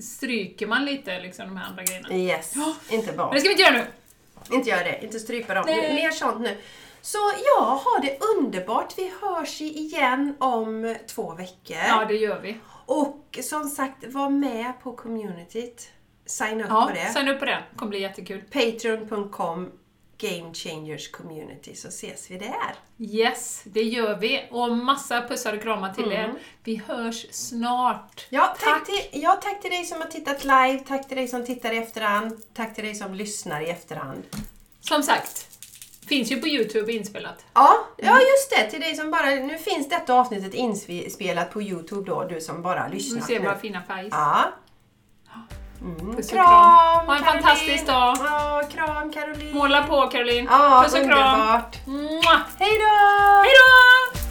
stryker 0.00 0.66
man 0.66 0.84
lite 0.84 1.20
liksom 1.20 1.46
de 1.46 1.56
här 1.56 1.66
andra 1.68 1.82
grejerna. 1.82 2.08
Yes, 2.14 2.54
inte 2.90 3.06
Men 3.06 3.16
bra. 3.16 3.30
det 3.32 3.40
ska 3.40 3.48
vi 3.48 3.52
inte 3.52 3.62
göra 3.62 3.72
nu! 3.76 3.86
Inte 4.56 4.68
göra 4.70 4.84
det, 4.84 5.00
inte 5.04 5.18
strypa 5.20 5.54
dem. 5.54 5.64
Nej. 5.66 5.94
mer 5.94 6.10
sånt 6.10 6.40
nu. 6.40 6.56
Så 7.02 7.18
ja, 7.44 7.82
ha 7.84 8.00
det 8.02 8.18
underbart. 8.38 8.94
Vi 8.98 9.12
hörs 9.22 9.60
igen 9.60 10.34
om 10.40 10.96
två 11.08 11.34
veckor. 11.34 11.76
Ja, 11.88 12.04
det 12.08 12.14
gör 12.14 12.40
vi. 12.40 12.56
Och 12.86 13.38
som 13.42 13.64
sagt, 13.68 14.04
var 14.06 14.30
med 14.30 14.72
på 14.82 14.92
communityt. 14.92 15.90
Signa 16.28 16.64
upp 16.64 16.70
Ja, 16.70 16.86
på 16.86 16.92
det. 16.94 17.12
signa 17.12 17.32
upp 17.32 17.38
på 17.38 17.44
det. 17.44 17.62
Det 17.72 17.78
kommer 17.78 17.90
bli 17.90 18.00
jättekul. 18.00 18.42
Patreon.com 18.52 19.70
Game 20.20 20.54
Changers 20.54 21.10
Community 21.10 21.74
så 21.74 21.88
ses 21.88 22.30
vi 22.30 22.38
där. 22.38 22.74
Yes, 22.98 23.62
det 23.64 23.82
gör 23.82 24.16
vi. 24.18 24.48
Och 24.50 24.76
massa 24.76 25.28
pussar 25.28 25.56
och 25.56 25.62
kramar 25.62 25.92
till 25.94 26.04
Mm. 26.04 26.16
er. 26.16 26.34
Vi 26.64 26.82
hörs 26.86 27.26
snart. 27.30 28.26
Ja 28.30 28.56
tack, 28.60 28.86
Till, 28.86 29.20
ja, 29.22 29.32
tack 29.42 29.62
till 29.62 29.70
dig 29.70 29.84
som 29.84 30.00
har 30.00 30.08
tittat 30.08 30.44
live, 30.44 30.78
tack 30.88 31.08
till 31.08 31.16
dig 31.16 31.28
som 31.28 31.46
tittar 31.46 31.72
i 31.72 31.76
efterhand, 31.78 32.40
tack 32.54 32.74
till 32.74 32.84
dig 32.84 32.94
som 32.94 33.14
lyssnar 33.14 33.60
i 33.60 33.66
efterhand. 33.70 34.22
Som 34.80 35.02
sagt, 35.02 35.46
finns 36.08 36.32
ju 36.32 36.40
på 36.40 36.48
Youtube 36.48 36.92
inspelat. 36.92 37.44
Ja, 37.54 37.74
ja 37.96 38.20
just 38.20 38.50
det, 38.50 38.70
till 38.70 38.80
dig 38.80 38.94
som 38.96 39.10
bara... 39.10 39.26
Nu 39.30 39.58
finns 39.58 39.88
detta 39.88 40.14
avsnittet 40.14 40.54
inspelat 40.54 41.50
på 41.52 41.62
Youtube 41.62 42.10
då, 42.10 42.24
du 42.24 42.40
som 42.40 42.62
bara 42.62 42.88
Du 42.88 42.94
lyssnar 42.94 43.20
ser 43.22 43.40
våra 43.40 43.58
fina 43.58 43.82
färger. 43.82 44.08
Ja. 44.10 44.44
Mm. 45.82 46.16
Puss 46.16 46.26
och 46.26 46.32
Kram, 46.32 46.44
kram. 46.46 47.06
Ha 47.06 47.16
en 47.16 47.22
Caroline. 47.22 47.42
fantastisk 47.42 47.86
dag. 47.86 48.16
Ja, 48.24 48.62
kram 48.74 49.12
Caroline. 49.12 49.54
Måla 49.54 49.82
på 49.82 50.06
Caroline. 50.06 50.48
Ja, 50.50 50.80
Puss 50.84 50.94
och 50.94 51.04
kram. 51.04 51.08
underbart. 51.40 51.76
Mwah. 51.86 52.40
Hej 52.58 52.78
då! 52.78 53.42
Hej 53.44 53.52
då! 53.54 54.27